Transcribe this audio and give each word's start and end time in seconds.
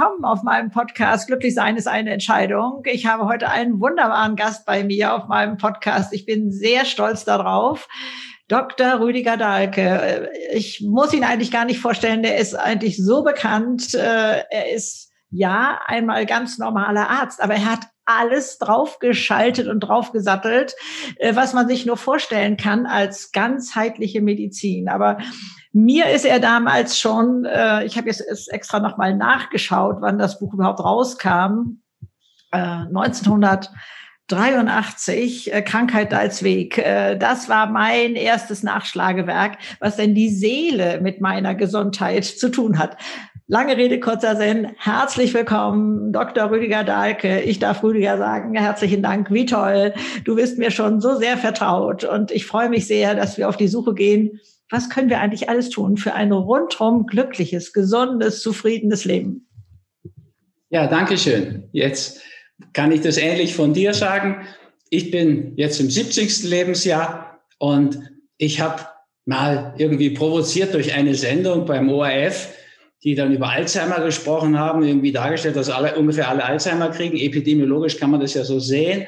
willkommen 0.00 0.24
auf 0.24 0.42
meinem 0.42 0.70
Podcast 0.70 1.26
Glücklich 1.26 1.54
sein 1.54 1.76
ist 1.76 1.86
eine 1.86 2.10
Entscheidung. 2.10 2.80
Ich 2.86 3.04
habe 3.04 3.26
heute 3.26 3.50
einen 3.50 3.80
wunderbaren 3.80 4.34
Gast 4.34 4.64
bei 4.64 4.82
mir 4.82 5.12
auf 5.12 5.28
meinem 5.28 5.58
Podcast. 5.58 6.14
Ich 6.14 6.24
bin 6.24 6.50
sehr 6.50 6.86
stolz 6.86 7.26
darauf. 7.26 7.86
Dr. 8.48 8.98
Rüdiger 9.00 9.36
Dahlke. 9.36 10.30
Ich 10.54 10.80
muss 10.80 11.12
ihn 11.12 11.22
eigentlich 11.22 11.50
gar 11.50 11.66
nicht 11.66 11.80
vorstellen. 11.80 12.22
Der 12.22 12.38
ist 12.38 12.54
eigentlich 12.54 12.96
so 12.96 13.22
bekannt. 13.22 13.92
Äh, 13.94 14.44
er 14.48 14.72
ist 14.74 15.10
ja 15.28 15.78
einmal 15.84 16.24
ganz 16.24 16.56
normaler 16.56 17.10
Arzt, 17.10 17.42
aber 17.42 17.56
er 17.56 17.70
hat 17.70 17.80
alles 18.06 18.56
draufgeschaltet 18.56 19.68
und 19.68 19.80
draufgesattelt, 19.80 20.76
äh, 21.16 21.36
was 21.36 21.52
man 21.52 21.68
sich 21.68 21.84
nur 21.84 21.98
vorstellen 21.98 22.56
kann 22.56 22.86
als 22.86 23.32
ganzheitliche 23.32 24.22
Medizin. 24.22 24.88
Aber 24.88 25.18
mir 25.72 26.10
ist 26.10 26.24
er 26.24 26.40
damals 26.40 26.98
schon, 26.98 27.44
äh, 27.44 27.84
ich 27.84 27.96
habe 27.96 28.08
jetzt 28.08 28.52
extra 28.52 28.80
nochmal 28.80 29.16
nachgeschaut, 29.16 29.98
wann 30.00 30.18
das 30.18 30.40
Buch 30.40 30.52
überhaupt 30.54 30.80
rauskam, 30.80 31.78
äh, 32.50 32.58
1983, 32.58 35.52
äh, 35.52 35.62
Krankheit 35.62 36.12
als 36.12 36.42
Weg. 36.42 36.78
Äh, 36.78 37.16
das 37.16 37.48
war 37.48 37.70
mein 37.70 38.16
erstes 38.16 38.64
Nachschlagewerk, 38.64 39.58
was 39.78 39.94
denn 39.96 40.16
die 40.16 40.30
Seele 40.30 41.00
mit 41.00 41.20
meiner 41.20 41.54
Gesundheit 41.54 42.24
zu 42.24 42.50
tun 42.50 42.76
hat. 42.78 42.96
Lange 43.46 43.76
Rede, 43.76 43.98
kurzer 43.98 44.36
Sinn. 44.36 44.68
Herzlich 44.78 45.34
willkommen, 45.34 46.12
Dr. 46.12 46.52
Rüdiger 46.52 46.84
Dahlke. 46.84 47.40
Ich 47.40 47.58
darf 47.58 47.82
Rüdiger 47.82 48.16
sagen, 48.16 48.54
herzlichen 48.54 49.02
Dank. 49.02 49.32
Wie 49.32 49.44
toll. 49.44 49.92
Du 50.24 50.36
bist 50.36 50.56
mir 50.56 50.70
schon 50.70 51.00
so 51.00 51.16
sehr 51.16 51.36
vertraut 51.36 52.04
und 52.04 52.30
ich 52.30 52.46
freue 52.46 52.68
mich 52.68 52.86
sehr, 52.86 53.16
dass 53.16 53.38
wir 53.38 53.48
auf 53.48 53.56
die 53.56 53.66
Suche 53.66 53.94
gehen. 53.94 54.38
Was 54.70 54.88
können 54.88 55.10
wir 55.10 55.20
eigentlich 55.20 55.48
alles 55.48 55.68
tun 55.68 55.96
für 55.96 56.14
ein 56.14 56.32
rundum 56.32 57.06
glückliches, 57.06 57.72
gesundes, 57.72 58.40
zufriedenes 58.40 59.04
Leben? 59.04 59.48
Ja, 60.70 60.86
danke 60.86 61.18
schön. 61.18 61.64
Jetzt 61.72 62.20
kann 62.72 62.92
ich 62.92 63.00
das 63.00 63.16
ähnlich 63.16 63.54
von 63.54 63.74
dir 63.74 63.94
sagen. 63.94 64.46
Ich 64.88 65.10
bin 65.10 65.54
jetzt 65.56 65.80
im 65.80 65.90
70. 65.90 66.44
Lebensjahr 66.44 67.40
und 67.58 67.98
ich 68.38 68.60
habe 68.60 68.86
mal 69.24 69.74
irgendwie 69.76 70.10
provoziert 70.10 70.72
durch 70.74 70.94
eine 70.94 71.14
Sendung 71.14 71.66
beim 71.66 71.88
ORF 71.88 72.48
die 73.02 73.14
dann 73.14 73.32
über 73.32 73.48
Alzheimer 73.48 74.00
gesprochen 74.00 74.58
haben, 74.58 74.82
irgendwie 74.82 75.12
dargestellt, 75.12 75.56
dass 75.56 75.70
alle, 75.70 75.96
ungefähr 75.96 76.28
alle 76.28 76.44
Alzheimer 76.44 76.90
kriegen. 76.90 77.16
Epidemiologisch 77.16 77.96
kann 77.96 78.10
man 78.10 78.20
das 78.20 78.34
ja 78.34 78.44
so 78.44 78.60
sehen. 78.60 79.06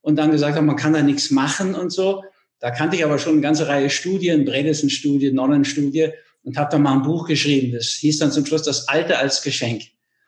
Und 0.00 0.16
dann 0.16 0.30
gesagt 0.30 0.56
haben, 0.56 0.66
man 0.66 0.76
kann 0.76 0.94
da 0.94 1.02
nichts 1.02 1.30
machen 1.30 1.74
und 1.74 1.90
so. 1.90 2.24
Da 2.60 2.70
kannte 2.70 2.96
ich 2.96 3.04
aber 3.04 3.18
schon 3.18 3.34
eine 3.34 3.42
ganze 3.42 3.68
Reihe 3.68 3.90
Studien, 3.90 4.44
Bredesen-Studie, 4.44 5.32
Nonnen-Studie 5.32 6.10
und 6.42 6.56
habe 6.56 6.70
dann 6.70 6.82
mal 6.82 6.92
ein 6.92 7.02
Buch 7.02 7.26
geschrieben. 7.26 7.72
Das 7.72 7.86
hieß 7.86 8.18
dann 8.18 8.32
zum 8.32 8.46
Schluss 8.46 8.62
Das 8.62 8.88
Alte 8.88 9.18
als 9.18 9.42
Geschenk. 9.42 9.82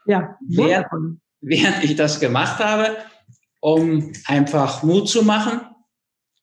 Ja, 0.07 0.37
während, 0.47 1.21
während 1.41 1.85
ich 1.85 1.97
das 1.97 2.21
gemacht 2.21 2.59
habe, 2.59 2.97
um 3.61 4.13
einfach 4.27 4.83
Mut 4.83 5.09
zu 5.09 5.23
machen, 5.23 5.61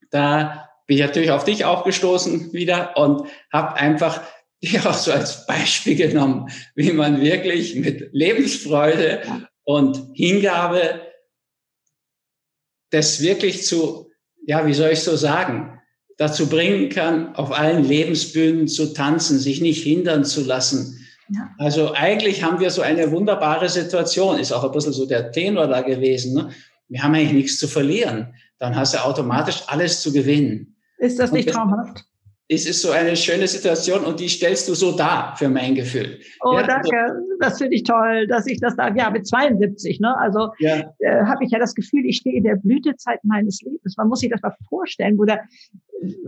da 0.09 0.69
bin 0.85 0.97
ich 0.97 1.03
natürlich 1.03 1.31
auf 1.31 1.43
dich 1.43 1.65
auch 1.65 1.83
gestoßen 1.83 2.53
wieder 2.53 2.97
und 2.97 3.27
habe 3.51 3.75
einfach 3.75 4.21
ja 4.61 4.85
auch 4.85 4.93
so 4.93 5.11
als 5.11 5.45
Beispiel 5.45 5.95
genommen, 5.95 6.49
wie 6.75 6.91
man 6.91 7.21
wirklich 7.21 7.75
mit 7.75 8.09
Lebensfreude 8.13 9.21
und 9.63 10.11
Hingabe 10.13 11.01
das 12.89 13.21
wirklich 13.21 13.63
zu, 13.65 14.11
ja, 14.45 14.65
wie 14.65 14.73
soll 14.73 14.91
ich 14.91 15.01
so 15.01 15.15
sagen, 15.15 15.79
dazu 16.17 16.47
bringen 16.47 16.89
kann, 16.89 17.35
auf 17.35 17.51
allen 17.51 17.83
Lebensbühnen 17.83 18.67
zu 18.67 18.93
tanzen, 18.93 19.39
sich 19.39 19.61
nicht 19.61 19.83
hindern 19.83 20.25
zu 20.25 20.41
lassen. 20.41 20.99
Ja. 21.29 21.49
Also 21.57 21.93
eigentlich 21.93 22.43
haben 22.43 22.59
wir 22.59 22.69
so 22.69 22.81
eine 22.81 23.11
wunderbare 23.11 23.69
Situation, 23.69 24.37
ist 24.37 24.51
auch 24.51 24.63
ein 24.63 24.71
bisschen 24.71 24.93
so 24.93 25.05
der 25.05 25.31
Tenor 25.31 25.67
da 25.67 25.81
gewesen. 25.81 26.35
Ne? 26.35 26.49
Wir 26.89 27.01
haben 27.01 27.15
eigentlich 27.15 27.33
nichts 27.33 27.57
zu 27.57 27.67
verlieren. 27.67 28.33
Dann 28.59 28.75
hast 28.75 28.93
du 28.93 29.03
automatisch 29.03 29.63
alles 29.67 30.01
zu 30.01 30.11
gewinnen. 30.13 30.75
Ist 30.97 31.19
das 31.19 31.31
nicht 31.31 31.49
traumhaft? 31.49 32.05
Es 32.53 32.65
ist 32.65 32.81
so 32.81 32.91
eine 32.91 33.15
schöne 33.15 33.47
Situation 33.47 34.03
und 34.03 34.19
die 34.19 34.29
stellst 34.29 34.67
du 34.69 34.75
so 34.75 34.95
dar 34.95 35.35
für 35.37 35.49
mein 35.49 35.75
Gefühl. 35.75 36.19
Oh, 36.41 36.53
ja, 36.53 36.63
danke. 36.63 36.97
Also, 37.01 37.21
das 37.39 37.57
finde 37.57 37.75
ich 37.75 37.83
toll, 37.83 38.27
dass 38.27 38.45
ich 38.47 38.59
das 38.59 38.75
da, 38.75 38.93
ja, 38.93 39.09
mit 39.09 39.27
72, 39.27 39.99
ne? 39.99 40.15
Also 40.17 40.49
ja. 40.59 40.93
äh, 40.99 41.25
habe 41.25 41.43
ich 41.43 41.51
ja 41.51 41.59
das 41.59 41.73
Gefühl, 41.73 42.05
ich 42.05 42.17
stehe 42.17 42.35
in 42.35 42.43
der 42.43 42.55
Blütezeit 42.55 43.19
meines 43.23 43.61
Lebens. 43.61 43.97
Man 43.97 44.07
muss 44.07 44.19
sich 44.19 44.29
das 44.29 44.41
mal 44.41 44.55
vorstellen, 44.69 45.17
wo 45.17 45.25
der 45.25 45.41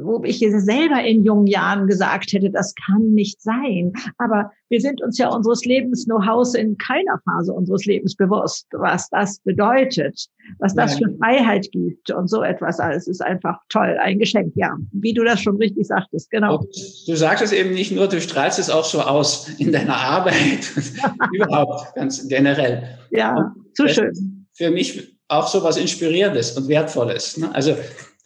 wo 0.02 0.24
ich 0.24 0.40
selber 0.40 1.04
in 1.04 1.24
jungen 1.24 1.48
Jahren 1.48 1.88
gesagt 1.88 2.32
hätte, 2.34 2.50
das 2.50 2.74
kann 2.76 3.14
nicht 3.14 3.42
sein. 3.42 3.94
Aber 4.18 4.52
wir 4.70 4.82
sind 4.82 5.02
uns 5.02 5.18
ja 5.18 5.30
unseres 5.30 5.66
Lebens-Know-hows 5.66 6.56
in 6.56 6.78
keiner 6.78 7.20
Phase 7.26 7.54
unseres 7.54 7.86
Lebens 7.86 8.16
bewusst, 8.16 8.68
was 8.72 9.10
das 9.10 9.40
bedeutet, 9.40 10.28
was 10.60 10.76
das 10.76 10.98
für 10.98 11.10
Freiheit 11.20 11.72
gibt 11.72 12.12
und 12.12 12.30
so 12.30 12.44
etwas 12.44 12.80
alles 12.80 13.08
ist 13.08 13.22
einfach 13.22 13.60
toll, 13.70 13.98
ein 14.02 14.20
Geschenk, 14.20 14.54
ja. 14.56 14.76
Wie 14.92 15.14
du 15.14 15.24
das 15.24 15.42
schon 15.42 15.58
richtig 15.58 15.88
sagtest, 15.88 16.30
genau. 16.32 16.66
Du 17.08 17.16
sagst 17.16 17.44
es 17.44 17.52
eben 17.52 17.74
nicht 17.74 17.92
nur, 17.92 18.08
du 18.08 18.22
strahlst 18.22 18.60
es 18.60 18.70
auch 18.70 18.86
so 18.86 19.02
aus 19.02 19.50
in 19.60 19.72
deiner 19.72 19.96
Arbeit, 19.96 20.72
überhaupt, 21.34 21.96
ganz 21.96 22.28
generell. 22.28 22.98
Ja, 23.12 23.54
zu 23.74 23.88
schön. 23.88 24.48
Für 24.54 24.72
mich 24.72 25.16
auch 25.28 25.48
so 25.48 25.64
was 25.64 25.78
Inspirierendes 25.78 26.58
und 26.58 26.68
Wertvolles. 26.68 27.38
Ne? 27.38 27.54
Also 27.54 27.76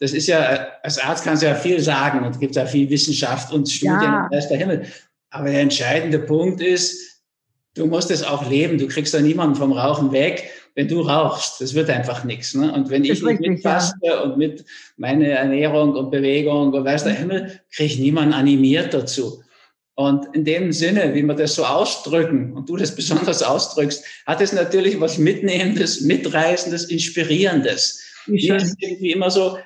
das 0.00 0.12
ist 0.12 0.26
ja, 0.26 0.68
als 0.82 0.98
Arzt 0.98 1.24
kannst 1.24 1.42
du 1.42 1.46
ja 1.46 1.54
viel 1.54 1.78
sagen 1.78 2.24
und 2.24 2.32
es 2.32 2.40
gibt 2.40 2.56
ja 2.56 2.64
viel 2.64 2.88
Wissenschaft 2.88 3.52
und 3.52 3.68
Studien 3.68 4.00
ja. 4.02 4.28
und 4.32 4.50
der 4.50 4.56
Himmel. 4.56 4.86
Aber 5.28 5.50
der 5.50 5.60
entscheidende 5.60 6.18
Punkt 6.18 6.62
ist, 6.62 7.20
du 7.74 7.86
musst 7.86 8.10
es 8.10 8.22
auch 8.22 8.48
leben. 8.48 8.78
Du 8.78 8.88
kriegst 8.88 9.12
da 9.12 9.20
niemanden 9.20 9.56
vom 9.56 9.72
Rauchen 9.72 10.10
weg, 10.10 10.50
wenn 10.74 10.88
du 10.88 11.02
rauchst. 11.02 11.60
Das 11.60 11.74
wird 11.74 11.90
einfach 11.90 12.24
nichts. 12.24 12.54
Ne? 12.54 12.72
Und 12.72 12.88
wenn 12.88 13.04
ich 13.04 13.22
nicht 13.22 13.40
mit 13.40 13.62
faste 13.62 13.98
ja. 14.02 14.22
und 14.22 14.38
mit 14.38 14.64
meiner 14.96 15.26
Ernährung 15.26 15.94
und 15.94 16.10
Bewegung 16.10 16.72
und 16.72 16.84
weiß 16.84 17.04
der 17.04 17.12
Himmel, 17.12 17.60
kriege 17.70 17.92
ich 17.92 17.98
niemanden 17.98 18.32
animiert 18.32 18.94
dazu. 18.94 19.42
Und 19.96 20.34
in 20.34 20.46
dem 20.46 20.72
Sinne, 20.72 21.12
wie 21.14 21.22
wir 21.22 21.34
das 21.34 21.54
so 21.54 21.64
ausdrücken 21.66 22.54
und 22.54 22.70
du 22.70 22.78
das 22.78 22.94
besonders 22.96 23.42
ausdrückst, 23.42 24.02
hat 24.26 24.40
es 24.40 24.54
natürlich 24.54 24.98
was 24.98 25.18
Mitnehmendes, 25.18 26.00
Mitreißendes, 26.00 26.84
Inspirierendes. 26.84 28.02
Mir 28.26 28.56
ist 28.56 28.76
irgendwie 28.80 29.12
immer 29.12 29.30
so, 29.30 29.58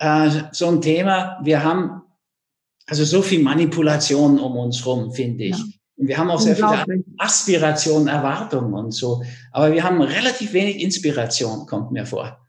äh, 0.00 0.30
so 0.52 0.66
ein 0.68 0.80
Thema. 0.80 1.38
Wir 1.44 1.62
haben 1.62 2.02
also 2.86 3.04
so 3.04 3.22
viel 3.22 3.42
Manipulation 3.42 4.40
um 4.40 4.56
uns 4.56 4.84
rum, 4.84 5.12
finde 5.12 5.44
ich. 5.44 5.56
Ja. 5.56 5.64
Und 5.96 6.08
wir 6.08 6.18
haben 6.18 6.30
auch 6.30 6.40
sehr 6.40 6.56
viele 6.56 7.04
Aspirationen, 7.18 8.08
Erwartungen 8.08 8.72
und 8.74 8.92
so. 8.92 9.22
Aber 9.52 9.72
wir 9.72 9.84
haben 9.84 10.00
relativ 10.00 10.52
wenig 10.54 10.82
Inspiration, 10.82 11.66
kommt 11.66 11.92
mir 11.92 12.06
vor. 12.06 12.40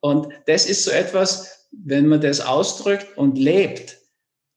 Und 0.00 0.28
das 0.46 0.66
ist 0.66 0.84
so 0.84 0.90
etwas, 0.90 1.68
wenn 1.70 2.08
man 2.08 2.20
das 2.20 2.40
ausdrückt 2.40 3.16
und 3.16 3.38
lebt, 3.38 3.99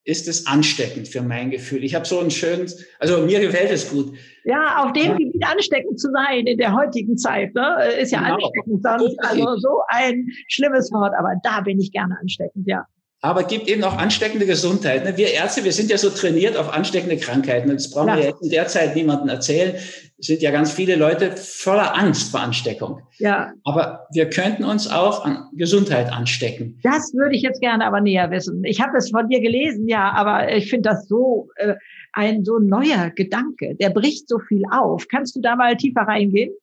ist 0.05 0.27
es 0.27 0.47
ansteckend 0.47 1.07
für 1.07 1.21
mein 1.21 1.49
Gefühl. 1.49 1.83
Ich 1.83 1.95
habe 1.95 2.05
so 2.05 2.19
ein 2.19 2.29
schönes, 2.29 2.85
also 2.99 3.21
mir 3.21 3.39
gefällt 3.39 3.71
es 3.71 3.89
gut. 3.89 4.13
Ja, 4.43 4.83
auf 4.83 4.93
dem 4.93 5.11
ja. 5.11 5.17
Gebiet 5.17 5.43
ansteckend 5.45 5.99
zu 5.99 6.11
sein 6.11 6.45
in 6.45 6.57
der 6.57 6.73
heutigen 6.73 7.17
Zeit, 7.17 7.55
ne, 7.55 7.91
ist 7.99 8.11
ja 8.11 8.19
genau. 8.19 8.35
ansteckend. 8.35 8.83
Sonst, 8.83 9.17
also 9.19 9.57
so 9.57 9.81
ein 9.87 10.27
schlimmes 10.49 10.91
Wort, 10.91 11.13
aber 11.17 11.35
da 11.43 11.61
bin 11.61 11.79
ich 11.79 11.91
gerne 11.91 12.17
ansteckend, 12.19 12.67
ja 12.67 12.85
aber 13.23 13.43
gibt 13.43 13.69
eben 13.69 13.81
auch 13.85 13.97
ansteckende 13.97 14.45
Gesundheit. 14.45 15.05
Ne? 15.05 15.15
Wir 15.15 15.31
Ärzte, 15.31 15.63
wir 15.63 15.71
sind 15.71 15.89
ja 15.89 15.97
so 15.97 16.09
trainiert 16.09 16.57
auf 16.57 16.73
ansteckende 16.73 17.15
Krankheiten. 17.15 17.69
Das 17.69 17.89
brauchen 17.89 18.09
ja. 18.09 18.17
wir 18.17 18.23
jetzt 18.25 18.43
in 18.43 18.49
der 18.49 18.67
Zeit 18.67 18.97
niemandem 18.97 19.29
erzählen. 19.29 19.75
Sind 20.19 20.41
ja 20.41 20.51
ganz 20.51 20.71
viele 20.71 20.95
Leute 20.95 21.31
voller 21.35 21.95
Angst 21.97 22.31
vor 22.31 22.39
Ansteckung. 22.39 23.01
Ja. 23.17 23.51
Aber 23.63 24.07
wir 24.13 24.29
könnten 24.29 24.63
uns 24.63 24.89
auch 24.89 25.25
an 25.25 25.49
Gesundheit 25.53 26.11
anstecken. 26.11 26.79
Das 26.83 27.13
würde 27.13 27.35
ich 27.35 27.41
jetzt 27.41 27.61
gerne 27.61 27.85
aber 27.85 27.99
näher 27.99 28.29
wissen. 28.31 28.63
Ich 28.63 28.79
habe 28.79 28.97
es 28.97 29.09
von 29.09 29.27
dir 29.27 29.41
gelesen, 29.41 29.87
ja, 29.87 30.11
aber 30.11 30.53
ich 30.55 30.69
finde 30.69 30.89
das 30.89 31.07
so 31.07 31.49
äh, 31.55 31.75
ein 32.13 32.45
so 32.45 32.59
neuer 32.59 33.09
Gedanke. 33.09 33.75
Der 33.75 33.89
bricht 33.89 34.29
so 34.29 34.39
viel 34.39 34.63
auf. 34.71 35.07
Kannst 35.09 35.35
du 35.35 35.41
da 35.41 35.55
mal 35.55 35.75
tiefer 35.75 36.01
reingehen? 36.01 36.53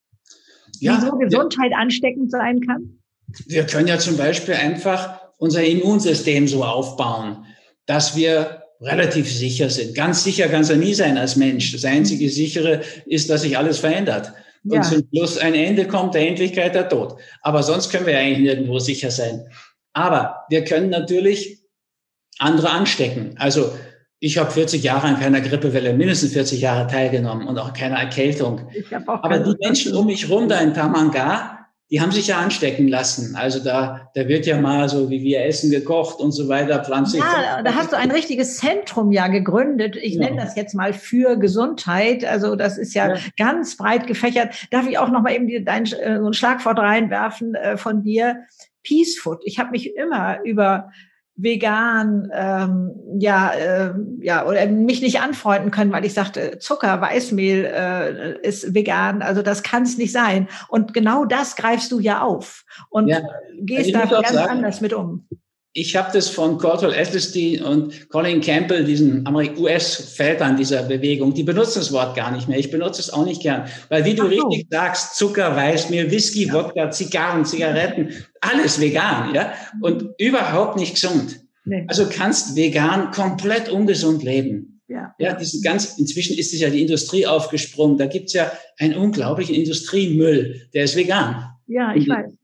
Ja, 0.79 0.97
Wie 0.97 1.07
so 1.07 1.19
Gesundheit 1.19 1.73
ja. 1.73 1.79
ansteckend 1.79 2.31
sein 2.31 2.61
kann? 2.61 3.01
Wir 3.47 3.65
können 3.67 3.89
ja 3.89 3.99
zum 3.99 4.17
Beispiel 4.17 4.55
einfach 4.55 5.21
unser 5.39 5.65
Immunsystem 5.65 6.47
so 6.47 6.65
aufbauen, 6.65 7.45
dass 7.87 8.17
wir 8.17 8.63
relativ 8.81 9.31
sicher 9.31 9.69
sind. 9.69 9.95
Ganz 9.95 10.25
sicher 10.25 10.49
kann 10.49 10.63
es 10.63 10.69
ja 10.69 10.77
nie 10.77 10.95
sein 10.95 11.19
als 11.19 11.37
Mensch. 11.37 11.73
Das 11.73 11.85
einzige 11.85 12.29
sichere 12.31 12.83
ist, 13.07 13.29
dass 13.29 13.43
sich 13.43 13.57
alles 13.57 13.79
verändert. 13.79 14.33
Und 14.65 14.73
ja. 14.73 14.83
zum 14.83 15.03
Schluss 15.13 15.39
ein 15.39 15.55
Ende 15.55 15.87
kommt, 15.87 16.15
der 16.15 16.27
Endlichkeit 16.27 16.75
der 16.75 16.89
Tod. 16.89 17.17
Aber 17.43 17.63
sonst 17.63 17.91
können 17.91 18.07
wir 18.07 18.15
ja 18.15 18.21
eigentlich 18.21 18.41
nirgendwo 18.41 18.79
sicher 18.79 19.11
sein. 19.11 19.47
Aber 19.93 20.45
wir 20.49 20.65
können 20.65 20.91
natürlich 20.91 21.61
andere 22.39 22.71
anstecken. 22.71 23.35
Also 23.37 23.73
ich 24.19 24.37
habe 24.39 24.51
40 24.51 24.83
Jahre 24.83 25.09
an 25.09 25.19
keiner 25.19 25.41
Grippewelle, 25.41 25.95
mindestens 25.95 26.33
40 26.35 26.61
Jahre 26.61 26.87
teilgenommen 26.87 27.49
und 27.49 27.59
auch 27.59 27.73
keiner 27.73 27.97
Erkältung. 27.97 28.69
Aber 29.07 29.39
die 29.39 29.55
Menschen 29.63 29.95
um 29.95 30.07
mich 30.07 30.29
rum 30.29 30.49
da 30.49 30.61
in 30.61 30.75
Tamanga, 30.75 31.60
die 31.91 32.01
haben 32.01 32.13
sich 32.13 32.29
ja 32.29 32.39
anstecken 32.39 32.87
lassen. 32.87 33.35
Also 33.35 33.59
da, 33.63 34.11
da 34.15 34.29
wird 34.29 34.47
ja 34.47 34.61
mal 34.61 34.89
so 34.89 35.11
wie 35.11 35.23
wir 35.23 35.45
essen 35.45 35.71
gekocht 35.71 36.21
und 36.21 36.31
so 36.31 36.49
weiter, 36.49 36.85
pflanzlich. 36.85 37.21
Ja, 37.21 37.63
da 37.63 37.75
hast 37.75 37.93
du 37.93 37.97
ein 37.97 38.13
richtiges 38.13 38.59
Zentrum 38.59 39.11
ja 39.11 39.27
gegründet. 39.27 39.97
Ich 39.97 40.15
ja. 40.15 40.21
nenne 40.21 40.37
das 40.37 40.55
jetzt 40.55 40.75
mal 40.75 40.93
für 40.93 41.37
Gesundheit. 41.37 42.25
Also 42.25 42.55
das 42.55 42.79
ist 42.79 42.95
ja, 42.95 43.15
ja. 43.15 43.21
ganz 43.37 43.77
breit 43.77 44.07
gefächert. 44.07 44.69
Darf 44.71 44.89
ich 44.89 44.99
auch 44.99 45.09
noch 45.09 45.23
mal 45.23 45.35
eben 45.35 45.65
dein, 45.65 45.85
äh, 45.85 46.19
so 46.21 46.27
ein 46.27 46.33
Schlagwort 46.33 46.79
reinwerfen 46.79 47.57
äh, 47.57 47.77
von 47.77 48.05
dir? 48.05 48.37
Peace 48.85 49.19
Food. 49.19 49.41
Ich 49.45 49.59
habe 49.59 49.73
mich 49.73 49.95
immer 49.97 50.41
über 50.45 50.91
vegan, 51.43 52.31
ähm, 52.35 52.93
ja, 53.19 53.53
äh, 53.53 53.95
ja, 54.21 54.47
oder 54.47 54.67
mich 54.67 55.03
nicht 55.03 55.21
anfreunden 55.21 55.71
können, 55.71 55.93
weil 55.93 56.05
ich 56.05 56.15
sagte, 56.15 56.59
Zucker, 56.59 57.01
Weißmehl 57.01 57.65
äh, 57.65 58.47
ist 58.47 58.75
vegan, 58.75 59.23
also 59.23 59.43
das 59.43 59.63
kann 59.63 59.83
es 59.83 59.99
nicht 59.99 60.13
sein. 60.13 60.49
Und 60.69 60.95
genau 60.95 61.25
das 61.25 61.57
greifst 61.57 61.91
du 61.93 62.01
ja 62.01 62.21
auf 62.23 62.65
und 62.89 63.09
ja. 63.09 63.21
gehst 63.61 63.95
also 63.95 64.17
da 64.17 64.21
ganz 64.23 64.35
sagen, 64.35 64.51
anders 64.51 64.81
mit 64.81 64.93
um 64.93 65.27
ich 65.73 65.95
habe 65.95 66.11
das 66.13 66.29
von 66.29 66.59
Cordell 66.59 66.93
Esselstyn 66.93 67.63
und 67.63 68.09
Colin 68.09 68.41
Campbell, 68.41 68.85
diesen 68.85 69.25
US-Vätern 69.57 70.57
dieser 70.57 70.83
Bewegung, 70.83 71.33
die 71.33 71.45
benutzen 71.45 71.79
das 71.79 71.93
Wort 71.93 72.17
gar 72.17 72.33
nicht 72.33 72.49
mehr. 72.49 72.59
Ich 72.59 72.71
benutze 72.71 73.01
es 73.01 73.11
auch 73.11 73.25
nicht 73.25 73.43
gern. 73.43 73.69
Weil 73.89 74.05
wie 74.05 74.15
du 74.15 74.25
so. 74.25 74.29
richtig 74.29 74.67
sagst, 74.69 75.17
Zucker, 75.17 75.55
Weißmehl, 75.55 76.11
Whisky, 76.11 76.47
ja. 76.47 76.55
Wodka, 76.55 76.91
Zigarren, 76.91 77.45
Zigaretten, 77.45 78.11
alles 78.41 78.81
vegan, 78.81 79.33
ja? 79.35 79.53
Und 79.81 80.11
überhaupt 80.19 80.77
nicht 80.77 80.95
gesund. 80.95 81.41
Nee. 81.65 81.85
Also 81.87 82.09
kannst 82.09 82.57
vegan 82.57 83.13
komplett 83.13 83.69
ungesund 83.69 84.25
leben. 84.25 84.81
Ja. 84.89 85.15
ja, 85.21 85.35
diesen 85.35 85.63
ganz, 85.63 85.99
inzwischen 85.99 86.37
ist 86.37 86.53
es 86.53 86.61
ja 86.61 86.69
die 86.69 86.83
Industrie 86.83 87.25
aufgesprungen. 87.25 87.97
Da 87.97 88.07
gibt's 88.07 88.33
ja 88.33 88.51
einen 88.77 88.97
unglaublichen 88.97 89.55
Industriemüll, 89.55 90.69
der 90.75 90.83
ist 90.83 90.97
vegan. 90.97 91.45
Ja, 91.69 91.95
ich 91.95 92.09
weiß. 92.09 92.40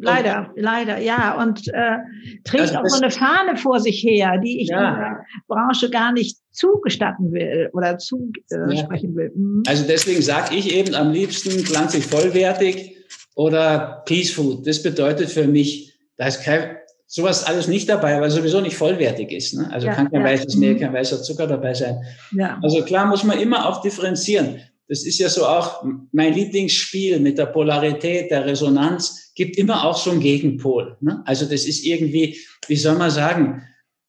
Leider, 0.00 0.52
leider, 0.56 0.98
ja. 0.98 1.42
Und 1.42 1.66
äh, 1.68 1.96
trägt 2.44 2.76
auch 2.76 2.86
so 2.86 3.02
eine 3.02 3.10
Fahne 3.10 3.56
vor 3.56 3.80
sich 3.80 4.02
her, 4.02 4.38
die 4.38 4.62
ich 4.62 4.68
ja. 4.68 4.96
der 4.96 5.26
Branche 5.48 5.90
gar 5.90 6.12
nicht 6.12 6.38
zugestatten 6.52 7.32
will 7.32 7.68
oder 7.72 7.98
zusprechen 7.98 8.46
äh, 8.50 8.86
ja. 8.86 9.14
will. 9.14 9.32
Mhm. 9.34 9.62
Also 9.66 9.84
deswegen 9.86 10.22
sage 10.22 10.54
ich 10.54 10.72
eben 10.72 10.94
am 10.94 11.10
liebsten 11.10 11.50
pflanzlich 11.64 12.06
vollwertig 12.06 12.96
oder 13.34 14.02
Peace 14.06 14.30
Food. 14.30 14.66
Das 14.66 14.82
bedeutet 14.82 15.30
für 15.30 15.48
mich, 15.48 15.98
da 16.16 16.28
ist 16.28 16.44
kein, 16.44 16.76
sowas 17.06 17.44
alles 17.44 17.66
nicht 17.66 17.88
dabei, 17.88 18.20
weil 18.20 18.30
sowieso 18.30 18.60
nicht 18.60 18.76
vollwertig 18.76 19.32
ist. 19.32 19.54
Ne? 19.54 19.68
Also 19.72 19.88
ja, 19.88 19.94
kann 19.94 20.10
kein 20.10 20.22
weißes 20.22 20.56
Mehl, 20.56 20.74
mhm. 20.74 20.80
kein 20.80 20.92
weißer 20.92 21.22
Zucker 21.22 21.48
dabei 21.48 21.74
sein. 21.74 22.04
Ja. 22.32 22.58
Also 22.62 22.84
klar 22.84 23.06
muss 23.06 23.24
man 23.24 23.38
immer 23.40 23.66
auch 23.68 23.80
differenzieren. 23.80 24.60
Das 24.88 25.04
ist 25.04 25.18
ja 25.18 25.28
so 25.28 25.46
auch 25.46 25.84
mein 26.12 26.32
Lieblingsspiel 26.32 27.20
mit 27.20 27.36
der 27.36 27.46
Polarität, 27.46 28.30
der 28.30 28.46
Resonanz 28.46 29.32
gibt 29.34 29.56
immer 29.56 29.84
auch 29.84 29.96
so 29.96 30.10
einen 30.10 30.20
Gegenpol. 30.20 30.96
Ne? 31.00 31.22
Also 31.26 31.44
das 31.44 31.64
ist 31.64 31.84
irgendwie, 31.84 32.38
wie 32.66 32.76
soll 32.76 32.96
man 32.96 33.10
sagen, 33.10 33.62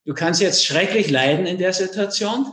du 0.05 0.13
kannst 0.13 0.41
jetzt 0.41 0.65
schrecklich 0.65 1.11
leiden 1.11 1.45
in 1.45 1.57
der 1.57 1.73
Situation, 1.73 2.47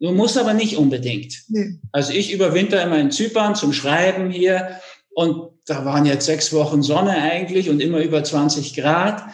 du 0.00 0.12
musst 0.12 0.36
aber 0.36 0.54
nicht 0.54 0.76
unbedingt. 0.76 1.44
Nee. 1.48 1.78
Also 1.92 2.12
ich 2.12 2.32
überwinter 2.32 2.82
immer 2.82 2.98
in 2.98 3.10
Zypern 3.10 3.54
zum 3.54 3.72
Schreiben 3.72 4.30
hier 4.30 4.80
und 5.10 5.50
da 5.66 5.84
waren 5.84 6.04
jetzt 6.04 6.26
sechs 6.26 6.52
Wochen 6.52 6.82
Sonne 6.82 7.12
eigentlich 7.12 7.70
und 7.70 7.80
immer 7.80 8.00
über 8.00 8.22
20 8.24 8.74
Grad. 8.74 9.24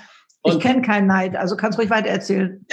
Und 0.43 0.55
ich 0.55 0.61
kenne 0.61 0.83
keinen 0.83 1.07
Neid, 1.07 1.35
also 1.35 1.57
kannst 1.57 1.79
ruhig 1.79 1.91
weiter 1.91 2.09
erzählen. 2.09 2.65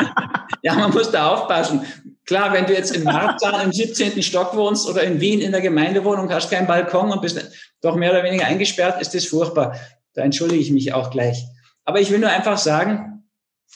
ja, 0.62 0.74
man 0.74 0.92
muss 0.92 1.10
da 1.10 1.28
aufpassen. 1.34 1.82
Klar, 2.28 2.52
wenn 2.52 2.66
du 2.66 2.74
jetzt 2.74 2.94
in 2.94 3.04
Marzahn 3.04 3.64
im 3.64 3.72
17. 3.72 4.22
Stock 4.22 4.54
wohnst 4.54 4.86
oder 4.86 5.02
in 5.02 5.18
Wien 5.18 5.40
in 5.40 5.50
der 5.50 5.62
Gemeindewohnung, 5.62 6.30
hast 6.30 6.50
keinen 6.50 6.66
Balkon 6.66 7.10
und 7.10 7.22
bist 7.22 7.40
doch 7.80 7.96
mehr 7.96 8.10
oder 8.10 8.22
weniger 8.22 8.44
eingesperrt, 8.44 9.00
ist 9.00 9.14
das 9.14 9.24
furchtbar. 9.24 9.74
Da 10.12 10.24
entschuldige 10.24 10.60
ich 10.60 10.70
mich 10.70 10.92
auch 10.92 11.10
gleich. 11.10 11.42
Aber 11.86 12.02
ich 12.02 12.10
will 12.10 12.18
nur 12.18 12.28
einfach 12.28 12.58
sagen, 12.58 13.24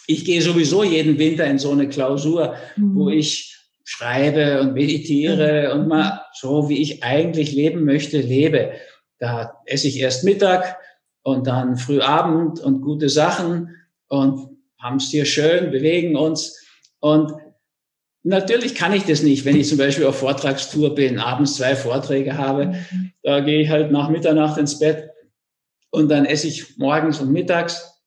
ich 0.06 0.26
gehe 0.26 0.42
sowieso 0.42 0.84
jeden 0.84 1.18
Winter 1.18 1.46
in 1.46 1.58
so 1.58 1.72
eine 1.72 1.88
Klausur, 1.88 2.54
mhm. 2.76 2.94
wo 2.94 3.08
ich 3.08 3.56
schreibe 3.84 4.60
und 4.60 4.74
meditiere 4.74 5.68
mhm. 5.74 5.80
und 5.80 5.88
mal 5.88 6.20
so, 6.34 6.68
wie 6.68 6.82
ich 6.82 7.02
eigentlich 7.02 7.52
leben 7.52 7.86
möchte, 7.86 8.18
lebe. 8.18 8.72
Da 9.18 9.62
esse 9.64 9.88
ich 9.88 9.98
erst 9.98 10.24
Mittag 10.24 10.76
und 11.22 11.46
dann 11.46 11.78
Frühabend 11.78 12.60
und 12.60 12.82
gute 12.82 13.08
Sachen 13.08 13.74
und 14.08 14.50
haben 14.78 14.96
es 14.96 15.08
hier 15.08 15.24
schön, 15.24 15.70
bewegen 15.70 16.16
uns. 16.16 16.62
Und 17.00 17.32
Natürlich 18.24 18.74
kann 18.74 18.92
ich 18.92 19.04
das 19.04 19.22
nicht, 19.22 19.44
wenn 19.44 19.56
ich 19.56 19.68
zum 19.68 19.78
Beispiel 19.78 20.06
auf 20.06 20.18
Vortragstour 20.18 20.94
bin, 20.94 21.18
abends 21.18 21.56
zwei 21.56 21.74
Vorträge 21.74 22.38
habe. 22.38 22.66
Mhm. 22.66 23.12
Da 23.22 23.40
gehe 23.40 23.62
ich 23.62 23.68
halt 23.68 23.90
nach 23.90 24.10
Mitternacht 24.10 24.58
ins 24.58 24.78
Bett 24.78 25.10
und 25.90 26.08
dann 26.08 26.24
esse 26.24 26.46
ich 26.46 26.78
morgens 26.78 27.20
und 27.20 27.32
mittags. 27.32 28.00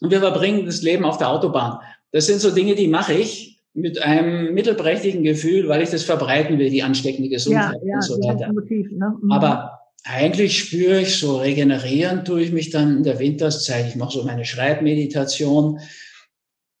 Und 0.00 0.10
wir 0.10 0.20
verbringen 0.20 0.64
das 0.64 0.82
Leben 0.82 1.04
auf 1.04 1.18
der 1.18 1.28
Autobahn. 1.28 1.78
Das 2.12 2.26
sind 2.26 2.40
so 2.40 2.50
Dinge, 2.50 2.74
die 2.74 2.88
mache 2.88 3.12
ich 3.12 3.60
mit 3.74 4.02
einem 4.02 4.54
mittelprächtigen 4.54 5.22
Gefühl, 5.22 5.68
weil 5.68 5.82
ich 5.82 5.90
das 5.90 6.02
verbreiten 6.02 6.58
will, 6.58 6.70
die 6.70 6.82
ansteckende 6.82 7.28
Gesundheit 7.28 7.80
ja, 7.82 7.88
ja, 7.88 7.94
und 7.96 8.02
so 8.02 8.14
weiter. 8.14 8.52
Motiv, 8.52 8.90
ne? 8.90 9.14
mhm. 9.20 9.30
Aber 9.30 9.78
eigentlich 10.04 10.58
spüre 10.58 11.02
ich 11.02 11.18
so 11.18 11.36
regenerieren 11.36 12.24
tue 12.24 12.40
ich 12.40 12.52
mich 12.52 12.70
dann 12.70 12.98
in 12.98 13.02
der 13.02 13.18
Winterszeit. 13.18 13.86
Ich 13.88 13.96
mache 13.96 14.12
so 14.12 14.24
meine 14.24 14.44
Schreibmeditation 14.44 15.80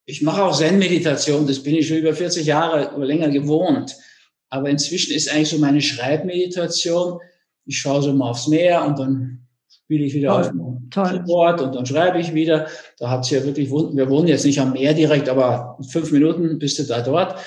ich 0.08 0.22
mache 0.22 0.42
auch 0.42 0.56
Zen-Meditation, 0.56 1.46
das 1.46 1.62
bin 1.62 1.74
ich 1.74 1.86
schon 1.86 1.98
über 1.98 2.14
40 2.14 2.46
Jahre 2.46 2.96
oder 2.96 3.04
länger 3.04 3.28
gewohnt. 3.28 3.94
Aber 4.48 4.70
inzwischen 4.70 5.14
ist 5.14 5.30
eigentlich 5.30 5.50
so 5.50 5.58
meine 5.58 5.82
Schreibmeditation. 5.82 7.20
Ich 7.66 7.78
schaue 7.78 8.00
so 8.00 8.14
mal 8.14 8.30
aufs 8.30 8.48
Meer 8.48 8.86
und 8.86 8.98
dann 8.98 9.46
spiele 9.68 10.06
ich 10.06 10.14
wieder 10.14 10.28
toll, 10.30 10.40
auf 10.40 10.50
dem 10.50 10.88
Keyboard 10.90 11.60
und 11.60 11.74
dann 11.74 11.84
schreibe 11.84 12.18
ich 12.18 12.32
wieder. 12.32 12.68
Da 12.98 13.10
hat's 13.10 13.28
ja 13.28 13.44
wirklich, 13.44 13.70
wir 13.70 14.08
wohnen 14.08 14.28
jetzt 14.28 14.46
nicht 14.46 14.58
am 14.58 14.72
Meer 14.72 14.94
direkt, 14.94 15.28
aber 15.28 15.78
fünf 15.90 16.10
Minuten 16.10 16.58
bist 16.58 16.78
du 16.78 16.84
da 16.84 17.02
dort 17.02 17.38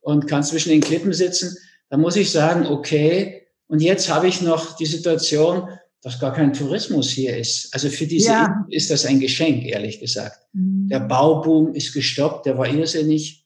und 0.00 0.28
kannst 0.28 0.50
zwischen 0.50 0.68
den 0.68 0.82
Klippen 0.82 1.12
sitzen. 1.12 1.56
Da 1.90 1.96
muss 1.96 2.14
ich 2.14 2.30
sagen, 2.30 2.68
okay, 2.68 3.48
und 3.66 3.82
jetzt 3.82 4.14
habe 4.14 4.28
ich 4.28 4.42
noch 4.42 4.76
die 4.76 4.86
Situation, 4.86 5.68
dass 6.02 6.20
gar 6.20 6.32
kein 6.32 6.52
Tourismus 6.52 7.10
hier 7.10 7.36
ist. 7.36 7.72
Also 7.72 7.88
für 7.88 8.06
diese 8.06 8.30
ja. 8.30 8.66
ist 8.70 8.90
das 8.90 9.06
ein 9.06 9.20
Geschenk, 9.20 9.64
ehrlich 9.64 9.98
gesagt. 9.98 10.38
Mhm. 10.52 10.88
Der 10.88 11.00
Bauboom 11.00 11.74
ist 11.74 11.92
gestoppt, 11.92 12.46
der 12.46 12.58
war 12.58 12.68
irrsinnig. 12.68 13.44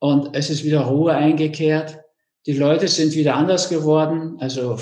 Und 0.00 0.34
es 0.34 0.50
ist 0.50 0.64
wieder 0.64 0.80
Ruhe 0.82 1.14
eingekehrt. 1.14 1.98
Die 2.46 2.52
Leute 2.52 2.88
sind 2.88 3.14
wieder 3.14 3.34
anders 3.34 3.68
geworden. 3.68 4.36
Also 4.38 4.78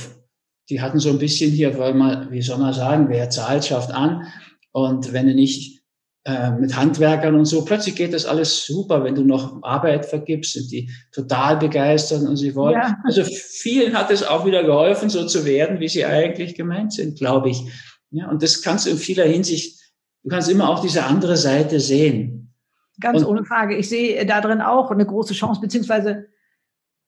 die 0.68 0.80
hatten 0.80 0.98
so 0.98 1.10
ein 1.10 1.18
bisschen 1.18 1.50
hier, 1.50 1.78
weil 1.78 1.94
man, 1.94 2.30
wie 2.30 2.42
soll 2.42 2.58
man 2.58 2.72
sagen, 2.72 3.08
wer 3.08 3.30
zahlt, 3.30 3.64
schafft 3.64 3.90
an. 3.90 4.26
Und 4.72 5.12
wenn 5.12 5.26
du 5.26 5.34
nicht 5.34 5.82
äh, 6.26 6.50
mit 6.50 6.76
Handwerkern 6.76 7.36
und 7.36 7.44
so. 7.44 7.64
Plötzlich 7.64 7.94
geht 7.94 8.12
das 8.12 8.26
alles 8.26 8.66
super, 8.66 9.04
wenn 9.04 9.14
du 9.14 9.22
noch 9.22 9.62
Arbeit 9.62 10.06
vergibst, 10.06 10.54
sind 10.54 10.72
die 10.72 10.90
total 11.12 11.56
begeistert 11.56 12.22
und 12.22 12.36
sie 12.36 12.56
wollen. 12.56 12.74
Ja. 12.74 12.98
Also 13.04 13.22
vielen 13.22 13.96
hat 13.96 14.10
es 14.10 14.26
auch 14.26 14.44
wieder 14.44 14.64
geholfen, 14.64 15.08
so 15.08 15.24
zu 15.24 15.44
werden, 15.44 15.78
wie 15.78 15.86
sie 15.86 16.04
eigentlich 16.04 16.56
gemeint 16.56 16.92
sind, 16.92 17.16
glaube 17.16 17.50
ich. 17.50 17.62
Ja, 18.10 18.28
und 18.28 18.42
das 18.42 18.60
kannst 18.60 18.86
du 18.86 18.90
in 18.90 18.96
vieler 18.96 19.24
Hinsicht, 19.24 19.80
du 20.24 20.28
kannst 20.28 20.50
immer 20.50 20.68
auch 20.68 20.80
diese 20.80 21.04
andere 21.04 21.36
Seite 21.36 21.78
sehen. 21.78 22.52
Ganz 22.98 23.22
und, 23.22 23.28
ohne 23.28 23.44
Frage. 23.44 23.76
Ich 23.76 23.88
sehe 23.88 24.26
da 24.26 24.40
drin 24.40 24.60
auch 24.60 24.90
eine 24.90 25.06
große 25.06 25.32
Chance, 25.32 25.60
beziehungsweise 25.60 26.26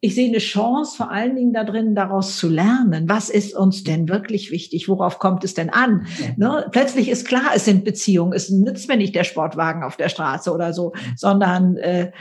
ich 0.01 0.15
sehe 0.15 0.29
eine 0.29 0.39
Chance 0.39 0.97
vor 0.97 1.11
allen 1.11 1.35
Dingen 1.35 1.53
da 1.53 1.65
drin, 1.65 1.95
daraus 1.95 2.37
zu 2.37 2.49
lernen. 2.49 3.09
Was 3.09 3.31
ist 3.31 3.55
uns 3.55 3.83
denn 3.83 4.09
wirklich 4.09 4.53
wichtig? 4.53 4.89
Worauf 4.89 5.19
kommt 5.19 5.43
es 5.43 5.55
denn 5.55 5.71
an? 5.71 6.07
Ne? 6.37 6.67
Plötzlich 6.71 7.09
ist 7.09 7.27
klar, 7.27 7.51
es 7.55 7.65
sind 7.65 7.85
Beziehungen. 7.85 8.33
Es 8.33 8.49
nützt 8.49 8.89
mir 8.89 8.97
nicht 8.97 9.15
der 9.17 9.25
Sportwagen 9.25 9.83
auf 9.83 9.97
der 9.97 10.09
Straße 10.09 10.53
oder 10.53 10.73
so, 10.73 10.93
sondern 11.17 11.77
äh, 11.79 12.13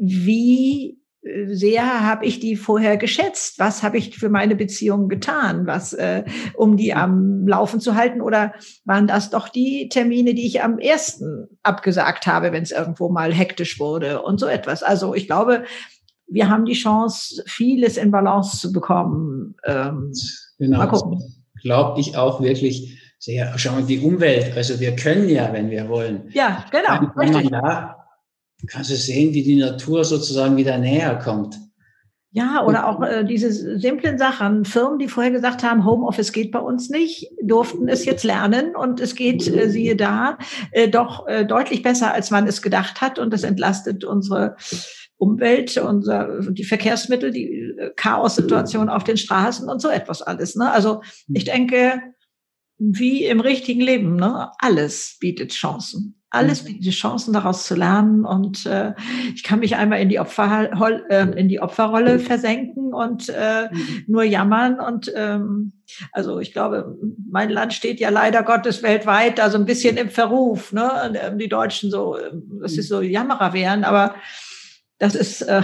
wie 0.00 0.98
sehr 1.46 2.06
habe 2.06 2.24
ich 2.24 2.40
die 2.40 2.56
vorher 2.56 2.96
geschätzt? 2.96 3.58
Was 3.58 3.82
habe 3.82 3.98
ich 3.98 4.16
für 4.16 4.28
meine 4.28 4.54
Beziehungen 4.54 5.08
getan? 5.08 5.66
Was, 5.66 5.92
äh, 5.92 6.24
um 6.54 6.76
die 6.76 6.94
am 6.94 7.46
Laufen 7.46 7.80
zu 7.80 7.96
halten? 7.96 8.20
Oder 8.20 8.54
waren 8.84 9.06
das 9.06 9.30
doch 9.30 9.48
die 9.48 9.88
Termine, 9.88 10.34
die 10.34 10.46
ich 10.46 10.62
am 10.62 10.78
ersten 10.78 11.48
abgesagt 11.62 12.26
habe, 12.26 12.52
wenn 12.52 12.62
es 12.62 12.70
irgendwo 12.70 13.08
mal 13.08 13.32
hektisch 13.32 13.80
wurde 13.80 14.22
und 14.22 14.38
so 14.38 14.46
etwas? 14.46 14.82
Also 14.82 15.14
ich 15.14 15.26
glaube, 15.26 15.64
wir 16.28 16.48
haben 16.48 16.64
die 16.64 16.74
Chance, 16.74 17.42
vieles 17.46 17.96
in 17.96 18.10
Balance 18.10 18.58
zu 18.58 18.72
bekommen. 18.72 19.54
Ähm, 19.64 20.12
genau. 20.58 20.78
Mal 20.78 20.86
gucken. 20.86 21.22
Glaube 21.62 22.00
ich 22.00 22.16
auch 22.16 22.40
wirklich 22.40 23.00
sehr. 23.18 23.56
Schauen 23.58 23.78
wir 23.78 23.98
die 23.98 24.04
Umwelt. 24.04 24.56
Also 24.56 24.78
wir 24.80 24.94
können 24.96 25.28
ja, 25.28 25.52
wenn 25.52 25.70
wir 25.70 25.88
wollen. 25.88 26.28
Ja, 26.32 26.64
genau. 26.70 27.12
Wenn 27.16 27.32
man 27.32 27.48
da, 27.48 27.96
kannst 28.66 28.90
du 28.90 28.96
sehen, 28.96 29.32
wie 29.34 29.42
die 29.42 29.56
Natur 29.56 30.04
sozusagen 30.04 30.56
wieder 30.56 30.78
näher 30.78 31.16
kommt. 31.16 31.58
Ja, 32.36 32.62
oder 32.66 32.86
auch 32.86 33.00
äh, 33.00 33.24
diese 33.24 33.78
simplen 33.78 34.18
Sachen. 34.18 34.66
Firmen, 34.66 34.98
die 34.98 35.08
vorher 35.08 35.32
gesagt 35.32 35.62
haben, 35.62 35.86
Homeoffice 35.86 36.32
geht 36.32 36.52
bei 36.52 36.58
uns 36.58 36.90
nicht, 36.90 37.30
durften 37.42 37.88
es 37.88 38.04
jetzt 38.04 38.24
lernen 38.24 38.76
und 38.76 39.00
es 39.00 39.14
geht, 39.14 39.48
äh, 39.48 39.70
siehe 39.70 39.96
da, 39.96 40.36
äh, 40.72 40.86
doch 40.86 41.26
äh, 41.26 41.46
deutlich 41.46 41.82
besser, 41.82 42.12
als 42.12 42.30
man 42.30 42.46
es 42.46 42.60
gedacht 42.60 43.00
hat 43.00 43.18
und 43.18 43.32
es 43.32 43.42
entlastet 43.42 44.04
unsere 44.04 44.56
Umwelt, 45.18 45.76
unser, 45.78 46.40
die 46.50 46.64
Verkehrsmittel, 46.64 47.30
die 47.30 47.74
äh, 47.78 47.90
Chaos-Situation 47.96 48.88
auf 48.88 49.04
den 49.04 49.16
Straßen 49.16 49.68
und 49.68 49.80
so 49.80 49.88
etwas 49.88 50.22
alles. 50.22 50.56
Ne? 50.56 50.70
Also 50.70 51.02
ich 51.28 51.44
denke, 51.44 52.00
wie 52.78 53.24
im 53.24 53.40
richtigen 53.40 53.80
Leben, 53.80 54.16
ne? 54.16 54.50
Alles 54.58 55.16
bietet 55.18 55.52
Chancen. 55.52 56.20
Alles 56.28 56.62
mhm. 56.62 56.66
bietet 56.66 56.92
Chancen, 56.92 57.32
daraus 57.32 57.66
zu 57.66 57.74
lernen. 57.74 58.26
Und 58.26 58.66
äh, 58.66 58.92
ich 59.34 59.42
kann 59.42 59.60
mich 59.60 59.76
einmal 59.76 60.00
in 60.00 60.10
die, 60.10 60.20
Opfer, 60.20 60.70
äh, 61.08 61.22
in 61.38 61.48
die 61.48 61.60
Opferrolle 61.60 62.18
versenken 62.18 62.92
und 62.92 63.30
äh, 63.30 63.68
mhm. 63.70 64.04
nur 64.08 64.24
jammern. 64.24 64.78
Und 64.78 65.10
ähm, 65.16 65.72
also 66.12 66.38
ich 66.38 66.52
glaube, 66.52 66.98
mein 67.30 67.48
Land 67.48 67.72
steht 67.72 68.00
ja 68.00 68.10
leider 68.10 68.42
Gottes 68.42 68.82
weltweit 68.82 69.38
da 69.38 69.48
so 69.48 69.56
ein 69.56 69.64
bisschen 69.64 69.96
im 69.96 70.10
Verruf. 70.10 70.72
Ne? 70.72 71.34
Die 71.40 71.48
Deutschen 71.48 71.90
so, 71.90 72.18
das 72.60 72.76
ist 72.76 72.88
so 72.88 73.00
Jammerer 73.00 73.54
wären, 73.54 73.84
aber 73.84 74.16
das 74.98 75.14
ist 75.14 75.42
äh, 75.42 75.62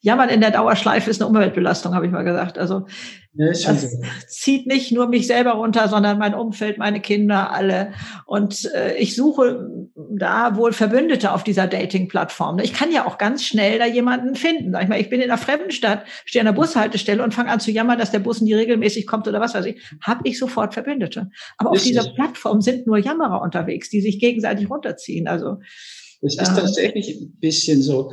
Jammern 0.00 0.28
in 0.28 0.40
der 0.40 0.52
Dauerschleife 0.52 1.10
ist 1.10 1.20
eine 1.20 1.28
Umweltbelastung, 1.28 1.94
habe 1.94 2.06
ich 2.06 2.12
mal 2.12 2.22
gesagt. 2.22 2.58
Also 2.58 2.86
ja, 3.34 3.48
das 3.48 3.98
zieht 4.28 4.66
nicht 4.66 4.92
nur 4.92 5.08
mich 5.08 5.26
selber 5.26 5.52
runter, 5.52 5.88
sondern 5.88 6.18
mein 6.18 6.32
Umfeld, 6.32 6.78
meine 6.78 7.00
Kinder, 7.00 7.50
alle. 7.50 7.92
Und 8.24 8.70
äh, 8.72 8.96
ich 8.98 9.16
suche 9.16 9.68
da 9.94 10.56
wohl 10.56 10.72
Verbündete 10.72 11.32
auf 11.32 11.44
dieser 11.44 11.66
Dating-Plattform. 11.66 12.60
Ich 12.60 12.72
kann 12.72 12.92
ja 12.92 13.04
auch 13.04 13.18
ganz 13.18 13.44
schnell 13.44 13.78
da 13.78 13.86
jemanden 13.86 14.36
finden. 14.36 14.72
Sag 14.72 14.84
ich 14.84 14.88
mal, 14.88 15.00
ich 15.00 15.10
bin 15.10 15.20
in 15.20 15.30
einer 15.30 15.38
fremden 15.38 15.70
Stadt, 15.72 16.04
stehe 16.24 16.40
an 16.40 16.46
der 16.46 16.52
Bushaltestelle 16.52 17.22
und 17.22 17.34
fange 17.34 17.50
an 17.50 17.60
zu 17.60 17.72
jammern, 17.72 17.98
dass 17.98 18.12
der 18.12 18.20
Bus 18.20 18.40
nie 18.40 18.54
regelmäßig 18.54 19.06
kommt 19.06 19.26
oder 19.26 19.40
was 19.40 19.54
weiß 19.54 19.66
ich. 19.66 19.82
Habe 20.02 20.20
ich 20.22 20.38
sofort 20.38 20.72
Verbündete. 20.72 21.30
Aber 21.58 21.70
auf 21.70 21.82
dieser 21.82 22.04
Plattform 22.14 22.60
sind 22.60 22.86
nur 22.86 22.98
Jammerer 22.98 23.42
unterwegs, 23.42 23.90
die 23.90 24.00
sich 24.00 24.20
gegenseitig 24.20 24.70
runterziehen. 24.70 25.26
Also 25.26 25.56
es 26.22 26.38
ist 26.38 26.56
tatsächlich 26.56 27.20
ein 27.20 27.38
bisschen 27.40 27.82
so. 27.82 28.12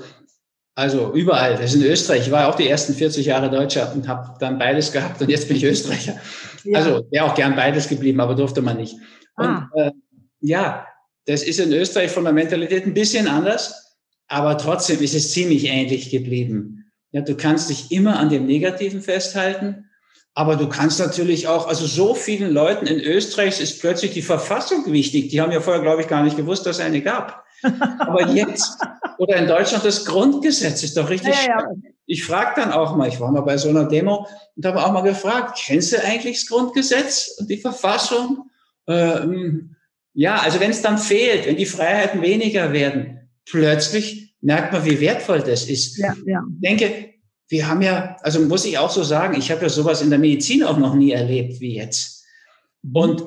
Also 0.75 1.13
überall. 1.13 1.53
Das 1.53 1.73
ist 1.73 1.75
in 1.75 1.83
Österreich. 1.83 2.27
Ich 2.27 2.31
war 2.31 2.47
auch 2.47 2.55
die 2.55 2.67
ersten 2.67 2.93
40 2.93 3.25
Jahre 3.25 3.49
Deutscher 3.49 3.91
und 3.93 4.07
habe 4.07 4.35
dann 4.39 4.57
beides 4.57 4.91
gehabt 4.91 5.21
und 5.21 5.29
jetzt 5.29 5.47
bin 5.47 5.57
ich 5.57 5.63
Österreicher. 5.63 6.19
Ja. 6.63 6.79
Also 6.79 7.05
wäre 7.11 7.25
auch 7.25 7.35
gern 7.35 7.55
beides 7.55 7.87
geblieben, 7.87 8.19
aber 8.19 8.35
durfte 8.35 8.61
man 8.61 8.77
nicht. 8.77 8.95
Ah. 9.35 9.69
Und 9.71 9.81
äh, 9.81 9.91
ja, 10.41 10.87
das 11.25 11.43
ist 11.43 11.59
in 11.59 11.71
Österreich 11.71 12.11
von 12.11 12.23
der 12.23 12.33
Mentalität 12.33 12.85
ein 12.85 12.93
bisschen 12.93 13.27
anders, 13.27 13.97
aber 14.27 14.57
trotzdem 14.57 14.99
ist 15.01 15.13
es 15.13 15.31
ziemlich 15.31 15.65
ähnlich 15.65 16.09
geblieben. 16.09 16.91
Ja, 17.11 17.21
du 17.21 17.35
kannst 17.35 17.69
dich 17.69 17.91
immer 17.91 18.19
an 18.19 18.29
dem 18.29 18.47
Negativen 18.47 19.01
festhalten, 19.01 19.89
aber 20.33 20.55
du 20.55 20.67
kannst 20.67 20.99
natürlich 20.99 21.47
auch, 21.47 21.67
also 21.67 21.85
so 21.85 22.15
vielen 22.15 22.51
Leuten 22.51 22.87
in 22.87 22.99
Österreich 22.99 23.61
ist 23.61 23.79
plötzlich 23.79 24.11
die 24.11 24.23
Verfassung 24.23 24.91
wichtig. 24.91 25.29
Die 25.29 25.39
haben 25.39 25.51
ja 25.51 25.61
vorher, 25.61 25.83
glaube 25.83 26.01
ich, 26.01 26.07
gar 26.07 26.23
nicht 26.23 26.37
gewusst, 26.37 26.65
dass 26.65 26.79
es 26.79 26.83
eine 26.83 27.01
gab. 27.01 27.43
Aber 27.99 28.27
jetzt, 28.29 28.77
oder 29.17 29.37
in 29.37 29.47
Deutschland, 29.47 29.85
das 29.85 30.05
Grundgesetz 30.05 30.83
ist 30.83 30.97
doch 30.97 31.09
richtig. 31.09 31.33
Ja, 31.45 31.59
ja. 31.59 31.67
Ich 32.05 32.25
frage 32.25 32.61
dann 32.61 32.71
auch 32.71 32.95
mal, 32.95 33.07
ich 33.07 33.19
war 33.19 33.31
mal 33.31 33.41
bei 33.41 33.57
so 33.57 33.69
einer 33.69 33.85
Demo 33.85 34.27
und 34.55 34.65
habe 34.65 34.83
auch 34.83 34.91
mal 34.91 35.01
gefragt, 35.01 35.59
kennst 35.65 35.93
du 35.93 36.03
eigentlich 36.03 36.39
das 36.41 36.47
Grundgesetz 36.47 37.35
und 37.39 37.49
die 37.49 37.57
Verfassung? 37.57 38.49
Ähm, 38.87 39.75
ja, 40.13 40.35
also 40.35 40.59
wenn 40.59 40.71
es 40.71 40.81
dann 40.81 40.97
fehlt, 40.97 41.47
wenn 41.47 41.57
die 41.57 41.65
Freiheiten 41.65 42.21
weniger 42.21 42.73
werden, 42.73 43.29
plötzlich 43.45 44.35
merkt 44.41 44.73
man, 44.73 44.85
wie 44.85 44.99
wertvoll 44.99 45.39
das 45.39 45.65
ist. 45.69 45.97
Ja. 45.97 46.13
Ich 46.13 46.61
denke, 46.61 47.13
wir 47.47 47.67
haben 47.67 47.81
ja, 47.81 48.17
also 48.21 48.41
muss 48.41 48.65
ich 48.65 48.77
auch 48.77 48.91
so 48.91 49.03
sagen, 49.03 49.37
ich 49.37 49.51
habe 49.51 49.63
ja 49.63 49.69
sowas 49.69 50.01
in 50.01 50.09
der 50.09 50.19
Medizin 50.19 50.63
auch 50.63 50.77
noch 50.77 50.95
nie 50.95 51.11
erlebt 51.11 51.59
wie 51.61 51.75
jetzt. 51.75 52.25
Und 52.93 53.23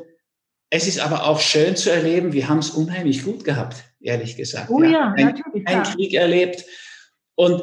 es 0.68 0.86
ist 0.86 1.00
aber 1.00 1.24
auch 1.24 1.40
schön 1.40 1.76
zu 1.76 1.90
erleben, 1.90 2.32
wir 2.32 2.48
haben 2.48 2.58
es 2.58 2.70
unheimlich 2.70 3.24
gut 3.24 3.44
gehabt 3.44 3.84
ehrlich 4.06 4.36
gesagt. 4.36 4.70
Oh 4.70 4.82
ja, 4.82 5.14
ja 5.16 5.26
natürlich. 5.26 5.66
Einen 5.66 5.82
Krieg 5.82 6.14
erlebt 6.14 6.64
und 7.34 7.62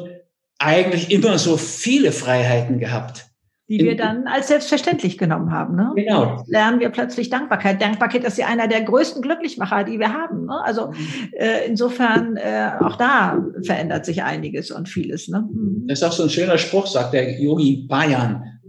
eigentlich 0.58 1.10
immer 1.10 1.38
so 1.38 1.56
viele 1.56 2.12
Freiheiten 2.12 2.78
gehabt. 2.78 3.26
Die 3.66 3.78
wir 3.78 3.96
dann 3.96 4.26
als 4.26 4.48
selbstverständlich 4.48 5.16
genommen 5.16 5.50
haben. 5.50 5.74
Ne? 5.74 5.90
Genau. 5.96 6.36
Jetzt 6.36 6.48
lernen 6.48 6.80
wir 6.80 6.90
plötzlich 6.90 7.30
Dankbarkeit. 7.30 7.80
Dankbarkeit 7.80 8.22
ist 8.24 8.36
ja 8.36 8.46
einer 8.46 8.68
der 8.68 8.82
größten 8.82 9.22
Glücklichmacher, 9.22 9.84
die 9.84 9.98
wir 9.98 10.12
haben. 10.12 10.44
Ne? 10.44 10.60
Also 10.62 10.92
äh, 11.32 11.66
insofern 11.66 12.36
äh, 12.36 12.72
auch 12.80 12.96
da 12.96 13.42
verändert 13.62 14.04
sich 14.04 14.22
einiges 14.22 14.70
und 14.70 14.90
vieles. 14.90 15.28
Ne? 15.28 15.48
Mhm. 15.50 15.86
Das 15.88 16.00
ist 16.00 16.04
auch 16.04 16.12
so 16.12 16.24
ein 16.24 16.30
schöner 16.30 16.58
Spruch, 16.58 16.86
sagt 16.86 17.14
der 17.14 17.40
Yogi 17.40 17.86
Bayan. 17.88 18.60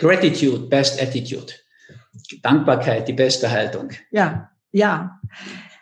Gratitude, 0.00 0.66
best 0.66 1.00
attitude. 1.00 1.52
Dankbarkeit, 2.42 3.06
die 3.06 3.12
beste 3.12 3.48
Haltung. 3.48 3.90
Ja, 4.10 4.50
ja. 4.72 5.20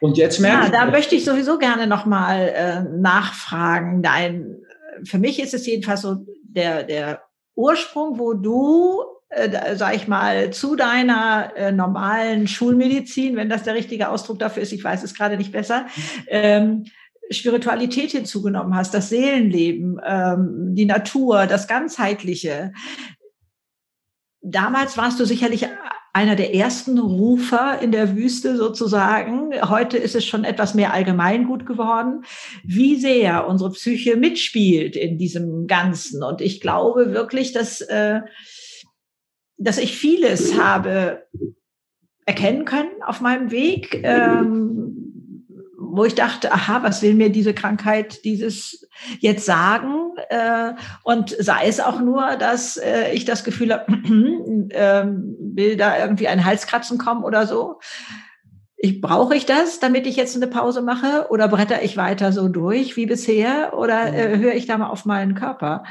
Und 0.01 0.17
jetzt 0.17 0.41
merke 0.41 0.67
ja, 0.67 0.71
da 0.71 0.91
möchte 0.91 1.15
ich 1.15 1.25
sowieso 1.25 1.59
gerne 1.59 1.87
nochmal 1.87 2.49
äh, 2.49 2.83
nachfragen. 2.83 4.03
Dein, 4.03 4.57
für 5.05 5.19
mich 5.19 5.41
ist 5.41 5.55
es 5.55 5.67
jedenfalls 5.67 6.03
so 6.03 6.27
der, 6.43 6.83
der 6.83 7.23
Ursprung, 7.55 8.19
wo 8.19 8.35
du, 8.35 9.03
äh, 9.31 9.77
sag 9.77 9.95
ich 9.97 10.09
mal, 10.09 10.51
zu 10.51 10.77
deiner 10.77 11.53
äh, 11.57 11.73
normalen 11.73 12.47
Schulmedizin, 12.47 13.37
wenn 13.37 13.49
das 13.49 13.63
der 13.63 13.75
richtige 13.75 14.11
Ausdruck 14.11 14.39
dafür 14.39 14.63
ist, 14.63 14.73
ich 14.73 14.85
weiß 14.85 15.03
es 15.03 15.15
gerade 15.15 15.37
nicht 15.37 15.53
besser, 15.53 15.87
ähm, 16.29 16.85
Spiritualität 17.31 18.13
hinzugenommen 18.13 18.77
hast, 18.77 18.95
das 18.95 19.09
Seelenleben, 19.09 20.01
ähm, 20.07 20.75
die 20.75 20.85
Natur, 20.85 21.47
das 21.47 21.67
Ganzheitliche. 21.67 22.73
Damals 24.49 24.97
warst 24.97 25.19
du 25.19 25.25
sicherlich 25.25 25.67
einer 26.13 26.37
der 26.37 26.55
ersten 26.55 26.99
Rufer 26.99 27.81
in 27.83 27.91
der 27.91 28.17
Wüste 28.17 28.57
sozusagen. 28.57 29.51
Heute 29.69 29.99
ist 29.99 30.15
es 30.15 30.25
schon 30.25 30.45
etwas 30.45 30.73
mehr 30.73 30.93
allgemeingut 30.93 31.67
geworden, 31.67 32.23
wie 32.63 32.97
sehr 32.97 33.49
unsere 33.49 33.73
Psyche 33.73 34.17
mitspielt 34.17 34.95
in 34.95 35.19
diesem 35.19 35.67
Ganzen. 35.67 36.23
Und 36.23 36.41
ich 36.41 36.61
glaube 36.61 37.13
wirklich, 37.13 37.53
dass, 37.53 37.81
äh, 37.81 38.21
dass 39.59 39.79
ich 39.79 39.97
vieles 39.97 40.57
habe 40.57 41.27
erkennen 42.25 42.65
können 42.65 43.03
auf 43.05 43.21
meinem 43.21 43.51
Weg. 43.51 44.01
Ähm, 44.05 45.06
wo 45.79 46.05
ich 46.05 46.15
dachte, 46.15 46.53
aha, 46.53 46.83
was 46.83 47.03
will 47.03 47.15
mir 47.15 47.31
diese 47.31 47.55
Krankheit, 47.55 48.25
dieses 48.25 48.89
jetzt 49.21 49.45
sagen? 49.45 50.13
Äh, 50.31 50.73
und 51.03 51.31
sei 51.39 51.67
es 51.67 51.81
auch 51.81 52.01
nur, 52.01 52.37
dass 52.37 52.77
äh, 52.77 53.13
ich 53.13 53.25
das 53.25 53.45
Gefühl 53.45 53.73
habe, 53.73 53.93
äh, 54.71 55.05
will 55.05 55.77
da 55.77 55.99
irgendwie 55.99 56.29
ein 56.29 56.45
Halskratzen 56.45 56.99
kommen 56.99 57.25
oder 57.25 57.47
so. 57.47 57.81
Ich 58.79 59.01
brauche 59.01 59.35
ich 59.35 59.47
das, 59.47 59.81
damit 59.81 60.07
ich 60.07 60.17
jetzt 60.17 60.37
eine 60.37 60.47
Pause 60.47 60.83
mache, 60.83 61.27
oder 61.31 61.49
bretter 61.49 61.83
ich 61.83 61.97
weiter 61.97 62.33
so 62.33 62.49
durch 62.49 62.97
wie 62.97 63.07
bisher, 63.07 63.73
oder 63.77 64.13
äh, 64.13 64.39
höre 64.39 64.55
ich 64.55 64.67
da 64.67 64.77
mal 64.79 64.91
auf 64.91 65.07
meinen 65.07 65.35
Körper? 65.35 65.85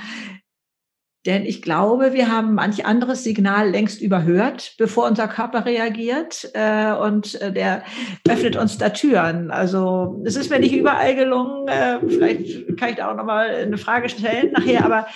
Denn 1.25 1.46
ich 1.46 1.62
glaube, 1.62 2.13
wir 2.13 2.32
haben 2.32 2.53
manch 2.53 2.86
anderes 2.86 3.24
Signal 3.24 3.70
längst 3.70 4.00
überhört, 4.01 4.75
bevor 4.77 5.08
unser 5.08 5.27
Körper 5.27 5.65
reagiert. 5.65 6.50
Äh, 6.53 6.94
und 6.94 7.41
äh, 7.41 7.51
der 7.51 7.84
öffnet 8.27 8.55
uns 8.55 8.77
da 8.77 8.89
Türen. 8.89 9.50
Also 9.50 10.22
es 10.25 10.36
ist 10.36 10.51
mir 10.51 10.60
nicht 10.60 10.75
überall 10.75 11.15
gelungen. 11.15 11.67
Äh, 11.67 12.00
vielleicht 12.08 12.77
kann 12.77 12.89
ich 12.89 12.96
da 12.98 13.12
auch 13.12 13.15
noch 13.15 13.25
mal 13.25 13.50
eine 13.50 13.77
Frage 13.77 14.10
stellen 14.10 14.51
nachher. 14.51 14.86
Aber 14.86 15.08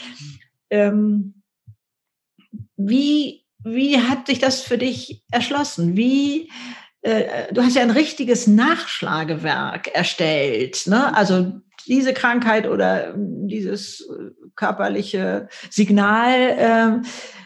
ähm, 0.71 1.35
wie 2.75 3.45
wie 3.61 3.99
hat 3.99 4.27
sich 4.27 4.39
das 4.39 4.61
für 4.61 4.77
dich 4.77 5.23
erschlossen? 5.31 5.95
Wie 5.97 6.49
äh, 7.01 7.53
du 7.53 7.61
hast 7.61 7.75
ja 7.75 7.81
ein 7.81 7.91
richtiges 7.91 8.47
Nachschlagewerk 8.47 9.89
erstellt, 9.93 10.87
ne? 10.87 11.15
Also 11.15 11.59
diese 11.87 12.13
Krankheit 12.13 12.67
oder 12.67 13.13
dieses 13.17 14.07
körperliche 14.59 15.47
Signal, 15.69 16.55
ähm, 16.57 17.01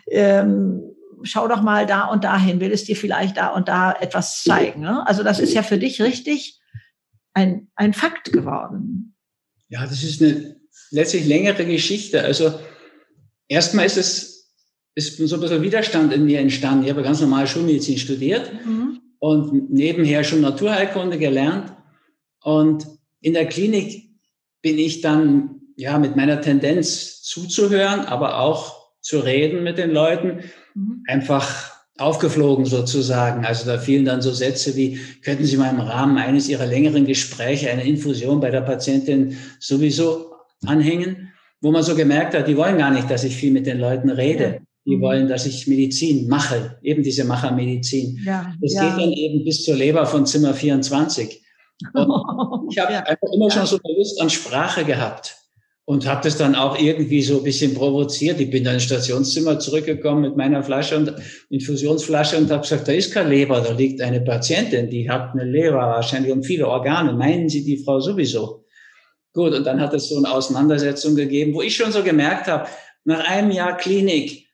ähm, 0.07 0.81
schau 1.21 1.47
doch 1.47 1.61
mal 1.61 1.85
da 1.85 2.05
und 2.05 2.23
dahin, 2.23 2.59
will 2.59 2.71
es 2.71 2.83
dir 2.83 2.95
vielleicht 2.95 3.37
da 3.37 3.49
und 3.49 3.67
da 3.67 3.93
etwas 3.93 4.43
zeigen. 4.43 4.81
Ne? 4.81 5.07
Also 5.07 5.23
das 5.23 5.39
ist 5.39 5.53
ja 5.53 5.61
für 5.61 5.77
dich 5.77 6.01
richtig 6.01 6.59
ein, 7.33 7.67
ein 7.75 7.93
Fakt 7.93 8.33
geworden. 8.33 9.15
Ja, 9.69 9.85
das 9.85 10.03
ist 10.03 10.21
eine 10.21 10.55
letztlich 10.91 11.25
längere 11.25 11.65
Geschichte. 11.65 12.23
Also 12.23 12.59
erstmal 13.47 13.85
ist 13.85 13.97
es 13.97 14.33
ist 14.95 15.17
so 15.17 15.35
ein 15.35 15.41
bisschen 15.41 15.63
Widerstand 15.63 16.13
in 16.13 16.25
mir 16.25 16.39
entstanden. 16.39 16.83
Ich 16.83 16.91
habe 16.91 17.01
ganz 17.01 17.19
normal 17.19 17.47
Schulmedizin 17.47 17.97
studiert 17.97 18.51
mhm. 18.63 19.01
und 19.17 19.71
nebenher 19.71 20.23
schon 20.23 20.41
Naturheilkunde 20.41 21.17
gelernt. 21.17 21.73
Und 22.43 22.85
in 23.21 23.33
der 23.33 23.47
Klinik 23.47 24.11
bin 24.61 24.77
ich 24.77 25.01
dann 25.01 25.62
ja 25.75 25.97
mit 25.97 26.15
meiner 26.15 26.41
Tendenz 26.41 27.21
zuzuhören, 27.21 28.01
aber 28.01 28.39
auch 28.39 28.83
zu 29.01 29.19
reden 29.19 29.63
mit 29.63 29.77
den 29.77 29.91
Leuten, 29.91 30.43
mhm. 30.73 31.03
einfach 31.07 31.71
aufgeflogen 31.97 32.65
sozusagen. 32.65 33.45
Also 33.45 33.65
da 33.65 33.77
fielen 33.77 34.05
dann 34.05 34.21
so 34.21 34.31
Sätze 34.31 34.75
wie, 34.75 34.99
könnten 35.21 35.45
Sie 35.45 35.57
mal 35.57 35.69
im 35.69 35.79
Rahmen 35.79 36.17
eines 36.17 36.49
Ihrer 36.49 36.65
längeren 36.65 37.05
Gespräche 37.05 37.69
eine 37.69 37.83
Infusion 37.83 38.39
bei 38.39 38.49
der 38.49 38.61
Patientin 38.61 39.37
sowieso 39.59 40.31
anhängen, 40.65 41.31
wo 41.61 41.71
man 41.71 41.83
so 41.83 41.95
gemerkt 41.95 42.33
hat, 42.33 42.47
die 42.47 42.57
wollen 42.57 42.77
gar 42.77 42.91
nicht, 42.91 43.09
dass 43.09 43.23
ich 43.23 43.35
viel 43.35 43.51
mit 43.51 43.65
den 43.65 43.79
Leuten 43.79 44.09
rede. 44.09 44.61
Die 44.85 44.97
mhm. 44.97 45.01
wollen, 45.01 45.27
dass 45.27 45.45
ich 45.45 45.67
Medizin 45.67 46.27
mache, 46.27 46.77
eben 46.81 47.03
diese 47.03 47.23
Machermedizin. 47.23 48.19
Ja, 48.25 48.53
das 48.61 48.73
ja. 48.73 48.89
geht 48.89 49.03
dann 49.03 49.13
eben 49.13 49.45
bis 49.45 49.63
zur 49.63 49.75
Leber 49.75 50.05
von 50.05 50.25
Zimmer 50.25 50.53
24. 50.53 51.41
Und 51.93 52.71
ich 52.71 52.79
habe 52.79 52.93
ja. 52.93 52.99
einfach 52.99 53.27
immer 53.33 53.49
schon 53.49 53.65
so 53.65 53.79
Lust 53.97 54.19
an 54.19 54.29
Sprache 54.29 54.83
gehabt. 54.83 55.37
Und 55.85 56.07
habe 56.07 56.21
das 56.23 56.37
dann 56.37 56.55
auch 56.55 56.79
irgendwie 56.79 57.21
so 57.21 57.37
ein 57.37 57.43
bisschen 57.43 57.73
provoziert. 57.73 58.39
Ich 58.39 58.49
bin 58.49 58.63
dann 58.63 58.75
ins 58.75 58.83
Stationszimmer 58.83 59.59
zurückgekommen 59.59 60.21
mit 60.21 60.37
meiner 60.37 60.63
Flasche 60.63 60.95
und 60.95 61.13
Infusionsflasche 61.49 62.37
und 62.37 62.49
habe 62.49 62.61
gesagt, 62.61 62.87
da 62.87 62.93
ist 62.93 63.13
keine 63.13 63.29
Leber, 63.29 63.59
da 63.59 63.73
liegt 63.73 64.01
eine 64.01 64.21
Patientin, 64.21 64.89
die 64.89 65.09
hat 65.09 65.33
eine 65.33 65.43
Leber 65.43 65.77
wahrscheinlich 65.77 66.31
und 66.31 66.45
viele 66.45 66.67
Organe. 66.67 67.13
Meinen 67.13 67.49
Sie 67.49 67.65
die 67.65 67.83
Frau 67.83 67.99
sowieso? 67.99 68.63
Gut, 69.33 69.53
und 69.53 69.65
dann 69.65 69.81
hat 69.81 69.93
es 69.93 70.07
so 70.07 70.17
eine 70.17 70.31
Auseinandersetzung 70.31 71.15
gegeben, 71.15 71.53
wo 71.53 71.61
ich 71.61 71.75
schon 71.75 71.91
so 71.91 72.03
gemerkt 72.03 72.47
habe, 72.47 72.69
nach 73.03 73.27
einem 73.27 73.51
Jahr 73.51 73.75
Klinik, 73.75 74.47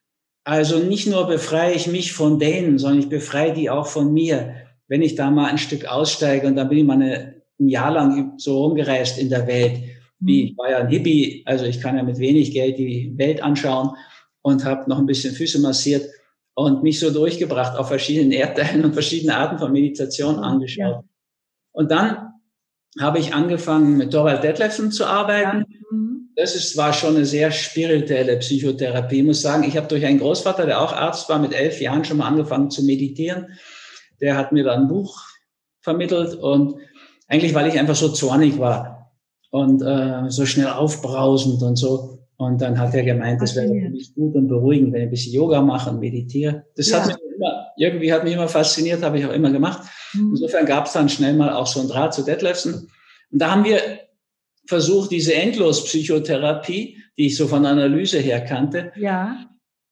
also 0.44 0.80
nicht 0.80 1.06
nur 1.06 1.28
befreie 1.28 1.76
ich 1.76 1.86
mich 1.86 2.14
von 2.14 2.40
denen, 2.40 2.80
sondern 2.80 3.00
ich 3.00 3.10
befreie 3.10 3.54
die 3.54 3.70
auch 3.70 3.86
von 3.86 4.12
mir, 4.14 4.56
wenn 4.88 5.04
ich 5.04 5.14
da 5.14 5.30
mal 5.30 5.52
ein 5.52 5.60
Stück 5.60 5.86
aussteige 5.86 6.48
und 6.48 6.56
dann 6.56 6.70
bin 6.70 6.80
ich 6.80 6.84
mal 6.86 6.94
eine, 6.94 7.44
ein 7.60 7.68
Jahr 7.68 7.92
lang 7.92 8.34
so 8.38 8.64
rumgereist 8.64 9.20
in 9.20 9.30
der 9.30 9.46
Welt 9.46 9.84
wie, 10.20 10.52
ich 10.52 10.58
war 10.58 10.70
ja 10.70 10.80
ein 10.80 10.90
Hippie, 10.90 11.44
also 11.46 11.66
ich 11.66 11.80
kann 11.80 11.98
ja 11.98 12.04
mit 12.04 12.20
wenig 12.20 12.52
Geld 12.52 12.78
die 12.78 13.14
Welt 13.18 13.42
anschauen 13.42 13.96
und 14.42 14.66
habe 14.66 14.90
noch 14.90 15.00
ein 15.00 15.06
bisschen 15.06 15.34
Füße 15.34 15.60
massiert 15.60 16.10
und 16.56 16.84
mich 16.84 17.00
so 17.00 17.12
durchgebracht 17.12 17.78
auf 17.78 17.88
verschiedenen 17.88 18.32
Erdteilen 18.32 18.84
und 18.84 18.94
verschiedene 18.94 19.38
Arten 19.38 19.60
von 19.60 19.72
Meditation 19.72 20.40
angeschaut. 20.40 20.78
Ja. 20.78 21.04
Und 21.72 21.92
dann 21.92 22.34
habe 23.00 23.20
ich 23.20 23.34
angefangen, 23.34 23.98
mit 23.98 24.12
Thorwald 24.12 24.44
Detlefsen 24.44 24.92
zu 24.92 25.06
arbeiten. 25.06 25.60
Ja. 25.60 25.78
Mhm. 25.92 26.30
Das 26.36 26.56
ist, 26.56 26.76
war 26.78 26.94
schon 26.94 27.16
eine 27.16 27.26
sehr 27.26 27.52
spirituelle 27.52 28.38
Psychotherapie. 28.38 29.20
Ich 29.20 29.26
muss 29.26 29.42
sagen, 29.42 29.64
ich 29.64 29.78
habe 29.78 29.88
durch 29.88 30.06
einen 30.06 30.20
Großvater, 30.20 30.66
der 30.66 30.82
auch 30.82 30.94
Arzt 30.94 31.30
war, 31.30 31.40
mit 31.40 31.54
elf 31.54 31.80
Jahren 31.82 32.06
schon 32.06 32.18
mal 32.18 32.28
angefangen 32.28 32.70
zu 32.72 32.84
meditieren. 32.84 33.48
Der 34.22 34.38
hat 34.38 34.52
mir 34.52 34.64
dann 34.64 34.84
ein 34.84 34.88
Buch 34.88 35.22
vermittelt 35.82 36.36
und 36.36 36.76
eigentlich, 37.28 37.54
weil 37.54 37.68
ich 37.68 37.80
einfach 37.80 37.96
so 37.96 38.10
zornig 38.10 38.58
war, 38.58 38.99
und 39.50 39.82
äh, 39.82 40.30
so 40.30 40.46
schnell 40.46 40.68
aufbrausend 40.68 41.62
und 41.62 41.76
so. 41.76 42.20
Und 42.38 42.62
dann 42.62 42.80
hat 42.80 42.94
er 42.94 43.04
gemeint, 43.04 43.42
das 43.42 43.56
wäre 43.56 43.68
für 43.68 43.90
mich 43.90 44.16
gut 44.16 44.36
und 44.36 44.48
beruhigend, 44.48 44.94
wenn 44.94 45.02
ich 45.02 45.08
ein 45.08 45.12
bisschen 45.12 45.34
Yoga 45.34 45.62
mache 45.62 45.90
und 45.90 46.00
meditiere. 46.00 46.64
Das 46.76 46.90
ja. 46.90 47.00
hat 47.00 47.08
mich 47.08 47.18
immer, 47.36 47.68
irgendwie 47.78 48.14
hat 48.14 48.24
mich 48.24 48.34
immer 48.34 48.48
fasziniert, 48.48 49.04
habe 49.04 49.20
ich 49.20 49.26
auch 49.26 49.34
immer 49.34 49.52
gemacht. 49.52 49.82
Mhm. 50.14 50.32
Insofern 50.32 50.66
gab 50.66 50.86
es 50.86 50.94
dann 50.94 51.10
schnell 51.10 51.34
mal 51.34 51.52
auch 51.52 51.68
so 51.68 51.82
ein 51.82 51.90
Draht 51.90 52.14
zu 52.14 52.24
Detlefsen. 52.24 52.90
Und 53.32 53.40
da 53.42 53.52
haben 53.52 53.66
wir 53.66 53.82
versucht, 54.68 55.12
diese 55.12 55.34
Endlos-Psychotherapie, 55.34 56.98
die 57.18 57.26
ich 57.26 57.36
so 57.36 57.48
von 57.48 57.66
Analyse 57.66 58.20
her 58.20 58.40
kannte, 58.42 58.94
ja. 58.96 59.46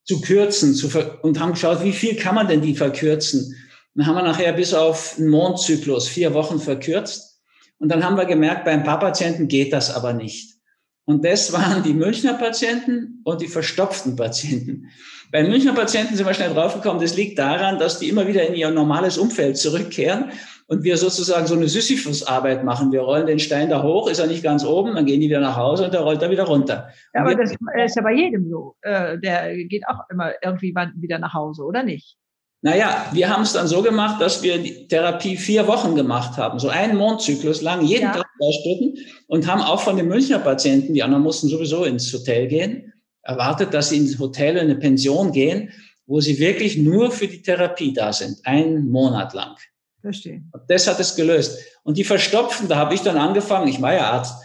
zu 0.04 0.20
kürzen 0.20 0.72
zu 0.72 0.88
und 1.22 1.38
haben 1.38 1.52
geschaut, 1.52 1.84
wie 1.84 1.92
viel 1.92 2.16
kann 2.16 2.34
man 2.34 2.48
denn 2.48 2.62
die 2.62 2.74
verkürzen? 2.74 3.54
Dann 3.94 4.06
haben 4.06 4.14
wir 4.14 4.22
nachher 4.22 4.52
bis 4.52 4.72
auf 4.72 5.16
einen 5.18 5.28
Mondzyklus 5.28 6.08
vier 6.08 6.32
Wochen 6.32 6.60
verkürzt. 6.60 7.37
Und 7.78 7.90
dann 7.90 8.04
haben 8.04 8.16
wir 8.16 8.26
gemerkt, 8.26 8.64
bei 8.64 8.72
ein 8.72 8.84
paar 8.84 8.98
Patienten 8.98 9.48
geht 9.48 9.72
das 9.72 9.94
aber 9.94 10.12
nicht. 10.12 10.58
Und 11.04 11.24
das 11.24 11.52
waren 11.52 11.82
die 11.82 11.94
Münchner 11.94 12.34
Patienten 12.34 13.22
und 13.24 13.40
die 13.40 13.48
verstopften 13.48 14.14
Patienten. 14.14 14.90
Bei 15.30 15.42
Münchner 15.42 15.74
Patienten 15.74 16.16
sind 16.16 16.26
wir 16.26 16.34
schnell 16.34 16.52
draufgekommen, 16.52 17.00
das 17.00 17.16
liegt 17.16 17.38
daran, 17.38 17.78
dass 17.78 17.98
die 17.98 18.08
immer 18.08 18.26
wieder 18.26 18.46
in 18.46 18.54
ihr 18.54 18.70
normales 18.70 19.16
Umfeld 19.16 19.56
zurückkehren 19.56 20.32
und 20.66 20.84
wir 20.84 20.98
sozusagen 20.98 21.46
so 21.46 21.54
eine 21.54 21.68
Sisyphus-Arbeit 21.68 22.62
machen. 22.62 22.92
Wir 22.92 23.00
rollen 23.00 23.26
den 23.26 23.38
Stein 23.38 23.70
da 23.70 23.82
hoch, 23.82 24.10
ist 24.10 24.18
er 24.18 24.26
nicht 24.26 24.42
ganz 24.42 24.64
oben, 24.64 24.94
dann 24.94 25.06
gehen 25.06 25.20
die 25.20 25.28
wieder 25.28 25.40
nach 25.40 25.56
Hause 25.56 25.86
und 25.86 25.94
der 25.94 26.02
rollt 26.02 26.20
er 26.20 26.30
wieder 26.30 26.44
runter. 26.44 26.88
Ja, 27.14 27.22
aber 27.22 27.34
das 27.34 27.52
ist 27.52 27.96
ja 27.96 28.02
bei 28.02 28.12
jedem 28.12 28.48
so. 28.50 28.76
Äh, 28.82 29.18
der 29.18 29.56
geht 29.64 29.88
auch 29.88 30.00
immer 30.10 30.32
irgendwie 30.42 30.74
wieder 30.96 31.18
nach 31.18 31.32
Hause, 31.32 31.62
oder 31.62 31.82
nicht? 31.82 32.18
Naja, 32.60 33.06
wir 33.12 33.30
haben 33.30 33.42
es 33.42 33.52
dann 33.52 33.68
so 33.68 33.82
gemacht, 33.82 34.20
dass 34.20 34.42
wir 34.42 34.58
die 34.58 34.88
Therapie 34.88 35.36
vier 35.36 35.68
Wochen 35.68 35.94
gemacht 35.94 36.36
haben, 36.36 36.58
so 36.58 36.68
einen 36.68 36.96
Mondzyklus 36.96 37.62
lang, 37.62 37.84
jeden 37.84 38.04
ja. 38.04 38.12
Tag 38.12 38.26
zwei 38.36 38.52
Stunden 38.60 38.98
und 39.28 39.46
haben 39.46 39.62
auch 39.62 39.80
von 39.80 39.96
den 39.96 40.08
Münchner 40.08 40.40
Patienten, 40.40 40.92
die 40.92 41.02
anderen 41.02 41.22
mussten 41.22 41.48
sowieso 41.48 41.84
ins 41.84 42.12
Hotel 42.12 42.48
gehen, 42.48 42.92
erwartet, 43.22 43.72
dass 43.74 43.90
sie 43.90 43.98
ins 43.98 44.18
Hotel 44.18 44.56
in 44.56 44.62
eine 44.62 44.76
Pension 44.76 45.30
gehen, 45.30 45.70
wo 46.06 46.20
sie 46.20 46.38
wirklich 46.40 46.76
nur 46.76 47.12
für 47.12 47.28
die 47.28 47.42
Therapie 47.42 47.92
da 47.92 48.12
sind, 48.12 48.38
einen 48.44 48.88
Monat 48.88 49.34
lang. 49.34 49.54
Verstehe. 50.00 50.42
Und 50.52 50.62
das 50.68 50.86
hat 50.88 50.98
es 50.98 51.14
gelöst. 51.14 51.58
Und 51.84 51.98
die 51.98 52.04
Verstopfen, 52.04 52.68
da 52.68 52.76
habe 52.76 52.94
ich 52.94 53.02
dann 53.02 53.18
angefangen, 53.18 53.68
ich 53.68 53.80
war 53.80 53.92
ja 53.92 54.10
Arzt, 54.10 54.42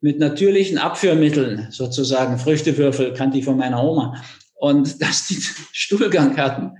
mit 0.00 0.18
natürlichen 0.18 0.78
Abführmitteln, 0.78 1.68
sozusagen 1.70 2.38
Früchtewürfel, 2.38 3.12
kannte 3.12 3.38
ich 3.38 3.44
von 3.44 3.56
meiner 3.56 3.82
Oma, 3.82 4.20
und 4.54 5.00
dass 5.02 5.28
die 5.28 5.40
Stuhlgang 5.72 6.36
hatten. 6.36 6.72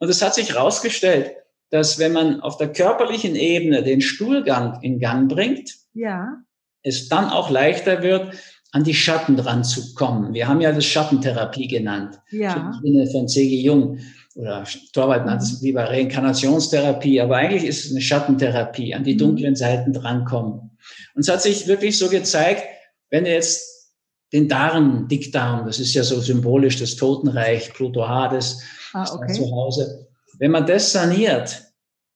Und 0.00 0.08
es 0.08 0.22
hat 0.22 0.34
sich 0.34 0.50
herausgestellt, 0.50 1.32
dass 1.70 1.98
wenn 1.98 2.12
man 2.12 2.40
auf 2.40 2.56
der 2.56 2.72
körperlichen 2.72 3.36
Ebene 3.36 3.84
den 3.84 4.00
Stuhlgang 4.00 4.82
in 4.82 4.98
Gang 4.98 5.28
bringt, 5.28 5.76
ja. 5.94 6.38
es 6.82 7.08
dann 7.08 7.30
auch 7.30 7.50
leichter 7.50 8.02
wird, 8.02 8.34
an 8.72 8.84
die 8.84 8.94
Schatten 8.94 9.36
dran 9.36 9.64
zu 9.64 9.94
kommen. 9.94 10.32
Wir 10.32 10.48
haben 10.48 10.60
ja 10.60 10.72
das 10.72 10.84
Schattentherapie 10.84 11.68
genannt. 11.68 12.18
Ja. 12.30 12.72
Im 12.82 12.92
Sinne 12.92 13.10
von 13.10 13.28
C.G. 13.28 13.60
Jung 13.60 13.98
oder 14.36 14.64
Torwald 14.92 15.26
nannte 15.26 15.44
es 15.44 15.60
lieber 15.60 15.84
Reinkarnationstherapie, 15.84 17.20
aber 17.20 17.36
eigentlich 17.36 17.64
ist 17.64 17.84
es 17.84 17.90
eine 17.90 18.00
Schattentherapie, 18.00 18.94
an 18.94 19.04
die 19.04 19.14
mhm. 19.14 19.18
dunklen 19.18 19.56
Seiten 19.56 19.92
drankommen. 19.92 20.70
Und 21.14 21.22
es 21.22 21.28
hat 21.28 21.42
sich 21.42 21.66
wirklich 21.66 21.98
so 21.98 22.08
gezeigt, 22.08 22.62
wenn 23.10 23.24
du 23.24 23.30
jetzt 23.30 23.92
den 24.32 24.48
Darm, 24.48 25.08
Dickdarm, 25.08 25.66
das 25.66 25.80
ist 25.80 25.92
ja 25.94 26.04
so 26.04 26.20
symbolisch 26.20 26.78
das 26.78 26.94
Totenreich, 26.94 27.74
Pluto 27.74 28.08
Hades, 28.08 28.62
ah, 28.92 29.06
okay. 29.14 29.32
zu 29.32 29.50
Hause. 29.50 30.08
Wenn 30.38 30.50
man 30.50 30.66
das 30.66 30.92
saniert 30.92 31.64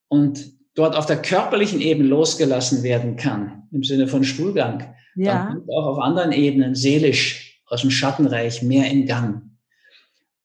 und 0.08 0.52
dort 0.74 0.96
auf 0.96 1.06
der 1.06 1.20
körperlichen 1.20 1.80
Ebene 1.80 2.08
losgelassen 2.08 2.82
werden 2.82 3.16
kann, 3.16 3.68
im 3.70 3.82
Sinne 3.82 4.08
von 4.08 4.24
Stuhlgang, 4.24 4.94
ja. 5.14 5.34
dann 5.34 5.48
kommt 5.48 5.70
auch 5.70 5.86
auf 5.86 5.98
anderen 5.98 6.32
Ebenen 6.32 6.74
seelisch 6.74 7.60
aus 7.66 7.82
dem 7.82 7.90
Schattenreich 7.90 8.62
mehr 8.62 8.90
in 8.90 9.06
Gang. 9.06 9.42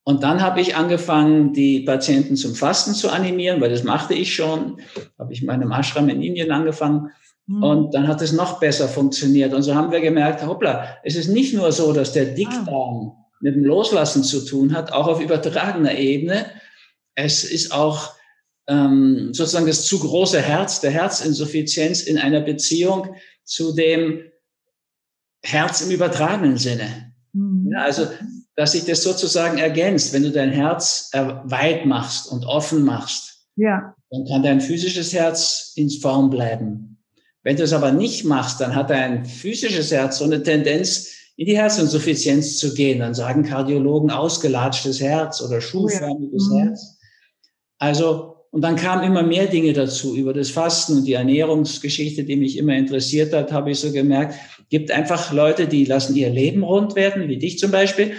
Und 0.03 0.23
dann 0.23 0.41
habe 0.41 0.59
ich 0.61 0.75
angefangen, 0.75 1.53
die 1.53 1.81
Patienten 1.81 2.35
zum 2.35 2.55
Fasten 2.55 2.93
zu 2.93 3.09
animieren, 3.09 3.61
weil 3.61 3.69
das 3.69 3.83
machte 3.83 4.15
ich 4.15 4.33
schon. 4.33 4.79
Habe 5.19 5.33
ich 5.33 5.41
in 5.41 5.47
meinem 5.47 5.71
Ashram 5.71 6.09
in 6.09 6.23
Indien 6.23 6.51
angefangen. 6.51 7.11
Mhm. 7.45 7.63
Und 7.63 7.93
dann 7.93 8.07
hat 8.07 8.21
es 8.21 8.31
noch 8.31 8.59
besser 8.59 8.87
funktioniert. 8.87 9.53
Und 9.53 9.61
so 9.61 9.75
haben 9.75 9.91
wir 9.91 10.01
gemerkt, 10.01 10.45
hoppla, 10.45 10.97
es 11.03 11.15
ist 11.15 11.27
nicht 11.27 11.53
nur 11.53 11.71
so, 11.71 11.93
dass 11.93 12.13
der 12.13 12.25
Dickdarm 12.25 13.11
ah 13.15 13.18
mit 13.39 13.55
dem 13.55 13.63
Loslassen 13.63 14.23
zu 14.23 14.45
tun 14.45 14.73
hat, 14.73 14.91
auch 14.91 15.07
auf 15.07 15.21
übertragener 15.21 15.95
Ebene. 15.95 16.45
Es 17.15 17.43
ist 17.43 17.71
auch 17.71 18.13
ähm, 18.67 19.33
sozusagen 19.33 19.67
das 19.67 19.85
zu 19.85 19.99
große 19.99 20.41
Herz, 20.41 20.81
der 20.81 20.91
Herzinsuffizienz 20.91 22.01
in 22.01 22.17
einer 22.17 22.41
Beziehung 22.41 23.15
zu 23.43 23.73
dem 23.73 24.23
Herz 25.43 25.81
im 25.81 25.91
übertragenen 25.91 26.57
Sinne. 26.57 27.13
Mhm. 27.33 27.71
Ja, 27.71 27.83
also, 27.83 28.07
dass 28.55 28.73
sich 28.73 28.85
das 28.85 29.03
sozusagen 29.03 29.57
ergänzt. 29.57 30.13
Wenn 30.13 30.23
du 30.23 30.31
dein 30.31 30.51
Herz 30.51 31.09
weit 31.13 31.85
machst 31.85 32.31
und 32.31 32.45
offen 32.45 32.83
machst, 32.83 33.47
ja. 33.55 33.95
dann 34.11 34.25
kann 34.25 34.43
dein 34.43 34.61
physisches 34.61 35.13
Herz 35.13 35.71
in 35.75 35.89
Form 35.89 36.29
bleiben. 36.29 36.97
Wenn 37.41 37.55
du 37.55 37.63
es 37.63 37.73
aber 37.73 37.91
nicht 37.91 38.25
machst, 38.25 38.59
dann 38.59 38.75
hat 38.75 38.89
dein 38.89 39.25
physisches 39.25 39.91
Herz 39.91 40.17
so 40.17 40.25
eine 40.25 40.43
Tendenz, 40.43 41.18
in 41.39 41.45
die 41.45 41.57
Herzinsuffizienz 41.57 42.57
zu 42.57 42.73
gehen. 42.73 42.99
Dann 42.99 43.13
sagen 43.13 43.43
Kardiologen 43.43 44.11
ausgelatschtes 44.11 44.99
Herz 44.99 45.41
oder 45.41 45.61
schuhförmiges 45.61 46.49
oh 46.51 46.57
ja. 46.57 46.63
mhm. 46.63 46.67
Herz. 46.67 46.97
Also, 47.77 48.35
und 48.51 48.61
dann 48.61 48.75
kamen 48.75 49.05
immer 49.05 49.23
mehr 49.23 49.45
Dinge 49.47 49.71
dazu. 49.71 50.17
Über 50.17 50.33
das 50.33 50.49
Fasten 50.49 50.97
und 50.97 51.05
die 51.05 51.13
Ernährungsgeschichte, 51.13 52.25
die 52.25 52.35
mich 52.35 52.57
immer 52.57 52.75
interessiert 52.75 53.33
hat, 53.33 53.53
habe 53.53 53.71
ich 53.71 53.79
so 53.79 53.93
gemerkt, 53.93 54.35
gibt 54.69 54.91
einfach 54.91 55.31
Leute, 55.31 55.65
die 55.69 55.85
lassen 55.85 56.13
ihr 56.17 56.29
Leben 56.29 56.61
rund 56.61 56.95
werden, 56.95 57.29
wie 57.29 57.37
dich 57.37 57.57
zum 57.57 57.71
Beispiel. 57.71 58.15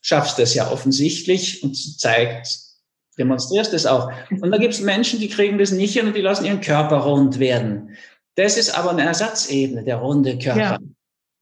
Schaffst 0.00 0.38
das 0.38 0.54
ja 0.54 0.72
offensichtlich 0.72 1.62
und 1.62 1.76
zeigt, 1.76 2.58
demonstrierst 3.18 3.74
es 3.74 3.84
auch. 3.84 4.10
Und 4.30 4.50
da 4.50 4.56
gibt 4.56 4.72
es 4.72 4.80
Menschen, 4.80 5.20
die 5.20 5.28
kriegen 5.28 5.58
das 5.58 5.72
nicht 5.72 5.92
hin 5.92 6.06
und 6.06 6.16
die 6.16 6.22
lassen 6.22 6.46
ihren 6.46 6.62
Körper 6.62 7.00
rund 7.00 7.38
werden. 7.38 7.90
Das 8.34 8.56
ist 8.56 8.78
aber 8.78 8.92
eine 8.92 9.02
Ersatzebene, 9.02 9.84
der 9.84 9.96
runde 9.96 10.38
Körper. 10.38 10.58
Ja. 10.58 10.78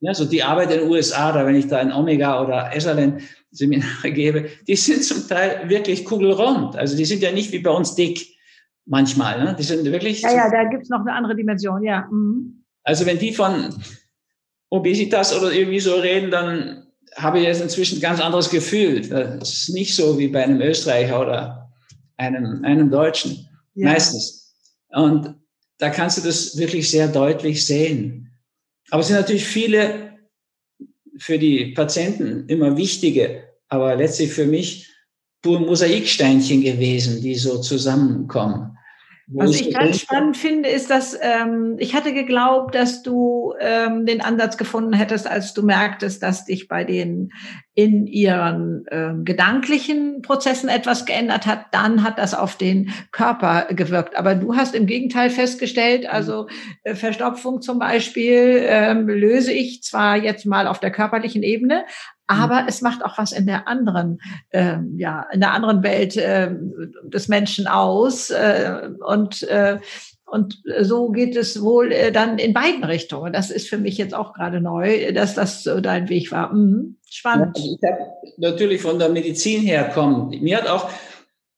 Ja, 0.00 0.14
so 0.14 0.24
die 0.24 0.42
Arbeit 0.42 0.70
in 0.70 0.80
den 0.80 0.88
USA, 0.88 1.32
da 1.32 1.44
wenn 1.44 1.56
ich 1.56 1.66
da 1.66 1.80
in 1.80 1.92
Omega 1.92 2.42
oder 2.42 2.74
Esalen 2.74 3.20
Seminare 3.50 4.12
gebe, 4.12 4.48
die 4.66 4.76
sind 4.76 5.02
zum 5.02 5.26
Teil 5.26 5.68
wirklich 5.68 6.04
kugelrund. 6.04 6.76
Also 6.76 6.96
die 6.96 7.04
sind 7.04 7.22
ja 7.22 7.32
nicht 7.32 7.50
wie 7.52 7.58
bei 7.58 7.70
uns 7.70 7.94
dick 7.94 8.38
manchmal. 8.86 9.42
Ne? 9.42 9.56
Die 9.58 9.62
sind 9.62 9.84
wirklich. 9.84 10.22
Ja, 10.22 10.34
ja, 10.34 10.50
da 10.50 10.64
gibt's 10.64 10.88
noch 10.88 11.00
eine 11.00 11.12
andere 11.12 11.34
Dimension, 11.34 11.82
ja. 11.82 12.06
Mhm. 12.10 12.64
Also 12.84 13.06
wenn 13.06 13.18
die 13.18 13.32
von 13.32 13.74
Obesitas 14.70 15.36
oder 15.36 15.52
irgendwie 15.52 15.80
so 15.80 15.96
reden, 15.96 16.30
dann 16.30 16.86
habe 17.16 17.38
ich 17.38 17.44
jetzt 17.44 17.60
inzwischen 17.60 17.98
ein 17.98 18.02
ganz 18.02 18.20
anderes 18.20 18.50
Gefühl. 18.50 19.00
Das 19.00 19.52
ist 19.52 19.70
nicht 19.70 19.94
so 19.94 20.18
wie 20.18 20.28
bei 20.28 20.44
einem 20.44 20.60
Österreicher 20.60 21.20
oder 21.20 21.70
einem, 22.16 22.64
einem 22.64 22.90
Deutschen. 22.90 23.48
Ja. 23.74 23.90
Meistens. 23.90 24.54
Und 24.90 25.34
da 25.78 25.90
kannst 25.90 26.18
du 26.18 26.22
das 26.22 26.56
wirklich 26.56 26.90
sehr 26.90 27.08
deutlich 27.08 27.64
sehen. 27.64 28.27
Aber 28.90 29.00
es 29.00 29.08
sind 29.08 29.16
natürlich 29.16 29.44
viele 29.44 30.18
für 31.18 31.38
die 31.38 31.72
Patienten 31.72 32.48
immer 32.48 32.76
wichtige, 32.76 33.44
aber 33.68 33.96
letztlich 33.96 34.32
für 34.32 34.46
mich 34.46 34.90
pur 35.42 35.60
Mosaiksteinchen 35.60 36.62
gewesen, 36.62 37.20
die 37.20 37.34
so 37.34 37.60
zusammenkommen. 37.60 38.77
Was 39.30 39.60
ich 39.60 39.74
ganz 39.74 40.00
spannend 40.00 40.38
finde, 40.38 40.70
ist, 40.70 40.88
dass 40.88 41.16
ähm, 41.20 41.76
ich 41.78 41.94
hatte 41.94 42.14
geglaubt, 42.14 42.74
dass 42.74 43.02
du 43.02 43.52
ähm, 43.60 44.06
den 44.06 44.22
Ansatz 44.22 44.56
gefunden 44.56 44.94
hättest, 44.94 45.26
als 45.26 45.52
du 45.52 45.62
merktest, 45.62 46.22
dass 46.22 46.46
dich 46.46 46.66
bei 46.66 46.84
den 46.84 47.30
in 47.74 48.06
ihren 48.06 48.86
ähm, 48.90 49.26
gedanklichen 49.26 50.22
Prozessen 50.22 50.70
etwas 50.70 51.04
geändert 51.04 51.46
hat, 51.46 51.66
dann 51.72 52.02
hat 52.02 52.18
das 52.18 52.32
auf 52.32 52.56
den 52.56 52.90
Körper 53.12 53.66
gewirkt. 53.70 54.16
Aber 54.16 54.34
du 54.34 54.56
hast 54.56 54.74
im 54.74 54.86
Gegenteil 54.86 55.28
festgestellt, 55.28 56.04
mhm. 56.04 56.10
also 56.10 56.48
äh, 56.82 56.94
Verstopfung 56.94 57.60
zum 57.60 57.78
Beispiel 57.78 58.62
ähm, 58.62 59.08
löse 59.08 59.52
ich 59.52 59.82
zwar 59.82 60.16
jetzt 60.16 60.46
mal 60.46 60.66
auf 60.66 60.80
der 60.80 60.90
körperlichen 60.90 61.42
Ebene, 61.42 61.84
aber 62.28 62.62
mhm. 62.62 62.68
es 62.68 62.82
macht 62.82 63.04
auch 63.04 63.18
was 63.18 63.32
in 63.32 63.46
der 63.46 63.66
anderen, 63.66 64.20
äh, 64.50 64.76
ja, 64.96 65.26
in 65.32 65.40
der 65.40 65.52
anderen 65.52 65.82
Welt 65.82 66.16
äh, 66.16 66.50
des 67.04 67.28
Menschen 67.28 67.66
aus. 67.66 68.30
Äh, 68.30 68.90
und 69.00 69.42
äh, 69.44 69.78
und 70.30 70.62
so 70.82 71.08
geht 71.08 71.36
es 71.36 71.62
wohl 71.62 71.90
äh, 71.90 72.12
dann 72.12 72.38
in 72.38 72.52
beiden 72.52 72.84
Richtungen. 72.84 73.32
Das 73.32 73.50
ist 73.50 73.68
für 73.68 73.78
mich 73.78 73.96
jetzt 73.96 74.14
auch 74.14 74.34
gerade 74.34 74.60
neu, 74.60 75.10
dass 75.12 75.34
das 75.34 75.62
so 75.62 75.80
dein 75.80 76.10
Weg 76.10 76.30
war. 76.30 76.52
Mhm. 76.52 76.96
Spannend. 77.08 77.56
Ja, 77.58 77.64
ich 77.64 77.90
habe 77.90 78.10
natürlich 78.36 78.82
von 78.82 78.98
der 78.98 79.08
Medizin 79.08 79.62
herkommen. 79.62 80.28
Mir 80.42 80.58
hat 80.58 80.68
auch, 80.68 80.90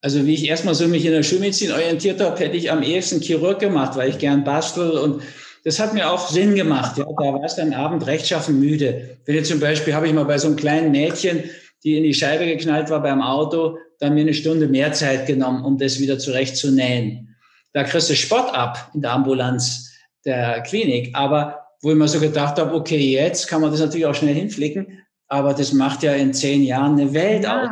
also 0.01 0.25
wie 0.25 0.35
ich 0.35 0.49
erstmal 0.49 0.77
so 0.77 0.87
mich 0.87 1.05
in 1.05 1.11
der 1.11 1.25
Schulmedizin 1.25 1.73
orientiert 1.73 2.21
habe, 2.21 2.39
hätte 2.39 2.57
ich 2.57 2.71
am 2.71 2.85
ehesten 2.85 3.21
Chirurg 3.21 3.59
gemacht, 3.59 3.97
weil 3.97 4.09
ich 4.09 4.19
gern 4.19 4.45
bastel 4.45 4.93
und 4.93 5.23
das 5.64 5.79
hat 5.79 5.94
mir 5.94 6.11
auch 6.11 6.29
Sinn 6.29 6.55
gemacht. 6.55 6.96
Ja, 6.99 7.05
da 7.05 7.35
war 7.35 7.44
es 7.44 7.57
dann 7.57 7.73
Abend 7.73 8.07
rechtschaffen 8.07 8.59
müde. 8.59 9.18
Wenn 9.27 9.35
jetzt 9.35 9.51
zum 9.51 9.61
Beispiel 9.61 9.94
habe 9.94 10.07
ich 10.07 10.14
mal 10.14 10.25
bei 10.25 10.38
so 10.38 10.49
einem 10.49 10.57
kleinen 10.57 10.90
Mädchen, 10.90 11.44
die 11.85 11.96
in 11.96 12.05
die 12.05 12.14
Scheibe 12.14 12.46
geknallt 12.46 12.90
war 12.90 13.03
beim 13.03 13.23
Auto, 13.23 13.79
dann 13.99 14.14
mir 14.14 14.23
eine 14.23 14.35
Stunde 14.35 14.68
mehr 14.68 14.92
Zeit 14.92 15.27
genommen, 15.27 15.64
um 15.64 15.79
das 15.79 16.01
wieder 16.01 16.18
zurechtzunähen. 16.18 17.37
Da 17.73 17.85
kriegst 17.85 18.11
du 18.11 18.14
Spott 18.14 18.55
ab 18.55 18.90
in 18.94 19.03
der 19.03 19.12
Ambulanz 19.12 19.90
der 20.25 20.62
Klinik. 20.62 21.11
Aber 21.14 21.61
wo 21.83 21.90
ich 21.90 21.96
mir 21.96 22.09
so 22.09 22.20
gedacht 22.20 22.59
habe, 22.59 22.75
okay, 22.75 23.12
jetzt 23.12 23.46
kann 23.49 23.61
man 23.61 23.70
das 23.70 23.81
natürlich 23.81 24.07
auch 24.07 24.14
schnell 24.14 24.35
hinflicken. 24.35 24.99
Aber 25.29 25.55
das 25.55 25.73
macht 25.73 26.03
ja 26.03 26.12
in 26.12 26.35
zehn 26.35 26.62
Jahren 26.62 26.99
eine 26.99 27.14
Welt 27.14 27.44
ja, 27.44 27.62
aus. 27.62 27.68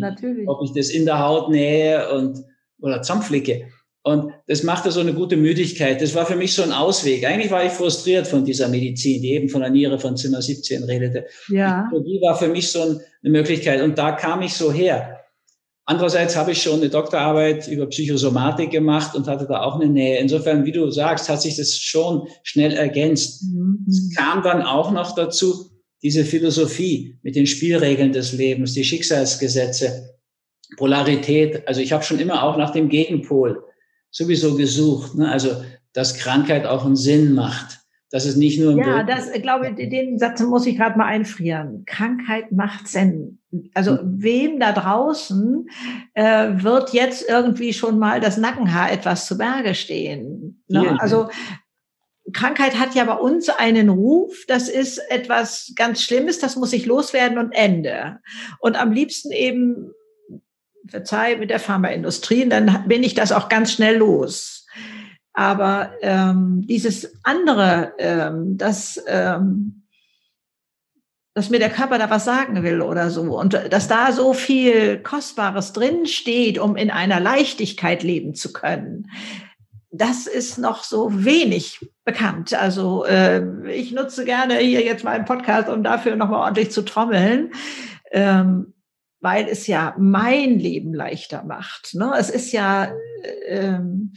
Natürlich. 0.00 0.48
Ob 0.48 0.64
ich 0.64 0.72
das 0.72 0.88
in 0.88 1.04
der 1.04 1.18
Haut 1.18 1.50
nähe 1.50 2.10
und, 2.12 2.38
oder 2.80 3.02
zusammenflicke. 3.02 3.66
Und 4.04 4.32
das 4.48 4.64
machte 4.64 4.90
so 4.90 5.00
eine 5.00 5.14
gute 5.14 5.36
Müdigkeit. 5.36 6.02
Das 6.02 6.14
war 6.14 6.26
für 6.26 6.34
mich 6.34 6.54
so 6.54 6.62
ein 6.62 6.72
Ausweg. 6.72 7.24
Eigentlich 7.24 7.52
war 7.52 7.64
ich 7.64 7.72
frustriert 7.72 8.26
von 8.26 8.44
dieser 8.44 8.68
Medizin, 8.68 9.22
die 9.22 9.32
eben 9.32 9.48
von 9.48 9.60
der 9.60 9.70
Niere 9.70 9.98
von 9.98 10.16
Zimmer 10.16 10.42
17 10.42 10.82
redete. 10.84 11.26
Ja. 11.48 11.88
Die 11.92 12.20
war 12.20 12.36
für 12.36 12.48
mich 12.48 12.68
so 12.68 12.82
eine 12.82 13.00
Möglichkeit. 13.22 13.80
Und 13.80 13.96
da 13.98 14.12
kam 14.12 14.42
ich 14.42 14.54
so 14.54 14.72
her. 14.72 15.20
Andererseits 15.84 16.36
habe 16.36 16.52
ich 16.52 16.62
schon 16.62 16.80
eine 16.80 16.88
Doktorarbeit 16.88 17.68
über 17.68 17.86
Psychosomatik 17.86 18.70
gemacht 18.70 19.14
und 19.14 19.28
hatte 19.28 19.46
da 19.46 19.62
auch 19.62 19.80
eine 19.80 19.90
Nähe. 19.90 20.18
Insofern, 20.18 20.64
wie 20.64 20.72
du 20.72 20.90
sagst, 20.90 21.28
hat 21.28 21.42
sich 21.42 21.56
das 21.56 21.76
schon 21.76 22.26
schnell 22.42 22.72
ergänzt. 22.72 23.44
Mhm. 23.44 23.86
Es 23.88 24.14
kam 24.16 24.42
dann 24.42 24.62
auch 24.62 24.90
noch 24.90 25.14
dazu, 25.14 25.70
diese 26.02 26.24
Philosophie 26.24 27.18
mit 27.22 27.36
den 27.36 27.46
Spielregeln 27.46 28.12
des 28.12 28.32
Lebens, 28.32 28.74
die 28.74 28.84
Schicksalsgesetze, 28.84 30.16
Polarität. 30.76 31.66
Also 31.68 31.80
ich 31.80 31.92
habe 31.92 32.02
schon 32.02 32.18
immer 32.18 32.42
auch 32.42 32.56
nach 32.56 32.70
dem 32.70 32.88
Gegenpol 32.88 33.62
sowieso 34.12 34.54
gesucht. 34.54 35.16
Ne? 35.16 35.28
Also, 35.28 35.64
dass 35.92 36.14
Krankheit 36.14 36.66
auch 36.66 36.84
einen 36.86 36.96
Sinn 36.96 37.34
macht. 37.34 37.80
Dass 38.10 38.26
es 38.26 38.36
nicht 38.36 38.60
nur. 38.60 38.76
Ja, 38.76 39.04
das, 39.04 39.30
ich 39.34 39.40
glaube, 39.40 39.72
den 39.72 40.18
Satz 40.18 40.42
muss 40.42 40.66
ich 40.66 40.76
gerade 40.76 40.98
mal 40.98 41.06
einfrieren. 41.06 41.84
Krankheit 41.86 42.52
macht 42.52 42.86
Sinn. 42.86 43.38
Also 43.72 43.98
hm. 43.98 44.22
wem 44.22 44.60
da 44.60 44.72
draußen 44.72 45.66
äh, 46.12 46.48
wird 46.56 46.92
jetzt 46.92 47.26
irgendwie 47.26 47.72
schon 47.72 47.98
mal 47.98 48.20
das 48.20 48.36
Nackenhaar 48.36 48.92
etwas 48.92 49.26
zu 49.26 49.38
Berge 49.38 49.74
stehen? 49.74 50.62
Ne? 50.68 50.84
Ja. 50.84 50.96
Also 50.96 51.30
Krankheit 52.34 52.78
hat 52.78 52.94
ja 52.94 53.04
bei 53.04 53.14
uns 53.14 53.48
einen 53.48 53.88
Ruf, 53.88 54.44
das 54.46 54.68
ist 54.68 54.98
etwas 55.10 55.72
ganz 55.74 56.02
Schlimmes, 56.02 56.38
das 56.38 56.56
muss 56.56 56.72
ich 56.72 56.86
loswerden 56.86 57.38
und 57.38 57.52
Ende. 57.52 58.18
Und 58.60 58.80
am 58.80 58.92
liebsten 58.92 59.32
eben 59.32 59.92
verzeih, 60.86 61.36
mit 61.36 61.50
der 61.50 61.60
Pharmaindustrie, 61.60 62.44
und 62.44 62.50
dann 62.50 62.88
bin 62.88 63.02
ich 63.02 63.14
das 63.14 63.32
auch 63.32 63.48
ganz 63.48 63.72
schnell 63.72 63.96
los. 63.96 64.66
Aber 65.34 65.92
ähm, 66.02 66.62
dieses 66.66 67.14
andere, 67.22 67.94
ähm, 67.98 68.58
dass, 68.58 69.02
ähm, 69.06 69.84
dass 71.34 71.48
mir 71.48 71.58
der 71.58 71.70
Körper 71.70 71.98
da 71.98 72.10
was 72.10 72.26
sagen 72.26 72.62
will 72.62 72.82
oder 72.82 73.10
so 73.10 73.38
und 73.38 73.54
dass 73.54 73.88
da 73.88 74.12
so 74.12 74.34
viel 74.34 74.98
Kostbares 74.98 75.72
drin 75.72 76.06
steht, 76.06 76.58
um 76.58 76.76
in 76.76 76.90
einer 76.90 77.18
Leichtigkeit 77.18 78.02
leben 78.02 78.34
zu 78.34 78.52
können, 78.52 79.10
das 79.90 80.26
ist 80.26 80.58
noch 80.58 80.84
so 80.84 81.24
wenig 81.24 81.78
bekannt. 82.04 82.54
Also 82.54 83.04
äh, 83.04 83.70
ich 83.70 83.92
nutze 83.92 84.24
gerne 84.24 84.56
hier 84.56 84.82
jetzt 84.82 85.04
meinen 85.04 85.26
Podcast, 85.26 85.68
um 85.68 85.82
dafür 85.82 86.16
nochmal 86.16 86.40
ordentlich 86.40 86.70
zu 86.70 86.82
trommeln. 86.82 87.52
Ähm, 88.10 88.72
weil 89.22 89.46
es 89.48 89.68
ja 89.68 89.94
mein 89.98 90.58
Leben 90.58 90.92
leichter 90.92 91.44
macht. 91.44 91.94
Ne? 91.94 92.12
Es 92.18 92.28
ist 92.28 92.52
ja, 92.52 92.92
ähm, 93.46 94.12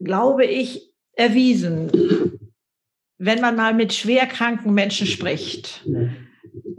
glaube 0.00 0.44
ich, 0.44 0.92
erwiesen, 1.12 1.90
wenn 3.16 3.40
man 3.40 3.54
mal 3.54 3.74
mit 3.74 3.94
schwerkranken 3.94 4.74
Menschen 4.74 5.06
spricht. 5.06 5.86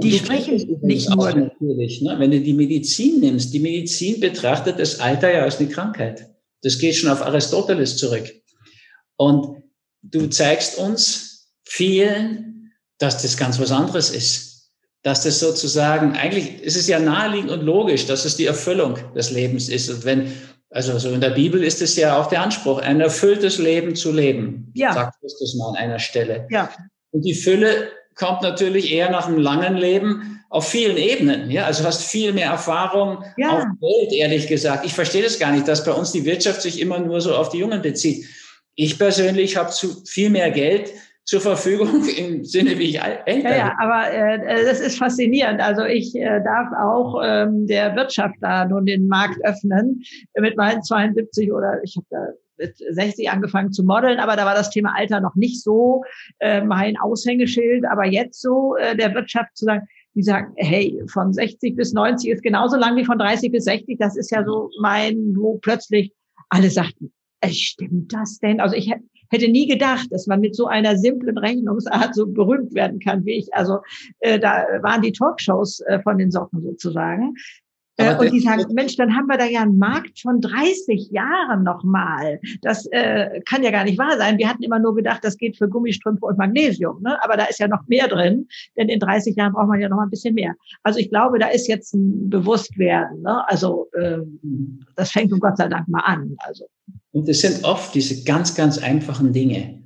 Die 0.01 0.11
sprechen 0.11 0.79
nicht 0.81 1.09
nur. 1.09 1.33
Natürlich, 1.33 2.01
ne? 2.01 2.15
Wenn 2.19 2.31
du 2.31 2.41
die 2.41 2.53
Medizin 2.53 3.21
nimmst, 3.21 3.53
die 3.53 3.59
Medizin 3.59 4.19
betrachtet 4.19 4.77
das 4.77 4.99
Alter 4.99 5.33
ja 5.33 5.43
als 5.43 5.59
eine 5.59 5.69
Krankheit. 5.69 6.29
Das 6.61 6.77
geht 6.77 6.95
schon 6.95 7.09
auf 7.09 7.21
Aristoteles 7.21 7.95
zurück. 7.95 8.29
Und 9.15 9.63
du 10.01 10.27
zeigst 10.27 10.77
uns 10.77 11.53
vielen, 11.63 12.73
dass 12.97 13.21
das 13.21 13.37
ganz 13.37 13.57
was 13.59 13.71
anderes 13.71 14.09
ist 14.09 14.54
dass 15.05 15.21
das 15.21 15.39
sozusagen, 15.39 16.13
eigentlich 16.13 16.63
ist 16.63 16.75
es 16.75 16.87
ja 16.87 16.97
naheliegend 16.97 17.51
und 17.51 17.61
logisch, 17.61 18.07
dass 18.07 18.25
es 18.25 18.37
die 18.37 18.47
Erfüllung 18.47 18.97
des 19.13 19.29
Lebens 19.29 19.69
ist. 19.69 19.87
Und 19.87 20.03
wenn, 20.03 20.33
also 20.71 20.97
so 20.97 21.11
in 21.11 21.21
der 21.21 21.29
Bibel 21.29 21.63
ist 21.63 21.79
es 21.83 21.95
ja 21.95 22.19
auch 22.19 22.25
der 22.25 22.41
Anspruch, 22.41 22.81
ein 22.81 22.99
erfülltes 22.99 23.59
Leben 23.59 23.95
zu 23.95 24.11
leben, 24.11 24.71
ja. 24.73 24.93
sagt 24.93 25.19
Christus 25.21 25.53
mal 25.57 25.69
an 25.69 25.75
einer 25.75 25.99
Stelle. 25.99 26.47
Ja. 26.49 26.71
Und 27.11 27.21
die 27.21 27.35
Fülle 27.35 27.89
kommt 28.15 28.41
natürlich 28.41 28.91
eher 28.91 29.11
nach 29.11 29.27
einem 29.27 29.37
langen 29.37 29.77
Leben 29.77 30.43
auf 30.49 30.67
vielen 30.67 30.97
Ebenen. 30.97 31.51
Ja, 31.51 31.65
also 31.65 31.83
hast 31.83 32.01
viel 32.01 32.33
mehr 32.33 32.49
Erfahrung 32.49 33.23
ja. 33.37 33.59
auf 33.59 33.63
Geld, 33.79 34.11
ehrlich 34.11 34.47
gesagt. 34.47 34.87
Ich 34.87 34.95
verstehe 34.95 35.21
das 35.21 35.37
gar 35.37 35.51
nicht, 35.51 35.67
dass 35.67 35.85
bei 35.85 35.91
uns 35.91 36.13
die 36.13 36.25
Wirtschaft 36.25 36.63
sich 36.63 36.81
immer 36.81 36.97
nur 36.97 37.21
so 37.21 37.35
auf 37.35 37.49
die 37.49 37.59
Jungen 37.59 37.83
bezieht. 37.83 38.25
Ich 38.73 38.97
persönlich 38.97 39.55
habe 39.55 39.69
zu 39.69 40.03
viel 40.07 40.31
mehr 40.31 40.49
Geld 40.49 40.89
zur 41.25 41.41
Verfügung 41.41 42.03
im 42.17 42.45
Sinne, 42.45 42.77
wie 42.77 42.89
ich 42.89 43.01
älter 43.01 43.49
Ja, 43.49 43.55
ja 43.55 43.77
aber 43.79 44.11
äh, 44.11 44.65
das 44.65 44.79
ist 44.79 44.97
faszinierend. 44.97 45.59
Also 45.59 45.83
ich 45.83 46.15
äh, 46.15 46.41
darf 46.43 46.69
auch 46.79 47.21
ähm, 47.23 47.67
der 47.67 47.95
Wirtschaft 47.95 48.35
da 48.41 48.65
nun 48.65 48.85
den 48.85 49.07
Markt 49.07 49.43
öffnen 49.43 50.03
mit 50.39 50.55
meinen 50.55 50.83
72 50.83 51.51
oder 51.51 51.81
ich 51.83 51.95
habe 51.97 52.07
da 52.09 52.27
mit 52.57 52.77
60 52.77 53.29
angefangen 53.29 53.73
zu 53.73 53.83
modeln, 53.83 54.19
aber 54.19 54.37
da 54.37 54.45
war 54.45 54.55
das 54.55 54.69
Thema 54.69 54.93
Alter 54.95 55.19
noch 55.19 55.35
nicht 55.35 55.61
so 55.61 56.03
äh, 56.39 56.63
mein 56.63 56.97
Aushängeschild. 56.97 57.85
Aber 57.85 58.05
jetzt 58.05 58.41
so 58.41 58.75
äh, 58.77 58.95
der 58.95 59.13
Wirtschaft 59.13 59.57
zu 59.57 59.65
sagen, 59.65 59.87
die 60.13 60.23
sagen, 60.23 60.53
hey, 60.55 61.01
von 61.07 61.33
60 61.33 61.75
bis 61.75 61.91
90 61.91 62.29
ist 62.29 62.43
genauso 62.43 62.77
lang 62.77 62.95
wie 62.95 63.03
von 63.03 63.17
30 63.17 63.51
bis 63.51 63.65
60. 63.65 63.97
Das 63.99 64.15
ist 64.15 64.31
ja 64.31 64.45
so 64.45 64.69
mein, 64.79 65.35
wo 65.35 65.57
plötzlich 65.57 66.13
alle 66.49 66.69
sagten, 66.69 67.11
äh, 67.41 67.49
stimmt 67.49 68.13
das 68.13 68.39
denn? 68.39 68.61
Also 68.61 68.75
ich 68.75 68.93
hätte 69.29 69.47
nie 69.49 69.67
gedacht, 69.67 70.07
dass 70.11 70.27
man 70.27 70.39
mit 70.39 70.55
so 70.55 70.67
einer 70.67 70.97
simplen 70.97 71.37
Rechnungsart 71.37 72.15
so 72.15 72.27
berühmt 72.27 72.73
werden 72.73 72.99
kann 72.99 73.25
wie 73.25 73.33
ich. 73.33 73.53
Also 73.53 73.79
äh, 74.19 74.39
da 74.39 74.65
waren 74.81 75.01
die 75.01 75.11
Talkshows 75.11 75.81
äh, 75.81 75.99
von 76.01 76.17
den 76.17 76.31
Socken 76.31 76.61
sozusagen. 76.61 77.35
Äh, 77.97 78.15
und 78.17 78.31
die 78.31 78.41
sagen, 78.41 78.63
Mensch, 78.73 78.97
dann 78.97 79.15
haben 79.15 79.27
wir 79.27 79.37
da 79.37 79.45
ja 79.45 79.61
einen 79.61 79.77
Markt 79.77 80.19
von 80.19 80.41
30 80.41 81.11
Jahren 81.11 81.63
nochmal. 81.63 82.39
Das 82.61 82.85
äh, 82.87 83.41
kann 83.45 83.63
ja 83.63 83.71
gar 83.71 83.85
nicht 83.85 83.97
wahr 83.97 84.17
sein. 84.17 84.37
Wir 84.37 84.49
hatten 84.49 84.63
immer 84.63 84.79
nur 84.79 84.95
gedacht, 84.95 85.23
das 85.23 85.37
geht 85.37 85.57
für 85.57 85.69
Gummistrümpfe 85.69 86.25
und 86.25 86.37
Magnesium. 86.37 87.01
Ne? 87.01 87.21
Aber 87.23 87.37
da 87.37 87.45
ist 87.45 87.59
ja 87.59 87.67
noch 87.67 87.87
mehr 87.87 88.07
drin, 88.07 88.47
denn 88.77 88.89
in 88.89 88.99
30 88.99 89.35
Jahren 89.35 89.53
braucht 89.53 89.67
man 89.67 89.79
ja 89.79 89.87
noch 89.87 89.97
mal 89.97 90.03
ein 90.03 90.09
bisschen 90.09 90.35
mehr. 90.35 90.55
Also 90.83 90.99
ich 90.99 91.09
glaube, 91.09 91.39
da 91.39 91.47
ist 91.47 91.67
jetzt 91.67 91.93
ein 91.93 92.29
Bewusstwerden. 92.29 93.21
Ne? 93.21 93.47
Also 93.47 93.87
äh, 93.93 94.19
das 94.95 95.11
fängt 95.11 95.31
um 95.31 95.39
Gott 95.39 95.57
sei 95.57 95.67
Dank 95.69 95.87
mal 95.87 96.01
an. 96.01 96.35
Also. 96.39 96.65
Und 97.15 97.29
es 97.29 97.41
sind 97.41 97.63
oft 97.63 97.95
diese 97.95 98.23
ganz, 98.23 98.55
ganz 98.55 98.77
einfachen 98.77 99.31
Dinge. 99.31 99.81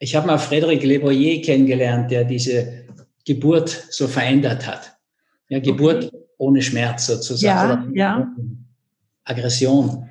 Ich 0.00 0.16
habe 0.16 0.26
mal 0.26 0.36
Frédéric 0.36 0.84
Le 0.84 0.98
Boyer 0.98 1.40
kennengelernt, 1.40 2.10
der 2.10 2.24
diese 2.24 2.86
Geburt 3.24 3.86
so 3.90 4.08
verändert 4.08 4.66
hat. 4.66 4.96
Ja, 5.48 5.60
Geburt 5.60 6.06
okay 6.06 6.22
ohne 6.42 6.60
Schmerz 6.60 7.06
sozusagen. 7.06 7.94
Ja, 7.94 8.18
ja. 8.18 8.28
Aggression. 9.24 10.08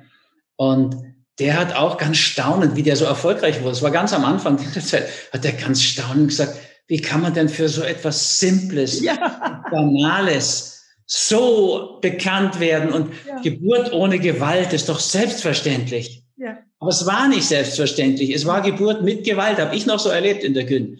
Und 0.56 0.96
der 1.38 1.58
hat 1.58 1.76
auch 1.76 1.98
ganz 1.98 2.16
staunend, 2.16 2.74
wie 2.74 2.82
der 2.82 2.96
so 2.96 3.04
erfolgreich 3.04 3.60
wurde. 3.60 3.72
Es 3.72 3.82
war 3.82 3.90
ganz 3.90 4.14
am 4.14 4.24
Anfang 4.24 4.58
der 4.74 4.82
Zeit, 4.82 5.08
hat 5.30 5.44
er 5.44 5.52
ganz 5.52 5.82
staunend 5.82 6.28
gesagt, 6.28 6.56
wie 6.86 7.00
kann 7.00 7.20
man 7.20 7.34
denn 7.34 7.50
für 7.50 7.68
so 7.68 7.82
etwas 7.82 8.38
Simples, 8.38 9.02
ja. 9.02 9.62
Banales 9.70 10.84
so 11.04 11.98
bekannt 12.00 12.60
werden 12.60 12.92
und 12.92 13.12
ja. 13.26 13.40
Geburt 13.42 13.92
ohne 13.92 14.18
Gewalt 14.18 14.72
ist 14.72 14.88
doch 14.88 15.00
selbstverständlich. 15.00 16.21
Ja. 16.36 16.58
Aber 16.78 16.90
es 16.90 17.06
war 17.06 17.28
nicht 17.28 17.44
selbstverständlich. 17.44 18.30
Es 18.30 18.46
war 18.46 18.60
Geburt 18.62 19.02
mit 19.02 19.24
Gewalt, 19.24 19.58
habe 19.58 19.74
ich 19.76 19.86
noch 19.86 19.98
so 19.98 20.08
erlebt 20.08 20.44
in 20.44 20.54
der 20.54 20.64
Gün. 20.64 20.98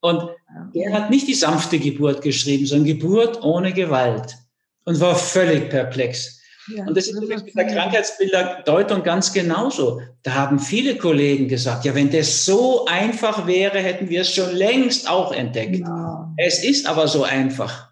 Und 0.00 0.30
er 0.74 0.92
hat 0.92 1.10
nicht 1.10 1.28
die 1.28 1.34
sanfte 1.34 1.78
Geburt 1.78 2.22
geschrieben, 2.22 2.66
sondern 2.66 2.86
Geburt 2.86 3.42
ohne 3.42 3.72
Gewalt 3.72 4.36
und 4.84 4.98
war 5.00 5.14
völlig 5.14 5.68
perplex. 5.70 6.40
Ja, 6.74 6.84
und 6.86 6.96
das 6.96 7.08
ist 7.08 7.20
übrigens 7.20 7.44
mit 7.44 7.54
der 7.54 7.66
Krankheitsbilderdeutung 7.66 9.02
ganz 9.02 9.32
genauso. 9.32 10.00
Da 10.22 10.34
haben 10.34 10.58
viele 10.58 10.96
Kollegen 10.96 11.48
gesagt, 11.48 11.84
ja, 11.84 11.94
wenn 11.94 12.10
das 12.10 12.44
so 12.44 12.86
einfach 12.86 13.46
wäre, 13.46 13.78
hätten 13.78 14.08
wir 14.08 14.22
es 14.22 14.32
schon 14.32 14.54
längst 14.54 15.08
auch 15.08 15.32
entdeckt. 15.32 15.80
Ja. 15.80 16.32
Es 16.36 16.62
ist 16.62 16.86
aber 16.86 17.08
so 17.08 17.24
einfach. 17.24 17.90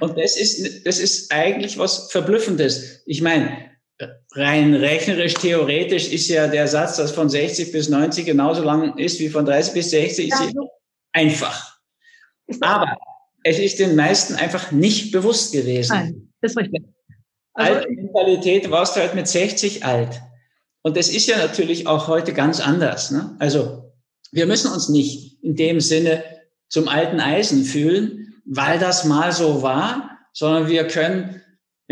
Und 0.00 0.18
das 0.18 0.36
ist, 0.36 0.86
das 0.86 0.98
ist 0.98 1.32
eigentlich 1.32 1.78
was 1.78 2.10
Verblüffendes. 2.10 3.02
Ich 3.06 3.20
meine, 3.22 3.71
rein 4.34 4.74
rechnerisch, 4.74 5.34
theoretisch 5.34 6.12
ist 6.12 6.28
ja 6.28 6.48
der 6.48 6.66
Satz, 6.66 6.96
dass 6.96 7.12
von 7.12 7.28
60 7.28 7.72
bis 7.72 7.88
90 7.88 8.26
genauso 8.26 8.62
lang 8.62 8.96
ist 8.98 9.20
wie 9.20 9.28
von 9.28 9.44
30 9.44 9.74
bis 9.74 9.90
60, 9.90 10.28
ja. 10.28 10.44
ist 10.44 10.56
einfach. 11.12 11.78
Aber 12.60 12.96
es 13.44 13.58
ist 13.58 13.78
den 13.78 13.96
meisten 13.96 14.34
einfach 14.34 14.72
nicht 14.72 15.12
bewusst 15.12 15.52
gewesen. 15.52 15.92
Nein, 15.92 16.32
das 16.40 16.52
ist 16.52 16.58
richtig. 16.58 16.82
Also, 17.54 17.74
Alte 17.74 17.90
Mentalität 17.90 18.70
warst 18.70 18.96
du 18.96 19.00
halt 19.00 19.14
mit 19.14 19.28
60 19.28 19.84
alt. 19.84 20.20
Und 20.82 20.96
das 20.96 21.08
ist 21.08 21.28
ja 21.28 21.36
natürlich 21.36 21.86
auch 21.86 22.08
heute 22.08 22.32
ganz 22.32 22.60
anders. 22.60 23.10
Ne? 23.10 23.36
Also 23.38 23.92
wir 24.32 24.46
müssen 24.46 24.72
uns 24.72 24.88
nicht 24.88 25.42
in 25.42 25.54
dem 25.54 25.80
Sinne 25.80 26.24
zum 26.68 26.88
alten 26.88 27.20
Eisen 27.20 27.64
fühlen, 27.64 28.34
weil 28.44 28.78
das 28.78 29.04
mal 29.04 29.32
so 29.32 29.62
war, 29.62 30.18
sondern 30.32 30.68
wir 30.68 30.86
können 30.88 31.41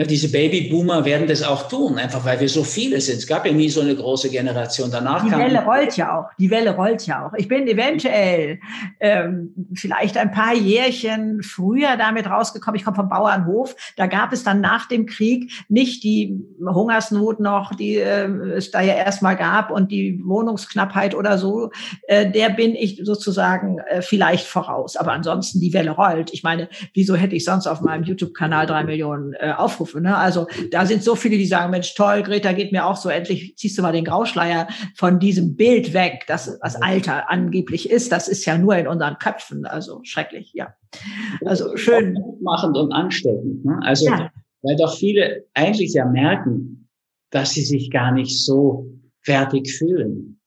ja, 0.00 0.06
diese 0.06 0.32
Babyboomer 0.32 1.04
werden 1.04 1.26
das 1.26 1.42
auch 1.42 1.68
tun, 1.68 1.98
einfach 1.98 2.24
weil 2.24 2.40
wir 2.40 2.48
so 2.48 2.64
viele 2.64 3.02
sind. 3.02 3.18
Es 3.18 3.26
gab 3.26 3.44
ja 3.44 3.52
nie 3.52 3.68
so 3.68 3.82
eine 3.82 3.94
große 3.94 4.30
Generation. 4.30 4.90
Danach 4.90 5.22
die 5.22 5.30
Welle 5.30 5.62
rollt 5.62 5.94
ja 5.98 6.18
auch. 6.18 6.30
Die 6.38 6.50
Welle 6.50 6.74
rollt 6.74 7.06
ja 7.06 7.26
auch. 7.26 7.34
Ich 7.36 7.48
bin 7.48 7.68
eventuell 7.68 8.60
ähm, 8.98 9.52
vielleicht 9.74 10.16
ein 10.16 10.30
paar 10.30 10.54
Jährchen 10.54 11.42
früher 11.42 11.98
damit 11.98 12.30
rausgekommen. 12.30 12.78
Ich 12.78 12.84
komme 12.86 12.96
vom 12.96 13.10
Bauernhof. 13.10 13.76
Da 13.98 14.06
gab 14.06 14.32
es 14.32 14.42
dann 14.42 14.62
nach 14.62 14.88
dem 14.88 15.04
Krieg 15.04 15.52
nicht 15.68 16.02
die 16.02 16.46
Hungersnot 16.64 17.38
noch, 17.38 17.74
die 17.74 17.96
äh, 17.96 18.24
es 18.56 18.70
da 18.70 18.80
ja 18.80 18.94
erstmal 18.94 19.36
gab 19.36 19.70
und 19.70 19.92
die 19.92 20.18
Wohnungsknappheit 20.24 21.14
oder 21.14 21.36
so. 21.36 21.72
Äh, 22.04 22.30
der 22.30 22.48
bin 22.48 22.74
ich 22.74 23.02
sozusagen 23.04 23.80
äh, 23.80 24.00
vielleicht 24.00 24.46
voraus. 24.46 24.96
Aber 24.96 25.12
ansonsten 25.12 25.60
die 25.60 25.74
Welle 25.74 25.90
rollt. 25.90 26.32
Ich 26.32 26.42
meine, 26.42 26.70
wieso 26.94 27.16
hätte 27.16 27.36
ich 27.36 27.44
sonst 27.44 27.66
auf 27.66 27.82
meinem 27.82 28.04
YouTube-Kanal 28.04 28.64
drei 28.64 28.82
Millionen 28.82 29.34
äh, 29.34 29.52
Aufrufe? 29.54 29.89
Aufrufe. 29.90 30.00
Ne? 30.00 30.16
Also 30.16 30.46
da 30.70 30.86
sind 30.86 31.02
so 31.02 31.14
viele, 31.14 31.36
die 31.36 31.46
sagen, 31.46 31.70
Mensch, 31.70 31.94
toll, 31.94 32.22
Greta 32.22 32.52
geht 32.52 32.72
mir 32.72 32.86
auch 32.86 32.96
so, 32.96 33.08
endlich 33.08 33.56
ziehst 33.56 33.76
du 33.76 33.82
mal 33.82 33.92
den 33.92 34.04
Grauschleier 34.04 34.68
von 34.94 35.18
diesem 35.18 35.56
Bild 35.56 35.92
weg, 35.92 36.24
das 36.26 36.58
was 36.62 36.76
Alter 36.76 37.30
angeblich 37.30 37.90
ist. 37.90 38.12
Das 38.12 38.28
ist 38.28 38.44
ja 38.44 38.56
nur 38.58 38.76
in 38.76 38.86
unseren 38.86 39.18
Köpfen, 39.18 39.66
also 39.66 40.00
schrecklich, 40.04 40.52
ja. 40.54 40.74
Also 41.44 41.76
schön. 41.76 42.18
Machend 42.40 42.76
und 42.76 42.92
ansteckend. 42.92 43.64
Ne? 43.64 43.78
Also 43.82 44.06
ja. 44.06 44.30
weil 44.62 44.76
doch 44.76 44.96
viele 44.96 45.44
eigentlich 45.54 45.92
ja 45.94 46.04
merken, 46.04 46.88
dass 47.30 47.52
sie 47.52 47.62
sich 47.62 47.90
gar 47.90 48.12
nicht 48.12 48.44
so 48.44 48.86
fertig 49.22 49.70
fühlen. 49.72 50.40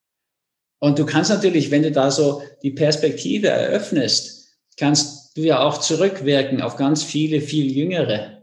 Und 0.79 0.99
du 0.99 1.05
kannst 1.05 1.29
natürlich, 1.29 1.71
wenn 1.71 1.83
du 1.83 1.91
da 1.91 2.11
so 2.11 2.41
die 2.61 2.71
Perspektive 2.71 3.47
eröffnest, 3.47 4.57
kannst 4.77 5.37
du 5.37 5.41
ja 5.41 5.63
auch 5.63 5.77
zurückwirken 5.77 6.61
auf 6.61 6.75
ganz 6.75 7.03
viele, 7.03 7.39
viel 7.39 7.71
Jüngere. 7.71 8.42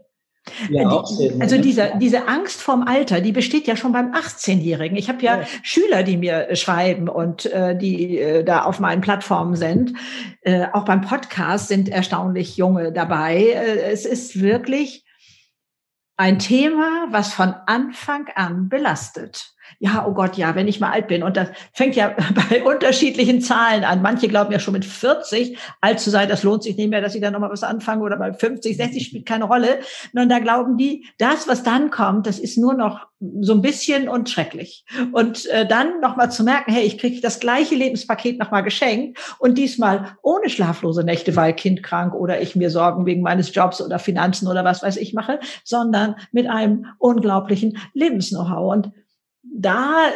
Ja, 0.69 1.03
die, 1.03 1.39
also 1.39 1.57
diese, 1.57 1.93
diese 1.99 2.27
Angst 2.27 2.61
vorm 2.61 2.83
Alter, 2.83 3.21
die 3.21 3.31
besteht 3.31 3.67
ja 3.67 3.75
schon 3.75 3.91
beim 3.91 4.11
18-Jährigen. 4.13 4.97
Ich 4.97 5.07
habe 5.07 5.21
ja, 5.21 5.41
ja, 5.41 5.47
Schüler, 5.61 6.03
die 6.03 6.17
mir 6.17 6.55
schreiben 6.55 7.07
und 7.09 7.45
äh, 7.45 7.77
die 7.77 8.17
äh, 8.17 8.43
da 8.43 8.63
auf 8.63 8.79
meinen 8.79 9.01
Plattformen 9.01 9.55
sind. 9.55 9.93
Äh, 10.41 10.65
auch 10.73 10.85
beim 10.85 11.01
Podcast 11.01 11.67
sind 11.67 11.89
erstaunlich 11.89 12.57
junge 12.57 12.91
dabei. 12.91 13.37
Äh, 13.37 13.91
es 13.91 14.05
ist 14.05 14.41
wirklich 14.41 15.05
ein 16.17 16.39
Thema, 16.39 17.07
was 17.11 17.33
von 17.33 17.53
Anfang 17.67 18.27
an 18.35 18.67
belastet 18.67 19.53
ja, 19.79 20.05
oh 20.07 20.13
Gott, 20.13 20.37
ja, 20.37 20.55
wenn 20.55 20.67
ich 20.67 20.79
mal 20.79 20.91
alt 20.91 21.07
bin. 21.07 21.23
Und 21.23 21.37
das 21.37 21.49
fängt 21.73 21.95
ja 21.95 22.15
bei 22.49 22.63
unterschiedlichen 22.63 23.41
Zahlen 23.41 23.83
an. 23.83 24.01
Manche 24.01 24.27
glauben 24.27 24.51
ja 24.51 24.59
schon 24.59 24.73
mit 24.73 24.85
40 24.85 25.57
alt 25.81 25.99
zu 25.99 26.09
sein, 26.09 26.29
das 26.29 26.43
lohnt 26.43 26.63
sich 26.63 26.77
nicht 26.77 26.89
mehr, 26.89 27.01
dass 27.01 27.15
ich 27.15 27.21
da 27.21 27.31
nochmal 27.31 27.51
was 27.51 27.63
anfange 27.63 28.03
oder 28.03 28.17
bei 28.17 28.33
50, 28.33 28.77
60 28.77 29.05
spielt 29.05 29.25
keine 29.25 29.45
Rolle. 29.45 29.79
Und 30.13 30.29
da 30.29 30.39
glauben 30.39 30.77
die, 30.77 31.05
das, 31.17 31.47
was 31.47 31.63
dann 31.63 31.89
kommt, 31.89 32.27
das 32.27 32.39
ist 32.39 32.57
nur 32.57 32.73
noch 32.73 33.07
so 33.39 33.53
ein 33.53 33.61
bisschen 33.61 34.09
und 34.09 34.29
schrecklich. 34.29 34.83
Und 35.11 35.45
äh, 35.47 35.67
dann 35.67 35.99
nochmal 36.01 36.31
zu 36.31 36.43
merken, 36.43 36.73
hey, 36.73 36.83
ich 36.83 36.97
kriege 36.97 37.21
das 37.21 37.39
gleiche 37.39 37.75
Lebenspaket 37.75 38.39
nochmal 38.39 38.63
geschenkt 38.63 39.19
und 39.39 39.57
diesmal 39.57 40.17
ohne 40.23 40.49
schlaflose 40.49 41.03
Nächte, 41.03 41.35
weil 41.35 41.53
Kind 41.53 41.83
krank 41.83 42.15
oder 42.15 42.41
ich 42.41 42.55
mir 42.55 42.69
Sorgen 42.71 43.05
wegen 43.05 43.21
meines 43.21 43.53
Jobs 43.53 43.81
oder 43.81 43.99
Finanzen 43.99 44.47
oder 44.47 44.63
was 44.63 44.81
weiß 44.81 44.97
ich 44.97 45.13
mache, 45.13 45.39
sondern 45.63 46.15
mit 46.31 46.47
einem 46.47 46.87
unglaublichen 46.97 47.77
Lebens-Know-how. 47.93 48.71
Und 48.71 48.91
da 49.53 50.07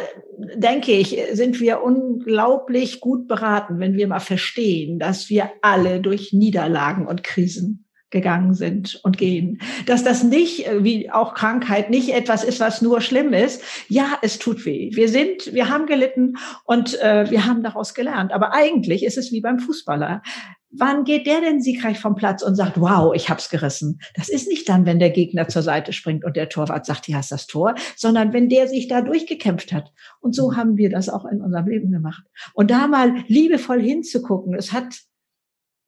denke 0.56 0.92
ich, 0.92 1.18
sind 1.32 1.60
wir 1.60 1.82
unglaublich 1.82 3.00
gut 3.00 3.28
beraten, 3.28 3.78
wenn 3.78 3.96
wir 3.96 4.08
mal 4.08 4.20
verstehen, 4.20 4.98
dass 4.98 5.28
wir 5.28 5.50
alle 5.62 6.00
durch 6.00 6.32
Niederlagen 6.32 7.06
und 7.06 7.22
Krisen 7.22 7.86
gegangen 8.10 8.54
sind 8.54 9.00
und 9.02 9.18
gehen. 9.18 9.60
Dass 9.84 10.04
das 10.04 10.22
nicht, 10.22 10.66
wie 10.80 11.10
auch 11.10 11.34
Krankheit, 11.34 11.90
nicht 11.90 12.14
etwas 12.14 12.44
ist, 12.44 12.60
was 12.60 12.80
nur 12.80 13.00
schlimm 13.00 13.32
ist. 13.32 13.62
Ja, 13.88 14.18
es 14.22 14.38
tut 14.38 14.64
weh. 14.64 14.90
Wir 14.94 15.08
sind, 15.08 15.52
wir 15.52 15.68
haben 15.68 15.86
gelitten 15.86 16.34
und 16.64 17.00
äh, 17.02 17.30
wir 17.30 17.46
haben 17.46 17.62
daraus 17.62 17.94
gelernt. 17.94 18.32
Aber 18.32 18.54
eigentlich 18.54 19.04
ist 19.04 19.18
es 19.18 19.32
wie 19.32 19.40
beim 19.40 19.58
Fußballer. 19.58 20.22
Wann 20.70 21.04
geht 21.04 21.26
der 21.26 21.40
denn 21.40 21.62
siegreich 21.62 21.98
vom 21.98 22.16
Platz 22.16 22.42
und 22.42 22.56
sagt, 22.56 22.80
wow, 22.80 23.14
ich 23.14 23.30
hab's 23.30 23.50
gerissen? 23.50 24.00
Das 24.14 24.28
ist 24.28 24.48
nicht 24.48 24.68
dann, 24.68 24.84
wenn 24.84 24.98
der 24.98 25.10
Gegner 25.10 25.48
zur 25.48 25.62
Seite 25.62 25.92
springt 25.92 26.24
und 26.24 26.36
der 26.36 26.48
Torwart 26.48 26.84
sagt, 26.84 27.06
hier 27.06 27.16
hast 27.16 27.32
das 27.32 27.46
Tor, 27.46 27.74
sondern 27.96 28.32
wenn 28.32 28.48
der 28.48 28.68
sich 28.68 28.88
da 28.88 29.00
durchgekämpft 29.00 29.72
hat. 29.72 29.92
Und 30.20 30.34
so 30.34 30.56
haben 30.56 30.76
wir 30.76 30.90
das 30.90 31.08
auch 31.08 31.24
in 31.24 31.40
unserem 31.40 31.68
Leben 31.68 31.90
gemacht. 31.92 32.24
Und 32.52 32.70
da 32.70 32.88
mal 32.88 33.24
liebevoll 33.28 33.80
hinzugucken, 33.80 34.54
es 34.54 34.72
hat 34.72 35.00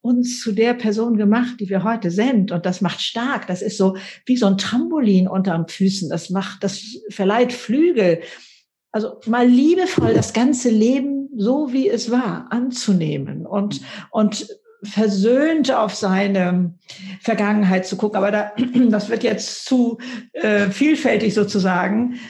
uns 0.01 0.41
zu 0.41 0.53
der 0.53 0.75
Person 0.75 1.17
gemacht, 1.17 1.57
die 1.59 1.69
wir 1.69 1.83
heute 1.83 2.11
sind. 2.11 2.53
Und 2.53 2.65
das 2.65 2.81
macht 2.81 3.01
stark. 3.01 3.47
Das 3.49 3.63
ist 3.63 3.77
so 3.77 3.97
wie 4.27 4.37
so 4.37 4.47
ein 4.47 4.59
Trampolin 4.59 5.27
unterm 5.27 5.67
Füßen. 5.67 6.09
Das 6.09 6.31
macht, 6.31 6.63
das 6.63 6.81
verleiht 7.11 7.53
Flügel. 7.53 8.21
Also 8.93 9.19
mal 9.27 9.47
liebevoll 9.47 10.15
das 10.15 10.33
ganze 10.33 10.71
Leben 10.71 11.19
so 11.37 11.73
wie 11.73 11.89
es 11.89 12.11
war 12.11 12.47
anzunehmen 12.51 13.47
und, 13.47 13.81
und 14.11 14.49
versöhnt 14.83 15.73
auf 15.73 15.95
seine 15.95 16.75
Vergangenheit 17.21 17.87
zu 17.87 17.97
gucken. 17.97 18.17
Aber 18.17 18.31
da, 18.31 18.53
das 18.91 19.09
wird 19.09 19.23
jetzt 19.23 19.65
zu 19.65 19.99
äh, 20.33 20.71
vielfältig 20.71 21.35
sozusagen 21.35 22.21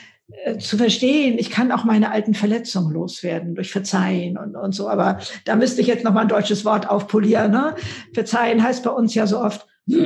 äh, 0.44 0.58
zu 0.58 0.76
verstehen. 0.76 1.38
Ich 1.38 1.50
kann 1.50 1.72
auch 1.72 1.84
meine 1.84 2.10
alten 2.10 2.34
Verletzungen 2.34 2.92
loswerden 2.92 3.54
durch 3.54 3.70
Verzeihen 3.70 4.38
und, 4.38 4.56
und 4.56 4.72
so. 4.72 4.88
Aber 4.88 5.18
da 5.44 5.56
müsste 5.56 5.80
ich 5.80 5.86
jetzt 5.86 6.04
noch 6.04 6.12
mal 6.12 6.22
ein 6.22 6.28
deutsches 6.28 6.64
Wort 6.64 6.88
aufpolieren. 6.88 7.50
Ne? 7.50 7.74
Verzeihen 8.14 8.62
heißt 8.62 8.82
bei 8.84 8.90
uns 8.90 9.14
ja 9.14 9.26
so 9.26 9.40
oft 9.40 9.66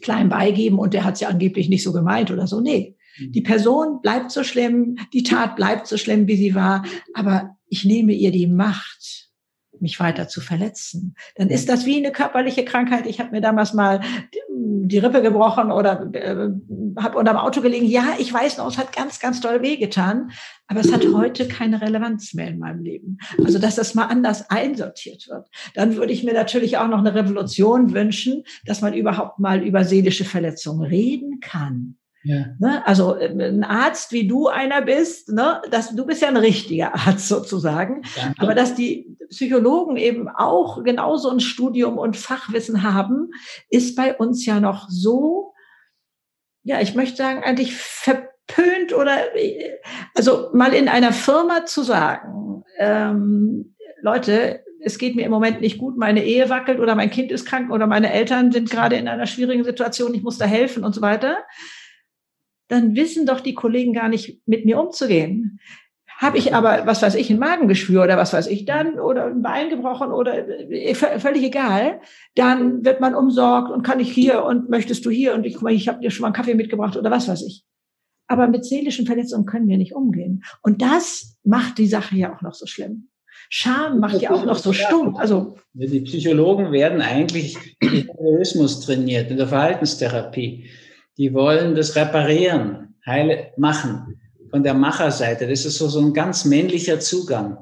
klein 0.00 0.28
beigeben 0.28 0.78
und 0.78 0.94
der 0.94 1.04
hat 1.04 1.14
es 1.14 1.20
ja 1.20 1.28
angeblich 1.28 1.68
nicht 1.68 1.82
so 1.82 1.92
gemeint 1.92 2.30
oder 2.30 2.46
so. 2.46 2.60
Nee, 2.60 2.96
mhm. 3.18 3.32
die 3.32 3.42
Person 3.42 4.00
bleibt 4.00 4.30
so 4.30 4.44
schlimm, 4.44 4.96
die 5.12 5.22
Tat 5.22 5.56
bleibt 5.56 5.86
so 5.86 5.96
schlimm, 5.96 6.26
wie 6.26 6.36
sie 6.36 6.54
war, 6.54 6.84
aber 7.14 7.56
ich 7.68 7.84
nehme 7.84 8.12
ihr 8.12 8.32
die 8.32 8.46
Macht 8.46 9.29
mich 9.82 10.00
weiter 10.00 10.28
zu 10.28 10.40
verletzen. 10.40 11.14
Dann 11.36 11.48
ist 11.48 11.68
das 11.68 11.86
wie 11.86 11.96
eine 11.96 12.12
körperliche 12.12 12.64
Krankheit. 12.64 13.06
Ich 13.06 13.20
habe 13.20 13.30
mir 13.30 13.40
damals 13.40 13.72
mal 13.72 14.00
die 14.52 14.98
Rippe 14.98 15.22
gebrochen 15.22 15.70
oder 15.70 16.10
äh, 16.12 16.50
habe 16.98 17.18
unterm 17.18 17.36
Auto 17.36 17.60
gelegen. 17.60 17.86
Ja, 17.86 18.14
ich 18.18 18.32
weiß 18.32 18.58
noch, 18.58 18.68
es 18.68 18.78
hat 18.78 18.94
ganz, 18.94 19.20
ganz 19.20 19.40
doll 19.40 19.62
wehgetan, 19.62 20.32
aber 20.66 20.80
es 20.80 20.92
hat 20.92 21.04
heute 21.12 21.48
keine 21.48 21.80
Relevanz 21.80 22.34
mehr 22.34 22.48
in 22.48 22.58
meinem 22.58 22.82
Leben. 22.82 23.18
Also, 23.44 23.58
dass 23.58 23.76
das 23.76 23.94
mal 23.94 24.06
anders 24.06 24.50
einsortiert 24.50 25.28
wird. 25.28 25.48
Dann 25.74 25.96
würde 25.96 26.12
ich 26.12 26.24
mir 26.24 26.34
natürlich 26.34 26.78
auch 26.78 26.88
noch 26.88 26.98
eine 26.98 27.14
Revolution 27.14 27.94
wünschen, 27.94 28.44
dass 28.66 28.80
man 28.80 28.94
überhaupt 28.94 29.38
mal 29.38 29.62
über 29.62 29.84
seelische 29.84 30.24
Verletzungen 30.24 30.82
reden 30.82 31.40
kann. 31.40 31.96
Ja. 32.22 32.46
Ne? 32.58 32.86
Also 32.86 33.16
äh, 33.16 33.28
ein 33.28 33.64
Arzt, 33.64 34.12
wie 34.12 34.26
du 34.26 34.48
einer 34.48 34.82
bist, 34.82 35.30
ne? 35.30 35.62
das, 35.70 35.94
du 35.94 36.04
bist 36.04 36.20
ja 36.20 36.28
ein 36.28 36.36
richtiger 36.36 36.94
Arzt 37.06 37.28
sozusagen, 37.28 38.02
ja. 38.16 38.34
aber 38.38 38.54
dass 38.54 38.74
die 38.74 39.16
Psychologen 39.30 39.96
eben 39.96 40.28
auch 40.28 40.82
genauso 40.82 41.30
ein 41.30 41.40
Studium 41.40 41.98
und 41.98 42.16
Fachwissen 42.16 42.82
haben, 42.82 43.30
ist 43.70 43.96
bei 43.96 44.14
uns 44.16 44.44
ja 44.44 44.60
noch 44.60 44.88
so, 44.88 45.54
ja, 46.62 46.80
ich 46.80 46.94
möchte 46.94 47.16
sagen, 47.16 47.42
eigentlich 47.42 47.74
verpönt 47.76 48.92
oder 48.92 49.16
also 50.14 50.50
mal 50.52 50.74
in 50.74 50.88
einer 50.88 51.12
Firma 51.12 51.64
zu 51.64 51.82
sagen, 51.82 52.64
ähm, 52.78 53.76
Leute, 54.02 54.64
es 54.82 54.98
geht 54.98 55.14
mir 55.14 55.24
im 55.24 55.30
Moment 55.30 55.60
nicht 55.60 55.78
gut, 55.78 55.96
meine 55.96 56.24
Ehe 56.24 56.48
wackelt 56.48 56.80
oder 56.80 56.94
mein 56.94 57.10
Kind 57.10 57.30
ist 57.30 57.46
krank 57.46 57.70
oder 57.70 57.86
meine 57.86 58.12
Eltern 58.12 58.50
sind 58.50 58.70
gerade 58.70 58.96
in 58.96 59.08
einer 59.08 59.26
schwierigen 59.26 59.64
Situation, 59.64 60.14
ich 60.14 60.22
muss 60.22 60.38
da 60.38 60.46
helfen 60.46 60.84
und 60.84 60.94
so 60.94 61.02
weiter, 61.02 61.38
dann 62.70 62.94
wissen 62.94 63.26
doch 63.26 63.40
die 63.40 63.54
Kollegen 63.54 63.92
gar 63.92 64.08
nicht, 64.08 64.40
mit 64.46 64.64
mir 64.64 64.80
umzugehen. 64.80 65.60
Habe 66.18 66.38
ich 66.38 66.54
aber, 66.54 66.82
was 66.86 67.02
weiß 67.02 67.16
ich, 67.16 67.30
ein 67.30 67.38
Magengeschwür 67.38 68.04
oder 68.04 68.16
was 68.16 68.32
weiß 68.32 68.46
ich 68.46 68.64
dann 68.64 68.98
oder 69.00 69.26
ein 69.26 69.42
Bein 69.42 69.68
gebrochen 69.70 70.12
oder 70.12 70.48
äh, 70.48 70.94
völlig 70.94 71.42
egal, 71.42 72.00
dann 72.36 72.84
wird 72.84 73.00
man 73.00 73.14
umsorgt 73.14 73.70
und 73.70 73.82
kann 73.82 74.00
ich 74.00 74.12
hier 74.12 74.44
und 74.44 74.70
möchtest 74.70 75.04
du 75.04 75.10
hier 75.10 75.34
und 75.34 75.44
ich 75.44 75.60
ich 75.60 75.88
habe 75.88 76.00
dir 76.00 76.10
schon 76.10 76.22
mal 76.22 76.28
einen 76.28 76.34
Kaffee 76.34 76.54
mitgebracht 76.54 76.96
oder 76.96 77.10
was 77.10 77.28
weiß 77.28 77.42
ich. 77.42 77.64
Aber 78.28 78.46
mit 78.46 78.64
seelischen 78.64 79.06
Verletzungen 79.06 79.44
können 79.44 79.66
wir 79.66 79.76
nicht 79.76 79.94
umgehen. 79.94 80.44
Und 80.62 80.82
das 80.82 81.36
macht 81.42 81.78
die 81.78 81.88
Sache 81.88 82.14
ja 82.14 82.32
auch 82.32 82.42
noch 82.42 82.54
so 82.54 82.66
schlimm. 82.66 83.08
Scham 83.48 83.98
macht 83.98 84.22
ja 84.22 84.30
auch 84.30 84.44
noch 84.44 84.58
so 84.58 84.72
stumm. 84.72 85.16
Also 85.16 85.56
die 85.72 86.02
Psychologen 86.02 86.70
werden 86.70 87.00
eigentlich 87.00 87.56
Egoismus 87.80 88.80
trainiert 88.80 89.32
in 89.32 89.38
der 89.38 89.48
Verhaltenstherapie. 89.48 90.70
Die 91.18 91.34
wollen 91.34 91.74
das 91.74 91.96
reparieren, 91.96 92.94
heile 93.06 93.52
machen 93.56 94.20
von 94.50 94.62
der 94.62 94.74
Macherseite. 94.74 95.46
Das 95.46 95.64
ist 95.64 95.78
so, 95.78 95.88
so 95.88 96.00
ein 96.00 96.12
ganz 96.12 96.44
männlicher 96.44 97.00
Zugang. 97.00 97.58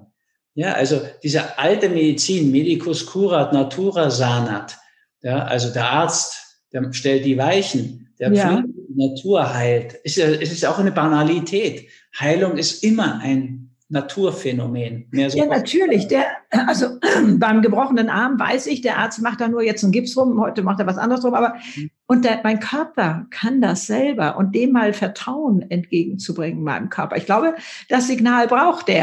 Ja, 0.54 0.72
also 0.72 1.00
diese 1.22 1.58
alte 1.58 1.88
Medizin, 1.88 2.50
Medicus 2.50 3.06
curat 3.06 3.52
natura 3.52 4.10
sanat. 4.10 4.76
Ja, 5.22 5.44
also 5.44 5.72
der 5.72 5.88
Arzt, 5.90 6.36
der 6.72 6.92
stellt 6.92 7.24
die 7.24 7.38
Weichen, 7.38 8.12
der 8.18 8.32
ja. 8.32 8.64
Natur 8.94 9.54
heilt. 9.54 9.94
Ist 10.02 10.16
ja, 10.16 10.26
es 10.26 10.50
ist 10.50 10.66
auch 10.66 10.78
eine 10.78 10.92
Banalität. 10.92 11.88
Heilung 12.18 12.56
ist 12.56 12.82
immer 12.82 13.20
ein 13.20 13.67
Naturphänomen. 13.90 15.06
Mehr 15.10 15.30
so 15.30 15.38
ja, 15.38 15.46
natürlich. 15.46 16.08
Der, 16.08 16.26
also 16.50 16.98
beim 17.38 17.62
gebrochenen 17.62 18.10
Arm 18.10 18.38
weiß 18.38 18.66
ich, 18.66 18.82
der 18.82 18.98
Arzt 18.98 19.22
macht 19.22 19.40
da 19.40 19.48
nur 19.48 19.62
jetzt 19.62 19.82
einen 19.82 19.92
Gips 19.92 20.16
rum, 20.16 20.38
heute 20.40 20.62
macht 20.62 20.80
er 20.80 20.86
was 20.86 20.98
anderes 20.98 21.24
rum, 21.24 21.34
aber 21.34 21.54
mhm. 21.74 21.90
und 22.06 22.24
der, 22.24 22.40
mein 22.44 22.60
Körper 22.60 23.26
kann 23.30 23.62
das 23.62 23.86
selber 23.86 24.36
und 24.36 24.54
dem 24.54 24.72
mal 24.72 24.92
Vertrauen 24.92 25.62
entgegenzubringen, 25.70 26.62
meinem 26.62 26.90
Körper. 26.90 27.16
Ich 27.16 27.24
glaube, 27.24 27.54
das 27.88 28.06
Signal 28.06 28.46
braucht 28.46 28.88
der, 28.88 28.94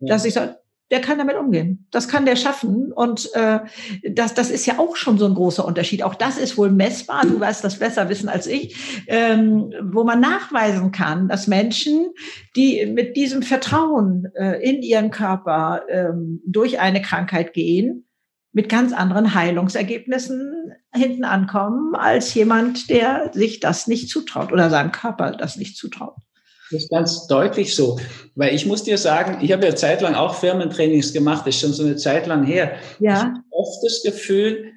ja. 0.00 0.08
dass 0.08 0.24
ich 0.24 0.34
so, 0.34 0.40
der 0.90 1.00
kann 1.00 1.18
damit 1.18 1.36
umgehen. 1.36 1.86
Das 1.90 2.08
kann 2.08 2.26
der 2.26 2.36
schaffen. 2.36 2.92
Und 2.92 3.28
äh, 3.34 3.60
das, 4.08 4.34
das 4.34 4.50
ist 4.50 4.66
ja 4.66 4.78
auch 4.78 4.96
schon 4.96 5.18
so 5.18 5.26
ein 5.26 5.34
großer 5.34 5.64
Unterschied. 5.64 6.02
Auch 6.02 6.14
das 6.14 6.38
ist 6.38 6.56
wohl 6.56 6.70
messbar. 6.70 7.22
Du 7.22 7.40
weißt 7.40 7.64
das 7.64 7.78
besser 7.78 8.08
wissen 8.08 8.28
als 8.28 8.46
ich, 8.46 9.04
ähm, 9.08 9.72
wo 9.82 10.04
man 10.04 10.20
nachweisen 10.20 10.92
kann, 10.92 11.28
dass 11.28 11.48
Menschen, 11.48 12.10
die 12.54 12.86
mit 12.86 13.16
diesem 13.16 13.42
Vertrauen 13.42 14.28
äh, 14.36 14.62
in 14.62 14.82
ihren 14.82 15.10
Körper 15.10 15.82
ähm, 15.88 16.40
durch 16.46 16.78
eine 16.78 17.02
Krankheit 17.02 17.52
gehen, 17.52 18.04
mit 18.52 18.68
ganz 18.70 18.94
anderen 18.94 19.34
Heilungsergebnissen 19.34 20.72
hinten 20.94 21.24
ankommen 21.24 21.94
als 21.94 22.32
jemand, 22.32 22.88
der 22.88 23.30
sich 23.34 23.60
das 23.60 23.86
nicht 23.86 24.08
zutraut 24.08 24.50
oder 24.50 24.70
seinem 24.70 24.92
Körper 24.92 25.32
das 25.32 25.56
nicht 25.56 25.76
zutraut. 25.76 26.16
Das 26.70 26.82
ist 26.82 26.90
ganz 26.90 27.26
deutlich 27.26 27.74
so. 27.74 27.98
Weil 28.34 28.54
ich 28.54 28.66
muss 28.66 28.82
dir 28.82 28.98
sagen, 28.98 29.44
ich 29.44 29.52
habe 29.52 29.66
ja 29.66 29.74
zeitlang 29.74 30.14
auch 30.14 30.34
Firmentrainings 30.34 31.12
gemacht, 31.12 31.46
das 31.46 31.54
ist 31.54 31.60
schon 31.60 31.72
so 31.72 31.84
eine 31.84 31.96
Zeit 31.96 32.26
lang 32.26 32.44
her. 32.44 32.72
Ja. 32.98 33.12
Ich 33.12 33.20
habe 33.20 33.40
oft 33.50 33.84
das 33.84 34.02
Gefühl, 34.02 34.72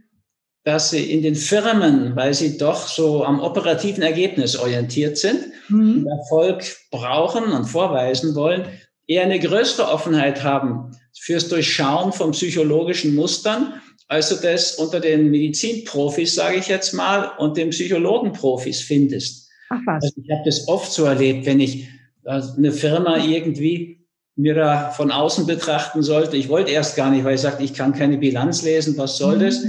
dass 0.64 0.92
sie 0.92 1.12
in 1.12 1.24
den 1.24 1.36
Firmen, 1.36 2.16
weil 2.16 2.34
sie 2.34 2.58
doch 2.58 2.88
so 2.88 3.24
am 3.24 3.40
operativen 3.40 4.04
Ergebnis 4.04 4.56
orientiert 4.56 5.18
sind, 5.18 5.46
mhm. 5.70 6.08
Erfolg 6.08 6.64
brauchen 6.92 7.46
und 7.52 7.66
vorweisen 7.66 8.36
wollen, 8.36 8.66
eher 9.08 9.24
eine 9.24 9.40
größere 9.40 9.88
Offenheit 9.88 10.44
haben 10.44 10.92
fürs 11.18 11.48
Durchschauen 11.48 12.14
von 12.14 12.32
psychologischen 12.32 13.16
Mustern, 13.16 13.82
als 14.08 14.30
du 14.30 14.36
das 14.36 14.76
unter 14.76 15.00
den 15.00 15.30
Medizinprofis, 15.30 16.36
sage 16.36 16.58
ich 16.58 16.68
jetzt 16.68 16.94
mal, 16.94 17.32
und 17.38 17.58
den 17.58 17.70
Psychologenprofis 17.70 18.82
findest. 18.82 19.39
Ach 19.70 19.80
was. 19.86 20.04
Also 20.04 20.22
ich 20.24 20.32
habe 20.32 20.42
das 20.46 20.68
oft 20.68 20.92
so 20.92 21.06
erlebt, 21.06 21.46
wenn 21.46 21.60
ich 21.60 21.90
also 22.26 22.58
eine 22.58 22.72
Firma 22.72 23.18
irgendwie 23.18 24.08
mir 24.36 24.56
da 24.56 24.90
von 24.92 25.12
außen 25.12 25.46
betrachten 25.46 26.02
sollte. 26.02 26.38
Ich 26.38 26.50
wollte 26.50 26.72
erst 26.72 26.96
gar 26.96 27.12
nicht, 27.12 27.26
weil 27.26 27.36
ich 27.36 27.42
sagte, 27.42 27.64
ich 27.64 27.74
kann 27.74 27.94
keine 27.94 28.18
Bilanz 28.18 28.62
lesen, 28.62 28.98
was 28.98 29.18
soll 29.18 29.38
mhm. 29.38 29.42
das? 29.42 29.64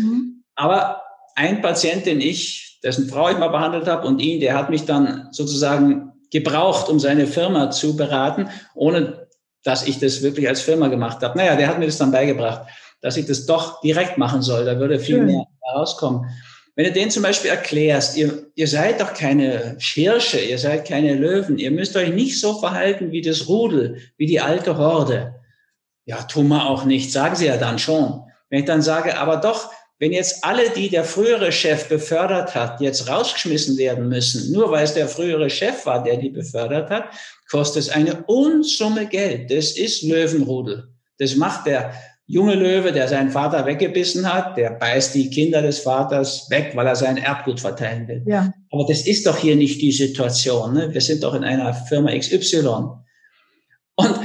Aber 0.55 1.03
ein 1.35 1.61
Patient, 1.61 2.07
den 2.07 2.21
ich, 2.21 2.79
dessen 2.85 3.09
Frau 3.09 3.31
ich 3.31 3.39
mal 3.39 3.49
behandelt 3.49 3.87
habe 3.87 4.07
und 4.07 4.21
ihn, 4.21 4.41
der 4.41 4.57
hat 4.57 4.71
mich 4.71 4.85
dann 4.85 5.29
sozusagen 5.33 6.13
gebraucht, 6.31 6.89
um 6.89 7.01
seine 7.01 7.27
Firma 7.27 7.71
zu 7.71 7.97
beraten, 7.97 8.49
ohne 8.75 9.27
dass 9.65 9.87
ich 9.87 9.99
das 9.99 10.23
wirklich 10.23 10.49
als 10.49 10.61
Firma 10.61 10.89
gemacht 10.89 11.23
habe. 11.23 11.37
Naja, 11.37 11.57
der 11.57 11.69
hat 11.69 11.79
mir 11.79 11.87
das 11.87 11.99
dann 11.99 12.13
beigebracht, 12.13 12.69
dass 13.01 13.17
ich 13.17 13.27
das 13.27 13.47
doch 13.47 13.81
direkt 13.81 14.19
machen 14.19 14.43
soll. 14.43 14.65
Da 14.65 14.79
würde 14.79 14.99
viel 14.99 15.17
Schön. 15.17 15.27
mehr 15.27 15.45
herauskommen. 15.63 16.27
Wenn 16.81 16.87
du 16.87 16.93
denen 16.93 17.11
zum 17.11 17.25
Beispiel 17.25 17.51
erklärst, 17.51 18.17
ihr, 18.17 18.47
ihr 18.55 18.67
seid 18.67 19.03
doch 19.03 19.13
keine 19.13 19.77
Hirsche, 19.79 20.41
ihr 20.41 20.57
seid 20.57 20.89
keine 20.89 21.13
Löwen, 21.13 21.59
ihr 21.59 21.71
müsst 21.71 21.95
euch 21.95 22.09
nicht 22.09 22.41
so 22.41 22.59
verhalten 22.59 23.13
wie 23.13 23.21
das 23.21 23.49
Rudel, 23.49 23.99
wie 24.17 24.25
die 24.25 24.41
alte 24.41 24.79
Horde. 24.79 25.35
Ja, 26.07 26.23
tun 26.23 26.49
wir 26.49 26.65
auch 26.65 26.87
nicht, 26.87 27.13
sagen 27.13 27.37
sie 27.37 27.49
ja 27.49 27.59
dann 27.59 27.79
schon. 27.79 28.23
Wenn 28.49 28.61
ich 28.61 28.65
dann 28.65 28.81
sage, 28.81 29.19
aber 29.19 29.37
doch, 29.37 29.71
wenn 29.99 30.13
jetzt 30.13 30.43
alle, 30.43 30.71
die 30.71 30.89
der 30.89 31.05
frühere 31.05 31.53
Chef 31.53 31.87
befördert 31.87 32.55
hat, 32.55 32.81
jetzt 32.81 33.11
rausgeschmissen 33.11 33.77
werden 33.77 34.09
müssen, 34.09 34.51
nur 34.51 34.71
weil 34.71 34.85
es 34.85 34.95
der 34.95 35.07
frühere 35.07 35.51
Chef 35.51 35.85
war, 35.85 36.03
der 36.03 36.17
die 36.17 36.31
befördert 36.31 36.89
hat, 36.89 37.11
kostet 37.51 37.83
es 37.83 37.89
eine 37.91 38.25
Unsumme 38.25 39.05
Geld. 39.05 39.51
Das 39.51 39.73
ist 39.73 40.03
Löwenrudel. 40.03 40.89
Das 41.19 41.37
macht 41.37 41.67
der 41.67 41.93
junge 42.31 42.55
Löwe, 42.55 42.93
der 42.93 43.09
seinen 43.09 43.31
Vater 43.31 43.67
weggebissen 43.67 44.33
hat, 44.33 44.57
der 44.57 44.71
beißt 44.71 45.15
die 45.15 45.31
Kinder 45.31 45.63
des 45.63 45.81
Vaters 45.81 46.49
weg, 46.49 46.73
weil 46.75 46.87
er 46.87 46.95
sein 46.95 47.17
Erbgut 47.17 47.59
verteilen 47.59 48.07
will. 48.07 48.23
Ja. 48.27 48.53
Aber 48.71 48.87
das 48.87 49.07
ist 49.07 49.27
doch 49.27 49.37
hier 49.37 49.57
nicht 49.57 49.83
die 49.83 49.91
Situation. 49.91 50.75
Ne? 50.75 50.95
Wir 50.95 51.01
sind 51.01 51.25
doch 51.25 51.35
in 51.35 51.43
einer 51.43 51.75
Firma 51.75 52.17
XY. 52.17 52.67
Und 53.97 54.21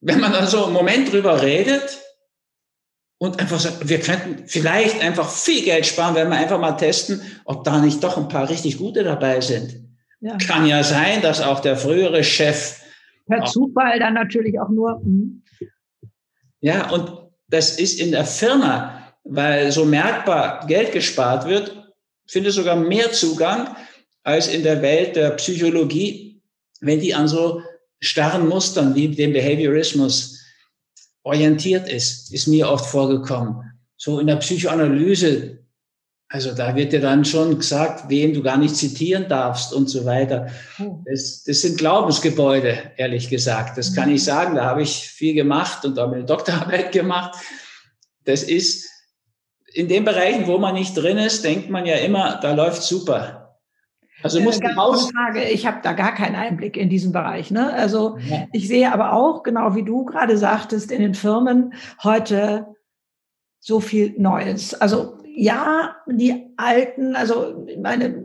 wenn 0.00 0.20
man 0.20 0.32
dann 0.32 0.46
so 0.46 0.66
einen 0.66 0.74
Moment 0.74 1.10
drüber 1.10 1.40
redet 1.40 1.98
und 3.18 3.40
einfach 3.40 3.58
sagt, 3.58 3.88
wir 3.88 4.00
könnten 4.00 4.46
vielleicht 4.46 5.00
einfach 5.02 5.30
viel 5.30 5.64
Geld 5.64 5.86
sparen, 5.86 6.14
wenn 6.14 6.28
wir 6.28 6.36
einfach 6.36 6.60
mal 6.60 6.72
testen, 6.72 7.22
ob 7.46 7.64
da 7.64 7.80
nicht 7.80 8.04
doch 8.04 8.18
ein 8.18 8.28
paar 8.28 8.50
richtig 8.50 8.76
gute 8.76 9.04
dabei 9.04 9.40
sind. 9.40 9.88
Ja. 10.20 10.36
Kann 10.36 10.66
ja 10.66 10.84
sein, 10.84 11.22
dass 11.22 11.40
auch 11.40 11.60
der 11.60 11.76
frühere 11.76 12.22
Chef 12.22 12.82
Per 13.26 13.44
Zufall 13.44 13.98
dann 13.98 14.14
natürlich 14.14 14.60
auch 14.60 14.68
nur. 14.68 15.00
Hm. 15.00 15.42
Ja, 16.60 16.90
und 16.90 17.21
das 17.52 17.78
ist 17.78 18.00
in 18.00 18.12
der 18.12 18.24
Firma, 18.24 19.12
weil 19.24 19.70
so 19.70 19.84
merkbar 19.84 20.66
Geld 20.66 20.90
gespart 20.90 21.46
wird, 21.46 21.92
findet 22.26 22.54
sogar 22.54 22.76
mehr 22.76 23.12
Zugang 23.12 23.76
als 24.22 24.48
in 24.48 24.62
der 24.62 24.80
Welt 24.80 25.16
der 25.16 25.32
Psychologie, 25.32 26.40
wenn 26.80 27.00
die 27.00 27.14
an 27.14 27.28
so 27.28 27.62
starren 28.00 28.48
Mustern 28.48 28.94
wie 28.94 29.08
dem 29.08 29.34
Behaviorismus 29.34 30.40
orientiert 31.24 31.88
ist, 31.88 32.32
ist 32.32 32.46
mir 32.46 32.68
oft 32.68 32.86
vorgekommen. 32.86 33.62
So 33.96 34.18
in 34.18 34.28
der 34.28 34.36
Psychoanalyse 34.36 35.61
also 36.32 36.54
da 36.54 36.74
wird 36.74 36.94
dir 36.94 37.02
dann 37.02 37.26
schon 37.26 37.58
gesagt, 37.58 38.08
wen 38.08 38.32
du 38.32 38.42
gar 38.42 38.56
nicht 38.56 38.74
zitieren 38.74 39.28
darfst 39.28 39.74
und 39.74 39.90
so 39.90 40.06
weiter. 40.06 40.46
Oh. 40.80 41.02
Das, 41.04 41.44
das 41.44 41.60
sind 41.60 41.76
Glaubensgebäude, 41.76 42.92
ehrlich 42.96 43.28
gesagt. 43.28 43.76
Das 43.76 43.94
kann 43.94 44.08
ich 44.08 44.22
mhm. 44.22 44.24
sagen. 44.24 44.54
Da 44.54 44.64
habe 44.64 44.80
ich 44.80 45.08
viel 45.08 45.34
gemacht 45.34 45.84
und 45.84 45.98
da 45.98 46.02
habe 46.02 46.12
ich 46.12 46.18
eine 46.20 46.24
Doktorarbeit 46.24 46.90
gemacht. 46.90 47.38
Das 48.24 48.42
ist 48.42 48.88
in 49.74 49.88
den 49.88 50.06
Bereichen, 50.06 50.46
wo 50.46 50.56
man 50.56 50.74
nicht 50.74 50.94
drin 50.94 51.18
ist, 51.18 51.44
denkt 51.44 51.68
man 51.68 51.84
ja 51.84 51.96
immer, 51.96 52.38
da 52.40 52.54
läuft 52.54 52.82
super. 52.82 53.58
Also 54.22 54.40
muss 54.40 54.58
raus. 54.74 55.10
Frage, 55.10 55.44
ich 55.44 55.66
habe 55.66 55.80
da 55.82 55.92
gar 55.92 56.14
keinen 56.14 56.36
Einblick 56.36 56.78
in 56.78 56.88
diesen 56.88 57.12
Bereich. 57.12 57.50
Ne? 57.50 57.74
Also 57.74 58.16
ja. 58.26 58.46
ich 58.52 58.68
sehe 58.68 58.90
aber 58.90 59.12
auch, 59.12 59.42
genau 59.42 59.74
wie 59.74 59.82
du 59.82 60.06
gerade 60.06 60.38
sagtest, 60.38 60.92
in 60.92 61.02
den 61.02 61.14
Firmen 61.14 61.74
heute 62.02 62.68
so 63.60 63.80
viel 63.80 64.14
Neues. 64.16 64.72
Also 64.74 65.18
ja, 65.34 65.96
die 66.06 66.52
alten, 66.56 67.16
also 67.16 67.66
meine, 67.80 68.22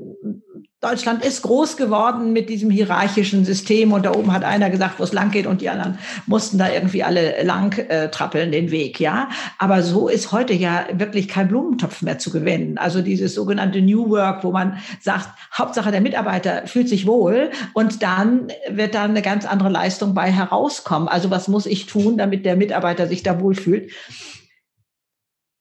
Deutschland 0.80 1.26
ist 1.26 1.42
groß 1.42 1.76
geworden 1.76 2.34
mit 2.34 2.50
diesem 2.50 2.70
hierarchischen 2.70 3.46
System 3.46 3.94
und 3.94 4.06
da 4.06 4.14
oben 4.14 4.32
hat 4.32 4.44
einer 4.44 4.70
gesagt, 4.70 5.00
wo 5.00 5.04
es 5.04 5.12
lang 5.12 5.32
geht 5.32 5.48
und 5.48 5.62
die 5.62 5.70
anderen 5.70 5.98
mussten 6.28 6.60
da 6.60 6.72
irgendwie 6.72 7.04
alle 7.04 7.42
lang 7.44 7.76
äh, 7.80 8.12
trappeln 8.12 8.52
den 8.52 8.70
Weg, 8.70 9.00
ja. 9.00 9.28
Aber 9.58 9.82
so 9.82 10.08
ist 10.08 10.32
heute 10.32 10.54
ja 10.54 10.86
wirklich 10.94 11.28
kein 11.30 11.48
Blumentopf 11.48 12.04
mehr 12.04 12.20
zu 12.20 12.30
gewinnen. 12.30 12.78
Also 12.78 13.02
dieses 13.02 13.34
sogenannte 13.34 13.82
New 13.82 14.12
Work, 14.12 14.44
wo 14.44 14.52
man 14.52 14.78
sagt, 15.02 15.30
Hauptsache 15.58 15.90
der 15.90 16.02
Mitarbeiter 16.02 16.68
fühlt 16.68 16.90
sich 16.90 17.08
wohl 17.08 17.50
und 17.74 18.04
dann 18.04 18.50
wird 18.70 18.94
da 18.94 19.06
eine 19.06 19.24
ganz 19.24 19.48
andere 19.48 19.70
Leistung 19.70 20.14
bei 20.14 20.32
herauskommen. 20.32 21.08
Also 21.08 21.32
was 21.32 21.48
muss 21.48 21.66
ich 21.66 21.88
tun, 21.88 22.18
damit 22.18 22.46
der 22.46 22.56
Mitarbeiter 22.56 23.08
sich 23.08 23.24
da 23.24 23.42
wohlfühlt? 23.42 23.92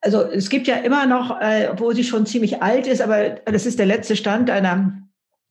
Also 0.07 0.23
es 0.23 0.49
gibt 0.49 0.69
ja 0.69 0.77
immer 0.77 1.05
noch, 1.05 1.41
äh, 1.41 1.69
obwohl 1.71 1.95
sie 1.95 2.05
schon 2.05 2.27
ziemlich 2.27 2.63
alt 2.63 2.87
ist, 2.87 3.03
aber 3.03 3.31
das 3.45 3.67
ist 3.67 3.79
der 3.79 3.87
letzte 3.87 4.15
Stand 4.15 4.51
einer 4.51 4.97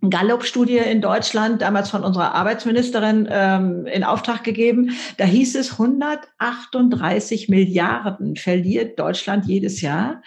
Gallup-Studie 0.09 0.77
in 0.77 1.01
Deutschland, 1.01 1.61
damals 1.61 1.89
von 1.89 2.03
unserer 2.03 2.33
Arbeitsministerin 2.33 3.27
ähm, 3.29 3.85
in 3.85 4.03
Auftrag 4.03 4.43
gegeben. 4.43 4.91
Da 5.17 5.25
hieß 5.25 5.55
es, 5.55 5.73
138 5.73 7.49
Milliarden 7.49 8.35
verliert 8.37 8.97
Deutschland 8.97 9.45
jedes 9.45 9.81
Jahr 9.81 10.21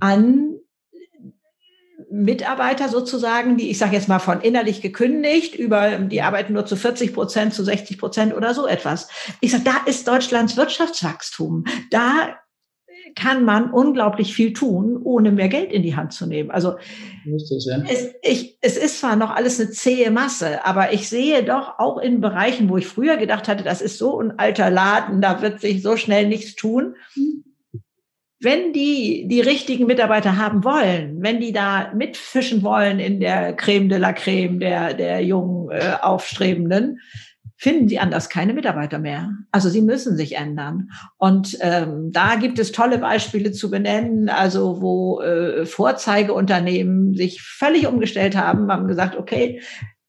an 0.00 0.56
Mitarbeiter 2.10 2.88
sozusagen, 2.88 3.56
die 3.56 3.70
ich 3.70 3.78
sage 3.78 3.94
jetzt 3.94 4.08
mal 4.08 4.18
von 4.18 4.40
innerlich 4.40 4.80
gekündigt 4.80 5.54
über 5.54 5.98
die 5.98 6.22
arbeiten 6.22 6.52
nur 6.52 6.66
zu 6.66 6.76
40 6.76 7.12
Prozent, 7.14 7.54
zu 7.54 7.62
60 7.62 7.98
Prozent 7.98 8.34
oder 8.34 8.54
so 8.54 8.66
etwas. 8.66 9.08
Ich 9.40 9.52
sage, 9.52 9.64
da 9.64 9.76
ist 9.86 10.08
Deutschlands 10.08 10.56
Wirtschaftswachstum. 10.56 11.64
Da 11.90 12.36
kann 13.16 13.44
man 13.44 13.70
unglaublich 13.70 14.34
viel 14.34 14.52
tun, 14.52 15.00
ohne 15.02 15.32
mehr 15.32 15.48
Geld 15.48 15.72
in 15.72 15.82
die 15.82 15.96
Hand 15.96 16.12
zu 16.12 16.26
nehmen. 16.26 16.50
Also 16.50 16.76
das, 17.24 17.66
ja. 17.66 17.82
es, 17.88 18.14
ich, 18.22 18.58
es 18.60 18.76
ist 18.76 19.00
zwar 19.00 19.16
noch 19.16 19.30
alles 19.30 19.58
eine 19.58 19.70
zähe 19.70 20.10
Masse, 20.10 20.64
aber 20.64 20.92
ich 20.92 21.08
sehe 21.08 21.42
doch 21.42 21.78
auch 21.78 21.98
in 21.98 22.20
Bereichen, 22.20 22.68
wo 22.68 22.76
ich 22.76 22.86
früher 22.86 23.16
gedacht 23.16 23.48
hatte, 23.48 23.64
das 23.64 23.80
ist 23.80 23.98
so 23.98 24.20
ein 24.20 24.38
alter 24.38 24.70
Laden, 24.70 25.22
da 25.22 25.40
wird 25.40 25.60
sich 25.60 25.82
so 25.82 25.96
schnell 25.96 26.28
nichts 26.28 26.54
tun. 26.54 26.94
Wenn 28.38 28.74
die 28.74 29.26
die 29.28 29.40
richtigen 29.40 29.86
Mitarbeiter 29.86 30.36
haben 30.36 30.62
wollen, 30.62 31.22
wenn 31.22 31.40
die 31.40 31.52
da 31.52 31.90
mitfischen 31.94 32.62
wollen 32.62 33.00
in 33.00 33.18
der 33.18 33.54
Creme 33.54 33.88
de 33.88 33.98
la 33.98 34.12
Creme 34.12 34.60
der, 34.60 34.92
der 34.92 35.22
jungen 35.24 35.70
äh, 35.70 35.94
Aufstrebenden, 36.02 37.00
finden 37.56 37.88
sie 37.88 37.98
anders 37.98 38.28
keine 38.28 38.52
Mitarbeiter 38.52 38.98
mehr. 38.98 39.30
Also 39.50 39.68
sie 39.68 39.80
müssen 39.80 40.16
sich 40.16 40.36
ändern. 40.36 40.90
Und 41.16 41.56
ähm, 41.60 42.10
da 42.12 42.36
gibt 42.36 42.58
es 42.58 42.72
tolle 42.72 42.98
Beispiele 42.98 43.52
zu 43.52 43.70
benennen, 43.70 44.28
also 44.28 44.82
wo 44.82 45.20
äh, 45.22 45.64
Vorzeigeunternehmen 45.64 47.14
sich 47.14 47.42
völlig 47.42 47.86
umgestellt 47.86 48.36
haben, 48.36 48.70
haben 48.70 48.88
gesagt, 48.88 49.16
okay, 49.16 49.62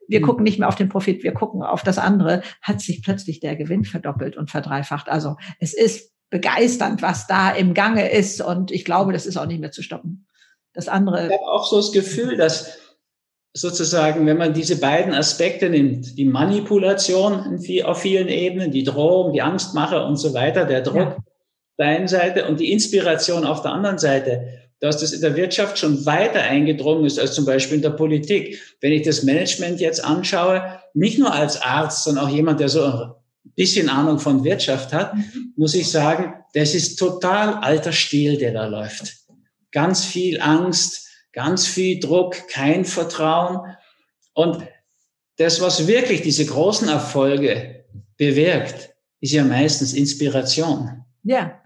wir 0.09 0.21
gucken 0.21 0.43
nicht 0.43 0.59
mehr 0.59 0.67
auf 0.67 0.75
den 0.75 0.89
Profit, 0.89 1.23
wir 1.23 1.33
gucken 1.33 1.63
auf 1.63 1.83
das 1.83 1.97
andere, 1.97 2.41
hat 2.61 2.81
sich 2.81 3.01
plötzlich 3.03 3.39
der 3.39 3.55
Gewinn 3.55 3.83
verdoppelt 3.83 4.37
und 4.37 4.51
verdreifacht. 4.51 5.09
Also 5.09 5.35
es 5.59 5.73
ist 5.73 6.13
begeisternd, 6.29 7.01
was 7.01 7.27
da 7.27 7.51
im 7.51 7.73
Gange 7.73 8.09
ist. 8.09 8.41
Und 8.41 8.71
ich 8.71 8.85
glaube, 8.85 9.13
das 9.13 9.25
ist 9.25 9.37
auch 9.37 9.45
nicht 9.45 9.59
mehr 9.61 9.71
zu 9.71 9.81
stoppen. 9.81 10.27
Das 10.73 10.87
andere. 10.87 11.27
Ich 11.27 11.33
habe 11.33 11.51
auch 11.51 11.67
so 11.67 11.77
das 11.77 11.91
Gefühl, 11.91 12.37
dass 12.37 12.77
sozusagen, 13.53 14.25
wenn 14.25 14.37
man 14.37 14.53
diese 14.53 14.79
beiden 14.79 15.13
Aspekte 15.13 15.69
nimmt, 15.69 16.17
die 16.17 16.25
Manipulation 16.25 17.59
auf 17.83 18.01
vielen 18.01 18.27
Ebenen, 18.27 18.71
die 18.71 18.83
Drohung, 18.83 19.33
die 19.33 19.41
Angstmache 19.41 20.03
und 20.03 20.17
so 20.17 20.33
weiter, 20.33 20.65
der 20.65 20.81
Druck 20.81 20.95
ja. 20.95 21.17
der 21.79 21.87
einen 21.87 22.07
Seite 22.07 22.45
und 22.45 22.59
die 22.59 22.71
Inspiration 22.71 23.45
auf 23.45 23.61
der 23.61 23.71
anderen 23.71 23.97
Seite, 23.97 24.47
dass 24.79 24.99
das 24.99 25.11
in 25.11 25.21
der 25.21 25.35
Wirtschaft 25.35 25.79
schon 25.79 26.05
weiter 26.05 26.41
eingedrungen 26.41 27.05
ist 27.05 27.19
als 27.19 27.33
zum 27.33 27.45
Beispiel 27.45 27.77
in 27.77 27.81
der 27.81 27.91
Politik. 27.91 28.61
Wenn 28.79 28.91
ich 28.91 29.03
das 29.03 29.23
Management 29.23 29.79
jetzt 29.79 30.03
anschaue, 30.03 30.79
nicht 30.93 31.17
nur 31.17 31.33
als 31.33 31.61
Arzt, 31.61 32.03
sondern 32.03 32.25
auch 32.25 32.29
jemand, 32.29 32.59
der 32.59 32.69
so 32.69 32.83
ein 32.83 33.11
bisschen 33.55 33.89
Ahnung 33.89 34.19
von 34.19 34.43
Wirtschaft 34.43 34.93
hat, 34.93 35.15
mhm. 35.15 35.53
muss 35.55 35.73
ich 35.73 35.89
sagen, 35.89 36.35
das 36.53 36.75
ist 36.75 36.97
total 36.97 37.55
alter 37.55 37.91
Stil, 37.91 38.37
der 38.37 38.53
da 38.53 38.67
läuft. 38.67 39.15
Ganz 39.71 40.05
viel 40.05 40.39
Angst, 40.41 41.06
ganz 41.37 41.67
viel 41.67 41.99
Druck, 41.99 42.47
kein 42.49 42.83
Vertrauen. 42.83 43.59
Und 44.33 44.67
das, 45.37 45.61
was 45.61 45.85
wirklich 45.85 46.23
diese 46.23 46.47
großen 46.47 46.89
Erfolge 46.89 47.85
bewirkt, 48.17 48.89
ist 49.21 49.33
ja 49.33 49.43
meistens 49.43 49.93
Inspiration. 49.93 51.05
Ja. 51.21 51.59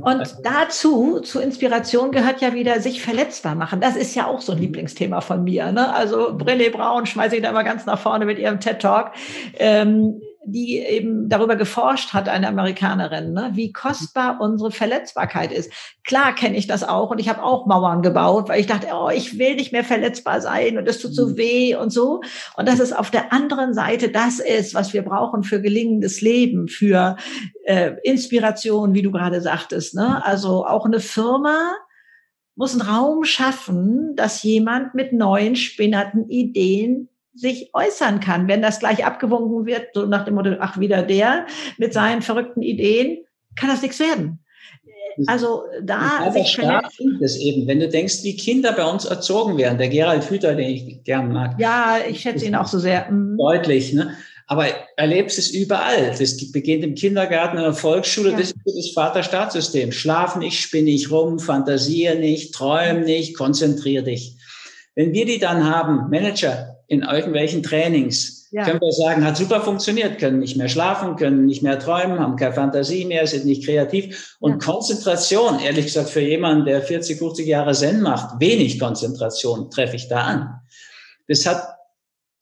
Und 0.00 0.36
dazu, 0.44 1.20
zu 1.20 1.40
Inspiration 1.40 2.10
gehört 2.10 2.40
ja 2.40 2.54
wieder 2.54 2.80
sich 2.80 3.02
verletzbar 3.02 3.54
machen. 3.54 3.82
Das 3.82 3.96
ist 3.96 4.14
ja 4.14 4.26
auch 4.26 4.40
so 4.40 4.52
ein 4.52 4.58
Lieblingsthema 4.58 5.20
von 5.20 5.44
mir. 5.44 5.72
Ne? 5.72 5.94
Also 5.94 6.34
Brille 6.34 6.70
Braun 6.70 7.04
schmeiße 7.04 7.36
ich 7.36 7.42
da 7.42 7.52
mal 7.52 7.64
ganz 7.64 7.84
nach 7.84 7.98
vorne 7.98 8.24
mit 8.24 8.38
ihrem 8.38 8.60
TED 8.60 8.80
Talk. 8.80 9.12
Ähm, 9.58 10.22
die 10.44 10.78
eben 10.78 11.28
darüber 11.28 11.56
geforscht 11.56 12.12
hat, 12.12 12.28
eine 12.28 12.48
Amerikanerin, 12.48 13.32
ne, 13.32 13.50
wie 13.54 13.72
kostbar 13.72 14.40
unsere 14.40 14.70
Verletzbarkeit 14.70 15.52
ist. 15.52 15.72
Klar 16.04 16.34
kenne 16.34 16.56
ich 16.56 16.66
das 16.66 16.82
auch 16.82 17.10
und 17.10 17.20
ich 17.20 17.28
habe 17.28 17.42
auch 17.42 17.66
Mauern 17.66 18.02
gebaut, 18.02 18.48
weil 18.48 18.60
ich 18.60 18.66
dachte, 18.66 18.88
oh, 18.92 19.08
ich 19.08 19.38
will 19.38 19.54
nicht 19.54 19.72
mehr 19.72 19.84
verletzbar 19.84 20.40
sein 20.40 20.78
und 20.78 20.88
es 20.88 20.98
tut 20.98 21.14
so 21.14 21.28
mhm. 21.28 21.36
weh 21.36 21.76
und 21.76 21.90
so. 21.90 22.20
Und 22.56 22.68
dass 22.68 22.80
es 22.80 22.92
auf 22.92 23.10
der 23.10 23.32
anderen 23.32 23.72
Seite 23.72 24.08
das 24.08 24.40
ist, 24.40 24.74
was 24.74 24.92
wir 24.92 25.02
brauchen 25.02 25.44
für 25.44 25.60
gelingendes 25.60 26.20
Leben, 26.20 26.68
für 26.68 27.16
äh, 27.64 27.92
Inspiration, 28.02 28.94
wie 28.94 29.02
du 29.02 29.12
gerade 29.12 29.40
sagtest. 29.40 29.94
Ne? 29.94 30.24
Also 30.24 30.66
auch 30.66 30.86
eine 30.86 31.00
Firma, 31.00 31.74
muss 32.54 32.78
einen 32.78 32.88
Raum 32.88 33.24
schaffen, 33.24 34.14
dass 34.14 34.42
jemand 34.42 34.94
mit 34.94 35.12
neuen, 35.12 35.56
spinnerten 35.56 36.28
Ideen 36.28 37.08
sich 37.34 37.70
äußern 37.72 38.20
kann. 38.20 38.48
Wenn 38.48 38.62
das 38.62 38.78
gleich 38.78 39.04
abgewunken 39.04 39.66
wird, 39.66 39.88
so 39.94 40.06
nach 40.06 40.24
dem 40.24 40.34
Motto, 40.34 40.56
ach, 40.60 40.78
wieder 40.78 41.02
der 41.02 41.46
mit 41.78 41.92
seinen 41.92 42.22
verrückten 42.22 42.62
Ideen, 42.62 43.24
kann 43.56 43.68
das 43.68 43.82
nichts 43.82 44.00
werden. 44.00 44.38
Also 45.26 45.64
da 45.82 46.30
sich 46.32 46.58
das 47.20 47.36
eben, 47.36 47.66
wenn 47.66 47.80
du 47.80 47.88
denkst, 47.88 48.22
wie 48.22 48.36
Kinder 48.36 48.72
bei 48.72 48.84
uns 48.84 49.04
erzogen 49.04 49.58
werden. 49.58 49.78
Der 49.78 49.88
Gerald 49.88 50.30
Hüther, 50.30 50.54
den 50.54 50.70
ich 50.70 51.04
gern 51.04 51.32
mag. 51.32 51.58
Ja, 51.58 51.98
ich 52.08 52.20
schätze 52.20 52.46
ihn 52.46 52.54
auch 52.54 52.66
so 52.66 52.78
sehr. 52.78 53.02
Mhm. 53.12 53.36
Deutlich, 53.36 53.92
ne? 53.92 54.16
Aber 54.46 54.66
erlebst 54.96 55.38
es 55.38 55.50
überall. 55.50 56.14
Das 56.18 56.52
beginnt 56.52 56.84
im 56.84 56.94
Kindergarten, 56.94 57.56
in 57.56 57.64
der 57.64 57.74
Volksschule. 57.74 58.30
Ja. 58.30 58.38
Das 58.38 58.48
ist 58.48 58.56
das 58.64 58.90
Vaterstaatssystem. 58.94 59.92
Schlaf 59.92 60.36
nicht, 60.36 60.60
spinn 60.60 60.84
nicht 60.84 61.10
rum, 61.10 61.38
fantasiere 61.38 62.16
nicht, 62.16 62.54
träum 62.54 63.02
nicht, 63.02 63.36
konzentriere 63.36 64.04
dich. 64.04 64.36
Wenn 64.94 65.12
wir 65.12 65.26
die 65.26 65.38
dann 65.38 65.64
haben, 65.64 66.10
Manager, 66.10 66.71
in 66.86 67.02
irgendwelchen 67.02 67.62
Trainings, 67.62 68.48
ja. 68.52 68.64
können 68.64 68.80
wir 68.80 68.92
sagen, 68.92 69.24
hat 69.24 69.36
super 69.36 69.62
funktioniert, 69.62 70.18
können 70.18 70.38
nicht 70.38 70.56
mehr 70.56 70.68
schlafen, 70.68 71.16
können 71.16 71.46
nicht 71.46 71.62
mehr 71.62 71.78
träumen, 71.78 72.20
haben 72.20 72.36
keine 72.36 72.54
Fantasie 72.54 73.04
mehr, 73.04 73.26
sind 73.26 73.46
nicht 73.46 73.64
kreativ. 73.64 74.36
Und 74.40 74.52
ja. 74.52 74.58
Konzentration, 74.58 75.58
ehrlich 75.60 75.86
gesagt, 75.86 76.10
für 76.10 76.20
jemanden, 76.20 76.66
der 76.66 76.82
40, 76.82 77.18
50 77.18 77.46
Jahre 77.46 77.72
Zen 77.72 78.02
macht, 78.02 78.40
wenig 78.40 78.78
Konzentration 78.78 79.70
treffe 79.70 79.96
ich 79.96 80.08
da 80.08 80.20
an. 80.22 80.60
Das 81.28 81.46
hat 81.46 81.62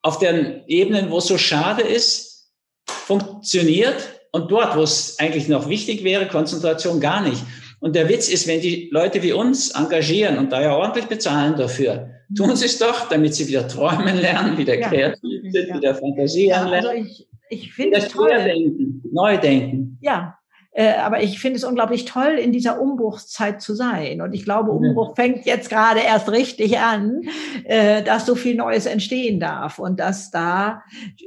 auf 0.02 0.18
den 0.18 0.62
Ebenen, 0.66 1.10
wo 1.10 1.18
es 1.18 1.26
so 1.26 1.38
schade 1.38 1.82
ist, 1.82 2.50
funktioniert 2.86 4.20
und 4.32 4.50
dort, 4.50 4.76
wo 4.76 4.82
es 4.82 5.18
eigentlich 5.18 5.48
noch 5.48 5.68
wichtig 5.68 6.04
wäre, 6.04 6.26
Konzentration 6.26 7.00
gar 7.00 7.22
nicht. 7.22 7.42
Und 7.80 7.96
der 7.96 8.08
Witz 8.08 8.28
ist, 8.28 8.46
wenn 8.46 8.60
die 8.60 8.88
Leute 8.92 9.22
wie 9.22 9.32
uns 9.32 9.70
engagieren 9.70 10.38
und 10.38 10.52
da 10.52 10.60
ja 10.60 10.76
ordentlich 10.76 11.06
bezahlen 11.06 11.56
dafür, 11.56 12.10
tun 12.36 12.54
sie 12.54 12.66
es 12.66 12.78
doch, 12.78 13.08
damit 13.08 13.34
sie 13.34 13.48
wieder 13.48 13.66
träumen 13.66 14.18
lernen, 14.18 14.58
wieder 14.58 14.78
ja. 14.78 14.88
kreativ 14.88 15.42
sind, 15.50 15.68
ja. 15.68 15.76
wieder 15.76 15.94
fantasieren 15.94 16.68
also 16.68 16.88
lernen. 16.88 17.06
ich, 17.06 17.28
ich 17.48 17.72
finde 17.72 17.98
es 17.98 18.08
toll. 18.08 18.28
Denken, 18.30 19.02
neu 19.10 19.38
denken. 19.38 19.98
Ja, 20.02 20.38
äh, 20.72 20.92
aber 20.92 21.22
ich 21.22 21.40
finde 21.40 21.56
es 21.56 21.64
unglaublich 21.64 22.04
toll, 22.04 22.38
in 22.40 22.52
dieser 22.52 22.80
Umbruchszeit 22.80 23.60
zu 23.60 23.74
sein. 23.74 24.20
Und 24.20 24.34
ich 24.34 24.44
glaube, 24.44 24.70
Umbruch 24.70 25.16
fängt 25.16 25.44
jetzt 25.44 25.68
gerade 25.68 26.00
erst 26.00 26.30
richtig 26.30 26.78
an, 26.78 27.22
äh, 27.64 28.02
dass 28.04 28.24
so 28.24 28.36
viel 28.36 28.54
Neues 28.54 28.86
entstehen 28.86 29.40
darf 29.40 29.80
und 29.80 29.98
dass 29.98 30.30
da 30.30 30.82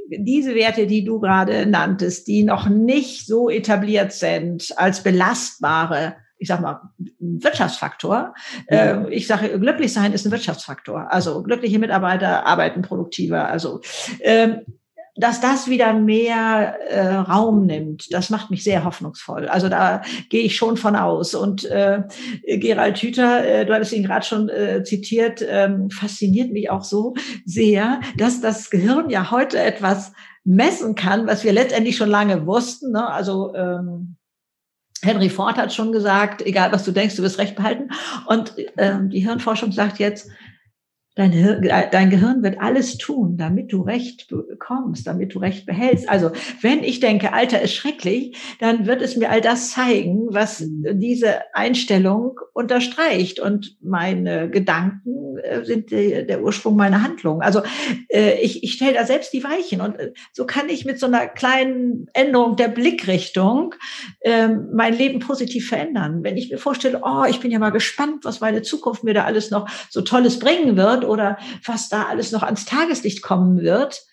diese 0.10 0.56
Werte, 0.56 0.88
die 0.88 1.04
du 1.04 1.20
gerade 1.20 1.66
nanntest, 1.66 2.28
die 2.28 2.44
noch 2.44 2.70
nicht 2.70 3.28
so 3.28 3.50
etabliert 3.50 4.14
sind 4.14 4.72
als 4.78 5.04
belastbare 5.04 6.16
ich 6.44 6.50
sag 6.50 6.60
mal, 6.60 6.82
ein 7.00 7.42
Wirtschaftsfaktor. 7.42 8.34
Ja. 8.70 9.06
Äh, 9.06 9.14
ich 9.14 9.28
sage, 9.28 9.58
glücklich 9.60 9.94
sein 9.94 10.12
ist 10.12 10.26
ein 10.26 10.32
Wirtschaftsfaktor. 10.32 11.08
Also 11.10 11.42
glückliche 11.42 11.80
Mitarbeiter 11.80 12.46
arbeiten 12.46 12.82
produktiver. 12.82 13.48
Also 13.48 13.80
ähm, 14.20 14.62
dass 15.16 15.40
das 15.40 15.70
wieder 15.70 15.94
mehr 15.94 16.76
äh, 16.90 17.16
Raum 17.16 17.66
nimmt, 17.66 18.12
das 18.12 18.30
macht 18.30 18.50
mich 18.50 18.64
sehr 18.64 18.84
hoffnungsvoll. 18.84 19.48
Also 19.48 19.70
da 19.70 20.02
gehe 20.30 20.44
ich 20.44 20.58
schon 20.58 20.76
von 20.76 20.96
aus. 20.96 21.34
Und 21.34 21.64
äh, 21.66 22.02
Gerald 22.44 22.98
Hüther, 22.98 23.46
äh, 23.46 23.66
du 23.66 23.74
hattest 23.74 23.94
ihn 23.94 24.04
gerade 24.04 24.26
schon 24.26 24.50
äh, 24.50 24.84
zitiert, 24.84 25.46
ähm, 25.48 25.92
fasziniert 25.92 26.52
mich 26.52 26.72
auch 26.72 26.84
so 26.84 27.14
sehr, 27.46 28.02
dass 28.18 28.42
das 28.42 28.70
Gehirn 28.70 29.10
ja 29.10 29.30
heute 29.32 29.60
etwas 29.60 30.14
messen 30.44 30.96
kann, 30.96 31.26
was 31.28 31.44
wir 31.44 31.54
letztendlich 31.54 31.96
schon 31.96 32.10
lange 32.10 32.46
wussten. 32.48 32.92
Ne? 32.92 33.08
Also 33.08 33.54
ähm, 33.56 34.18
Henry 35.04 35.30
Ford 35.30 35.58
hat 35.58 35.74
schon 35.74 35.92
gesagt, 35.92 36.42
egal 36.46 36.72
was 36.72 36.84
du 36.84 36.92
denkst, 36.92 37.16
du 37.16 37.24
wirst 37.24 37.38
Recht 37.38 37.56
behalten. 37.56 37.90
Und 38.26 38.54
ähm, 38.78 39.10
die 39.10 39.20
Hirnforschung 39.20 39.72
sagt 39.72 40.00
jetzt, 40.00 40.30
dein, 41.16 41.32
Hirn, 41.32 41.70
dein 41.92 42.10
Gehirn 42.10 42.42
wird 42.42 42.60
alles 42.60 42.98
tun, 42.98 43.38
damit 43.38 43.72
du 43.72 43.82
Recht 43.82 44.28
bekommst, 44.30 45.06
damit 45.06 45.36
du 45.36 45.40
Recht 45.40 45.66
behältst. 45.66 46.10
Also 46.10 46.32
wenn 46.62 46.84
ich 46.84 47.00
denke, 47.00 47.34
Alter 47.34 47.62
ist 47.62 47.76
schrecklich, 47.76 48.38
dann 48.60 48.88
wird 48.88 49.02
es 49.02 49.16
mir 49.16 49.30
all 49.30 49.42
das 49.42 49.72
zeigen, 49.72 50.28
was 50.32 50.64
diese 50.66 51.42
Einstellung 51.54 52.40
unterstreicht. 52.54 53.40
Und 53.40 53.78
meine 53.82 54.50
Gedanken 54.50 55.38
äh, 55.38 55.64
sind 55.64 55.92
der, 55.92 56.24
der 56.24 56.42
Ursprung 56.42 56.76
meiner 56.76 57.04
Handlungen. 57.04 57.42
Also 57.42 57.62
äh, 58.10 58.40
ich, 58.42 58.64
ich 58.64 58.74
stelle 58.74 58.94
da 58.94 59.06
selbst 59.06 59.34
die 59.34 59.44
Weichen 59.44 59.82
und 59.82 60.00
äh, 60.00 60.14
so 60.32 60.46
kann 60.46 60.70
ich 60.70 60.86
mit 60.86 61.00
so 61.00 61.06
einer 61.06 61.28
kleinen 61.28 62.08
Änderung 62.14 62.56
der 62.56 62.70
Blickrichtung 62.70 63.76
äh, 64.22 64.48
mein 64.48 64.96
Leben 64.96 65.20
positiv 65.20 65.70
verändern. 65.70 66.24
Wenn 66.24 66.38
ich 66.38 66.50
mir 66.50 66.58
vorstelle, 66.58 67.02
oh, 67.04 67.24
ich 67.30 67.40
bin 67.40 67.52
ja 67.52 67.60
mal 67.60 67.70
gespannt, 67.70 68.26
was 68.26 68.42
meine 68.42 68.64
Zukunft 68.64 69.04
mir 69.04 69.14
da 69.14 69.26
alles 69.26 69.52
noch 69.52 69.70
so 69.90 70.02
Tolles 70.02 70.40
bringen 70.40 70.76
wird 70.76 71.03
oder 71.06 71.38
was 71.66 71.90
da 71.90 72.04
alles 72.04 72.32
noch 72.32 72.44
ans 72.44 72.66
Tageslicht 72.66 73.22
kommen 73.22 73.62
wird, 73.62 74.04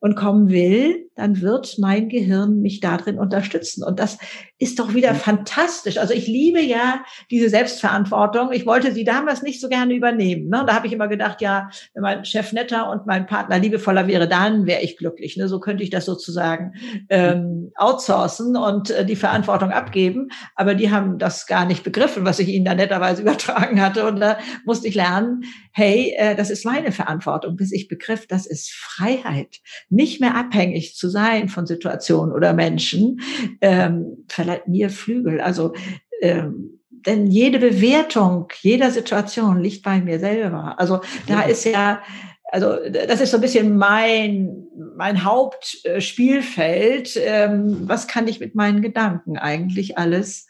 und 0.00 0.14
kommen 0.14 0.50
will, 0.50 1.05
dann 1.16 1.40
wird 1.40 1.76
mein 1.78 2.08
Gehirn 2.08 2.60
mich 2.60 2.80
darin 2.80 3.18
unterstützen. 3.18 3.82
Und 3.82 3.98
das 3.98 4.18
ist 4.58 4.78
doch 4.78 4.94
wieder 4.94 5.14
fantastisch. 5.14 5.98
Also 5.98 6.14
ich 6.14 6.26
liebe 6.26 6.60
ja 6.60 7.04
diese 7.30 7.48
Selbstverantwortung. 7.48 8.52
Ich 8.52 8.66
wollte 8.66 8.92
sie 8.92 9.04
damals 9.04 9.42
nicht 9.42 9.60
so 9.60 9.68
gerne 9.68 9.94
übernehmen. 9.94 10.48
Ne? 10.48 10.64
Da 10.66 10.74
habe 10.74 10.86
ich 10.86 10.92
immer 10.92 11.08
gedacht, 11.08 11.40
ja, 11.40 11.70
wenn 11.94 12.02
mein 12.02 12.24
Chef 12.24 12.52
netter 12.52 12.90
und 12.90 13.06
mein 13.06 13.26
Partner 13.26 13.58
liebevoller 13.58 14.06
wäre, 14.06 14.28
dann 14.28 14.66
wäre 14.66 14.82
ich 14.82 14.96
glücklich. 14.96 15.36
Ne? 15.36 15.48
So 15.48 15.58
könnte 15.58 15.82
ich 15.82 15.90
das 15.90 16.04
sozusagen 16.04 16.72
ähm, 17.08 17.72
outsourcen 17.76 18.56
und 18.56 18.90
äh, 18.90 19.04
die 19.04 19.16
Verantwortung 19.16 19.70
abgeben. 19.70 20.28
Aber 20.54 20.74
die 20.74 20.90
haben 20.90 21.18
das 21.18 21.46
gar 21.46 21.64
nicht 21.64 21.82
begriffen, 21.82 22.24
was 22.24 22.38
ich 22.38 22.48
ihnen 22.48 22.64
da 22.64 22.74
netterweise 22.74 23.22
übertragen 23.26 23.80
hatte. 23.80 24.06
Und 24.06 24.20
da 24.20 24.38
musste 24.64 24.88
ich 24.88 24.94
lernen, 24.94 25.44
hey, 25.72 26.14
äh, 26.16 26.34
das 26.34 26.50
ist 26.50 26.64
meine 26.64 26.92
Verantwortung, 26.92 27.56
bis 27.56 27.72
ich 27.72 27.88
begriff, 27.88 28.26
das 28.26 28.46
ist 28.46 28.70
Freiheit 28.70 29.60
nicht 29.88 30.20
mehr 30.20 30.34
abhängig 30.34 30.94
zu 30.94 31.05
sein 31.08 31.48
von 31.48 31.66
Situationen 31.66 32.34
oder 32.34 32.52
Menschen, 32.52 33.20
ähm, 33.60 34.24
verleiht 34.28 34.68
mir 34.68 34.90
Flügel. 34.90 35.40
Also 35.40 35.72
ähm, 36.20 36.76
denn 37.06 37.26
jede 37.28 37.58
Bewertung 37.58 38.48
jeder 38.60 38.90
Situation 38.90 39.62
liegt 39.62 39.82
bei 39.82 40.00
mir 40.00 40.18
selber. 40.18 40.74
Also 40.78 41.00
da 41.26 41.42
ist 41.42 41.64
ja, 41.64 42.02
also 42.50 42.76
das 42.90 43.20
ist 43.20 43.30
so 43.30 43.38
ein 43.38 43.42
bisschen 43.42 43.78
mein, 43.78 44.66
mein 44.96 45.22
Hauptspielfeld. 45.24 47.16
Ähm, 47.22 47.88
was 47.88 48.08
kann 48.08 48.26
ich 48.28 48.40
mit 48.40 48.54
meinen 48.54 48.82
Gedanken 48.82 49.38
eigentlich 49.38 49.96
alles 49.98 50.48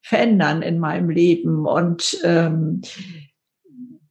verändern 0.00 0.62
in 0.62 0.78
meinem 0.78 1.10
Leben? 1.10 1.66
Und 1.66 2.18
ähm, 2.22 2.82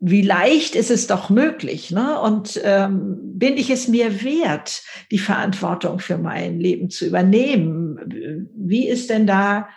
wie 0.07 0.21
leicht 0.21 0.75
ist 0.75 0.91
es 0.91 1.07
doch 1.07 1.31
möglich, 1.31 1.89
ne? 1.89 2.19
Und 2.19 2.61
ähm, 2.63 3.17
bin 3.23 3.57
ich 3.57 3.71
es 3.71 3.87
mir 3.87 4.23
wert, 4.23 4.83
die 5.09 5.17
Verantwortung 5.17 5.97
für 5.97 6.19
mein 6.19 6.59
Leben 6.59 6.91
zu 6.91 7.07
übernehmen? 7.07 7.97
Wie 8.55 8.87
ist 8.87 9.09
denn 9.09 9.25
da 9.25 9.67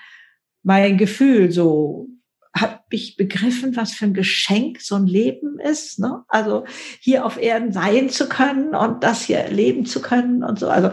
mein 0.62 0.98
Gefühl 0.98 1.50
so? 1.50 2.08
Habe 2.54 2.78
ich 2.90 3.16
begriffen, 3.16 3.74
was 3.74 3.92
für 3.92 4.04
ein 4.04 4.12
Geschenk 4.14 4.82
so 4.82 4.96
ein 4.96 5.06
Leben 5.06 5.58
ist? 5.60 5.98
Ne? 5.98 6.24
Also 6.28 6.64
hier 7.00 7.24
auf 7.24 7.40
Erden 7.40 7.72
sein 7.72 8.10
zu 8.10 8.28
können 8.28 8.74
und 8.74 9.02
das 9.04 9.22
hier 9.22 9.38
erleben 9.38 9.86
zu 9.86 10.02
können 10.02 10.42
und 10.42 10.58
so. 10.58 10.68
Also 10.68 10.90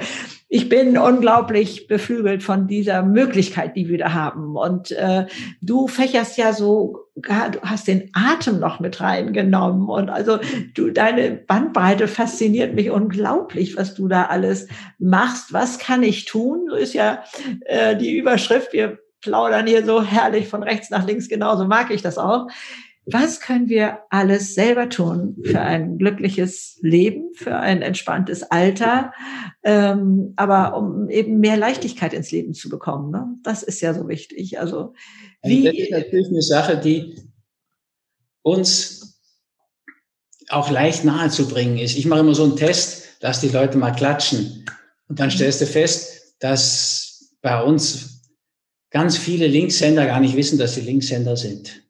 ich 0.48 0.70
bin 0.70 0.98
unglaublich 0.98 1.88
beflügelt 1.88 2.43
von 2.43 2.68
dieser 2.68 3.02
Möglichkeit, 3.02 3.76
die 3.76 3.89
wir 3.89 3.98
da 3.98 4.14
haben. 4.14 4.56
Und 4.56 4.91
äh, 4.91 5.26
du 5.62 5.88
fächerst 5.88 6.38
ja 6.38 6.54
so, 6.54 7.08
du 7.16 7.62
hast 7.64 7.88
den 7.88 8.12
Atem 8.14 8.60
noch 8.60 8.80
mit 8.80 9.02
reingenommen. 9.02 9.89
Und 9.89 10.10
also 10.10 10.38
du, 10.76 10.91
deine 10.91 11.32
Bandbreite 11.32 12.08
fasziniert 12.08 12.76
mich 12.76 12.91
unglaublich, 12.91 13.76
was 13.76 13.96
du 13.96 14.08
da 14.08 14.26
alles 14.26 14.68
machst. 15.00 15.52
Was 15.52 15.80
kann 15.80 16.04
ich 16.04 16.26
tun? 16.26 16.68
So 16.70 16.76
ist 16.76 16.93
ja 16.93 17.24
äh, 17.66 17.96
die 17.96 18.16
Überschrift. 18.16 18.72
Wir 18.72 19.00
plaudern 19.22 19.66
hier 19.66 19.84
so 19.84 20.04
herrlich 20.04 20.48
von 20.48 20.62
rechts 20.62 20.91
nach 20.91 21.08
links. 21.08 21.28
Genauso 21.28 21.66
mag 21.66 21.89
ich 21.89 22.04
das 22.04 22.20
auch 22.20 22.48
was 23.06 23.39
können 23.39 23.70
wir 23.70 23.99
alles 24.10 24.56
selber 24.56 24.89
tun 24.89 25.38
für 25.43 25.62
ein 25.62 25.97
glückliches 25.97 26.80
Leben, 26.82 27.34
für 27.36 27.56
ein 27.56 27.82
entspanntes 27.84 28.43
Alter, 28.43 29.14
ähm, 29.64 30.34
aber 30.38 30.76
um 30.76 31.10
eben 31.10 31.39
mehr 31.39 31.56
Leichtigkeit 31.56 32.14
ins 32.14 32.32
Leben 32.32 32.53
zu 32.53 32.68
bekommen. 32.68 33.12
Ne? 33.12 33.28
Das 33.43 33.62
ist 33.62 33.82
ja 33.82 33.93
so 33.93 34.08
wichtig. 34.08 34.60
Also 34.60 34.93
wie 35.43 35.64
das 35.64 35.76
ist 35.76 35.91
natürlich 35.91 36.28
eine 36.30 36.41
Sache, 36.41 36.78
die 36.78 37.16
uns 38.41 39.20
auch 40.49 40.72
leicht 40.72 41.06
nahezubringen 41.06 41.78
ist. 41.78 41.97
Ich 41.97 42.06
mache 42.06 42.22
immer 42.22 42.36
so 42.36 42.43
einen 42.43 42.56
Test, 42.56 43.18
lass 43.22 43.41
die 43.41 43.49
Leute 43.49 43.78
mal 43.78 43.91
klatschen 43.91 44.66
und 45.08 45.20
dann 45.20 45.30
stellst 45.30 45.62
du 45.62 45.68
fest, 45.68 46.36
dass 46.39 47.36
bei 47.41 47.62
uns 47.62 48.22
ganz 48.89 49.18
viele 49.18 49.47
Linkshänder 49.47 50.06
gar 50.06 50.20
nicht 50.20 50.36
wissen, 50.36 50.58
dass 50.58 50.76
sie 50.76 50.82
Linkshänder 50.82 51.38
sind. 51.38 51.84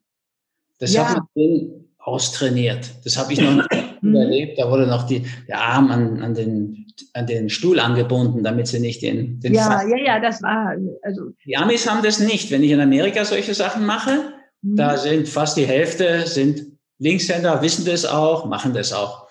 Das 0.78 0.92
ja. 0.92 1.08
hat 1.08 1.22
man 1.34 1.86
austrainiert. 1.98 2.90
Das 3.04 3.16
habe 3.18 3.32
ich 3.32 3.40
noch 3.40 3.54
nicht 3.54 3.68
mhm. 4.02 4.14
erlebt. 4.14 4.58
Da 4.58 4.70
wurde 4.70 4.86
noch 4.86 5.06
die, 5.06 5.26
der 5.48 5.60
Arm 5.60 5.90
an, 5.90 6.22
an, 6.22 6.34
den, 6.34 6.86
an 7.14 7.26
den 7.26 7.48
Stuhl 7.50 7.80
angebunden, 7.80 8.44
damit 8.44 8.68
sie 8.68 8.78
nicht 8.78 9.02
den, 9.02 9.40
den 9.40 9.54
Ja, 9.54 9.78
Fall. 9.78 9.90
ja, 9.90 9.98
ja, 9.98 10.20
das 10.20 10.42
war, 10.42 10.76
also. 11.02 11.30
Die 11.44 11.56
Amis 11.56 11.88
haben 11.90 12.02
das 12.02 12.20
nicht. 12.20 12.50
Wenn 12.50 12.62
ich 12.62 12.70
in 12.70 12.80
Amerika 12.80 13.24
solche 13.24 13.54
Sachen 13.54 13.84
mache, 13.84 14.34
mhm. 14.62 14.76
da 14.76 14.96
sind 14.96 15.28
fast 15.28 15.56
die 15.56 15.66
Hälfte 15.66 16.26
sind 16.26 16.76
Linkshänder, 16.98 17.60
wissen 17.60 17.84
das 17.84 18.04
auch, 18.04 18.46
machen 18.46 18.72
das 18.72 18.92
auch. 18.92 19.26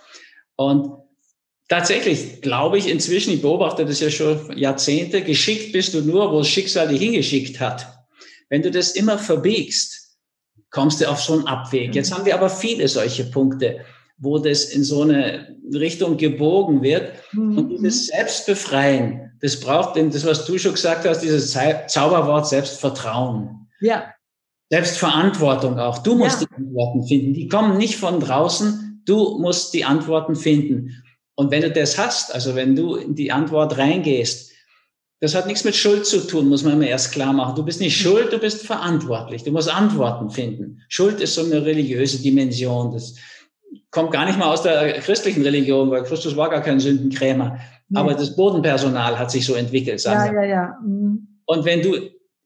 Und 0.56 0.92
tatsächlich 1.68 2.42
glaube 2.42 2.78
ich 2.78 2.90
inzwischen, 2.90 3.34
ich 3.34 3.42
beobachte 3.42 3.86
das 3.86 4.00
ja 4.02 4.10
schon 4.10 4.56
Jahrzehnte, 4.58 5.22
geschickt 5.24 5.72
bist 5.72 5.94
du 5.94 6.02
nur, 6.02 6.32
wo 6.32 6.40
das 6.40 6.48
Schicksal 6.48 6.90
dich 6.90 7.02
hingeschickt 7.02 7.60
hat. 7.60 7.88
Wenn 8.50 8.62
du 8.62 8.70
das 8.70 8.92
immer 8.92 9.18
verbiegst, 9.18 9.95
kommst 10.72 11.02
du 11.02 11.10
auf 11.10 11.22
so 11.22 11.34
einen 11.34 11.48
Abweg. 11.48 11.96
Jetzt 11.96 12.14
haben 12.14 12.26
wir 12.26 12.36
aber 12.36 12.50
viele 12.50 12.88
solche 12.88 13.26
Punkte, 13.26 13.80
wo 14.18 14.40
das 14.40 14.66
in 14.66 14.84
so 14.84 15.02
eine 15.02 15.56
Richtung 15.74 16.18
gebogen 16.18 16.82
wird. 16.82 17.14
Mhm. 17.34 17.58
Und 17.58 17.70
dieses 17.70 18.08
Selbstbefreien, 18.08 19.38
das 19.42 19.60
braucht 19.60 19.96
denn 19.96 20.12
das, 20.12 20.26
was 20.26 20.46
du 20.46 20.58
schon 20.58 20.74
gesagt 20.74 21.08
hast, 21.08 21.22
dieses 21.22 21.52
Zauberwort 21.88 22.48
Selbstvertrauen. 22.48 23.68
Ja. 23.82 24.06
Selbstverantwortung 24.70 25.78
auch. 25.78 26.00
Du 26.00 26.16
musst 26.16 26.42
ja. 26.42 26.48
die 26.48 26.56
Antworten 26.56 27.08
finden. 27.08 27.34
Die 27.34 27.48
kommen 27.48 27.78
nicht 27.78 27.98
von 27.98 28.20
draußen. 28.20 29.04
Du 29.06 29.38
musst 29.40 29.74
die 29.74 29.86
Antworten 29.86 30.36
finden. 30.36 31.04
Und 31.36 31.52
wenn 31.52 31.62
du 31.62 31.72
das 31.72 31.98
hast, 31.98 32.34
also 32.34 32.56
wenn 32.56 32.76
du 32.76 32.96
in 32.96 33.14
die 33.14 33.32
Antwort 33.32 33.78
reingehst, 33.78 34.52
das 35.22 35.34
hat 35.34 35.48
nichts 35.48 35.64
mit 35.64 35.76
Schuld 35.76 36.06
zu 36.06 36.28
tun, 36.28 36.50
muss 36.50 36.64
man 36.64 36.74
immer 36.74 36.88
erst 36.88 37.12
klar 37.12 37.32
machen. 37.32 37.56
Du 37.56 37.64
bist 37.64 37.80
nicht 37.80 37.98
schuld, 37.98 38.34
du 38.34 38.38
bist 38.38 38.66
verantwortlich. 38.66 39.44
Du 39.44 39.52
musst 39.52 39.74
Antworten 39.74 40.30
finden. 40.30 40.82
Schuld 40.90 41.22
ist 41.22 41.36
so 41.36 41.46
eine 41.46 41.66
religiöse 41.66 42.22
Dimension. 42.22 42.92
Das 42.92 43.16
kommt 43.92 44.12
gar 44.12 44.26
nicht 44.26 44.38
mal 44.38 44.52
aus 44.52 44.62
der 44.62 45.00
christlichen 45.00 45.42
Religion, 45.42 45.90
weil 45.90 46.04
Christus 46.04 46.36
war 46.36 46.50
gar 46.50 46.62
kein 46.62 46.80
Sündenkrämer. 46.80 47.60
Ja. 47.90 48.02
Aber 48.02 48.14
das 48.14 48.36
Bodenpersonal 48.36 49.18
hat 49.18 49.32
sich 49.32 49.46
so 49.46 49.54
entwickelt. 49.54 50.02
Sagen 50.02 50.36
ja, 50.36 50.44
ja, 50.44 50.50
ja. 50.50 50.80
Mhm. 50.84 51.40
Und 51.46 51.64
wenn 51.64 51.82
du 51.82 51.96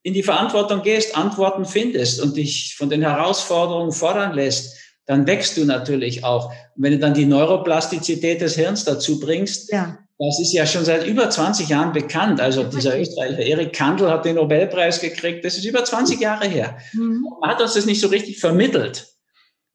in 0.03 0.13
die 0.13 0.23
Verantwortung 0.23 0.83
gehst, 0.83 1.17
Antworten 1.17 1.65
findest 1.65 2.21
und 2.21 2.37
dich 2.37 2.75
von 2.77 2.89
den 2.89 3.01
Herausforderungen 3.01 3.91
fordern 3.91 4.33
lässt, 4.33 4.77
dann 5.05 5.25
wächst 5.25 5.57
du 5.57 5.65
natürlich 5.65 6.23
auch. 6.23 6.51
Und 6.75 6.83
wenn 6.83 6.91
du 6.93 6.99
dann 6.99 7.15
die 7.15 7.25
Neuroplastizität 7.25 8.41
des 8.41 8.55
Hirns 8.55 8.85
dazu 8.85 9.19
bringst, 9.19 9.71
ja. 9.71 9.97
Das 10.21 10.37
ist 10.41 10.51
ja 10.51 10.65
schon 10.65 10.83
seit 10.83 11.07
über 11.07 11.29
20 11.29 11.69
Jahren 11.69 11.93
bekannt. 11.93 12.41
Also 12.41 12.65
dieser 12.65 12.99
Österreicher 12.99 13.39
Erik 13.39 13.71
Kandel 13.71 14.09
hat 14.09 14.25
den 14.25 14.35
Nobelpreis 14.35 14.99
gekriegt. 14.99 15.45
Das 15.45 15.57
ist 15.57 15.63
über 15.63 15.85
20 15.85 16.19
Jahre 16.19 16.45
her. 16.45 16.77
Mhm. 16.91 17.25
Man 17.39 17.49
hat 17.49 17.61
uns 17.61 17.75
das 17.75 17.85
nicht 17.85 18.01
so 18.01 18.09
richtig 18.09 18.37
vermittelt. 18.39 19.07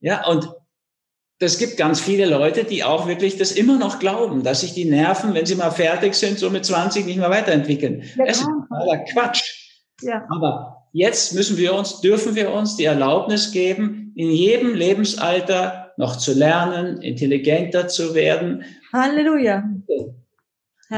Ja, 0.01 0.27
und 0.27 0.47
das 1.39 1.57
gibt 1.57 1.77
ganz 1.77 1.99
viele 1.99 2.27
Leute, 2.27 2.63
die 2.63 2.83
auch 2.83 3.07
wirklich 3.07 3.37
das 3.37 3.51
immer 3.51 3.79
noch 3.79 3.97
glauben, 3.97 4.43
dass 4.43 4.61
sich 4.61 4.73
die 4.73 4.85
Nerven, 4.85 5.33
wenn 5.33 5.47
sie 5.47 5.55
mal 5.55 5.71
fertig 5.71 6.13
sind, 6.13 6.37
so 6.37 6.51
mit 6.51 6.63
20 6.63 7.07
nicht 7.07 7.17
mehr 7.17 7.31
weiterentwickeln. 7.31 8.03
Ja, 8.15 8.25
das 8.25 8.41
ist 8.41 8.45
totaler 8.45 9.03
Quatsch. 9.11 9.43
Ja. 10.01 10.27
Aber 10.29 10.87
jetzt 10.93 11.33
müssen 11.33 11.57
wir 11.57 11.73
uns, 11.73 12.01
dürfen 12.01 12.35
wir 12.35 12.51
uns 12.53 12.77
die 12.77 12.85
Erlaubnis 12.85 13.51
geben, 13.51 14.13
in 14.15 14.29
jedem 14.29 14.75
Lebensalter 14.75 15.93
noch 15.97 16.17
zu 16.17 16.33
lernen, 16.33 17.01
intelligenter 17.01 17.87
zu 17.87 18.13
werden. 18.13 18.63
Halleluja. 18.93 19.63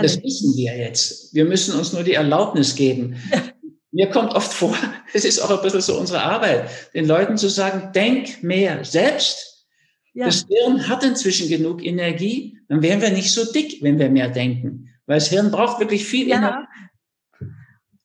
Das 0.02 0.22
wissen 0.24 0.56
wir 0.56 0.78
jetzt. 0.78 1.34
Wir 1.34 1.46
müssen 1.46 1.78
uns 1.78 1.94
nur 1.94 2.04
die 2.04 2.14
Erlaubnis 2.14 2.76
geben. 2.76 3.16
Mir 3.92 4.10
kommt 4.10 4.34
oft 4.34 4.52
vor, 4.52 4.76
es 5.14 5.26
ist 5.26 5.40
auch 5.40 5.50
ein 5.50 5.62
bisschen 5.62 5.82
so 5.82 5.98
unsere 5.98 6.22
Arbeit, 6.22 6.70
den 6.94 7.08
Leuten 7.08 7.38
zu 7.38 7.50
sagen, 7.50 7.92
denk 7.94 8.44
mehr 8.44 8.84
selbst. 8.84 9.66
Ja. 10.14 10.26
Das 10.26 10.46
Hirn 10.50 10.88
hat 10.88 11.04
inzwischen 11.04 11.48
genug 11.48 11.84
Energie, 11.84 12.60
dann 12.68 12.82
wären 12.82 13.02
wir 13.02 13.12
nicht 13.12 13.32
so 13.32 13.52
dick, 13.52 13.82
wenn 13.82 13.98
wir 13.98 14.10
mehr 14.10 14.30
denken. 14.30 14.90
Weil 15.06 15.18
das 15.18 15.30
Hirn 15.30 15.52
braucht 15.52 15.80
wirklich 15.80 16.06
viel 16.06 16.28
ja. 16.28 16.38
Energie. 16.38 16.68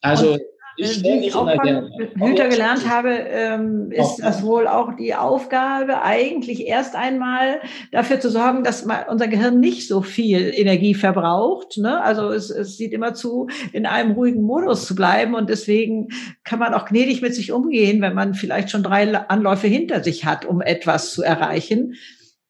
Also, 0.00 0.32
Und 0.34 0.40
ich 0.82 1.02
wie 1.02 1.26
ich 1.26 1.34
auch 1.34 1.50
von 1.50 1.92
Hüter 2.18 2.48
gelernt 2.48 2.88
habe, 2.88 3.10
ähm, 3.10 3.90
ist 3.90 4.18
das 4.18 4.42
wohl 4.42 4.66
auch 4.66 4.96
die 4.96 5.14
Aufgabe, 5.14 6.02
eigentlich 6.02 6.66
erst 6.66 6.96
einmal 6.96 7.60
dafür 7.90 8.20
zu 8.20 8.30
sorgen, 8.30 8.64
dass 8.64 8.86
unser 9.08 9.28
Gehirn 9.28 9.60
nicht 9.60 9.88
so 9.88 10.02
viel 10.02 10.52
Energie 10.54 10.94
verbraucht. 10.94 11.78
Ne? 11.78 12.00
Also 12.00 12.30
es, 12.30 12.50
es 12.50 12.76
sieht 12.76 12.92
immer 12.92 13.14
zu, 13.14 13.48
in 13.72 13.86
einem 13.86 14.12
ruhigen 14.12 14.42
Modus 14.42 14.86
zu 14.86 14.94
bleiben. 14.94 15.34
Und 15.34 15.50
deswegen 15.50 16.08
kann 16.44 16.58
man 16.58 16.74
auch 16.74 16.86
gnädig 16.86 17.22
mit 17.22 17.34
sich 17.34 17.52
umgehen, 17.52 18.00
wenn 18.02 18.14
man 18.14 18.34
vielleicht 18.34 18.70
schon 18.70 18.82
drei 18.82 19.02
Anläufe 19.14 19.66
hinter 19.66 20.02
sich 20.02 20.24
hat, 20.24 20.44
um 20.44 20.60
etwas 20.60 21.12
zu 21.12 21.22
erreichen. 21.22 21.94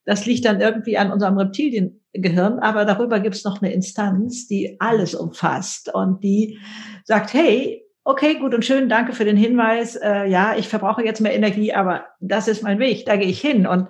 Das 0.05 0.26
liegt 0.26 0.45
dann 0.45 0.61
irgendwie 0.61 0.99
an 0.99 1.12
unserem 1.12 1.39
Reptiliengehirn, 1.39 2.59
aber 2.59 2.85
darüber 2.85 3.20
gibt 3.20 3.37
es 3.37 3.45
noch 3.45 3.62
eine 3.62 3.72
Instanz, 3.72 4.49
die 4.49 4.76
alles 4.80 5.14
umfasst 5.14 5.93
und 5.95 6.24
die 6.24 6.59
sagt, 7.05 7.33
hey, 7.35 7.85
okay, 8.05 8.37
gut 8.37 8.55
und 8.55 8.65
schön, 8.65 8.89
danke 8.89 9.13
für 9.13 9.25
den 9.25 9.37
Hinweis. 9.37 9.97
Äh, 9.97 10.27
ja, 10.27 10.57
ich 10.57 10.69
verbrauche 10.69 11.05
jetzt 11.05 11.21
mehr 11.21 11.35
Energie, 11.35 11.73
aber 11.73 12.07
das 12.21 12.49
ist 12.49 12.63
mein 12.63 12.79
Weg, 12.79 13.07
da 13.07 13.17
gehe 13.17 13.29
ich 13.29 13.41
hin. 13.41 13.67
Und 13.67 13.89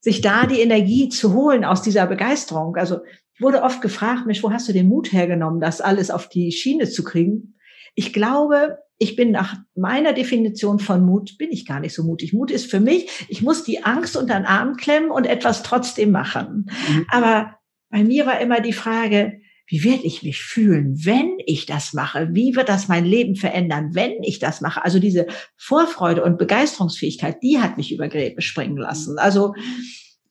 sich 0.00 0.20
da 0.20 0.46
die 0.46 0.60
Energie 0.60 1.08
zu 1.08 1.32
holen 1.32 1.64
aus 1.64 1.80
dieser 1.80 2.06
Begeisterung. 2.06 2.76
Also 2.76 2.98
ich 3.34 3.40
wurde 3.40 3.62
oft 3.62 3.80
gefragt, 3.80 4.26
Mensch, 4.26 4.42
wo 4.42 4.52
hast 4.52 4.68
du 4.68 4.72
den 4.72 4.88
Mut 4.88 5.12
hergenommen, 5.12 5.60
das 5.60 5.80
alles 5.80 6.10
auf 6.10 6.28
die 6.28 6.52
Schiene 6.52 6.88
zu 6.88 7.02
kriegen? 7.02 7.54
Ich 7.94 8.12
glaube, 8.12 8.78
ich 8.98 9.16
bin 9.16 9.30
nach 9.30 9.56
meiner 9.74 10.12
Definition 10.12 10.78
von 10.78 11.04
Mut, 11.04 11.36
bin 11.38 11.50
ich 11.50 11.66
gar 11.66 11.80
nicht 11.80 11.94
so 11.94 12.04
mutig. 12.04 12.32
Mut 12.32 12.50
ist 12.50 12.70
für 12.70 12.80
mich, 12.80 13.26
ich 13.28 13.42
muss 13.42 13.64
die 13.64 13.82
Angst 13.82 14.16
unter 14.16 14.34
den 14.34 14.46
Arm 14.46 14.76
klemmen 14.76 15.10
und 15.10 15.24
etwas 15.24 15.62
trotzdem 15.62 16.10
machen. 16.10 16.70
Mhm. 16.88 17.06
Aber 17.10 17.56
bei 17.90 18.04
mir 18.04 18.26
war 18.26 18.40
immer 18.40 18.60
die 18.60 18.72
Frage, 18.72 19.40
wie 19.66 19.82
werde 19.82 20.04
ich 20.04 20.22
mich 20.22 20.42
fühlen, 20.42 20.94
wenn 21.04 21.38
ich 21.46 21.66
das 21.66 21.94
mache? 21.94 22.28
Wie 22.32 22.54
wird 22.54 22.68
das 22.68 22.88
mein 22.88 23.04
Leben 23.04 23.34
verändern, 23.34 23.90
wenn 23.94 24.22
ich 24.22 24.38
das 24.38 24.60
mache? 24.60 24.84
Also 24.84 24.98
diese 24.98 25.26
Vorfreude 25.56 26.22
und 26.22 26.38
Begeisterungsfähigkeit, 26.38 27.42
die 27.42 27.58
hat 27.60 27.76
mich 27.76 27.92
über 27.92 28.08
Gräbe 28.08 28.42
springen 28.42 28.76
lassen. 28.76 29.18
Also 29.18 29.54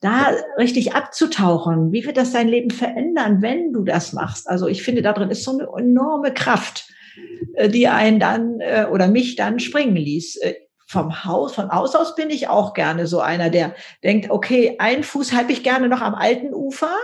da 0.00 0.32
richtig 0.58 0.94
abzutauchen, 0.94 1.90
wie 1.90 2.04
wird 2.04 2.16
das 2.16 2.32
dein 2.32 2.48
Leben 2.48 2.70
verändern, 2.70 3.42
wenn 3.42 3.72
du 3.72 3.82
das 3.84 4.12
machst? 4.12 4.48
Also 4.48 4.68
ich 4.68 4.82
finde, 4.82 5.02
da 5.02 5.12
drin 5.12 5.30
ist 5.30 5.44
so 5.44 5.58
eine 5.58 5.68
enorme 5.78 6.32
Kraft, 6.32 6.88
äh, 7.54 7.68
die 7.68 7.88
einen 7.88 8.20
dann 8.20 8.60
äh, 8.60 8.86
oder 8.90 9.08
mich 9.08 9.34
dann 9.34 9.58
springen 9.58 9.96
ließ. 9.96 10.36
Äh, 10.36 10.54
vom 10.86 11.24
Haus, 11.24 11.54
von 11.54 11.72
Haus 11.72 11.96
aus 11.96 12.14
bin 12.14 12.28
ich 12.30 12.48
auch 12.48 12.74
gerne 12.74 13.06
so 13.06 13.18
einer, 13.18 13.48
der 13.48 13.74
denkt, 14.04 14.30
okay, 14.30 14.76
einen 14.78 15.02
Fuß 15.02 15.32
habe 15.32 15.50
ich 15.50 15.62
gerne 15.62 15.88
noch 15.88 16.02
am 16.02 16.14
alten 16.14 16.52
Ufer 16.52 16.94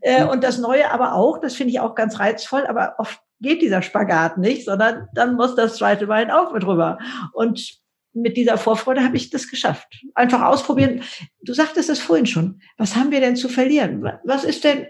äh, 0.00 0.24
und 0.24 0.44
das 0.44 0.58
Neue 0.58 0.90
aber 0.90 1.14
auch, 1.14 1.38
das 1.38 1.54
finde 1.54 1.72
ich 1.72 1.80
auch 1.80 1.94
ganz 1.94 2.18
reizvoll, 2.18 2.66
aber 2.66 2.94
oft 2.98 3.20
geht 3.40 3.62
dieser 3.62 3.82
Spagat 3.82 4.38
nicht, 4.38 4.64
sondern 4.64 5.08
dann 5.14 5.34
muss 5.34 5.54
das 5.54 5.76
zweite 5.76 6.06
Bein 6.06 6.30
auch 6.30 6.52
mit 6.52 6.66
rüber. 6.66 6.98
Und 7.32 7.80
mit 8.14 8.36
dieser 8.36 8.58
Vorfreude 8.58 9.02
habe 9.02 9.16
ich 9.16 9.30
das 9.30 9.48
geschafft. 9.48 9.88
Einfach 10.14 10.42
ausprobieren. 10.42 11.02
Du 11.42 11.54
sagtest 11.54 11.88
es 11.88 11.98
vorhin 11.98 12.26
schon. 12.26 12.60
Was 12.76 12.94
haben 12.94 13.10
wir 13.10 13.20
denn 13.20 13.36
zu 13.36 13.48
verlieren? 13.48 14.06
Was 14.24 14.44
ist 14.44 14.64
denn 14.64 14.86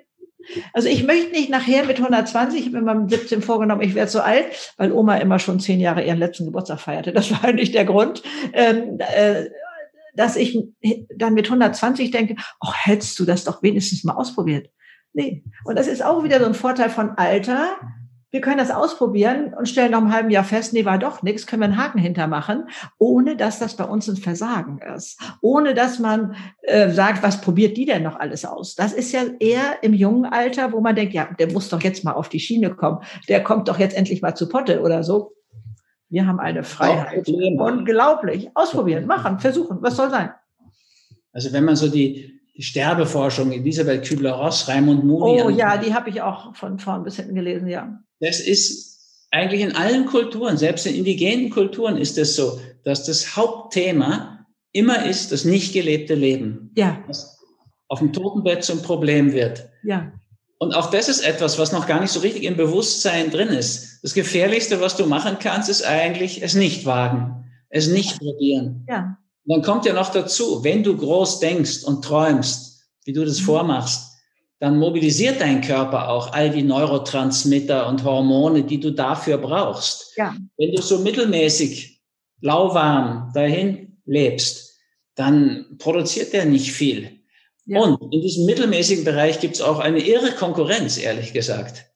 also 0.72 0.88
ich 0.88 1.04
möchte 1.04 1.30
nicht 1.30 1.50
nachher 1.50 1.84
mit 1.84 1.98
120, 1.98 2.60
ich 2.60 2.66
habe 2.66 2.80
mir 2.80 2.94
mal 2.94 3.08
17 3.08 3.42
vorgenommen, 3.42 3.82
ich 3.82 3.94
werde 3.94 4.10
so 4.10 4.20
alt, 4.20 4.46
weil 4.76 4.92
Oma 4.92 5.16
immer 5.16 5.38
schon 5.38 5.60
zehn 5.60 5.80
Jahre 5.80 6.04
ihren 6.04 6.18
letzten 6.18 6.46
Geburtstag 6.46 6.80
feierte. 6.80 7.12
Das 7.12 7.30
war 7.30 7.52
nicht 7.52 7.74
der 7.74 7.84
Grund, 7.84 8.22
ähm, 8.52 8.98
äh, 8.98 9.46
dass 10.14 10.36
ich 10.36 10.58
dann 11.16 11.34
mit 11.34 11.46
120 11.46 12.10
denke, 12.10 12.36
ach, 12.60 12.74
hättest 12.76 13.18
du 13.18 13.24
das 13.24 13.44
doch 13.44 13.62
wenigstens 13.62 14.04
mal 14.04 14.14
ausprobiert. 14.14 14.68
Nee. 15.12 15.44
Und 15.64 15.78
das 15.78 15.86
ist 15.86 16.04
auch 16.04 16.24
wieder 16.24 16.40
so 16.40 16.46
ein 16.46 16.54
Vorteil 16.54 16.90
von 16.90 17.10
Alter 17.16 17.76
wir 18.32 18.40
können 18.40 18.56
das 18.56 18.70
ausprobieren 18.70 19.52
und 19.52 19.68
stellen 19.68 19.90
nach 19.90 19.98
einem 19.98 20.12
halben 20.12 20.30
Jahr 20.30 20.42
fest, 20.42 20.72
nee, 20.72 20.86
war 20.86 20.98
doch 20.98 21.22
nichts, 21.22 21.46
können 21.46 21.60
wir 21.60 21.66
einen 21.66 21.76
Haken 21.76 21.98
hintermachen, 21.98 22.64
ohne 22.98 23.36
dass 23.36 23.58
das 23.58 23.76
bei 23.76 23.84
uns 23.84 24.08
ein 24.08 24.16
Versagen 24.16 24.80
ist. 24.96 25.20
Ohne 25.42 25.74
dass 25.74 25.98
man 25.98 26.34
äh, 26.62 26.90
sagt, 26.90 27.22
was 27.22 27.42
probiert 27.42 27.76
die 27.76 27.84
denn 27.84 28.02
noch 28.02 28.18
alles 28.18 28.46
aus? 28.46 28.74
Das 28.74 28.94
ist 28.94 29.12
ja 29.12 29.20
eher 29.38 29.82
im 29.82 29.92
jungen 29.92 30.24
Alter, 30.24 30.72
wo 30.72 30.80
man 30.80 30.96
denkt, 30.96 31.12
ja, 31.12 31.28
der 31.38 31.52
muss 31.52 31.68
doch 31.68 31.82
jetzt 31.82 32.04
mal 32.04 32.12
auf 32.12 32.30
die 32.30 32.40
Schiene 32.40 32.74
kommen. 32.74 33.00
Der 33.28 33.44
kommt 33.44 33.68
doch 33.68 33.78
jetzt 33.78 33.94
endlich 33.94 34.22
mal 34.22 34.34
zu 34.34 34.48
Potte 34.48 34.80
oder 34.80 35.04
so. 35.04 35.34
Wir 36.08 36.26
haben 36.26 36.40
eine 36.40 36.64
Freiheit. 36.64 37.28
Unglaublich. 37.28 38.48
Ausprobieren, 38.54 39.06
machen, 39.06 39.40
versuchen. 39.40 39.78
Was 39.82 39.96
soll 39.96 40.08
sein? 40.08 40.30
Also 41.32 41.52
wenn 41.52 41.64
man 41.64 41.76
so 41.76 41.88
die, 41.88 42.40
die 42.54 42.62
Sterbeforschung 42.62 43.52
Elisabeth 43.52 44.04
Kübler-Ross, 44.06 44.68
Raimund 44.68 45.04
Moody. 45.04 45.42
Oh 45.42 45.48
ja, 45.48 45.76
die 45.78 45.94
habe 45.94 46.10
ich 46.10 46.20
auch 46.20 46.54
von 46.54 46.78
vorn 46.78 47.02
bis 47.02 47.16
hinten 47.16 47.34
gelesen, 47.34 47.68
ja 47.68 47.98
das 48.22 48.40
ist 48.40 49.26
eigentlich 49.30 49.60
in 49.60 49.74
allen 49.74 50.06
Kulturen, 50.06 50.56
selbst 50.56 50.86
in 50.86 50.94
indigenen 50.94 51.50
Kulturen 51.50 51.96
ist 51.96 52.16
es 52.16 52.36
das 52.36 52.36
so, 52.36 52.60
dass 52.84 53.04
das 53.04 53.36
Hauptthema 53.36 54.46
immer 54.72 55.04
ist 55.04 55.32
das 55.32 55.44
nicht 55.44 55.72
gelebte 55.72 56.14
Leben. 56.14 56.70
Ja. 56.76 57.02
Was 57.06 57.38
auf 57.88 57.98
dem 57.98 58.12
Totenbett 58.12 58.64
zum 58.64 58.82
Problem 58.82 59.32
wird. 59.32 59.68
Ja. 59.82 60.12
Und 60.58 60.74
auch 60.74 60.90
das 60.90 61.08
ist 61.08 61.20
etwas, 61.20 61.58
was 61.58 61.72
noch 61.72 61.86
gar 61.86 62.00
nicht 62.00 62.12
so 62.12 62.20
richtig 62.20 62.44
im 62.44 62.56
Bewusstsein 62.56 63.30
drin 63.30 63.48
ist. 63.48 63.98
Das 64.02 64.14
Gefährlichste, 64.14 64.80
was 64.80 64.96
du 64.96 65.06
machen 65.06 65.36
kannst, 65.40 65.68
ist 65.68 65.84
eigentlich 65.84 66.42
es 66.42 66.54
nicht 66.54 66.86
wagen, 66.86 67.44
es 67.68 67.88
nicht 67.88 68.18
probieren. 68.18 68.86
Ja. 68.88 69.18
Und 69.44 69.56
dann 69.56 69.62
kommt 69.62 69.84
ja 69.84 69.92
noch 69.92 70.10
dazu, 70.10 70.62
wenn 70.62 70.82
du 70.82 70.96
groß 70.96 71.40
denkst 71.40 71.84
und 71.84 72.04
träumst, 72.04 72.86
wie 73.04 73.12
du 73.12 73.24
das 73.24 73.40
mhm. 73.40 73.44
vormachst, 73.44 74.12
dann 74.60 74.78
mobilisiert 74.78 75.40
dein 75.40 75.60
Körper 75.60 76.08
auch 76.08 76.32
all 76.32 76.50
die 76.50 76.62
Neurotransmitter 76.62 77.88
und 77.88 78.04
Hormone, 78.04 78.62
die 78.62 78.78
du 78.78 78.92
dafür 78.92 79.38
brauchst. 79.38 80.12
Ja. 80.16 80.36
Wenn 80.56 80.72
du 80.72 80.80
so 80.80 81.00
mittelmäßig 81.00 82.00
lauwarm 82.40 83.32
dahin 83.34 83.98
lebst, 84.04 84.78
dann 85.16 85.76
produziert 85.78 86.32
der 86.32 86.44
nicht 86.44 86.70
viel. 86.70 87.22
Ja. 87.66 87.80
Und 87.80 88.12
in 88.12 88.22
diesem 88.22 88.46
mittelmäßigen 88.46 89.04
Bereich 89.04 89.40
gibt 89.40 89.56
es 89.56 89.62
auch 89.62 89.78
eine 89.78 90.00
irre 90.00 90.32
Konkurrenz, 90.32 90.96
ehrlich 90.96 91.32
gesagt. 91.32 91.86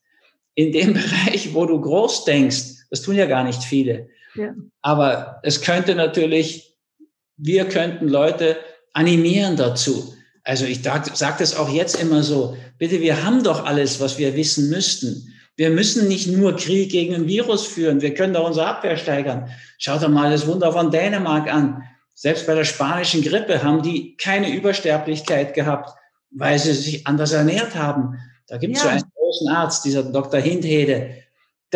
In 0.55 0.73
dem 0.73 0.93
Bereich, 0.95 1.55
wo 1.55 1.67
du 1.67 1.81
groß 1.81 2.25
denkst, 2.25 2.87
das 2.91 3.03
tun 3.03 3.17
ja 3.17 3.27
gar 3.27 3.45
nicht 3.45 3.63
viele. 3.63 4.09
Ja. 4.35 4.55
Aber 4.83 5.41
es 5.43 5.63
könnte 5.63 5.95
natürlich, 5.95 6.76
wir 7.37 7.69
könnten 7.69 8.09
Leute 8.09 8.57
animieren 8.93 9.57
dazu, 9.57 10.17
also 10.47 10.65
ich 10.65 10.81
sage 10.83 11.37
das 11.41 11.57
auch 11.57 11.69
jetzt 11.69 12.01
immer 12.01 12.23
so, 12.23 12.57
bitte, 12.79 13.01
wir 13.01 13.25
haben 13.25 13.43
doch 13.43 13.67
alles, 13.67 13.99
was 13.99 14.17
wir 14.17 14.37
wissen 14.37 14.71
müssten. 14.71 15.35
Wir 15.57 15.71
müssen 15.71 16.07
nicht 16.07 16.29
nur 16.29 16.55
Krieg 16.55 16.93
gegen 16.93 17.15
ein 17.15 17.27
Virus 17.27 17.67
führen, 17.67 18.01
wir 18.01 18.15
können 18.15 18.33
doch 18.33 18.47
unsere 18.47 18.69
Abwehr 18.69 18.97
steigern. 18.97 19.51
Schaut 19.79 20.03
doch 20.03 20.09
mal 20.09 20.31
das 20.31 20.47
Wunder 20.47 20.73
von 20.73 20.93
Dänemark 20.93 21.53
an. 21.53 21.83
Selbst 22.15 22.47
bei 22.47 22.55
der 22.55 22.65
spanischen 22.65 23.23
Grippe 23.23 23.63
haben 23.65 23.83
die 23.83 24.17
keine 24.19 24.55
Übersterblichkeit 24.55 25.53
gehabt, 25.55 25.99
weil 26.31 26.59
sie 26.61 26.75
sich 26.75 27.07
anders 27.09 27.33
ernährt 27.33 27.75
haben. 27.75 28.17
Da 28.47 28.59
gibt 28.59 28.77
es 28.77 28.85
ja. 28.85 28.91
so 28.91 28.95
einen 28.95 29.13
großen 29.17 29.49
Arzt, 29.49 29.85
dieser 29.85 30.05
Dr. 30.05 30.39
Hindhede, 30.39 31.11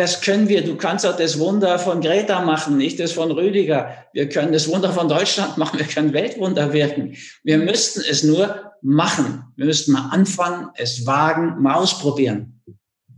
das 0.01 0.21
können 0.21 0.49
wir. 0.49 0.63
Du 0.63 0.77
kannst 0.77 1.05
auch 1.05 1.15
das 1.15 1.37
Wunder 1.37 1.77
von 1.77 2.01
Greta 2.01 2.41
machen, 2.41 2.75
nicht 2.75 2.99
das 2.99 3.11
von 3.11 3.31
Rüdiger. 3.31 4.07
Wir 4.13 4.27
können 4.27 4.51
das 4.51 4.67
Wunder 4.67 4.91
von 4.91 5.07
Deutschland 5.07 5.57
machen. 5.57 5.77
Wir 5.77 5.85
können 5.85 6.11
Weltwunder 6.11 6.73
wirken. 6.73 7.15
Wir 7.43 7.59
müssten 7.59 8.01
es 8.09 8.23
nur 8.23 8.73
machen. 8.81 9.43
Wir 9.55 9.67
müssten 9.67 9.91
mal 9.91 10.09
anfangen, 10.09 10.69
es 10.73 11.05
wagen, 11.05 11.61
mal 11.61 11.75
ausprobieren. 11.75 12.63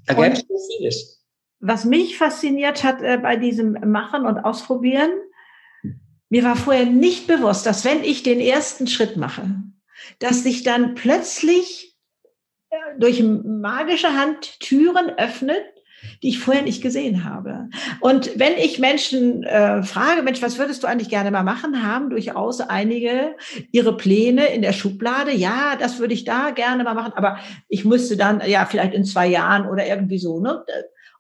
Da 0.07 0.13
gibt 0.13 0.39
es 0.39 0.45
so 0.45 0.57
vieles. 0.77 1.25
Was 1.61 1.85
mich 1.85 2.17
fasziniert 2.17 2.83
hat 2.83 3.01
äh, 3.01 3.17
bei 3.17 3.37
diesem 3.37 3.71
Machen 3.89 4.25
und 4.25 4.39
Ausprobieren, 4.39 5.11
mir 6.27 6.43
war 6.43 6.57
vorher 6.57 6.85
nicht 6.85 7.27
bewusst, 7.27 7.65
dass 7.65 7.85
wenn 7.85 8.03
ich 8.03 8.23
den 8.23 8.41
ersten 8.41 8.87
Schritt 8.87 9.15
mache, 9.15 9.47
dass 10.19 10.43
sich 10.43 10.63
dann 10.63 10.95
plötzlich 10.95 11.95
äh, 12.69 12.75
durch 12.99 13.23
magische 13.23 14.13
Hand 14.13 14.59
Türen 14.59 15.11
öffnet, 15.11 15.63
die 16.21 16.29
ich 16.29 16.39
vorher 16.39 16.63
nicht 16.63 16.81
gesehen 16.81 17.23
habe. 17.23 17.69
Und 17.99 18.31
wenn 18.37 18.53
ich 18.57 18.79
Menschen 18.79 19.43
äh, 19.43 19.83
frage, 19.83 20.23
Mensch, 20.23 20.41
was 20.41 20.57
würdest 20.57 20.83
du 20.83 20.87
eigentlich 20.87 21.09
gerne 21.09 21.31
mal 21.31 21.43
machen, 21.43 21.83
haben 21.83 22.09
durchaus 22.09 22.61
einige 22.61 23.35
ihre 23.71 23.97
Pläne 23.97 24.47
in 24.47 24.61
der 24.61 24.73
Schublade. 24.73 25.31
Ja, 25.31 25.75
das 25.79 25.99
würde 25.99 26.13
ich 26.13 26.23
da 26.23 26.51
gerne 26.51 26.83
mal 26.83 26.93
machen, 26.93 27.13
aber 27.15 27.37
ich 27.67 27.85
müsste 27.85 28.17
dann, 28.17 28.41
ja, 28.47 28.65
vielleicht 28.65 28.93
in 28.93 29.05
zwei 29.05 29.27
Jahren 29.27 29.67
oder 29.69 29.85
irgendwie 29.85 30.19
so. 30.19 30.39
Ne? 30.39 30.63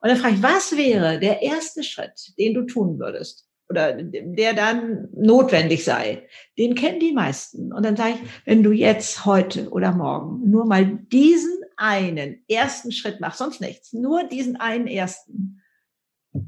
Und 0.01 0.09
dann 0.09 0.17
frage 0.17 0.35
ich, 0.35 0.43
was 0.43 0.75
wäre 0.75 1.19
der 1.19 1.41
erste 1.41 1.83
Schritt, 1.83 2.33
den 2.37 2.53
du 2.53 2.63
tun 2.63 2.99
würdest? 2.99 3.47
Oder 3.69 3.93
der 3.93 4.53
dann 4.53 5.07
notwendig 5.15 5.83
sei. 5.83 6.27
Den 6.57 6.75
kennen 6.75 6.99
die 6.99 7.13
meisten. 7.13 7.71
Und 7.73 7.85
dann 7.85 7.95
sage 7.95 8.15
ich, 8.15 8.29
wenn 8.45 8.61
du 8.61 8.71
jetzt 8.71 9.25
heute 9.25 9.69
oder 9.69 9.93
morgen 9.93 10.49
nur 10.49 10.65
mal 10.65 10.85
diesen 10.85 11.59
einen 11.77 12.43
ersten 12.47 12.91
Schritt 12.91 13.19
mach, 13.19 13.35
sonst 13.35 13.61
nichts, 13.61 13.93
nur 13.93 14.25
diesen 14.25 14.57
einen 14.57 14.87
ersten. 14.87 15.61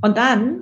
Und 0.01 0.17
dann 0.17 0.61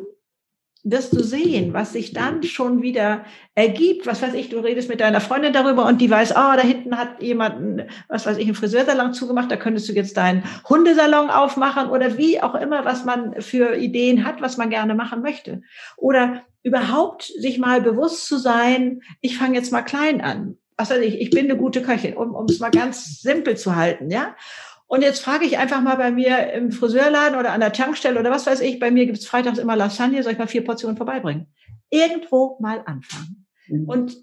wirst 0.84 1.14
du 1.14 1.24
sehen, 1.24 1.74
was 1.74 1.94
sich 1.94 2.12
dann 2.12 2.44
schon 2.44 2.82
wieder 2.82 3.24
ergibt. 3.56 4.06
Was 4.06 4.22
weiß 4.22 4.34
ich, 4.34 4.50
du 4.50 4.60
redest 4.60 4.90
mit 4.90 5.00
deiner 5.00 5.22
Freundin 5.22 5.54
darüber 5.54 5.86
und 5.86 6.02
die 6.02 6.10
weiß, 6.10 6.32
oh, 6.32 6.56
da 6.56 6.62
hinten 6.62 6.98
hat 6.98 7.22
jemand, 7.22 7.86
was 8.10 8.26
weiß 8.26 8.38
ich, 8.38 8.46
einen 8.46 8.56
Friseursalon 8.56 9.14
zugemacht, 9.14 9.50
da 9.50 9.56
könntest 9.56 9.88
du 9.88 9.94
jetzt 9.94 10.18
deinen 10.18 10.44
Hundesalon 10.68 11.30
aufmachen 11.30 11.90
oder 11.90 12.18
wie 12.18 12.42
auch 12.42 12.56
immer, 12.56 12.84
was 12.84 13.06
man 13.06 13.42
für 13.42 13.76
Ideen 13.76 14.26
hat, 14.26 14.42
was 14.42 14.58
man 14.58 14.70
gerne 14.70 14.94
machen 14.94 15.22
möchte. 15.22 15.62
Oder 15.96 16.44
überhaupt 16.64 17.24
sich 17.24 17.60
mal 17.60 17.82
bewusst 17.82 18.28
zu 18.28 18.38
sein, 18.38 19.02
ich 19.22 19.38
fange 19.38 19.56
jetzt 19.56 19.72
mal 19.72 19.82
klein 19.82 20.22
an 20.22 20.58
was 20.76 20.90
weiß 20.90 21.02
ich, 21.02 21.22
ich 21.22 21.30
bin 21.30 21.46
eine 21.46 21.58
gute 21.58 21.82
Köchin, 21.82 22.18
um, 22.18 22.34
um 22.34 22.46
es 22.46 22.60
mal 22.60 22.72
ganz 22.72 23.22
simpel 23.22 23.56
zu 23.56 23.76
halten, 23.76 24.10
ja. 24.10 24.36
Und 24.94 25.02
jetzt 25.02 25.24
frage 25.24 25.46
ich 25.46 25.58
einfach 25.58 25.82
mal 25.82 25.96
bei 25.96 26.12
mir 26.12 26.54
im 26.54 26.72
Friseurladen 26.72 27.40
oder 27.40 27.52
an 27.52 27.62
der 27.62 27.74
Tankstelle 27.74 28.20
oder 28.20 28.30
was 28.30 28.46
weiß 28.46 28.62
ich, 28.62 28.80
bei 28.80 28.92
mir 28.92 29.08
gibt 29.08 29.18
es 29.18 29.26
freitags 29.26 29.58
immer 29.58 29.76
Lasagne, 29.76 30.22
soll 30.22 30.34
ich 30.34 30.38
mal 30.38 30.46
vier 30.46 30.64
Portionen 30.64 30.98
vorbeibringen? 30.98 31.48
Irgendwo 31.90 32.60
mal 32.62 32.84
anfangen. 32.86 33.48
Mhm. 33.68 33.86
Und 33.90 34.18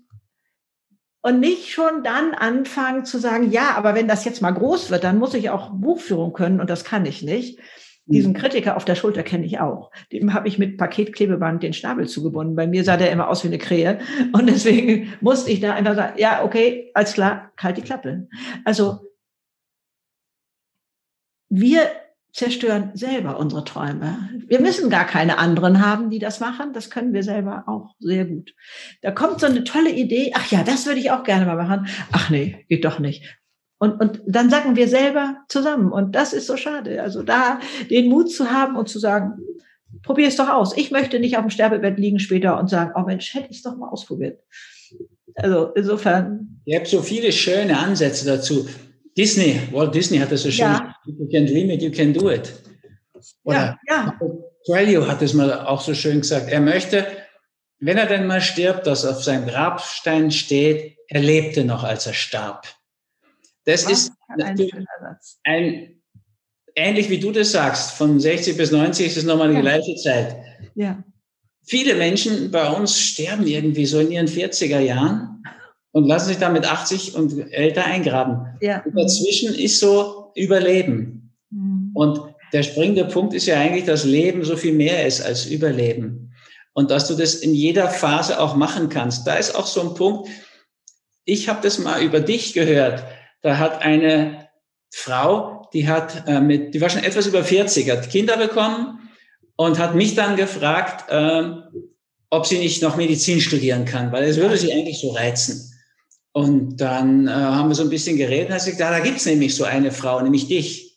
und 1.22 1.40
nicht 1.40 1.70
schon 1.70 2.04
dann 2.04 2.34
anfangen 2.34 3.04
zu 3.04 3.18
sagen, 3.18 3.50
ja, 3.50 3.74
aber 3.74 3.96
wenn 3.96 4.06
das 4.06 4.24
jetzt 4.24 4.42
mal 4.42 4.52
groß 4.52 4.92
wird, 4.92 5.02
dann 5.02 5.18
muss 5.18 5.34
ich 5.34 5.50
auch 5.50 5.70
Buchführung 5.70 6.32
können 6.34 6.60
und 6.60 6.70
das 6.70 6.84
kann 6.84 7.04
ich 7.04 7.24
nicht. 7.24 7.58
Diesen 8.06 8.32
mhm. 8.32 8.36
Kritiker 8.36 8.76
auf 8.76 8.84
der 8.84 8.94
Schulter 8.94 9.24
kenne 9.24 9.46
ich 9.46 9.58
auch. 9.58 9.90
Dem 10.12 10.34
habe 10.34 10.46
ich 10.46 10.56
mit 10.56 10.78
Paketklebeband 10.78 11.64
den 11.64 11.72
Schnabel 11.72 12.06
zugebunden. 12.06 12.54
Bei 12.54 12.68
mir 12.68 12.84
sah 12.84 12.96
der 12.96 13.10
immer 13.10 13.28
aus 13.28 13.42
wie 13.42 13.48
eine 13.48 13.58
Krähe. 13.58 13.98
Und 14.32 14.48
deswegen 14.48 15.12
musste 15.20 15.50
ich 15.50 15.58
da 15.58 15.74
einfach 15.74 15.96
sagen, 15.96 16.14
ja, 16.16 16.44
okay, 16.44 16.92
alles 16.94 17.14
klar, 17.14 17.50
kalt 17.56 17.76
die 17.76 17.82
Klappe. 17.82 18.28
Also 18.64 19.09
wir 21.50 21.90
zerstören 22.32 22.92
selber 22.94 23.38
unsere 23.38 23.64
Träume. 23.64 24.30
Wir 24.46 24.60
müssen 24.60 24.88
gar 24.88 25.04
keine 25.04 25.38
anderen 25.38 25.84
haben, 25.84 26.10
die 26.10 26.20
das 26.20 26.38
machen. 26.38 26.72
Das 26.72 26.88
können 26.88 27.12
wir 27.12 27.24
selber 27.24 27.64
auch 27.66 27.94
sehr 27.98 28.24
gut. 28.24 28.54
Da 29.02 29.10
kommt 29.10 29.40
so 29.40 29.46
eine 29.46 29.64
tolle 29.64 29.90
Idee. 29.90 30.32
Ach 30.34 30.50
ja, 30.50 30.62
das 30.62 30.86
würde 30.86 31.00
ich 31.00 31.10
auch 31.10 31.24
gerne 31.24 31.44
mal 31.46 31.56
machen. 31.56 31.88
Ach 32.12 32.30
nee, 32.30 32.64
geht 32.68 32.84
doch 32.84 33.00
nicht. 33.00 33.24
Und, 33.78 34.00
und 34.00 34.20
dann 34.26 34.50
sagen 34.50 34.76
wir 34.76 34.88
selber 34.88 35.38
zusammen. 35.48 35.90
Und 35.90 36.14
das 36.14 36.32
ist 36.32 36.46
so 36.46 36.56
schade. 36.56 37.02
Also 37.02 37.22
da 37.22 37.58
den 37.90 38.08
Mut 38.08 38.30
zu 38.30 38.50
haben 38.50 38.76
und 38.76 38.88
zu 38.88 38.98
sagen, 38.98 39.38
probier 40.02 40.28
es 40.28 40.36
doch 40.36 40.48
aus. 40.48 40.76
Ich 40.76 40.90
möchte 40.90 41.18
nicht 41.18 41.36
auf 41.36 41.42
dem 41.42 41.50
Sterbebett 41.50 41.98
liegen 41.98 42.20
später 42.20 42.58
und 42.60 42.68
sagen, 42.68 42.92
oh 42.94 43.02
Mensch, 43.02 43.34
hätte 43.34 43.48
ich 43.50 43.56
es 43.56 43.62
doch 43.62 43.76
mal 43.76 43.88
ausprobiert. 43.88 44.40
Also 45.34 45.72
insofern. 45.74 46.60
Ihr 46.64 46.78
habt 46.78 46.88
so 46.88 47.02
viele 47.02 47.32
schöne 47.32 47.76
Ansätze 47.78 48.26
dazu. 48.26 48.68
Disney, 49.16 49.60
Walt 49.72 49.94
Disney 49.94 50.18
hat 50.18 50.30
das 50.30 50.42
so 50.42 50.50
schön, 50.50 50.66
ja. 50.66 50.89
You 51.06 51.28
can 51.28 51.46
dream 51.46 51.70
it, 51.70 51.82
you 51.82 51.90
can 51.90 52.12
do 52.12 52.30
it. 52.30 52.52
Oder 53.44 53.78
ja, 53.88 54.14
ja. 54.20 54.20
Coelho 54.66 55.06
hat 55.06 55.22
es 55.22 55.34
mal 55.34 55.66
auch 55.66 55.80
so 55.80 55.94
schön 55.94 56.20
gesagt. 56.20 56.50
Er 56.50 56.60
möchte, 56.60 57.06
wenn 57.78 57.96
er 57.96 58.06
denn 58.06 58.26
mal 58.26 58.40
stirbt, 58.40 58.86
dass 58.86 59.04
auf 59.04 59.22
seinem 59.22 59.46
Grabstein 59.46 60.30
steht, 60.30 60.96
er 61.08 61.20
lebte 61.20 61.64
noch, 61.64 61.82
als 61.82 62.06
er 62.06 62.14
starb. 62.14 62.66
Das 63.64 63.84
Was 63.86 63.92
ist 63.92 64.12
natürlich 64.36 64.72
ein, 65.44 66.02
ähnlich 66.74 67.10
wie 67.10 67.18
du 67.18 67.32
das 67.32 67.52
sagst, 67.52 67.92
von 67.92 68.18
60 68.18 68.56
bis 68.56 68.70
90 68.70 69.06
ist 69.06 69.16
es 69.18 69.24
nochmal 69.24 69.48
die 69.48 69.56
ja. 69.56 69.60
gleiche 69.60 69.96
Zeit. 69.96 70.36
Ja. 70.74 71.02
Viele 71.66 71.94
Menschen 71.94 72.50
bei 72.50 72.68
uns 72.70 72.98
sterben 72.98 73.46
irgendwie 73.46 73.86
so 73.86 74.00
in 74.00 74.10
ihren 74.10 74.26
40er 74.26 74.80
Jahren 74.80 75.42
und 75.92 76.06
lassen 76.06 76.28
sich 76.28 76.38
dann 76.38 76.52
mit 76.52 76.70
80 76.70 77.14
und 77.14 77.52
älter 77.52 77.84
eingraben. 77.84 78.58
Ja. 78.60 78.82
Und 78.84 78.96
dazwischen 78.96 79.54
ist 79.54 79.80
so 79.80 80.32
Überleben. 80.34 81.32
Mhm. 81.50 81.90
Und 81.94 82.20
der 82.52 82.62
springende 82.62 83.04
Punkt 83.04 83.34
ist 83.34 83.46
ja 83.46 83.58
eigentlich, 83.58 83.84
dass 83.84 84.04
Leben 84.04 84.44
so 84.44 84.56
viel 84.56 84.72
mehr 84.72 85.06
ist 85.06 85.20
als 85.20 85.46
Überleben. 85.46 86.32
Und 86.72 86.90
dass 86.90 87.08
du 87.08 87.14
das 87.14 87.34
in 87.34 87.54
jeder 87.54 87.88
Phase 87.88 88.40
auch 88.40 88.54
machen 88.54 88.88
kannst. 88.88 89.26
Da 89.26 89.34
ist 89.34 89.54
auch 89.54 89.66
so 89.66 89.80
ein 89.80 89.94
Punkt, 89.94 90.28
ich 91.24 91.48
habe 91.48 91.60
das 91.62 91.78
mal 91.78 92.02
über 92.02 92.20
dich 92.20 92.52
gehört. 92.52 93.04
Da 93.42 93.58
hat 93.58 93.82
eine 93.82 94.48
Frau, 94.92 95.68
die 95.72 95.88
hat 95.88 96.24
äh, 96.26 96.40
mit, 96.40 96.74
die 96.74 96.80
war 96.80 96.90
schon 96.90 97.04
etwas 97.04 97.26
über 97.26 97.44
40, 97.44 97.90
hat 97.90 98.10
Kinder 98.10 98.36
bekommen 98.36 99.10
und 99.56 99.78
hat 99.78 99.94
mich 99.94 100.14
dann 100.14 100.36
gefragt, 100.36 101.10
äh, 101.10 101.50
ob 102.30 102.46
sie 102.46 102.58
nicht 102.58 102.82
noch 102.82 102.96
Medizin 102.96 103.40
studieren 103.40 103.84
kann, 103.84 104.12
weil 104.12 104.24
es 104.24 104.36
würde 104.36 104.56
sie 104.56 104.72
eigentlich 104.72 105.00
so 105.00 105.10
reizen. 105.10 105.72
Und 106.32 106.76
dann 106.76 107.26
äh, 107.26 107.30
haben 107.30 107.68
wir 107.68 107.74
so 107.74 107.82
ein 107.82 107.90
bisschen 107.90 108.16
geredet 108.16 108.48
und 108.48 108.54
hat 108.54 108.64
gesagt, 108.64 108.80
da, 108.80 108.90
da 108.90 109.00
gibt's 109.00 109.26
nämlich 109.26 109.54
so 109.54 109.64
eine 109.64 109.90
Frau, 109.90 110.20
nämlich 110.20 110.46
dich. 110.46 110.96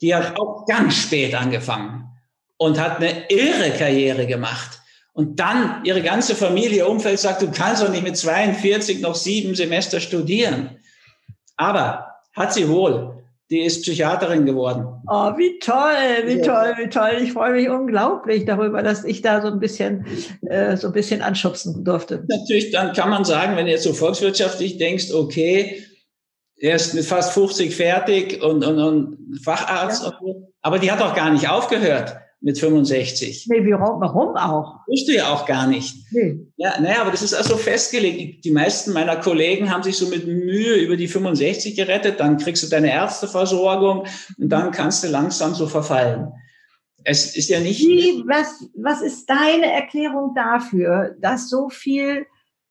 Die 0.00 0.14
hat 0.14 0.38
auch 0.38 0.66
ganz 0.66 0.94
spät 0.94 1.34
angefangen 1.34 2.08
und 2.56 2.80
hat 2.80 2.96
eine 2.96 3.30
irre 3.30 3.70
Karriere 3.70 4.26
gemacht. 4.26 4.80
Und 5.12 5.38
dann 5.38 5.84
ihre 5.84 6.02
ganze 6.02 6.34
Familie, 6.34 6.88
Umfeld 6.88 7.20
sagt, 7.20 7.42
du 7.42 7.50
kannst 7.52 7.82
doch 7.82 7.88
nicht 7.88 8.02
mit 8.02 8.16
42 8.16 9.00
noch 9.00 9.14
sieben 9.14 9.54
Semester 9.54 10.00
studieren. 10.00 10.78
Aber 11.56 12.08
hat 12.34 12.52
sie 12.52 12.68
wohl 12.68 13.13
die 13.54 13.62
ist 13.62 13.82
Psychiaterin 13.82 14.46
geworden. 14.46 14.84
Oh, 15.08 15.30
wie 15.36 15.58
toll, 15.60 16.26
wie 16.26 16.40
toll, 16.40 16.74
wie 16.76 16.88
toll. 16.88 17.22
Ich 17.22 17.32
freue 17.32 17.52
mich 17.52 17.68
unglaublich 17.68 18.44
darüber, 18.44 18.82
dass 18.82 19.04
ich 19.04 19.22
da 19.22 19.40
so 19.40 19.46
ein 19.46 19.60
bisschen, 19.60 20.04
äh, 20.48 20.76
so 20.76 20.88
ein 20.88 20.92
bisschen 20.92 21.22
anschubsen 21.22 21.84
durfte. 21.84 22.24
Natürlich, 22.26 22.72
dann 22.72 22.92
kann 22.92 23.10
man 23.10 23.24
sagen, 23.24 23.56
wenn 23.56 23.66
du 23.66 23.70
jetzt 23.70 23.84
so 23.84 23.92
volkswirtschaftlich 23.92 24.76
denkst, 24.78 25.12
okay, 25.12 25.84
er 26.56 26.74
ist 26.74 26.94
mit 26.94 27.04
fast 27.04 27.32
50 27.32 27.76
fertig 27.76 28.42
und, 28.42 28.64
und, 28.64 28.78
und 28.78 29.40
Facharzt, 29.44 30.02
ja. 30.02 30.18
aber 30.60 30.80
die 30.80 30.90
hat 30.90 31.00
auch 31.00 31.14
gar 31.14 31.30
nicht 31.30 31.48
aufgehört 31.48 32.16
mit 32.44 32.58
65. 32.58 33.46
Nee, 33.48 33.64
warum 33.70 34.36
auch? 34.36 34.86
Wusste 34.86 35.14
ja 35.14 35.32
auch 35.32 35.46
gar 35.46 35.66
nicht. 35.66 35.96
Nee. 36.12 36.40
Ja, 36.58 36.78
naja, 36.78 37.00
aber 37.00 37.10
das 37.10 37.22
ist 37.22 37.32
also 37.32 37.56
festgelegt. 37.56 38.44
Die 38.44 38.50
meisten 38.50 38.92
meiner 38.92 39.16
Kollegen 39.16 39.72
haben 39.72 39.82
sich 39.82 39.96
so 39.96 40.08
mit 40.08 40.26
Mühe 40.26 40.74
über 40.74 40.98
die 40.98 41.08
65 41.08 41.74
gerettet, 41.74 42.20
dann 42.20 42.36
kriegst 42.36 42.62
du 42.62 42.68
deine 42.68 42.92
Ärzteversorgung 42.92 44.04
und 44.38 44.48
dann 44.50 44.72
kannst 44.72 45.02
du 45.02 45.08
langsam 45.08 45.54
so 45.54 45.66
verfallen. 45.66 46.32
Es 47.02 47.34
ist 47.34 47.48
ja 47.48 47.60
nicht. 47.60 47.80
Wie, 47.80 48.22
was, 48.26 48.68
was 48.76 49.00
ist 49.00 49.28
deine 49.28 49.72
Erklärung 49.72 50.34
dafür, 50.34 51.16
dass 51.20 51.48
so 51.48 51.70
viel 51.70 52.26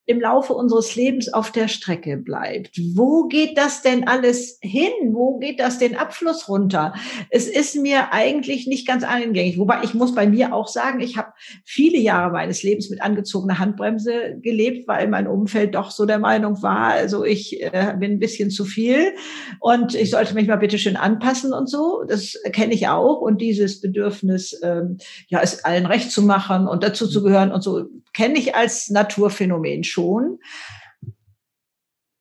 im 0.05 0.19
Laufe 0.19 0.53
unseres 0.53 0.95
Lebens 0.95 1.31
auf 1.31 1.51
der 1.51 1.67
Strecke 1.69 2.17
bleibt. 2.17 2.79
Wo 2.93 3.27
geht 3.27 3.57
das 3.57 3.81
denn 3.81 4.07
alles 4.07 4.59
hin? 4.61 4.91
Wo 5.11 5.39
geht 5.39 5.59
das 5.59 5.77
den 5.79 5.95
Abfluss 5.95 6.49
runter? 6.49 6.93
Es 7.29 7.47
ist 7.47 7.75
mir 7.75 8.11
eigentlich 8.11 8.67
nicht 8.67 8.85
ganz 8.85 9.03
eingängig. 9.03 9.57
Wobei 9.57 9.81
ich 9.83 9.93
muss 9.93 10.13
bei 10.13 10.27
mir 10.27 10.53
auch 10.53 10.67
sagen, 10.67 10.99
ich 10.99 11.15
habe 11.15 11.31
viele 11.63 11.97
Jahre 11.97 12.31
meines 12.31 12.63
Lebens 12.63 12.89
mit 12.89 13.01
angezogener 13.01 13.59
Handbremse 13.59 14.39
gelebt, 14.41 14.87
weil 14.89 15.07
mein 15.07 15.27
Umfeld 15.27 15.75
doch 15.75 15.89
so 15.91 16.05
der 16.05 16.19
Meinung 16.19 16.61
war, 16.61 16.91
also 16.91 17.23
ich 17.23 17.61
äh, 17.61 17.95
bin 17.97 18.13
ein 18.13 18.19
bisschen 18.19 18.49
zu 18.49 18.65
viel 18.65 19.13
und 19.59 19.95
ich 19.95 20.09
sollte 20.09 20.33
mich 20.33 20.47
mal 20.47 20.57
bitte 20.57 20.77
schön 20.77 20.97
anpassen 20.97 21.53
und 21.53 21.69
so. 21.69 22.03
Das 22.07 22.35
kenne 22.51 22.73
ich 22.73 22.89
auch. 22.89 23.21
Und 23.21 23.39
dieses 23.39 23.79
Bedürfnis, 23.79 24.59
ähm, 24.63 24.97
ja, 25.27 25.39
es 25.41 25.63
allen 25.63 25.85
recht 25.85 26.11
zu 26.11 26.21
machen 26.21 26.67
und 26.67 26.83
dazu 26.83 27.07
zu 27.07 27.23
gehören 27.23 27.51
und 27.51 27.63
so, 27.63 27.85
kenne 28.13 28.37
ich 28.37 28.55
als 28.55 28.89
Naturphänomen 28.89 29.83
schon. 29.83 30.39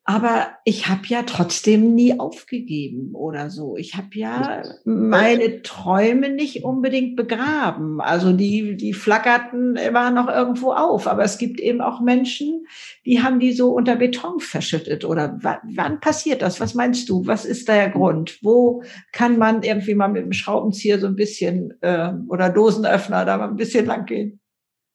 Aber 0.05 0.47
ich 0.65 0.89
habe 0.89 1.03
ja 1.05 1.23
trotzdem 1.23 1.95
nie 1.95 2.19
aufgegeben 2.19 3.15
oder 3.15 3.49
so. 3.49 3.77
Ich 3.77 3.95
habe 3.95 4.09
ja 4.15 4.61
meine 4.83 5.61
Träume 5.61 6.27
nicht 6.27 6.65
unbedingt 6.65 7.15
begraben. 7.15 8.01
Also 8.01 8.33
die, 8.33 8.75
die 8.75 8.91
flackerten 8.91 9.77
immer 9.77 10.11
noch 10.11 10.27
irgendwo 10.27 10.73
auf. 10.73 11.07
Aber 11.07 11.23
es 11.23 11.37
gibt 11.37 11.61
eben 11.61 11.79
auch 11.79 12.01
Menschen, 12.01 12.65
die 13.05 13.23
haben 13.23 13.39
die 13.39 13.53
so 13.53 13.71
unter 13.71 13.95
Beton 13.95 14.41
verschüttet. 14.41 15.05
Oder 15.05 15.39
wann 15.41 16.01
passiert 16.01 16.41
das? 16.41 16.59
Was 16.59 16.73
meinst 16.73 17.07
du? 17.07 17.25
Was 17.25 17.45
ist 17.45 17.69
der 17.69 17.89
Grund? 17.89 18.39
Wo 18.41 18.83
kann 19.13 19.37
man 19.37 19.63
irgendwie 19.63 19.95
mal 19.95 20.09
mit 20.09 20.25
dem 20.25 20.33
Schraubenzieher 20.33 20.99
so 20.99 21.07
ein 21.07 21.15
bisschen 21.15 21.75
äh, 21.79 22.11
oder 22.27 22.49
Dosenöffner 22.49 23.23
da 23.23 23.37
mal 23.37 23.47
ein 23.47 23.55
bisschen 23.55 23.85
lang 23.85 24.05
gehen? 24.05 24.41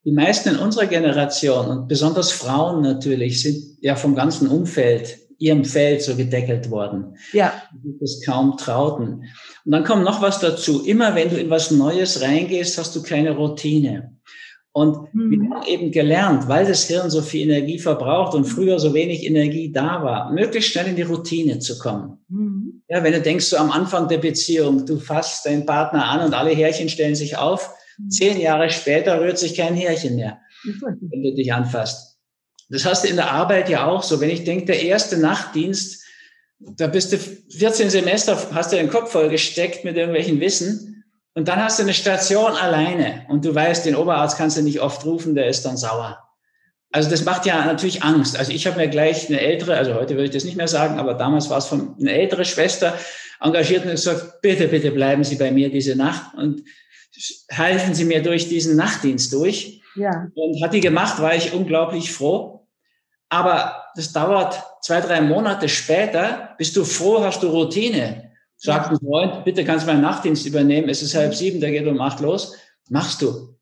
Die 0.09 0.15
meisten 0.15 0.49
in 0.49 0.57
unserer 0.57 0.87
Generation 0.87 1.67
und 1.67 1.87
besonders 1.87 2.33
Frauen 2.33 2.81
natürlich 2.81 3.43
sind 3.43 3.77
ja 3.83 3.95
vom 3.95 4.15
ganzen 4.15 4.49
Umfeld, 4.49 5.19
ihrem 5.37 5.67
Feld 5.67 6.01
so 6.01 6.17
gedeckelt 6.17 6.71
worden. 6.71 7.19
Ja. 7.35 7.53
Das 8.01 8.23
kaum 8.25 8.57
trauten. 8.57 9.25
Und 9.67 9.71
dann 9.71 9.85
kommt 9.85 10.05
noch 10.05 10.23
was 10.23 10.41
dazu. 10.41 10.83
Immer 10.83 11.15
wenn 11.15 11.29
du 11.29 11.37
in 11.37 11.51
was 11.51 11.71
Neues 11.71 12.23
reingehst, 12.23 12.79
hast 12.79 12.97
du 12.97 13.03
keine 13.03 13.37
Routine. 13.37 14.17
Und 14.73 15.13
mhm. 15.13 15.31
wir 15.31 15.51
haben 15.51 15.67
eben 15.67 15.93
gelernt, 15.93 16.49
weil 16.49 16.65
das 16.65 16.85
Hirn 16.85 17.11
so 17.11 17.21
viel 17.21 17.51
Energie 17.51 17.79
verbraucht 17.79 18.35
und 18.35 18.47
früher 18.47 18.79
so 18.79 18.95
wenig 18.95 19.27
Energie 19.27 19.71
da 19.71 20.03
war, 20.03 20.33
möglichst 20.33 20.71
schnell 20.71 20.87
in 20.87 20.97
die 20.97 21.03
Routine 21.03 21.59
zu 21.59 21.79
kommen. 21.79 22.17
Mhm. 22.29 22.83
Ja, 22.89 23.05
wenn 23.05 23.13
du 23.13 23.21
denkst, 23.21 23.45
so 23.45 23.59
am 23.59 23.71
Anfang 23.71 24.09
der 24.09 24.19
Beziehung, 24.19 24.87
du 24.87 24.99
fasst 24.99 25.45
deinen 25.45 25.67
Partner 25.67 26.07
an 26.07 26.25
und 26.25 26.33
alle 26.33 26.53
Härchen 26.53 26.89
stellen 26.89 27.15
sich 27.15 27.37
auf, 27.37 27.75
Zehn 28.09 28.41
Jahre 28.41 28.71
später 28.71 29.21
rührt 29.21 29.39
sich 29.39 29.57
kein 29.57 29.75
Härchen 29.75 30.17
mehr, 30.17 30.41
wenn 30.65 31.23
du 31.23 31.35
dich 31.35 31.53
anfasst. 31.53 32.19
Das 32.71 32.85
hast 32.85 33.05
du 33.05 33.09
in 33.09 33.17
der 33.17 33.31
Arbeit 33.33 33.69
ja 33.69 33.87
auch 33.87 34.03
so. 34.03 34.21
Wenn 34.21 34.31
ich 34.31 34.45
denke, 34.45 34.67
der 34.67 34.83
erste 34.83 35.19
Nachtdienst, 35.19 36.05
da 36.61 36.87
bist 36.87 37.13
du 37.13 37.19
14 37.19 37.91
Semester, 37.91 38.37
hast 38.53 38.73
du 38.73 38.77
den 38.77 38.91
Kopf 38.91 39.13
voll 39.13 39.29
gesteckt 39.31 39.85
mit 39.85 39.97
irgendwelchen 39.97 40.41
Wissen. 40.41 41.05
Und 41.35 41.49
dann 41.49 41.63
hast 41.63 41.79
du 41.79 41.85
eine 41.85 41.95
Station 41.95 42.53
alleine. 42.53 43.25
Und 43.29 43.45
du 43.45 43.55
weißt, 43.55 43.87
den 43.87 43.97
Oberarzt 43.97 44.37
kannst 44.37 44.57
du 44.57 44.63
nicht 44.63 44.81
oft 44.81 45.05
rufen, 45.05 45.35
der 45.35 45.49
ist 45.49 45.65
dann 45.65 45.77
sauer. 45.77 46.19
Also 46.91 47.11
das 47.11 47.25
macht 47.25 47.47
ja 47.47 47.65
natürlich 47.65 48.03
Angst. 48.03 48.37
Also 48.37 48.53
ich 48.53 48.67
habe 48.67 48.79
mir 48.79 48.89
gleich 48.89 49.29
eine 49.29 49.41
ältere, 49.41 49.77
also 49.77 49.95
heute 49.95 50.15
würde 50.15 50.25
ich 50.25 50.31
das 50.31 50.45
nicht 50.45 50.57
mehr 50.57 50.69
sagen, 50.69 50.99
aber 50.99 51.15
damals 51.15 51.51
war 51.51 51.59
es 51.59 51.67
von 51.67 51.97
eine 52.01 52.13
ältere 52.13 52.45
Schwester 52.45 52.99
engagiert 53.41 53.85
und 53.85 53.93
gesagt, 53.93 54.41
bitte, 54.41 54.69
bitte 54.69 54.91
bleiben 54.91 55.23
Sie 55.23 55.37
bei 55.37 55.53
mir 55.53 55.71
diese 55.71 55.97
Nacht. 55.97 56.35
Und 56.35 56.63
helfen 57.49 57.95
Sie 57.95 58.05
mir 58.05 58.23
durch 58.23 58.49
diesen 58.49 58.77
Nachtdienst 58.77 59.33
durch. 59.33 59.83
Ja. 59.97 60.29
Und 60.35 60.62
hat 60.62 60.73
die 60.73 60.81
gemacht, 60.81 61.21
war 61.21 61.35
ich 61.35 61.53
unglaublich 61.53 62.12
froh. 62.12 62.66
Aber 63.29 63.85
das 63.97 64.12
dauert 64.12 64.62
zwei, 64.83 65.01
drei 65.01 65.21
Monate 65.21 65.69
später, 65.69 66.55
bist 66.57 66.77
du 66.77 66.85
froh, 66.85 67.23
hast 67.23 67.43
du 67.43 67.49
Routine. 67.49 68.31
Sagt 68.57 68.91
ein 68.91 68.99
Freund, 68.99 69.45
bitte 69.45 69.64
kannst 69.64 69.87
du 69.87 69.91
meinen 69.91 70.03
Nachtdienst 70.03 70.47
übernehmen, 70.47 70.89
es 70.89 71.03
ist 71.03 71.14
halb 71.14 71.35
sieben, 71.35 71.61
der 71.61 71.71
geht 71.71 71.87
um 71.87 72.01
acht 72.01 72.21
los. 72.21 72.57
Machst 72.89 73.23
du. 73.23 73.55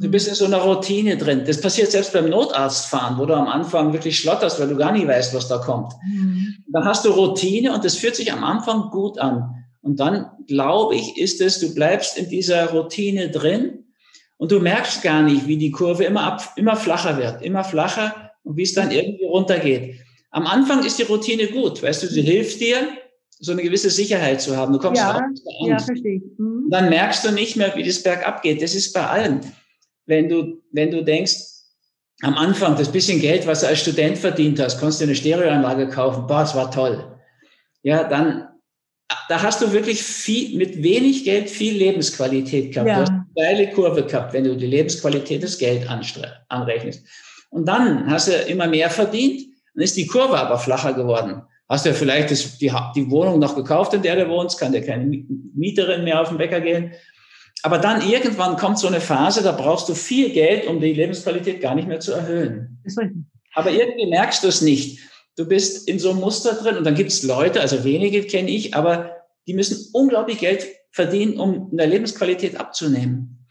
Du 0.00 0.08
bist 0.08 0.28
in 0.28 0.34
so 0.34 0.46
einer 0.46 0.58
Routine 0.58 1.18
drin. 1.18 1.44
Das 1.46 1.60
passiert 1.60 1.90
selbst 1.90 2.14
beim 2.14 2.30
Notarztfahren, 2.30 3.18
wo 3.18 3.26
du 3.26 3.34
am 3.34 3.46
Anfang 3.46 3.92
wirklich 3.92 4.18
schlotterst, 4.18 4.58
weil 4.58 4.68
du 4.68 4.76
gar 4.76 4.92
nicht 4.92 5.06
weißt, 5.06 5.34
was 5.34 5.46
da 5.46 5.58
kommt. 5.58 5.92
Mhm. 6.02 6.64
Dann 6.72 6.84
hast 6.86 7.04
du 7.04 7.10
Routine 7.10 7.74
und 7.74 7.84
das 7.84 7.96
fühlt 7.96 8.16
sich 8.16 8.32
am 8.32 8.42
Anfang 8.42 8.88
gut 8.90 9.18
an. 9.18 9.59
Und 9.82 10.00
dann, 10.00 10.30
glaube 10.46 10.96
ich, 10.96 11.16
ist 11.16 11.40
es, 11.40 11.58
du 11.58 11.74
bleibst 11.74 12.18
in 12.18 12.28
dieser 12.28 12.70
Routine 12.70 13.30
drin 13.30 13.84
und 14.36 14.52
du 14.52 14.60
merkst 14.60 15.02
gar 15.02 15.22
nicht, 15.22 15.46
wie 15.46 15.56
die 15.56 15.70
Kurve 15.70 16.04
immer, 16.04 16.22
ab, 16.22 16.52
immer 16.56 16.76
flacher 16.76 17.16
wird, 17.18 17.42
immer 17.42 17.64
flacher 17.64 18.32
und 18.42 18.56
wie 18.56 18.62
es 18.62 18.74
dann 18.74 18.90
irgendwie 18.90 19.24
runtergeht. 19.24 19.96
Am 20.30 20.46
Anfang 20.46 20.84
ist 20.84 20.98
die 20.98 21.04
Routine 21.04 21.48
gut, 21.48 21.82
weißt 21.82 22.02
du, 22.02 22.06
sie 22.06 22.22
hilft 22.22 22.60
dir, 22.60 22.88
so 23.40 23.52
eine 23.52 23.62
gewisse 23.62 23.90
Sicherheit 23.90 24.40
zu 24.42 24.56
haben. 24.56 24.72
Du 24.72 24.78
kommst 24.78 25.00
ja, 25.00 25.12
raus 25.12 25.42
ja, 25.66 25.78
verstehe. 25.78 26.20
Mhm. 26.36 26.68
Dann 26.70 26.90
merkst 26.90 27.24
du 27.24 27.32
nicht 27.32 27.56
mehr, 27.56 27.74
wie 27.74 27.82
das 27.82 28.02
bergab 28.02 28.42
geht. 28.42 28.62
Das 28.62 28.74
ist 28.74 28.92
bei 28.92 29.06
allen. 29.06 29.40
Wenn 30.04 30.28
du, 30.28 30.62
wenn 30.72 30.90
du 30.90 31.02
denkst, 31.02 31.36
am 32.22 32.34
Anfang, 32.34 32.76
das 32.76 32.92
bisschen 32.92 33.18
Geld, 33.18 33.46
was 33.46 33.60
du 33.60 33.68
als 33.68 33.80
Student 33.80 34.18
verdient 34.18 34.60
hast, 34.60 34.78
konntest 34.78 35.00
du 35.00 35.04
eine 35.04 35.14
Stereoanlage 35.14 35.88
kaufen. 35.88 36.26
Boah, 36.26 36.40
das 36.40 36.54
war 36.54 36.70
toll. 36.70 37.18
Ja, 37.82 38.04
dann 38.04 38.49
da 39.30 39.40
hast 39.40 39.62
du 39.62 39.72
wirklich 39.72 40.02
viel, 40.02 40.58
mit 40.58 40.82
wenig 40.82 41.22
Geld 41.22 41.48
viel 41.48 41.76
Lebensqualität 41.76 42.74
gehabt. 42.74 42.88
Ja. 42.88 42.96
Du 42.96 43.00
hast 43.02 43.10
eine 43.10 43.26
geile 43.36 43.70
Kurve 43.70 44.04
gehabt, 44.04 44.32
wenn 44.32 44.42
du 44.42 44.56
die 44.56 44.66
Lebensqualität 44.66 45.44
des 45.44 45.56
Geld 45.56 45.88
anrechnest. 45.88 47.06
Und 47.50 47.66
dann 47.66 48.10
hast 48.10 48.26
du 48.26 48.32
immer 48.32 48.66
mehr 48.66 48.90
verdient, 48.90 49.42
dann 49.74 49.84
ist 49.84 49.96
die 49.96 50.08
Kurve 50.08 50.36
aber 50.36 50.58
flacher 50.58 50.94
geworden. 50.94 51.42
Hast 51.68 51.84
du 51.84 51.90
ja 51.90 51.94
vielleicht 51.94 52.32
das, 52.32 52.58
die, 52.58 52.72
die 52.96 53.08
Wohnung 53.08 53.38
noch 53.38 53.54
gekauft, 53.54 53.94
in 53.94 54.02
der 54.02 54.16
du 54.16 54.28
wohnst, 54.28 54.58
kann 54.58 54.72
dir 54.72 54.84
keine 54.84 55.04
Mieterin 55.54 56.02
mehr 56.02 56.20
auf 56.20 56.30
den 56.30 56.38
Bäcker 56.38 56.60
gehen. 56.60 56.92
Aber 57.62 57.78
dann 57.78 58.02
irgendwann 58.02 58.56
kommt 58.56 58.80
so 58.80 58.88
eine 58.88 59.00
Phase, 59.00 59.44
da 59.44 59.52
brauchst 59.52 59.88
du 59.88 59.94
viel 59.94 60.30
Geld, 60.30 60.66
um 60.66 60.80
die 60.80 60.92
Lebensqualität 60.92 61.60
gar 61.60 61.76
nicht 61.76 61.86
mehr 61.86 62.00
zu 62.00 62.12
erhöhen. 62.12 62.82
Aber 63.54 63.70
irgendwie 63.70 64.06
merkst 64.06 64.42
du 64.42 64.48
es 64.48 64.60
nicht 64.60 64.98
du 65.36 65.46
bist 65.46 65.88
in 65.88 65.98
so 65.98 66.10
einem 66.10 66.20
Muster 66.20 66.52
drin 66.52 66.76
und 66.76 66.84
dann 66.84 66.94
gibt 66.94 67.10
es 67.10 67.22
Leute, 67.22 67.60
also 67.60 67.82
wenige 67.82 68.22
kenne 68.24 68.50
ich, 68.50 68.74
aber 68.74 69.19
die 69.50 69.56
müssen 69.56 69.88
unglaublich 69.92 70.38
Geld 70.38 70.64
verdienen, 70.92 71.40
um 71.40 71.70
eine 71.72 71.84
Lebensqualität 71.84 72.54
abzunehmen. 72.54 73.48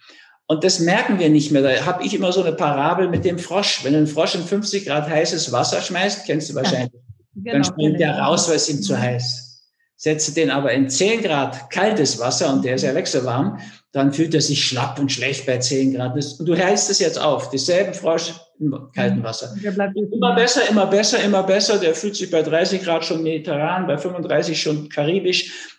Und 0.47 0.63
das 0.63 0.79
merken 0.79 1.19
wir 1.19 1.29
nicht 1.29 1.51
mehr. 1.51 1.61
Da 1.61 1.85
habe 1.85 2.05
ich 2.05 2.13
immer 2.13 2.31
so 2.31 2.41
eine 2.41 2.55
Parabel 2.55 3.09
mit 3.09 3.25
dem 3.25 3.37
Frosch. 3.37 3.83
Wenn 3.83 3.93
ein 3.95 4.07
Frosch 4.07 4.33
in 4.35 4.43
50 4.43 4.85
Grad 4.85 5.09
heißes 5.09 5.51
Wasser 5.51 5.81
schmeißt, 5.81 6.25
kennst 6.25 6.49
du 6.49 6.55
wahrscheinlich, 6.55 6.93
ja, 6.93 6.99
genau, 7.33 7.51
dann 7.51 7.63
springt 7.65 7.99
der 7.99 8.17
raus, 8.17 8.47
weil 8.47 8.55
es 8.55 8.69
ihm 8.69 8.81
zu 8.81 8.97
heiß. 8.97 9.61
Setze 9.97 10.33
den 10.33 10.51
aber 10.51 10.71
in 10.71 10.89
10 10.89 11.21
Grad 11.21 11.69
kaltes 11.69 12.17
Wasser 12.17 12.53
und 12.53 12.63
der 12.63 12.75
ist 12.75 12.83
ja 12.83 12.95
wechselwarm, 12.95 13.59
dann 13.91 14.13
fühlt 14.13 14.33
er 14.33 14.41
sich 14.41 14.65
schlapp 14.65 14.99
und 14.99 15.11
schlecht 15.11 15.45
bei 15.45 15.57
10 15.57 15.95
Grad. 15.95 16.15
Und 16.15 16.45
du 16.45 16.57
heißt 16.57 16.89
es 16.89 16.99
jetzt 16.99 17.19
auf, 17.19 17.49
dieselben 17.49 17.93
Frosch 17.93 18.35
im 18.59 18.75
kalten 18.93 19.23
Wasser. 19.23 19.55
Immer 19.63 20.35
besser, 20.35 20.69
immer 20.69 20.87
besser, 20.87 21.23
immer 21.23 21.43
besser. 21.43 21.77
Der 21.79 21.95
fühlt 21.95 22.15
sich 22.15 22.29
bei 22.29 22.41
30 22.41 22.83
Grad 22.83 23.05
schon 23.05 23.23
mediterran, 23.23 23.87
bei 23.87 23.97
35 23.97 24.61
schon 24.61 24.89
karibisch. 24.89 25.77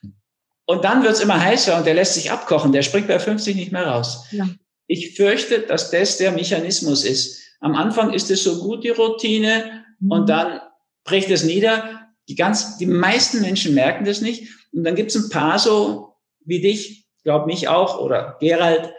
Und 0.65 0.85
dann 0.85 1.03
wird 1.03 1.15
es 1.15 1.21
immer 1.21 1.41
heißer 1.41 1.77
und 1.77 1.87
der 1.87 1.95
lässt 1.95 2.15
sich 2.15 2.31
abkochen. 2.31 2.73
Der 2.73 2.83
springt 2.83 3.09
bei 3.09 3.19
50 3.19 3.57
nicht 3.57 3.73
mehr 3.73 3.87
raus. 3.87 4.27
Ja. 4.31 4.49
Ich 4.87 5.15
fürchte, 5.17 5.61
dass 5.61 5.91
das 5.91 6.17
der 6.17 6.33
Mechanismus 6.33 7.05
ist. 7.05 7.41
Am 7.61 7.75
Anfang 7.75 8.13
ist 8.13 8.31
es 8.31 8.43
so 8.43 8.61
gut, 8.61 8.85
die 8.85 8.89
Routine, 8.91 9.85
mhm. 9.99 10.11
und 10.11 10.29
dann 10.29 10.61
bricht 11.05 11.31
es 11.31 11.45
nieder. 11.45 12.09
Die, 12.29 12.35
ganz, 12.35 12.79
die 12.79 12.87
meisten 12.87 13.41
Menschen 13.41 13.75
merken 13.75 14.05
das 14.05 14.21
nicht. 14.21 14.49
Und 14.73 14.85
dann 14.85 14.95
gibt 14.95 15.11
es 15.11 15.17
ein 15.17 15.29
paar 15.29 15.59
so 15.59 16.15
wie 16.45 16.61
dich, 16.61 17.07
glaube 17.25 17.47
mich 17.47 17.69
auch, 17.69 18.01
oder 18.01 18.37
Gerald, 18.41 18.93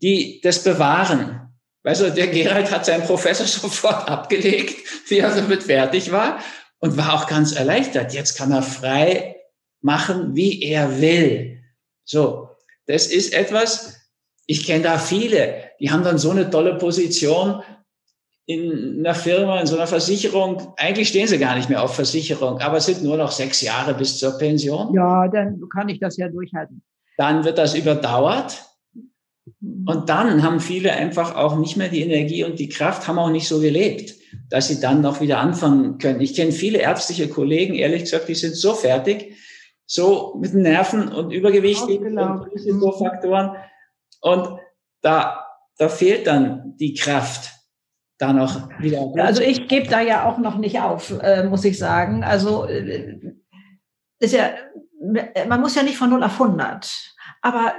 die 0.00 0.40
das 0.42 0.62
bewahren. 0.62 1.47
Weißt 1.88 2.02
du, 2.02 2.12
der 2.12 2.26
Gerald 2.26 2.70
hat 2.70 2.84
seinen 2.84 3.04
Professor 3.04 3.46
sofort 3.46 4.06
abgelegt, 4.10 4.86
wie 5.08 5.20
er 5.20 5.34
damit 5.34 5.62
fertig 5.62 6.12
war 6.12 6.38
und 6.80 6.98
war 6.98 7.14
auch 7.14 7.26
ganz 7.26 7.52
erleichtert. 7.52 8.12
Jetzt 8.12 8.36
kann 8.36 8.52
er 8.52 8.60
frei 8.60 9.36
machen, 9.80 10.36
wie 10.36 10.62
er 10.64 11.00
will. 11.00 11.62
So, 12.04 12.50
das 12.88 13.06
ist 13.06 13.32
etwas, 13.32 14.02
ich 14.44 14.66
kenne 14.66 14.82
da 14.82 14.98
viele, 14.98 15.70
die 15.80 15.90
haben 15.90 16.04
dann 16.04 16.18
so 16.18 16.30
eine 16.30 16.50
tolle 16.50 16.76
Position, 16.76 17.62
in 18.44 18.98
einer 18.98 19.14
Firma, 19.14 19.58
in 19.58 19.66
so 19.66 19.76
einer 19.76 19.86
Versicherung, 19.86 20.74
eigentlich 20.76 21.08
stehen 21.08 21.26
sie 21.26 21.38
gar 21.38 21.56
nicht 21.56 21.70
mehr 21.70 21.82
auf 21.82 21.94
Versicherung, 21.94 22.60
aber 22.60 22.76
es 22.76 22.84
sind 22.84 23.02
nur 23.02 23.16
noch 23.16 23.30
sechs 23.30 23.62
Jahre 23.62 23.94
bis 23.94 24.18
zur 24.18 24.36
Pension. 24.36 24.92
Ja, 24.92 25.26
dann 25.28 25.58
kann 25.74 25.88
ich 25.88 26.00
das 26.00 26.18
ja 26.18 26.28
durchhalten. 26.28 26.82
Dann 27.16 27.44
wird 27.44 27.56
das 27.56 27.74
überdauert. 27.74 28.67
Mhm. 29.60 29.88
Und 29.88 30.08
dann 30.08 30.42
haben 30.42 30.60
viele 30.60 30.92
einfach 30.92 31.36
auch 31.36 31.56
nicht 31.56 31.76
mehr 31.76 31.88
die 31.88 32.02
Energie 32.02 32.44
und 32.44 32.58
die 32.58 32.68
Kraft, 32.68 33.08
haben 33.08 33.18
auch 33.18 33.30
nicht 33.30 33.48
so 33.48 33.60
gelebt, 33.60 34.14
dass 34.50 34.68
sie 34.68 34.80
dann 34.80 35.00
noch 35.00 35.20
wieder 35.20 35.38
anfangen 35.38 35.98
können. 35.98 36.20
Ich 36.20 36.34
kenne 36.34 36.52
viele 36.52 36.78
ärztliche 36.78 37.28
Kollegen, 37.28 37.74
ehrlich 37.74 38.02
gesagt, 38.02 38.28
die 38.28 38.34
sind 38.34 38.54
so 38.54 38.74
fertig, 38.74 39.36
so 39.86 40.36
mit 40.40 40.52
den 40.52 40.62
Nerven 40.62 41.08
und 41.08 41.30
Übergewicht 41.30 41.82
und 41.82 42.42
Risikofaktoren. 42.52 43.56
Und 44.20 44.58
da, 45.00 45.46
da 45.78 45.88
fehlt 45.88 46.26
dann 46.26 46.74
die 46.76 46.94
Kraft 46.94 47.52
da 48.18 48.32
noch 48.32 48.68
wieder. 48.80 49.10
Also 49.24 49.42
ich 49.42 49.68
gebe 49.68 49.88
da 49.88 50.00
ja 50.00 50.24
auch 50.24 50.38
noch 50.38 50.58
nicht 50.58 50.80
auf, 50.80 51.12
äh, 51.22 51.44
muss 51.44 51.64
ich 51.64 51.78
sagen. 51.78 52.24
Also 52.24 52.66
äh, 52.66 53.18
ist 54.18 54.34
ja, 54.34 54.50
man 55.48 55.60
muss 55.60 55.76
ja 55.76 55.82
nicht 55.82 55.96
von 55.96 56.10
0 56.10 56.22
auf 56.24 56.40
100, 56.40 57.14
aber 57.42 57.72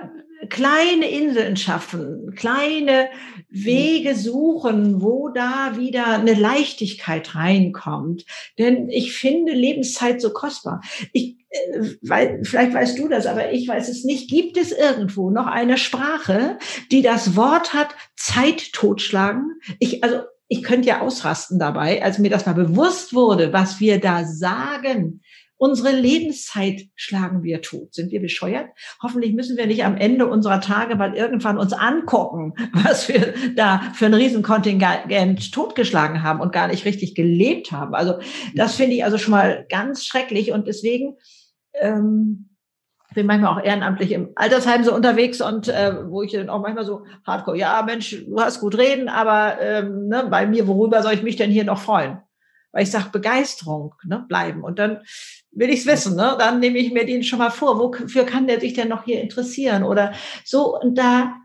kleine 0.50 1.10
Inseln 1.10 1.58
schaffen, 1.58 2.34
kleine 2.36 3.10
Wege 3.50 4.16
suchen, 4.16 5.02
wo 5.02 5.30
da 5.30 5.78
wieder 5.78 6.20
eine 6.20 6.34
Leichtigkeit 6.34 7.36
reinkommt. 7.36 8.26
Denn 8.58 8.90
ich 8.90 9.14
finde 9.14 9.54
Lebenszeit 9.54 10.22
so 10.22 10.32
kostbar. 10.32 10.82
Ich, 11.14 11.38
äh, 11.50 11.82
weil, 12.02 12.42
vielleicht 12.44 12.74
weißt 12.74 13.00
du 13.00 13.08
das, 13.08 13.26
aber 13.26 13.52
ich 13.52 13.68
weiß 13.68 13.90
es 13.90 14.04
nicht. 14.04 14.30
Gibt 14.30 14.58
es 14.58 14.72
irgendwo 14.72 15.30
noch 15.30 15.48
eine 15.48 15.78
Sprache, 15.78 16.58
die 16.92 17.02
das 17.02 17.36
Wort 17.36 17.74
hat, 17.74 17.90
Zeit 18.16 18.74
totschlagen? 18.74 19.60
Ich, 19.80 20.04
also, 20.04 20.20
ich 20.48 20.64
könnte 20.64 20.90
ja 20.90 21.02
ausrasten 21.02 21.60
dabei, 21.60 22.04
als 22.04 22.18
mir 22.18 22.32
das 22.32 22.48
mal 22.48 22.54
bewusst 22.54 23.14
wurde, 23.14 23.54
was 23.54 23.80
wir 23.80 24.00
da 24.00 24.26
sagen. 24.26 25.22
Unsere 25.62 25.94
Lebenszeit 25.94 26.84
schlagen 26.96 27.44
wir 27.44 27.62
tot. 27.62 27.94
Sind 27.94 28.14
wir 28.14 28.22
bescheuert? 28.22 28.70
Hoffentlich 29.04 29.34
müssen 29.34 29.58
wir 29.58 29.68
nicht 29.68 29.84
am 29.84 29.98
Ende 29.98 30.26
unserer 30.26 30.62
Tage 30.62 30.96
mal 30.96 31.16
irgendwann 31.16 31.58
uns 31.58 31.74
angucken, 31.74 32.54
was 32.74 33.10
wir 33.10 33.34
da 33.58 33.82
für 33.94 34.06
ein 34.06 34.14
Riesenkontingent 34.14 35.54
totgeschlagen 35.54 36.24
haben 36.24 36.40
und 36.40 36.54
gar 36.54 36.70
nicht 36.70 36.86
richtig 36.86 37.14
gelebt 37.14 37.74
haben. 37.74 37.94
Also 37.94 38.20
das 38.56 38.76
finde 38.76 38.96
ich 38.96 39.04
also 39.04 39.18
schon 39.18 39.32
mal 39.32 39.66
ganz 39.68 40.06
schrecklich 40.06 40.54
und 40.54 40.66
deswegen 40.66 41.18
ähm, 41.74 42.56
bin 43.14 43.26
manchmal 43.26 43.54
auch 43.54 43.62
ehrenamtlich 43.62 44.14
im 44.14 44.32
Altersheim 44.36 44.86
so 44.86 44.96
unterwegs 44.96 45.42
und 45.42 45.68
äh, 45.68 45.94
wo 46.10 46.22
ich 46.22 46.32
dann 46.32 46.48
auch 46.48 46.62
manchmal 46.62 46.86
so 46.86 47.04
hardcore, 47.28 47.58
ja 47.58 47.82
Mensch, 47.82 48.24
du 48.26 48.40
hast 48.40 48.62
gut 48.62 48.78
reden, 48.78 49.10
aber 49.10 49.60
ähm, 49.60 50.08
ne, 50.08 50.26
bei 50.30 50.48
mir, 50.48 50.68
worüber 50.68 51.04
soll 51.04 51.16
ich 51.16 51.24
mich 51.24 51.36
denn 51.36 51.52
hier 51.52 51.66
noch 51.66 51.80
freuen? 51.80 52.22
Weil 52.72 52.84
ich 52.84 52.92
sage, 52.92 53.10
Begeisterung 53.12 53.96
ne, 54.06 54.24
bleiben. 54.30 54.64
Und 54.64 54.80
dann 54.80 55.02
will 55.52 55.70
ich's 55.70 55.86
wissen, 55.86 56.16
ne? 56.16 56.36
Dann 56.40 56.60
nehme 56.60 56.78
ich 56.78 56.92
mir 56.92 57.06
den 57.06 57.24
schon 57.24 57.40
mal 57.40 57.50
vor, 57.50 57.80
wofür 57.80 58.24
kann 58.26 58.48
der 58.48 58.60
sich 58.60 58.74
denn 58.74 58.90
noch 58.90 59.04
hier 59.06 59.22
interessieren? 59.22 59.84
Oder 59.84 60.14
so, 60.46 60.80
und 60.80 60.98
da 60.98 61.36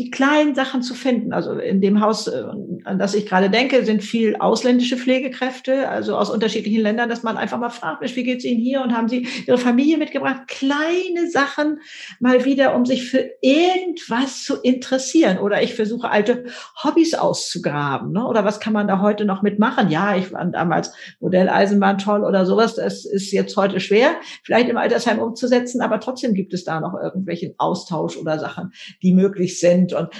die 0.00 0.10
kleinen 0.10 0.54
Sachen 0.54 0.80
zu 0.80 0.94
finden. 0.94 1.34
Also 1.34 1.52
in 1.52 1.82
dem 1.82 2.00
Haus, 2.00 2.26
äh, 2.26 2.42
an 2.84 2.98
das 2.98 3.14
ich 3.14 3.26
gerade 3.26 3.50
denke, 3.50 3.84
sind 3.84 4.02
viel 4.02 4.34
ausländische 4.36 4.96
Pflegekräfte, 4.96 5.90
also 5.90 6.16
aus 6.16 6.30
unterschiedlichen 6.30 6.80
Ländern, 6.80 7.10
dass 7.10 7.22
man 7.22 7.36
einfach 7.36 7.58
mal 7.58 7.68
fragt, 7.68 8.00
wie 8.16 8.24
geht's 8.24 8.44
Ihnen 8.46 8.62
hier? 8.62 8.80
Und 8.80 8.96
haben 8.96 9.10
Sie 9.10 9.28
Ihre 9.46 9.58
Familie 9.58 9.98
mitgebracht? 9.98 10.48
Kleine 10.48 11.28
Sachen 11.30 11.80
mal 12.18 12.46
wieder, 12.46 12.74
um 12.74 12.86
sich 12.86 13.10
für 13.10 13.30
irgendwas 13.42 14.42
zu 14.42 14.56
interessieren. 14.62 15.36
Oder 15.36 15.62
ich 15.62 15.74
versuche 15.74 16.08
alte 16.08 16.44
Hobbys 16.82 17.12
auszugraben. 17.12 18.12
Ne? 18.12 18.26
Oder 18.26 18.46
was 18.46 18.58
kann 18.58 18.72
man 18.72 18.88
da 18.88 19.02
heute 19.02 19.26
noch 19.26 19.42
mitmachen? 19.42 19.90
Ja, 19.90 20.16
ich 20.16 20.28
fand 20.28 20.54
damals 20.54 20.94
Modelleisenbahn 21.20 21.98
toll 21.98 22.24
oder 22.24 22.46
sowas. 22.46 22.76
Das 22.76 23.04
ist 23.04 23.32
jetzt 23.32 23.54
heute 23.58 23.80
schwer, 23.80 24.12
vielleicht 24.44 24.70
im 24.70 24.78
Altersheim 24.78 25.18
umzusetzen, 25.18 25.82
aber 25.82 26.00
trotzdem 26.00 26.32
gibt 26.32 26.54
es 26.54 26.64
da 26.64 26.80
noch 26.80 26.94
irgendwelchen 26.94 27.52
Austausch 27.58 28.16
oder 28.16 28.38
Sachen, 28.38 28.72
die 29.02 29.12
möglich 29.12 29.60
sind 29.60 29.89
sind. 29.90 29.98
Und 29.98 30.10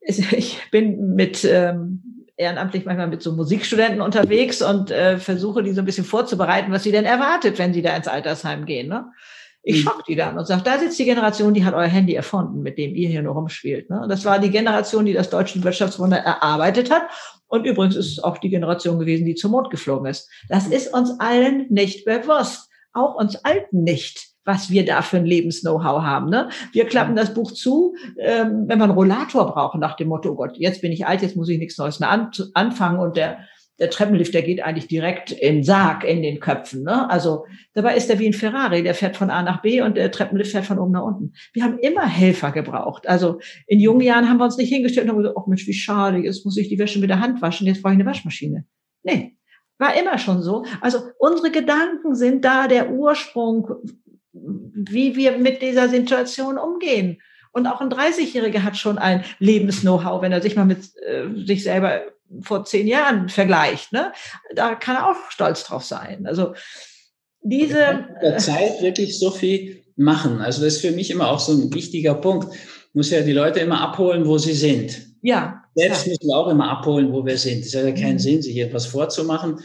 ich 0.32 0.58
bin 0.70 1.14
mit 1.14 1.44
ähm, 1.44 2.24
ehrenamtlich 2.40 2.86
manchmal 2.86 3.08
mit 3.08 3.22
so 3.22 3.32
Musikstudenten 3.32 4.00
unterwegs 4.00 4.62
und 4.62 4.90
äh, 4.90 5.18
versuche 5.18 5.62
die 5.62 5.72
so 5.72 5.82
ein 5.82 5.84
bisschen 5.84 6.04
vorzubereiten, 6.06 6.72
was 6.72 6.82
sie 6.82 6.92
denn 6.92 7.04
erwartet, 7.04 7.58
wenn 7.58 7.74
sie 7.74 7.82
da 7.82 7.94
ins 7.94 8.08
Altersheim 8.08 8.64
gehen. 8.64 8.88
Ne? 8.88 9.12
Ich 9.62 9.76
mhm. 9.76 9.88
schock 9.88 10.04
die 10.06 10.16
dann 10.16 10.38
und 10.38 10.46
sage, 10.46 10.62
da 10.64 10.78
sitzt 10.78 10.98
die 10.98 11.04
Generation, 11.04 11.52
die 11.52 11.66
hat 11.66 11.74
euer 11.74 11.86
Handy 11.86 12.14
erfunden, 12.14 12.62
mit 12.62 12.78
dem 12.78 12.94
ihr 12.94 13.10
hier 13.10 13.22
nur 13.22 13.34
rumspielt. 13.34 13.90
Ne? 13.90 14.06
Das 14.08 14.24
war 14.24 14.38
die 14.38 14.50
Generation, 14.50 15.04
die 15.04 15.12
das 15.12 15.28
deutsche 15.28 15.62
Wirtschaftswunder 15.62 16.16
erarbeitet 16.16 16.90
hat. 16.90 17.02
Und 17.46 17.66
übrigens 17.66 17.96
ist 17.96 18.12
es 18.12 18.24
auch 18.24 18.38
die 18.38 18.48
Generation 18.48 18.98
gewesen, 18.98 19.26
die 19.26 19.34
zum 19.34 19.50
Mond 19.50 19.70
geflogen 19.70 20.06
ist. 20.06 20.30
Das 20.48 20.66
ist 20.66 20.94
uns 20.94 21.20
allen 21.20 21.66
nicht 21.68 22.06
bewusst. 22.06 22.68
auch 22.92 23.14
uns 23.14 23.36
Alten 23.44 23.84
nicht 23.84 24.29
was 24.50 24.70
wir 24.70 24.84
da 24.84 25.00
für 25.02 25.18
ein 25.18 25.26
Lebens-Know-how 25.26 26.02
haben. 26.02 26.28
Ne? 26.28 26.48
Wir 26.72 26.86
klappen 26.86 27.14
das 27.14 27.32
Buch 27.34 27.52
zu, 27.52 27.94
ähm, 28.18 28.64
wenn 28.66 28.78
wir 28.78 28.84
einen 28.84 28.92
Rollator 28.92 29.46
brauchen, 29.46 29.80
nach 29.80 29.94
dem 29.94 30.08
Motto, 30.08 30.30
oh 30.30 30.34
Gott, 30.34 30.56
jetzt 30.56 30.82
bin 30.82 30.90
ich 30.90 31.06
alt, 31.06 31.22
jetzt 31.22 31.36
muss 31.36 31.48
ich 31.48 31.58
nichts 31.58 31.78
Neues 31.78 32.00
mehr 32.00 32.10
an, 32.10 32.30
anfangen 32.54 32.98
und 32.98 33.16
der 33.16 33.38
der 33.80 33.88
Treppenlift, 33.88 34.34
der 34.34 34.42
geht 34.42 34.62
eigentlich 34.62 34.88
direkt 34.88 35.32
in 35.32 35.64
Sarg 35.64 36.04
in 36.04 36.22
den 36.22 36.38
Köpfen. 36.38 36.82
Ne? 36.82 37.08
Also 37.08 37.46
dabei 37.72 37.96
ist 37.96 38.10
er 38.10 38.18
wie 38.18 38.26
ein 38.26 38.34
Ferrari, 38.34 38.82
der 38.82 38.94
fährt 38.94 39.16
von 39.16 39.30
A 39.30 39.42
nach 39.42 39.62
B 39.62 39.80
und 39.80 39.96
der 39.96 40.10
Treppenlift 40.10 40.52
fährt 40.52 40.66
von 40.66 40.78
oben 40.78 40.92
nach 40.92 41.02
unten. 41.02 41.32
Wir 41.54 41.64
haben 41.64 41.78
immer 41.78 42.06
Helfer 42.06 42.52
gebraucht. 42.52 43.08
Also 43.08 43.40
in 43.66 43.80
jungen 43.80 44.02
Jahren 44.02 44.28
haben 44.28 44.36
wir 44.36 44.44
uns 44.44 44.58
nicht 44.58 44.68
hingestellt 44.68 45.06
und 45.06 45.12
haben 45.12 45.22
gesagt, 45.22 45.36
oh 45.38 45.48
Mensch, 45.48 45.66
wie 45.66 45.72
schade, 45.72 46.18
jetzt 46.18 46.44
muss 46.44 46.58
ich 46.58 46.68
die 46.68 46.78
Wäsche 46.78 47.00
mit 47.00 47.08
der 47.08 47.20
Hand 47.20 47.40
waschen, 47.40 47.66
jetzt 47.66 47.80
brauche 47.80 47.94
ich 47.94 47.98
eine 47.98 48.08
Waschmaschine. 48.08 48.66
Nee, 49.02 49.38
war 49.78 49.98
immer 49.98 50.18
schon 50.18 50.42
so. 50.42 50.64
Also 50.82 50.98
unsere 51.18 51.50
Gedanken 51.50 52.14
sind 52.14 52.44
da 52.44 52.68
der 52.68 52.92
Ursprung, 52.92 53.66
wie 54.32 55.16
wir 55.16 55.38
mit 55.38 55.62
dieser 55.62 55.88
Situation 55.88 56.58
umgehen. 56.58 57.20
Und 57.52 57.66
auch 57.66 57.80
ein 57.80 57.90
30-Jähriger 57.90 58.62
hat 58.62 58.76
schon 58.76 58.98
ein 58.98 59.24
Lebens-Know-how, 59.40 60.22
wenn 60.22 60.32
er 60.32 60.40
sich 60.40 60.54
mal 60.54 60.66
mit 60.66 60.78
äh, 61.04 61.46
sich 61.46 61.64
selber 61.64 62.02
vor 62.42 62.64
zehn 62.64 62.86
Jahren 62.86 63.28
vergleicht. 63.28 63.92
Ne? 63.92 64.12
Da 64.54 64.74
kann 64.76 64.96
er 64.96 65.10
auch 65.10 65.30
stolz 65.30 65.64
drauf 65.64 65.84
sein. 65.84 66.26
Also 66.26 66.54
diese 67.42 68.06
der 68.22 68.38
Zeit 68.38 68.80
wirklich 68.82 69.18
so 69.18 69.30
viel 69.30 69.82
machen. 69.96 70.40
Also 70.40 70.62
das 70.62 70.76
ist 70.76 70.80
für 70.80 70.92
mich 70.92 71.10
immer 71.10 71.28
auch 71.28 71.40
so 71.40 71.52
ein 71.52 71.74
wichtiger 71.74 72.14
Punkt. 72.14 72.54
Muss 72.92 73.10
ja 73.10 73.22
die 73.22 73.32
Leute 73.32 73.60
immer 73.60 73.80
abholen, 73.80 74.26
wo 74.26 74.38
sie 74.38 74.52
sind. 74.52 75.00
Ja. 75.22 75.62
Selbst 75.74 76.06
ja. 76.06 76.10
müssen 76.10 76.28
wir 76.28 76.36
auch 76.36 76.48
immer 76.48 76.70
abholen, 76.70 77.12
wo 77.12 77.24
wir 77.24 77.36
sind. 77.36 77.64
Es 77.64 77.74
hat 77.74 77.84
ja 77.84 77.92
keinen 77.92 78.14
mhm. 78.14 78.20
Sinn, 78.20 78.42
sich 78.42 78.56
etwas 78.58 78.86
vorzumachen. 78.86 79.60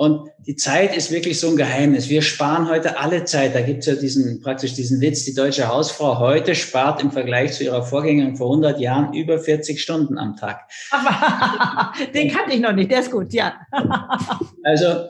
Und 0.00 0.30
die 0.38 0.56
Zeit 0.56 0.96
ist 0.96 1.10
wirklich 1.10 1.38
so 1.38 1.48
ein 1.48 1.56
Geheimnis. 1.56 2.08
Wir 2.08 2.22
sparen 2.22 2.70
heute 2.70 2.98
alle 2.98 3.26
Zeit. 3.26 3.54
Da 3.54 3.60
gibt 3.60 3.80
es 3.80 3.86
ja 3.86 3.96
diesen, 3.96 4.40
praktisch 4.40 4.72
diesen 4.72 5.02
Witz, 5.02 5.26
die 5.26 5.34
deutsche 5.34 5.68
Hausfrau 5.68 6.18
heute 6.18 6.54
spart 6.54 7.02
im 7.02 7.10
Vergleich 7.10 7.52
zu 7.52 7.64
ihrer 7.64 7.82
Vorgängerin 7.82 8.34
vor 8.34 8.46
100 8.46 8.80
Jahren 8.80 9.12
über 9.12 9.38
40 9.38 9.78
Stunden 9.78 10.16
am 10.16 10.36
Tag. 10.36 10.70
Den 12.14 12.30
kannte 12.30 12.54
ich 12.54 12.60
noch 12.60 12.72
nicht, 12.72 12.90
der 12.90 13.00
ist 13.00 13.10
gut, 13.10 13.34
ja. 13.34 13.60
also, 14.64 15.06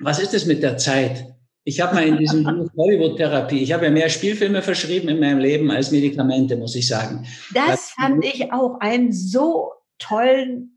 was 0.00 0.18
ist 0.18 0.32
es 0.32 0.46
mit 0.46 0.62
der 0.62 0.78
Zeit? 0.78 1.26
Ich 1.64 1.82
habe 1.82 1.96
mal 1.96 2.06
in 2.06 2.16
diesem 2.16 2.42
Buch 2.44 2.70
Hollywood-Therapie, 2.74 3.62
ich 3.62 3.74
habe 3.74 3.84
ja 3.84 3.90
mehr 3.90 4.08
Spielfilme 4.08 4.62
verschrieben 4.62 5.10
in 5.10 5.20
meinem 5.20 5.40
Leben 5.40 5.70
als 5.70 5.90
Medikamente, 5.90 6.56
muss 6.56 6.74
ich 6.74 6.88
sagen. 6.88 7.26
Das 7.52 7.90
fand 7.90 8.24
ich 8.24 8.50
auch 8.50 8.80
einen 8.80 9.12
so 9.12 9.72
tollen 9.98 10.75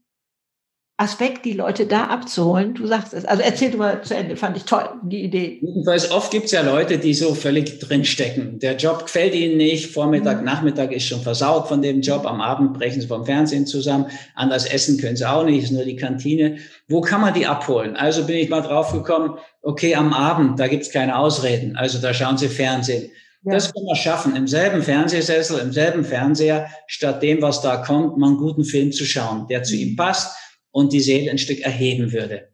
Aspekt, 1.00 1.45
die 1.45 1.54
Leute 1.54 1.86
da 1.86 2.08
abzuholen. 2.08 2.74
Du 2.74 2.86
sagst 2.86 3.14
es. 3.14 3.24
Also 3.24 3.41
erzähl 3.41 3.72
du 3.72 3.78
mal 3.78 4.02
zu 4.04 4.14
Ende, 4.14 4.36
fand 4.36 4.58
ich 4.58 4.66
toll, 4.66 4.84
die 5.02 5.24
Idee. 5.24 5.60
Jedenfalls 5.62 6.12
oft 6.12 6.30
gibt 6.30 6.47
es 6.47 6.52
ja 6.52 6.62
Leute, 6.62 6.97
die 6.97 7.14
so 7.14 7.34
völlig 7.36 7.80
drinstecken. 7.80 8.60
Der 8.60 8.76
Job 8.76 9.06
gefällt 9.06 9.34
ihnen 9.34 9.56
nicht, 9.56 9.93
Vormittag, 9.93 10.39
mhm. 10.39 10.45
Nachmittag 10.45 10.91
ist 10.91 11.06
schon 11.06 11.22
versaut 11.22 11.70
von 11.70 11.82
dem 11.82 12.02
Job, 12.02 12.26
am 12.26 12.41
Abend 12.41 12.74
brechen 12.74 13.00
sie 13.00 13.08
vom 13.08 13.26
Fernsehen 13.26 13.66
zusammen, 13.66 14.08
anders 14.36 14.66
essen 14.66 14.97
können 14.97 15.16
sie 15.16 15.26
auch 15.26 15.45
nicht, 15.45 15.64
ist 15.64 15.72
nur 15.72 15.86
die 15.86 15.95
Kantine. 15.95 16.58
Wo 16.89 17.00
kann 17.00 17.22
man 17.22 17.34
die 17.34 17.47
abholen? 17.47 17.95
Also 17.95 18.26
bin 18.26 18.36
ich 18.36 18.50
mal 18.50 18.62
drauf 18.62 18.91
gekommen, 18.91 19.38
okay, 19.62 19.95
am 19.95 20.12
Abend, 20.12 20.60
da 20.60 20.68
gibt's 20.68 20.91
keine 20.91 21.18
Ausreden, 21.18 21.78
also 21.78 22.00
da 22.00 22.14
schauen 22.14 22.38
sie 22.38 22.50
Fernsehen. 22.50 23.10
Ja. 23.45 23.54
Das 23.54 23.74
kann 23.74 23.86
man 23.86 23.95
schaffen, 23.95 24.36
im 24.36 24.50
selben 24.50 24.84
Fernsehsessel, 24.84 25.60
im 25.60 25.72
selben 25.72 26.04
Fernseher, 26.04 26.70
statt 26.88 27.24
dem, 27.24 27.41
was 27.41 27.62
da 27.62 27.78
kommt, 27.78 28.18
mal 28.18 28.28
einen 28.28 28.38
guten 28.38 28.66
Film 28.66 28.91
zu 28.91 29.06
schauen, 29.06 29.47
der 29.47 29.64
zu 29.64 29.76
ihm 29.76 29.95
passt 29.95 30.36
und 30.72 30.93
die 30.93 30.99
Seele 30.99 31.32
ein 31.32 31.38
Stück 31.38 31.61
erheben 31.61 32.11
würde. 32.11 32.49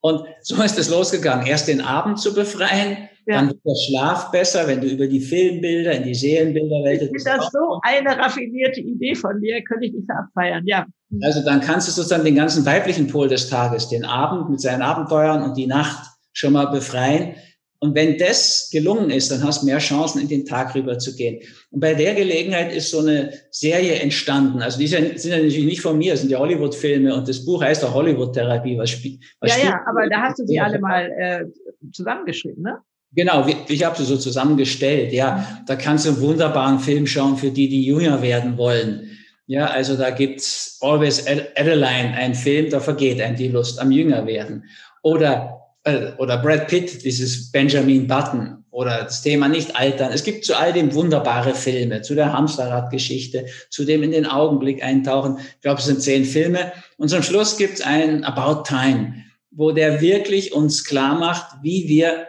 Und 0.00 0.22
so 0.42 0.62
ist 0.62 0.78
es 0.78 0.90
losgegangen. 0.90 1.46
Erst 1.46 1.68
den 1.68 1.80
Abend 1.80 2.20
zu 2.20 2.32
befreien, 2.32 3.08
ja. 3.26 3.36
dann 3.36 3.48
wird 3.48 3.60
der 3.64 3.74
Schlaf 3.86 4.30
besser, 4.30 4.66
wenn 4.68 4.80
du 4.80 4.86
über 4.86 5.06
die 5.06 5.20
Filmbilder 5.20 5.92
in 5.92 6.04
die 6.04 6.14
Seelenbilderwelt. 6.14 7.00
Finde 7.00 7.18
das 7.24 7.50
so 7.50 7.80
eine 7.82 8.16
raffinierte 8.16 8.80
Idee 8.80 9.14
von 9.14 9.40
dir, 9.40 9.62
könnte 9.64 9.86
ich 9.86 9.92
nicht 9.92 10.08
abfeiern, 10.10 10.64
ja. 10.66 10.86
Also 11.22 11.44
dann 11.44 11.60
kannst 11.60 11.88
du 11.88 11.92
sozusagen 11.92 12.24
den 12.24 12.36
ganzen 12.36 12.64
weiblichen 12.64 13.08
Pol 13.08 13.28
des 13.28 13.48
Tages, 13.48 13.88
den 13.88 14.04
Abend 14.04 14.50
mit 14.50 14.60
seinen 14.60 14.82
Abenteuern 14.82 15.42
und 15.42 15.56
die 15.56 15.66
Nacht 15.66 16.06
schon 16.32 16.52
mal 16.52 16.66
befreien. 16.66 17.34
Und 17.80 17.94
wenn 17.94 18.18
das 18.18 18.70
gelungen 18.72 19.10
ist, 19.10 19.30
dann 19.30 19.44
hast 19.44 19.62
du 19.62 19.66
mehr 19.66 19.78
Chancen, 19.78 20.20
in 20.20 20.28
den 20.28 20.44
Tag 20.44 20.74
rüber 20.74 20.98
zu 20.98 21.14
gehen. 21.14 21.40
Und 21.70 21.78
bei 21.80 21.94
der 21.94 22.14
Gelegenheit 22.14 22.74
ist 22.74 22.90
so 22.90 22.98
eine 22.98 23.32
Serie 23.52 23.94
entstanden. 24.00 24.62
Also 24.62 24.80
die 24.80 24.88
sind 24.88 25.22
ja 25.24 25.36
natürlich 25.36 25.64
nicht 25.64 25.80
von 25.80 25.96
mir, 25.96 26.12
das 26.12 26.22
sind 26.22 26.30
ja 26.30 26.40
Hollywood-Filme 26.40 27.14
und 27.14 27.28
das 27.28 27.44
Buch 27.44 27.62
heißt 27.62 27.84
auch 27.84 27.94
Hollywood-Therapie. 27.94 28.76
Was, 28.78 28.90
spielt? 28.90 29.20
ja, 29.44 29.54
ja, 29.62 29.80
aber 29.86 30.08
da 30.08 30.22
hast 30.22 30.40
du 30.40 30.46
sie 30.46 30.58
alle 30.58 30.80
mal 30.80 31.10
äh, 31.18 31.44
zusammengeschrieben, 31.92 32.62
ne? 32.62 32.78
Genau, 33.12 33.46
ich 33.68 33.84
habe 33.84 33.96
sie 33.96 34.04
so 34.04 34.18
zusammengestellt. 34.18 35.12
Ja, 35.12 35.62
da 35.66 35.76
kannst 35.76 36.04
du 36.04 36.10
einen 36.10 36.20
wunderbaren 36.20 36.78
Film 36.78 37.06
schauen 37.06 37.38
für 37.38 37.50
die, 37.50 37.68
die 37.68 37.84
jünger 37.84 38.20
werden 38.20 38.58
wollen. 38.58 39.18
Ja, 39.46 39.66
also 39.68 39.96
da 39.96 40.10
gibt's 40.10 40.78
Always 40.82 41.26
Adeline, 41.26 42.12
ein 42.14 42.34
Film, 42.34 42.68
da 42.68 42.80
vergeht 42.80 43.20
einem 43.20 43.36
die 43.36 43.48
Lust 43.48 43.80
am 43.80 43.90
jünger 43.90 44.26
werden. 44.26 44.64
Oder 45.02 45.57
äh, 45.88 46.12
oder 46.18 46.38
Brad 46.38 46.68
Pitt, 46.68 47.04
dieses 47.04 47.50
Benjamin 47.50 48.06
Button 48.06 48.64
oder 48.70 49.04
das 49.04 49.22
Thema 49.22 49.48
nicht 49.48 49.76
altern. 49.76 50.12
Es 50.12 50.22
gibt 50.22 50.44
zu 50.44 50.56
all 50.56 50.72
dem 50.72 50.94
wunderbare 50.94 51.54
Filme, 51.54 52.02
zu 52.02 52.14
der 52.14 52.32
Hamsterrad-Geschichte, 52.32 53.46
zu 53.70 53.84
dem 53.84 54.02
in 54.02 54.12
den 54.12 54.26
Augenblick 54.26 54.82
eintauchen. 54.82 55.38
Ich 55.56 55.62
glaube, 55.62 55.80
es 55.80 55.86
sind 55.86 56.02
zehn 56.02 56.24
Filme. 56.24 56.72
Und 56.96 57.08
zum 57.08 57.22
Schluss 57.22 57.56
gibt 57.56 57.74
es 57.74 57.80
einen 57.80 58.24
About 58.24 58.62
Time, 58.64 59.24
wo 59.50 59.72
der 59.72 60.00
wirklich 60.00 60.52
uns 60.52 60.84
klar 60.84 61.18
macht, 61.18 61.56
wie 61.62 61.88
wir, 61.88 62.28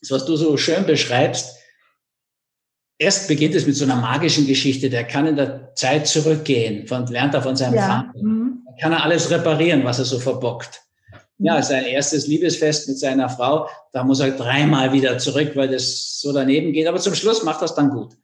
das 0.00 0.10
was 0.10 0.24
du 0.24 0.36
so 0.36 0.56
schön 0.56 0.84
beschreibst, 0.86 1.56
erst 2.98 3.28
beginnt 3.28 3.54
es 3.54 3.66
mit 3.66 3.76
so 3.76 3.84
einer 3.84 3.96
magischen 3.96 4.46
Geschichte, 4.46 4.90
der 4.90 5.04
kann 5.04 5.26
in 5.26 5.36
der 5.36 5.74
Zeit 5.74 6.06
zurückgehen, 6.06 6.86
von, 6.86 7.06
lernt 7.06 7.34
er 7.34 7.42
von 7.42 7.56
seinem 7.56 7.74
ja. 7.74 7.86
Vater. 7.86 8.18
Mhm. 8.20 8.66
Kann 8.80 8.92
er 8.92 9.04
alles 9.04 9.30
reparieren, 9.30 9.84
was 9.84 9.98
er 9.98 10.06
so 10.06 10.18
verbockt 10.18 10.82
ja, 11.42 11.60
sein 11.62 11.84
erstes 11.84 12.26
Liebesfest 12.26 12.88
mit 12.88 12.98
seiner 12.98 13.28
Frau, 13.28 13.68
da 13.92 14.04
muss 14.04 14.20
er 14.20 14.30
dreimal 14.30 14.92
wieder 14.92 15.18
zurück, 15.18 15.52
weil 15.54 15.68
das 15.68 16.20
so 16.20 16.32
daneben 16.32 16.72
geht. 16.72 16.86
Aber 16.86 16.98
zum 16.98 17.14
Schluss 17.14 17.42
macht 17.42 17.62
das 17.62 17.74
dann 17.74 17.90
gut. 17.90 18.14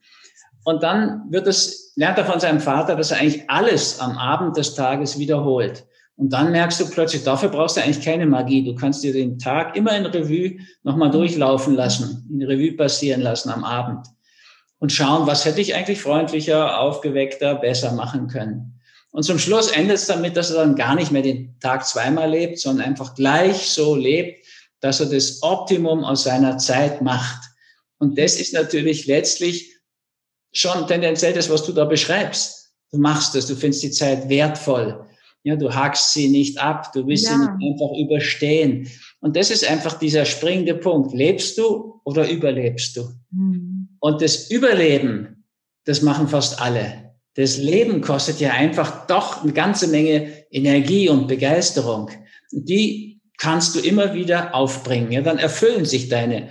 Und 0.65 0.83
dann 0.83 1.23
wird 1.31 1.47
es, 1.47 1.93
lernt 1.97 2.19
er 2.19 2.27
von 2.27 2.41
seinem 2.41 2.61
Vater, 2.61 2.95
dass 2.95 3.11
er 3.11 3.19
eigentlich 3.19 3.49
alles 3.49 4.01
am 4.01 4.17
Abend 4.19 4.57
des 4.57 4.75
Tages 4.75 5.19
wiederholt. 5.19 5.85
Und 6.17 6.33
dann 6.33 6.51
merkst 6.53 6.81
du 6.81 6.91
plötzlich, 6.91 7.25
dafür 7.25 7.49
brauchst 7.49 7.77
du 7.77 7.81
eigentlich 7.81 8.05
keine 8.05 8.27
Magie. 8.27 8.65
Du 8.65 8.75
kannst 8.75 9.03
dir 9.03 9.13
den 9.13 9.39
Tag 9.39 9.77
immer 9.77 9.97
in 9.97 10.05
Revue 10.05 10.59
nochmal 10.83 11.11
durchlaufen 11.11 11.75
lassen, 11.75 12.29
in 12.31 12.43
Revue 12.43 12.77
passieren 12.77 13.21
lassen 13.21 13.51
am 13.51 13.65
Abend. 13.65 14.07
Und 14.81 14.93
schauen, 14.93 15.27
was 15.27 15.45
hätte 15.45 15.61
ich 15.61 15.75
eigentlich 15.75 16.01
freundlicher, 16.01 16.81
aufgeweckter, 16.81 17.55
besser 17.55 17.93
machen 17.93 18.29
können. 18.29 18.78
Und 19.19 19.25
zum 19.25 19.41
Schluss 19.41 19.73
endet 19.73 19.97
es 19.97 20.07
damit, 20.07 20.37
dass 20.37 20.53
er 20.53 20.59
dann 20.59 20.77
gar 20.77 20.95
nicht 20.95 21.11
mehr 21.11 21.23
den 21.23 21.59
Tag 21.59 21.85
zweimal 21.85 22.31
lebt, 22.31 22.61
sondern 22.61 22.87
einfach 22.87 23.17
gleich 23.17 23.69
so 23.69 23.97
lebt, 23.97 24.47
dass 24.79 25.01
er 25.01 25.07
das 25.07 25.43
Optimum 25.43 26.05
aus 26.05 26.23
seiner 26.23 26.57
Zeit 26.59 27.03
macht. 27.03 27.43
Und 27.99 28.17
das 28.17 28.37
ist 28.37 28.55
natürlich 28.55 29.07
letztlich 29.07 29.75
schon 30.53 30.87
tendenziell 30.87 31.33
das, 31.33 31.51
was 31.51 31.65
du 31.65 31.73
da 31.73 31.85
beschreibst. 31.85 32.71
Du 32.93 32.99
machst 32.99 33.35
es, 33.35 33.49
du 33.49 33.57
findest 33.57 33.83
die 33.83 33.91
Zeit 33.91 34.29
wertvoll. 34.29 35.05
Ja, 35.43 35.57
du 35.57 35.75
hakst 35.75 36.13
sie 36.13 36.29
nicht 36.29 36.59
ab, 36.59 36.93
du 36.93 37.05
willst 37.05 37.25
ja. 37.25 37.33
sie 37.33 37.39
nicht 37.39 37.73
einfach 37.73 37.99
überstehen. 37.99 38.89
Und 39.19 39.35
das 39.35 39.51
ist 39.51 39.69
einfach 39.69 39.99
dieser 39.99 40.27
springende 40.27 40.77
Punkt. 40.77 41.13
Lebst 41.13 41.59
du 41.59 42.01
oder 42.05 42.31
überlebst 42.31 42.97
du? 42.97 43.09
Mhm. 43.33 43.89
Und 43.99 44.23
das 44.23 44.49
Überleben, 44.49 45.45
das 45.87 46.03
machen 46.03 46.29
fast 46.29 46.63
alle 46.63 47.08
das 47.35 47.57
Leben 47.57 48.01
kostet 48.01 48.41
ja 48.41 48.53
einfach 48.53 49.07
doch 49.07 49.43
eine 49.43 49.53
ganze 49.53 49.89
Menge 49.89 50.33
Energie 50.51 51.09
und 51.09 51.29
Begeisterung. 51.29 52.11
Die 52.51 53.21
kannst 53.39 53.75
du 53.75 53.81
immer 53.81 54.15
wieder 54.15 54.55
aufbringen. 54.55 55.13
Ja, 55.13 55.21
dann 55.21 55.39
erfüllen 55.39 55.85
sich 55.85 56.09
deine 56.09 56.49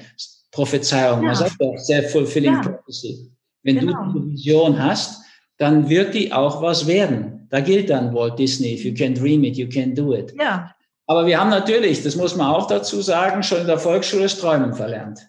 Prophezeiungen. 0.52 1.24
Ja. 1.24 1.28
Man 1.28 1.36
sagt 1.36 1.56
ja 1.60 1.78
self-fulfilling 1.78 2.54
ja. 2.54 2.62
prophecy. 2.62 3.32
Wenn 3.64 3.80
genau. 3.80 3.92
du 3.92 4.20
eine 4.20 4.32
Vision 4.32 4.82
hast, 4.82 5.22
dann 5.58 5.90
wird 5.90 6.14
die 6.14 6.32
auch 6.32 6.62
was 6.62 6.88
werden. 6.88 7.48
Da 7.50 7.60
gilt 7.60 7.90
dann 7.90 8.14
Walt 8.14 8.40
Disney, 8.40 8.74
if 8.74 8.84
you 8.84 8.94
can 8.94 9.14
dream 9.14 9.44
it, 9.44 9.58
you 9.58 9.68
can 9.68 9.94
do 9.94 10.14
it. 10.14 10.34
Ja. 10.40 10.74
Aber 11.06 11.26
wir 11.26 11.40
haben 11.40 11.50
natürlich, 11.50 12.04
das 12.04 12.16
muss 12.16 12.36
man 12.36 12.48
auch 12.48 12.68
dazu 12.68 13.02
sagen, 13.02 13.42
schon 13.44 13.62
in 13.62 13.68
der 13.68 13.80
Volksschule 13.80 14.24
das 14.24 14.38
Träumen 14.38 14.74
verlernt. 14.74 15.20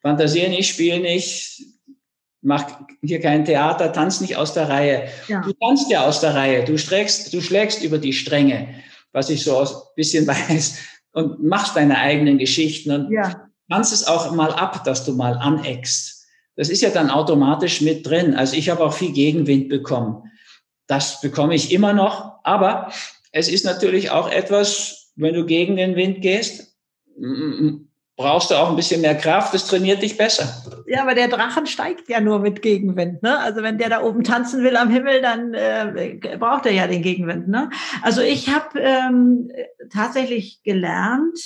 Fantasieren 0.00 0.50
nicht, 0.50 0.68
spielen 0.68 1.02
nicht, 1.02 1.62
mach 2.44 2.66
hier 3.02 3.20
kein 3.20 3.44
Theater, 3.44 3.92
tanz 3.92 4.20
nicht 4.20 4.36
aus 4.36 4.52
der 4.52 4.68
Reihe. 4.68 5.08
Ja. 5.28 5.40
Du 5.40 5.52
tanzt 5.54 5.90
ja 5.90 6.06
aus 6.06 6.20
der 6.20 6.34
Reihe, 6.34 6.64
du 6.64 6.78
schlägst, 6.78 7.32
du 7.32 7.40
schlägst 7.40 7.82
über 7.82 7.98
die 7.98 8.12
Stränge, 8.12 8.68
was 9.12 9.30
ich 9.30 9.42
so 9.42 9.58
ein 9.58 9.66
bisschen 9.96 10.26
weiß, 10.26 10.78
und 11.12 11.42
machst 11.42 11.76
deine 11.76 11.98
eigenen 11.98 12.38
Geschichten 12.38 12.90
und 12.90 13.12
ja. 13.12 13.48
tanzt 13.70 13.92
es 13.92 14.06
auch 14.06 14.32
mal 14.32 14.52
ab, 14.52 14.84
dass 14.84 15.04
du 15.04 15.12
mal 15.12 15.34
aneckst. 15.34 16.26
Das 16.56 16.68
ist 16.68 16.82
ja 16.82 16.90
dann 16.90 17.10
automatisch 17.10 17.80
mit 17.80 18.06
drin. 18.06 18.34
Also 18.34 18.56
ich 18.56 18.68
habe 18.68 18.84
auch 18.84 18.92
viel 18.92 19.12
Gegenwind 19.12 19.68
bekommen. 19.68 20.30
Das 20.86 21.20
bekomme 21.20 21.54
ich 21.54 21.72
immer 21.72 21.92
noch, 21.92 22.40
aber 22.44 22.92
es 23.32 23.48
ist 23.48 23.64
natürlich 23.64 24.10
auch 24.10 24.30
etwas, 24.30 25.12
wenn 25.16 25.34
du 25.34 25.46
gegen 25.46 25.76
den 25.76 25.96
Wind 25.96 26.20
gehst, 26.20 26.76
brauchst 28.16 28.50
du 28.50 28.54
auch 28.54 28.70
ein 28.70 28.76
bisschen 28.76 29.00
mehr 29.00 29.16
Kraft, 29.16 29.54
das 29.54 29.66
trainiert 29.66 30.02
dich 30.02 30.16
besser. 30.16 30.62
Ja, 30.86 31.02
aber 31.02 31.14
der 31.14 31.28
Drachen 31.28 31.66
steigt 31.66 32.08
ja 32.08 32.20
nur 32.20 32.38
mit 32.38 32.62
Gegenwind. 32.62 33.22
Ne? 33.22 33.38
Also 33.38 33.62
wenn 33.62 33.78
der 33.78 33.88
da 33.88 34.02
oben 34.02 34.22
tanzen 34.22 34.62
will 34.62 34.76
am 34.76 34.90
Himmel, 34.90 35.20
dann 35.20 35.54
äh, 35.54 36.36
braucht 36.38 36.66
er 36.66 36.72
ja 36.72 36.86
den 36.86 37.02
Gegenwind. 37.02 37.48
Ne? 37.48 37.70
Also 38.02 38.20
ich 38.20 38.48
habe 38.54 38.78
ähm, 38.78 39.50
tatsächlich 39.92 40.62
gelernt, 40.62 41.38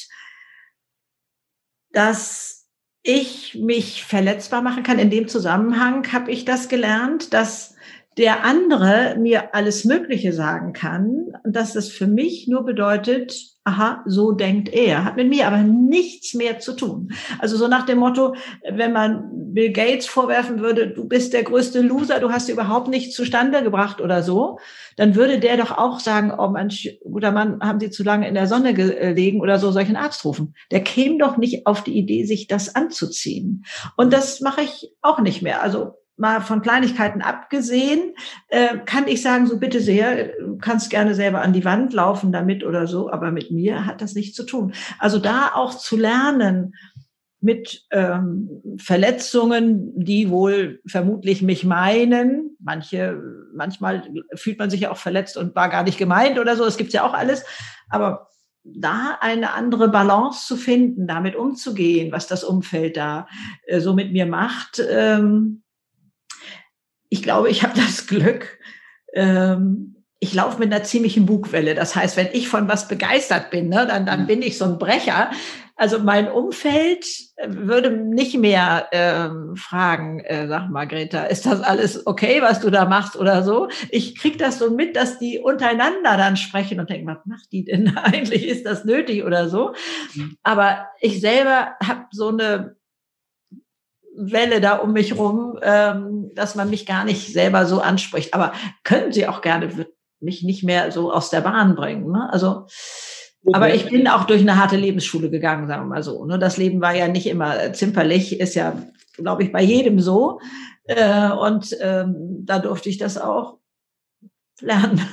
dass 1.93 2.67
ich 3.03 3.55
mich 3.55 4.05
verletzbar 4.05 4.61
machen 4.61 4.83
kann. 4.83 4.99
In 4.99 5.11
dem 5.11 5.29
Zusammenhang 5.29 6.13
habe 6.13 6.31
ich 6.31 6.45
das 6.45 6.69
gelernt, 6.69 7.33
dass 7.33 7.77
der 8.19 8.45
andere 8.45 9.17
mir 9.19 9.55
alles 9.55 9.85
Mögliche 9.85 10.33
sagen 10.33 10.73
kann 10.73 11.29
dass 11.45 11.73
das 11.73 11.89
für 11.91 12.07
mich 12.07 12.49
nur 12.49 12.65
bedeutet, 12.65 13.35
aha, 13.69 14.03
so 14.07 14.33
denkt 14.33 14.71
er, 14.71 15.05
hat 15.05 15.17
mit 15.17 15.29
mir 15.29 15.47
aber 15.47 15.59
nichts 15.59 16.33
mehr 16.33 16.59
zu 16.59 16.73
tun. 16.73 17.13
Also 17.39 17.57
so 17.57 17.69
nach 17.69 17.85
dem 17.85 17.99
Motto, 17.99 18.35
wenn 18.71 18.93
man 18.93 19.29
Bill 19.53 19.73
Gates 19.73 20.07
vorwerfen 20.07 20.61
würde, 20.61 20.89
du 20.89 21.05
bist 21.05 21.35
der 21.35 21.43
größte 21.43 21.83
Loser, 21.83 22.19
du 22.19 22.31
hast 22.31 22.49
überhaupt 22.49 22.89
nichts 22.89 23.15
zustande 23.15 23.63
gebracht 23.63 24.01
oder 24.01 24.23
so, 24.23 24.59
dann 24.97 25.15
würde 25.15 25.39
der 25.39 25.59
doch 25.59 25.77
auch 25.77 26.01
sagen, 26.01 26.33
oh 26.37 26.49
Mensch, 26.49 26.89
guter 27.05 27.31
Mann, 27.31 27.61
haben 27.61 27.79
Sie 27.81 27.91
zu 27.91 28.03
lange 28.03 28.27
in 28.27 28.35
der 28.35 28.47
Sonne 28.47 28.73
gelegen 28.73 29.41
oder 29.41 29.59
so, 29.59 29.71
solchen 29.71 29.97
Arzt 29.97 30.25
rufen. 30.25 30.55
Der 30.71 30.83
käme 30.83 31.19
doch 31.19 31.37
nicht 31.37 31.67
auf 31.67 31.85
die 31.85 31.97
Idee, 31.99 32.25
sich 32.25 32.47
das 32.47 32.75
anzuziehen. 32.75 33.65
Und 33.97 34.13
das 34.13 34.41
mache 34.41 34.63
ich 34.63 34.91
auch 35.03 35.21
nicht 35.21 35.43
mehr. 35.43 35.63
Also 35.63 35.95
mal 36.19 36.41
von 36.41 36.63
Kleinigkeiten 36.63 37.23
abgesehen, 37.23 38.15
äh, 38.49 38.79
kann 38.85 39.09
ich 39.09 39.23
sagen, 39.23 39.47
so 39.47 39.59
bitte 39.59 39.81
sehr, 39.81 40.31
kannst 40.61 40.91
gerne 40.91 41.15
selber 41.15 41.43
an 41.43 41.53
die 41.53 41.65
Wand 41.65 41.93
laufen 41.93 42.33
damit 42.33 42.65
oder 42.65 42.87
so, 42.87 43.11
aber 43.11 43.31
mit 43.31 43.51
mir 43.51 43.87
hat 43.87 44.03
das 44.03 44.15
nichts 44.15 44.37
zu 44.37 44.45
tun. 44.45 44.73
Also 44.99 45.19
da 45.19 45.53
auch 45.55 45.75
zu 45.75 45.97
lernen, 45.97 46.75
mit 47.41 47.87
ähm, 47.91 48.49
Verletzungen, 48.79 49.93
die 49.95 50.29
wohl 50.29 50.81
vermutlich 50.87 51.41
mich 51.41 51.65
meinen. 51.65 52.57
Manche, 52.59 53.23
manchmal 53.55 54.03
fühlt 54.35 54.59
man 54.59 54.71
sich 54.71 54.81
ja 54.81 54.91
auch 54.91 54.97
verletzt 54.97 55.37
und 55.37 55.55
war 55.55 55.69
gar 55.69 55.85
nicht 55.85 55.99
gemeint 55.99 56.39
oder 56.39 56.57
so. 56.57 56.65
Es 56.65 56.77
gibt 56.77 56.93
ja 56.93 57.05
auch 57.05 57.15
alles. 57.15 57.45
Aber 57.89 58.29
da 58.65 59.19
eine 59.21 59.53
andere 59.53 59.89
Balance 59.89 60.47
zu 60.47 60.57
finden, 60.57 61.07
damit 61.07 61.37
umzugehen, 61.37 62.11
was 62.13 62.27
das 62.27 62.43
Umfeld 62.43 62.97
da 62.97 63.29
äh, 63.67 63.81
so 63.81 63.95
mit 63.95 64.13
mir 64.13 64.27
macht, 64.27 64.83
ähm, 64.91 65.63
ich 67.09 67.23
glaube, 67.23 67.51
ich 67.51 67.63
habe 67.63 67.79
das 67.79 68.07
Glück, 68.07 68.59
ähm, 69.15 69.95
ich 70.21 70.35
laufe 70.35 70.59
mit 70.59 70.73
einer 70.73 70.83
ziemlichen 70.83 71.27
Bugwelle. 71.27 71.75
Das 71.75 71.95
heißt, 71.95 72.17
wenn 72.17 72.29
ich 72.33 72.49
von 72.49 72.69
was 72.69 72.89
begeistert 72.89 73.51
bin, 73.51 73.69
ne, 73.69 73.87
dann, 73.87 74.05
dann 74.05 74.27
bin 74.27 74.43
ich 74.43 74.59
so 74.59 74.65
ein 74.65 74.79
Brecher. 74.79 75.31
Also 75.77 76.01
mein 76.01 76.29
Umfeld 76.29 77.07
würde 77.47 77.93
nicht 77.93 78.37
mehr 78.37 78.89
ähm, 78.91 79.55
fragen, 79.55 80.19
äh, 80.25 80.49
sag 80.49 80.71
mal, 80.71 80.89
Greta, 80.89 81.23
ist 81.23 81.47
das 81.47 81.61
alles 81.61 82.05
okay, 82.05 82.43
was 82.43 82.59
du 82.59 82.71
da 82.71 82.85
machst 82.85 83.15
oder 83.15 83.45
so? 83.45 83.69
Ich 83.91 84.19
krieg 84.19 84.39
das 84.39 84.59
so 84.59 84.73
mit, 84.73 84.97
dass 84.97 85.21
die 85.21 85.39
untereinander 85.39 86.17
dann 86.17 86.37
sprechen 86.37 86.81
und 86.81 86.91
denken, 86.91 87.07
was 87.07 87.25
macht 87.27 87.53
die 87.53 87.65
denn 87.65 87.97
eigentlich? 87.97 88.45
Ist 88.49 88.67
das 88.67 88.85
nötig 88.85 89.23
oder 89.23 89.49
so? 89.49 89.73
Mhm. 90.15 90.37
Aber 90.43 90.89
ich 91.01 91.21
selber 91.21 91.77
habe 91.81 92.07
so 92.11 92.31
eine 92.31 92.78
Welle 94.19 94.61
da 94.61 94.77
um 94.77 94.93
mich 94.93 95.17
rum, 95.17 95.59
ähm, 95.63 96.31
dass 96.35 96.55
man 96.55 96.71
mich 96.71 96.87
gar 96.87 97.05
nicht 97.05 97.33
selber 97.33 97.67
so 97.67 97.81
anspricht. 97.81 98.35
Aber 98.35 98.53
können 98.85 99.13
Sie 99.13 99.27
auch 99.27 99.41
gerne, 99.41 99.77
wird 99.77 99.93
mich 100.21 100.43
nicht 100.43 100.65
mehr 100.65 100.91
so 100.91 101.13
aus 101.13 101.31
der 101.31 101.41
Bahn 101.41 101.77
bringen. 101.77 102.11
Ne? 102.11 102.29
Also, 102.31 102.67
aber 103.53 103.73
ich 103.73 103.89
bin 103.89 104.09
auch 104.09 104.25
durch 104.25 104.41
eine 104.41 104.57
harte 104.57 104.77
Lebensschule 104.77 105.31
gegangen, 105.31 105.69
sagen 105.69 105.85
wir 105.85 105.95
mal 105.95 106.03
so. 106.03 106.25
Ne? 106.25 106.39
Das 106.39 106.57
Leben 106.57 106.81
war 106.81 106.95
ja 106.95 107.09
nicht 107.09 107.27
immer 107.27 107.73
zimperlich, 107.73 108.41
ist 108.41 108.55
ja, 108.55 108.83
glaube 109.15 109.45
ich, 109.45 109.53
bei 109.53 109.63
jedem 109.63 110.01
so. 110.01 110.41
Äh, 110.85 111.31
und 111.31 111.77
ähm, 111.81 112.45
da 112.45 112.59
durfte 112.59 112.89
ich 112.89 112.99
das 112.99 113.19
auch 113.19 113.59
lernen. 114.61 115.01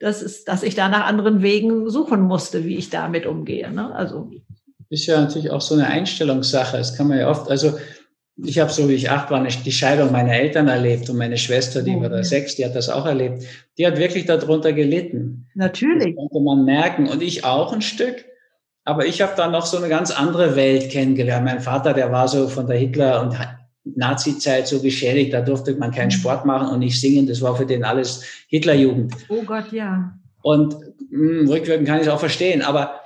Das 0.00 0.22
ist, 0.22 0.48
dass 0.48 0.62
ich 0.62 0.76
da 0.76 0.88
nach 0.88 1.04
anderen 1.04 1.42
Wegen 1.42 1.90
suchen 1.90 2.22
musste, 2.22 2.64
wie 2.64 2.76
ich 2.76 2.88
damit 2.88 3.26
umgehe. 3.26 3.70
Ne? 3.70 3.94
Also 3.94 4.30
ist 4.90 5.06
ja 5.06 5.20
natürlich 5.20 5.50
auch 5.50 5.60
so 5.60 5.74
eine 5.74 5.86
Einstellungssache. 5.86 6.78
Das 6.78 6.96
kann 6.96 7.08
man 7.08 7.18
ja 7.18 7.28
oft, 7.28 7.50
also 7.50 7.78
ich 8.44 8.58
habe 8.58 8.70
so 8.70 8.88
wie 8.88 8.94
ich 8.94 9.10
acht 9.10 9.30
war, 9.30 9.44
die 9.44 9.72
Scheidung 9.72 10.12
meiner 10.12 10.32
Eltern 10.32 10.68
erlebt 10.68 11.10
und 11.10 11.16
meine 11.16 11.36
Schwester, 11.36 11.82
die 11.82 11.96
oh, 11.96 12.02
war 12.02 12.08
da 12.08 12.22
sechs, 12.22 12.54
die 12.54 12.64
hat 12.64 12.76
das 12.76 12.88
auch 12.88 13.06
erlebt. 13.06 13.42
Die 13.78 13.86
hat 13.86 13.98
wirklich 13.98 14.26
darunter 14.26 14.72
gelitten. 14.72 15.48
Natürlich. 15.54 16.14
Das 16.14 16.16
konnte 16.16 16.40
man 16.40 16.64
merken 16.64 17.08
und 17.08 17.22
ich 17.22 17.44
auch 17.44 17.72
ein 17.72 17.82
Stück. 17.82 18.24
Aber 18.84 19.06
ich 19.06 19.20
habe 19.20 19.32
da 19.36 19.48
noch 19.48 19.66
so 19.66 19.76
eine 19.76 19.88
ganz 19.88 20.10
andere 20.10 20.56
Welt 20.56 20.90
kennengelernt. 20.90 21.44
Mein 21.44 21.60
Vater, 21.60 21.92
der 21.94 22.12
war 22.12 22.28
so 22.28 22.48
von 22.48 22.66
der 22.66 22.78
Hitler- 22.78 23.22
und 23.22 23.36
Nazi-Zeit 23.96 24.66
so 24.66 24.80
geschädigt, 24.80 25.32
da 25.32 25.40
durfte 25.40 25.74
man 25.74 25.90
keinen 25.90 26.06
mhm. 26.06 26.12
Sport 26.12 26.44
machen 26.44 26.68
und 26.68 26.78
nicht 26.78 27.00
singen. 27.00 27.26
Das 27.26 27.42
war 27.42 27.56
für 27.56 27.66
den 27.66 27.84
alles 27.84 28.24
Hitlerjugend. 28.48 29.14
Oh 29.28 29.42
Gott, 29.42 29.72
ja. 29.72 30.14
Und 30.42 30.74
mh, 31.10 31.40
hm, 31.40 31.48
rückwirkend 31.48 31.88
kann 31.88 31.96
ich 32.00 32.06
es 32.06 32.12
auch 32.12 32.20
verstehen. 32.20 32.62
Aber 32.62 33.00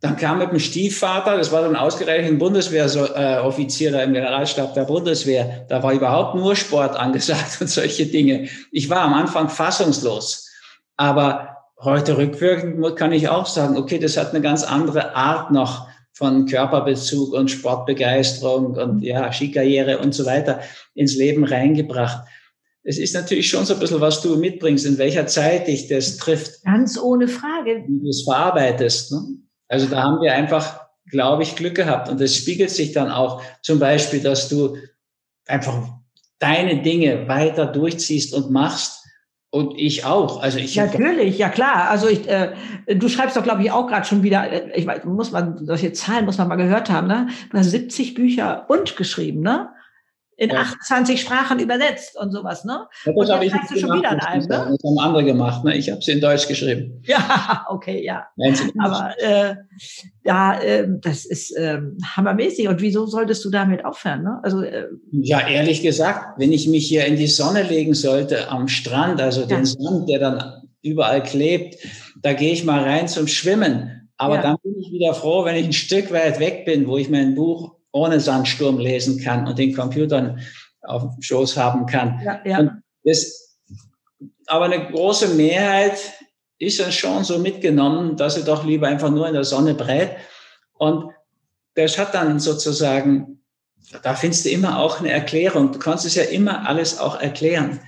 dann 0.00 0.16
kam 0.16 0.38
mit 0.38 0.52
dem 0.52 0.60
Stiefvater, 0.60 1.36
das 1.36 1.50
war 1.50 1.62
dann 1.62 1.74
ausgerechnet 1.74 2.30
ein 2.30 2.38
Bundeswehroffizier 2.38 3.90
da 3.90 4.02
im 4.02 4.12
Generalstab 4.12 4.74
der 4.74 4.84
Bundeswehr. 4.84 5.66
Da 5.68 5.82
war 5.82 5.92
überhaupt 5.92 6.36
nur 6.36 6.54
Sport 6.54 6.96
angesagt 6.96 7.60
und 7.60 7.68
solche 7.68 8.06
Dinge. 8.06 8.48
Ich 8.70 8.88
war 8.90 9.00
am 9.00 9.14
Anfang 9.14 9.48
fassungslos. 9.48 10.48
Aber 10.96 11.56
heute 11.80 12.16
rückwirkend 12.16 12.96
kann 12.96 13.12
ich 13.12 13.28
auch 13.28 13.46
sagen, 13.46 13.76
okay, 13.76 13.98
das 13.98 14.16
hat 14.16 14.30
eine 14.30 14.40
ganz 14.40 14.62
andere 14.62 15.16
Art 15.16 15.50
noch 15.50 15.88
von 16.12 16.46
Körperbezug 16.46 17.32
und 17.32 17.50
Sportbegeisterung 17.50 18.76
und 18.76 19.02
ja, 19.02 19.32
Skikarriere 19.32 19.98
und 19.98 20.14
so 20.14 20.26
weiter 20.26 20.60
ins 20.94 21.16
Leben 21.16 21.44
reingebracht. 21.44 22.24
Es 22.82 22.98
ist 22.98 23.14
natürlich 23.14 23.48
schon 23.48 23.64
so 23.64 23.74
ein 23.74 23.80
bisschen, 23.80 24.00
was 24.00 24.22
du 24.22 24.36
mitbringst, 24.36 24.86
in 24.86 24.98
welcher 24.98 25.26
Zeit 25.26 25.66
dich 25.66 25.88
das 25.88 26.16
trifft. 26.16 26.62
Ganz 26.64 26.98
ohne 26.98 27.28
Frage. 27.28 27.84
Wie 27.86 28.00
du 28.00 28.08
es 28.08 28.22
verarbeitest. 28.22 29.12
Ne? 29.12 29.18
Also 29.68 29.86
da 29.86 30.02
haben 30.02 30.20
wir 30.20 30.34
einfach, 30.34 30.88
glaube 31.06 31.42
ich, 31.42 31.56
Glück 31.56 31.74
gehabt. 31.74 32.08
Und 32.08 32.20
das 32.20 32.34
spiegelt 32.34 32.70
sich 32.70 32.92
dann 32.92 33.10
auch 33.10 33.42
zum 33.62 33.78
Beispiel, 33.78 34.20
dass 34.20 34.48
du 34.48 34.76
einfach 35.46 35.88
deine 36.38 36.82
Dinge 36.82 37.28
weiter 37.28 37.66
durchziehst 37.66 38.34
und 38.34 38.50
machst. 38.50 39.04
Und 39.50 39.78
ich 39.78 40.04
auch. 40.04 40.42
Also 40.42 40.58
ich 40.58 40.76
natürlich, 40.76 41.38
ja 41.38 41.48
klar. 41.48 41.88
Also 41.88 42.06
ich, 42.06 42.28
äh, 42.28 42.52
du 42.86 43.08
schreibst 43.08 43.34
doch, 43.34 43.42
glaube 43.42 43.62
ich, 43.62 43.70
auch 43.70 43.86
gerade 43.86 44.06
schon 44.06 44.22
wieder. 44.22 44.52
Äh, 44.52 44.78
ich 44.78 44.86
weiß, 44.86 45.04
muss 45.04 45.30
man 45.30 45.64
solche 45.64 45.92
Zahlen 45.94 46.26
muss 46.26 46.36
man 46.36 46.48
mal 46.48 46.56
gehört 46.56 46.90
haben. 46.90 47.06
Ne, 47.06 47.28
du 47.50 47.56
hast 47.56 47.70
70 47.70 48.12
Bücher 48.12 48.66
und 48.68 48.96
geschrieben, 48.96 49.40
ne? 49.40 49.70
In 50.38 50.50
ja. 50.50 50.60
28 50.60 51.20
Sprachen 51.20 51.58
übersetzt 51.58 52.16
und 52.16 52.30
sowas, 52.30 52.64
ne? 52.64 52.86
Ja, 53.04 53.12
das 53.12 53.28
habe 53.28 53.44
ich 53.44 53.52
gemacht, 53.52 53.78
schon 53.80 53.98
wieder 53.98 54.10
an 54.10 54.20
einem, 54.20 54.42
ne? 54.42 54.46
Das 54.46 54.90
haben 54.90 54.98
andere 55.00 55.24
gemacht, 55.24 55.64
ne? 55.64 55.76
Ich 55.76 55.90
habe 55.90 56.00
sie 56.00 56.12
in 56.12 56.20
Deutsch 56.20 56.46
geschrieben. 56.46 57.02
Ja, 57.08 57.66
okay, 57.70 58.04
ja. 58.04 58.28
Aber 58.78 59.14
äh, 59.18 59.56
ja, 60.24 60.60
äh, 60.60 60.86
das 61.00 61.24
ist 61.24 61.56
äh, 61.56 61.80
hammermäßig. 62.16 62.68
Und 62.68 62.80
wieso 62.80 63.06
solltest 63.06 63.44
du 63.44 63.50
damit 63.50 63.84
aufhören? 63.84 64.22
Ne? 64.22 64.38
Also 64.42 64.62
äh, 64.62 64.86
ja, 65.10 65.48
ehrlich 65.48 65.82
gesagt, 65.82 66.38
wenn 66.38 66.52
ich 66.52 66.68
mich 66.68 66.86
hier 66.86 67.06
in 67.06 67.16
die 67.16 67.26
Sonne 67.26 67.62
legen 67.62 67.94
sollte 67.94 68.48
am 68.48 68.68
Strand, 68.68 69.20
also 69.20 69.40
ja. 69.40 69.46
den 69.46 69.64
Sand, 69.64 70.08
der 70.08 70.18
dann 70.20 70.62
überall 70.82 71.22
klebt, 71.22 71.78
da 72.22 72.32
gehe 72.34 72.52
ich 72.52 72.64
mal 72.64 72.82
rein 72.82 73.08
zum 73.08 73.26
Schwimmen. 73.26 74.10
Aber 74.18 74.38
dann 74.38 74.56
bin 74.62 74.76
ich 74.78 74.92
wieder 74.92 75.14
froh, 75.14 75.44
wenn 75.44 75.56
ich 75.56 75.66
ein 75.66 75.72
Stück 75.72 76.12
weit 76.12 76.38
weg 76.38 76.64
bin, 76.64 76.86
wo 76.86 76.98
ich 76.98 77.08
mein 77.08 77.34
Buch 77.34 77.77
ohne 77.98 78.20
Sandsturm 78.20 78.78
lesen 78.78 79.20
kann 79.20 79.46
und 79.46 79.58
den 79.58 79.74
Computern 79.74 80.40
auf 80.82 81.02
dem 81.02 81.22
Schoß 81.22 81.56
haben 81.56 81.86
kann. 81.86 82.20
Ja, 82.24 82.40
ja. 82.44 82.78
Das, 83.04 83.58
aber 84.46 84.66
eine 84.66 84.90
große 84.90 85.28
Mehrheit 85.34 85.98
ist 86.58 86.80
dann 86.80 86.92
schon 86.92 87.24
so 87.24 87.38
mitgenommen, 87.38 88.16
dass 88.16 88.34
sie 88.34 88.44
doch 88.44 88.64
lieber 88.64 88.88
einfach 88.88 89.10
nur 89.10 89.26
in 89.26 89.34
der 89.34 89.44
Sonne 89.44 89.74
brät. 89.74 90.10
Und 90.74 91.12
das 91.74 91.98
hat 91.98 92.14
dann 92.14 92.40
sozusagen, 92.40 93.40
da 94.02 94.14
findest 94.14 94.44
du 94.44 94.50
immer 94.50 94.78
auch 94.78 95.00
eine 95.00 95.10
Erklärung. 95.10 95.72
Du 95.72 95.78
kannst 95.78 96.04
es 96.04 96.14
ja 96.14 96.24
immer 96.24 96.68
alles 96.68 96.98
auch 96.98 97.20
erklären. 97.20 97.80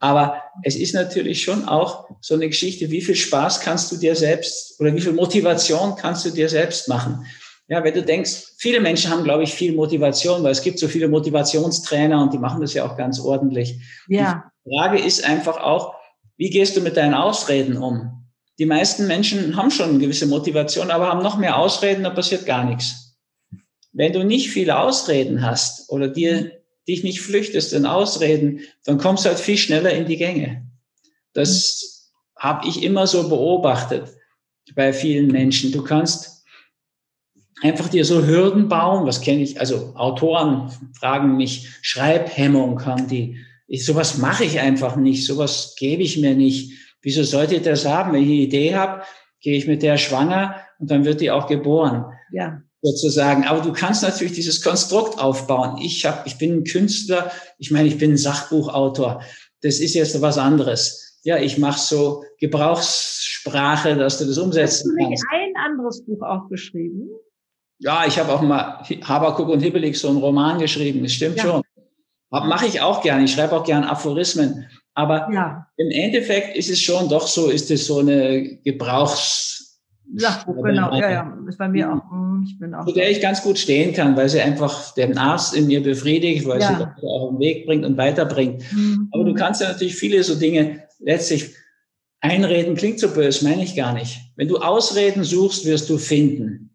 Aber 0.00 0.42
es 0.64 0.74
ist 0.74 0.94
natürlich 0.94 1.42
schon 1.42 1.68
auch 1.68 2.08
so 2.20 2.34
eine 2.34 2.48
Geschichte, 2.48 2.90
wie 2.90 3.02
viel 3.02 3.14
Spaß 3.14 3.60
kannst 3.60 3.92
du 3.92 3.96
dir 3.96 4.16
selbst 4.16 4.80
oder 4.80 4.92
wie 4.94 5.00
viel 5.00 5.12
Motivation 5.12 5.94
kannst 5.94 6.24
du 6.24 6.30
dir 6.30 6.48
selbst 6.48 6.88
machen? 6.88 7.24
Ja, 7.68 7.82
wenn 7.84 7.94
du 7.94 8.02
denkst, 8.02 8.54
viele 8.58 8.80
Menschen 8.80 9.10
haben, 9.10 9.24
glaube 9.24 9.44
ich, 9.44 9.54
viel 9.54 9.74
Motivation, 9.74 10.42
weil 10.42 10.52
es 10.52 10.62
gibt 10.62 10.78
so 10.78 10.88
viele 10.88 11.08
Motivationstrainer 11.08 12.22
und 12.22 12.32
die 12.32 12.38
machen 12.38 12.60
das 12.60 12.74
ja 12.74 12.84
auch 12.84 12.96
ganz 12.96 13.20
ordentlich. 13.20 13.80
Ja. 14.08 14.50
Die 14.64 14.70
Frage 14.70 14.98
ist 14.98 15.24
einfach 15.24 15.58
auch, 15.58 15.94
wie 16.36 16.50
gehst 16.50 16.76
du 16.76 16.80
mit 16.80 16.96
deinen 16.96 17.14
Ausreden 17.14 17.76
um? 17.76 18.26
Die 18.58 18.66
meisten 18.66 19.06
Menschen 19.06 19.56
haben 19.56 19.70
schon 19.70 19.90
eine 19.90 19.98
gewisse 19.98 20.26
Motivation, 20.26 20.90
aber 20.90 21.08
haben 21.08 21.22
noch 21.22 21.38
mehr 21.38 21.56
Ausreden, 21.56 22.04
da 22.04 22.10
passiert 22.10 22.46
gar 22.46 22.64
nichts. 22.64 23.16
Wenn 23.92 24.12
du 24.12 24.24
nicht 24.24 24.50
viele 24.50 24.78
Ausreden 24.78 25.42
hast 25.42 25.90
oder 25.90 26.08
dir, 26.08 26.62
dich 26.88 27.04
nicht 27.04 27.20
flüchtest 27.20 27.72
in 27.72 27.86
Ausreden, 27.86 28.60
dann 28.84 28.98
kommst 28.98 29.24
du 29.24 29.28
halt 29.28 29.38
viel 29.38 29.56
schneller 29.56 29.92
in 29.92 30.06
die 30.06 30.16
Gänge. 30.16 30.66
Das 31.32 32.10
habe 32.36 32.66
ich 32.68 32.82
immer 32.82 33.06
so 33.06 33.28
beobachtet 33.28 34.08
bei 34.74 34.92
vielen 34.92 35.28
Menschen. 35.28 35.72
Du 35.72 35.82
kannst 35.82 36.31
einfach 37.62 37.88
dir 37.88 38.04
so 38.04 38.26
Hürden 38.26 38.68
bauen, 38.68 39.06
was 39.06 39.20
kenne 39.20 39.42
ich, 39.42 39.58
also 39.58 39.92
Autoren 39.94 40.70
fragen 40.98 41.36
mich, 41.36 41.70
Schreibhemmung 41.80 42.84
haben 42.84 43.06
die. 43.08 43.36
Ich, 43.68 43.86
sowas 43.86 44.18
mache 44.18 44.44
ich 44.44 44.60
einfach 44.60 44.96
nicht, 44.96 45.24
sowas 45.24 45.76
gebe 45.78 46.02
ich 46.02 46.18
mir 46.18 46.34
nicht. 46.34 46.72
Wieso 47.00 47.22
sollte 47.22 47.56
ich 47.56 47.62
das 47.62 47.86
haben? 47.86 48.12
Wenn 48.12 48.22
ich 48.22 48.28
eine 48.28 48.36
Idee 48.36 48.74
habe, 48.74 49.02
gehe 49.40 49.56
ich 49.56 49.66
mit 49.66 49.82
der 49.82 49.96
schwanger 49.96 50.56
und 50.78 50.90
dann 50.90 51.04
wird 51.04 51.20
die 51.20 51.30
auch 51.30 51.46
geboren. 51.46 52.04
Ja. 52.32 52.60
Sozusagen. 52.82 53.44
Aber 53.44 53.60
du 53.60 53.72
kannst 53.72 54.02
natürlich 54.02 54.32
dieses 54.32 54.60
Konstrukt 54.62 55.18
aufbauen. 55.18 55.78
Ich 55.80 56.04
habe, 56.04 56.22
ich 56.26 56.36
bin 56.38 56.58
ein 56.58 56.64
Künstler, 56.64 57.30
ich 57.58 57.70
meine, 57.70 57.88
ich 57.88 57.96
bin 57.96 58.12
ein 58.12 58.16
Sachbuchautor. 58.16 59.22
Das 59.62 59.78
ist 59.78 59.94
jetzt 59.94 60.20
was 60.20 60.36
anderes. 60.38 61.20
Ja, 61.22 61.38
ich 61.38 61.58
mache 61.58 61.78
so 61.78 62.24
Gebrauchssprache, 62.40 63.96
dass 63.96 64.18
du 64.18 64.24
das 64.24 64.38
umsetzen 64.38 64.96
kannst. 64.98 65.22
Hast 65.22 65.32
du 65.32 65.38
nicht 65.38 65.54
ein 65.56 65.56
anderes 65.56 66.04
Buch 66.04 66.22
auch 66.22 66.48
geschrieben? 66.48 67.08
Ja, 67.82 68.04
ich 68.06 68.18
habe 68.18 68.32
auch 68.32 68.42
mal 68.42 68.84
Habakuk 69.02 69.48
und 69.48 69.60
Hibbelig 69.60 69.98
so 69.98 70.08
einen 70.08 70.18
Roman 70.18 70.58
geschrieben. 70.58 71.02
Das 71.02 71.12
stimmt 71.12 71.36
ja. 71.38 71.42
schon. 71.42 71.62
Mache 72.30 72.66
ich 72.66 72.80
auch 72.80 73.02
gerne. 73.02 73.24
Ich 73.24 73.32
schreibe 73.32 73.54
auch 73.56 73.64
gerne 73.64 73.90
Aphorismen. 73.90 74.66
Aber 74.94 75.28
ja. 75.32 75.66
im 75.76 75.90
Endeffekt 75.90 76.56
ist 76.56 76.70
es 76.70 76.80
schon 76.80 77.08
doch 77.08 77.26
so, 77.26 77.50
ist 77.50 77.70
es 77.70 77.86
so 77.86 77.98
eine 77.98 78.58
Gebrauchs 78.64 79.52
Sachbuch, 80.14 80.62
genau, 80.62 80.94
ja, 80.94 81.10
ja, 81.10 81.38
ist 81.48 81.56
bei 81.56 81.68
mir 81.68 81.90
auch. 81.90 82.10
Hm, 82.10 82.44
ich 82.46 82.58
bin 82.58 82.74
auch 82.74 82.84
zu 82.84 82.92
der 82.92 83.10
ich 83.10 83.20
ganz 83.20 83.42
gut 83.42 83.58
stehen 83.58 83.94
kann, 83.94 84.14
weil 84.16 84.28
sie 84.28 84.40
einfach 84.40 84.92
den 84.94 85.16
Arzt 85.16 85.54
in 85.54 85.66
mir 85.66 85.82
befriedigt, 85.82 86.46
weil 86.46 86.60
ja. 86.60 86.68
sie 86.68 86.74
das 86.74 87.02
auf 87.02 87.30
den 87.30 87.38
Weg 87.38 87.66
bringt 87.66 87.84
und 87.86 87.96
weiterbringt. 87.96 88.62
Mhm. 88.72 89.08
Aber 89.12 89.24
du 89.24 89.32
kannst 89.32 89.62
ja 89.62 89.68
natürlich 89.68 89.96
viele 89.96 90.22
so 90.22 90.34
Dinge 90.34 90.82
letztlich 90.98 91.54
einreden, 92.20 92.74
klingt 92.74 93.00
so 93.00 93.08
böse, 93.08 93.44
meine 93.44 93.62
ich 93.62 93.74
gar 93.74 93.94
nicht. 93.94 94.20
Wenn 94.36 94.48
du 94.48 94.58
Ausreden 94.58 95.24
suchst, 95.24 95.64
wirst 95.64 95.88
du 95.88 95.96
finden. 95.96 96.71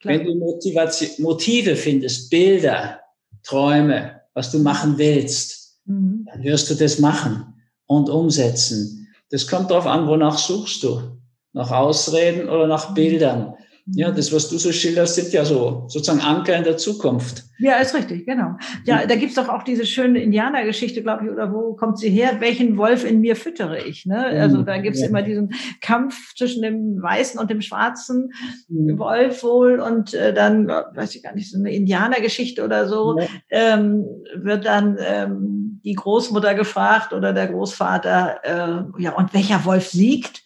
Klar. 0.00 0.14
Wenn 0.14 0.26
du 0.26 0.34
Motivation, 0.34 1.10
Motive 1.18 1.76
findest, 1.76 2.30
Bilder, 2.30 3.00
Träume, 3.42 4.20
was 4.34 4.50
du 4.50 4.58
machen 4.58 4.96
willst, 4.96 5.78
mhm. 5.84 6.26
dann 6.30 6.42
wirst 6.42 6.70
du 6.70 6.74
das 6.74 6.98
machen 6.98 7.54
und 7.86 8.08
umsetzen. 8.08 9.08
Das 9.30 9.46
kommt 9.46 9.70
darauf 9.70 9.86
an, 9.86 10.06
wonach 10.06 10.38
suchst 10.38 10.82
du. 10.82 11.18
Nach 11.52 11.70
Ausreden 11.70 12.48
oder 12.48 12.66
nach 12.66 12.94
Bildern. 12.94 13.54
Ja, 13.86 14.10
das, 14.10 14.32
was 14.32 14.48
du 14.48 14.58
so 14.58 14.72
schilderst, 14.72 15.16
sind 15.16 15.32
ja 15.32 15.44
so 15.44 15.84
sozusagen 15.88 16.20
Anker 16.20 16.56
in 16.56 16.64
der 16.64 16.76
Zukunft. 16.76 17.44
Ja, 17.58 17.76
ist 17.76 17.94
richtig, 17.94 18.24
genau. 18.24 18.56
Ja, 18.86 19.06
da 19.06 19.16
gibt's 19.16 19.34
doch 19.34 19.48
auch 19.48 19.62
diese 19.62 19.84
schöne 19.84 20.22
Indianergeschichte, 20.22 21.02
glaube 21.02 21.24
ich, 21.24 21.30
oder 21.30 21.52
wo 21.52 21.74
kommt 21.74 21.98
sie 21.98 22.08
her? 22.08 22.36
Welchen 22.38 22.78
Wolf 22.78 23.04
in 23.04 23.20
mir 23.20 23.36
füttere 23.36 23.82
ich? 23.82 24.06
Ne? 24.06 24.16
Also 24.18 24.62
da 24.62 24.78
gibt's 24.78 25.00
ja. 25.00 25.08
immer 25.08 25.22
diesen 25.22 25.52
Kampf 25.82 26.34
zwischen 26.36 26.62
dem 26.62 27.02
weißen 27.02 27.38
und 27.38 27.50
dem 27.50 27.60
schwarzen 27.60 28.32
mhm. 28.68 28.98
Wolf 28.98 29.42
wohl 29.42 29.80
und 29.80 30.14
äh, 30.14 30.32
dann, 30.32 30.68
weiß 30.68 31.14
ich 31.14 31.22
gar 31.22 31.34
nicht, 31.34 31.50
so 31.50 31.58
eine 31.58 31.72
Indianergeschichte 31.72 32.64
oder 32.64 32.88
so, 32.88 33.18
ja. 33.18 33.26
ähm, 33.50 34.06
wird 34.34 34.64
dann 34.64 34.96
ähm, 34.98 35.80
die 35.84 35.94
Großmutter 35.94 36.54
gefragt 36.54 37.12
oder 37.12 37.32
der 37.32 37.48
Großvater, 37.48 38.40
äh, 38.42 39.02
ja, 39.02 39.12
und 39.12 39.34
welcher 39.34 39.64
Wolf 39.64 39.88
siegt? 39.88 40.44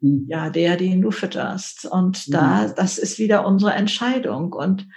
Hm. 0.00 0.26
ja, 0.28 0.50
der, 0.50 0.76
den 0.76 1.02
du 1.02 1.10
fütterst. 1.10 1.84
Und 1.84 2.26
mhm. 2.28 2.32
da, 2.32 2.68
das 2.68 2.98
ist 2.98 3.18
wieder 3.18 3.46
unsere 3.46 3.72
Entscheidung. 3.72 4.52
Und 4.52 4.88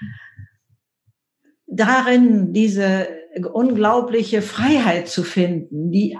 darin 1.68 2.54
diese 2.54 3.08
unglaubliche 3.52 4.42
Freiheit 4.42 5.08
zu 5.08 5.24
finden, 5.24 5.92
die, 5.92 6.18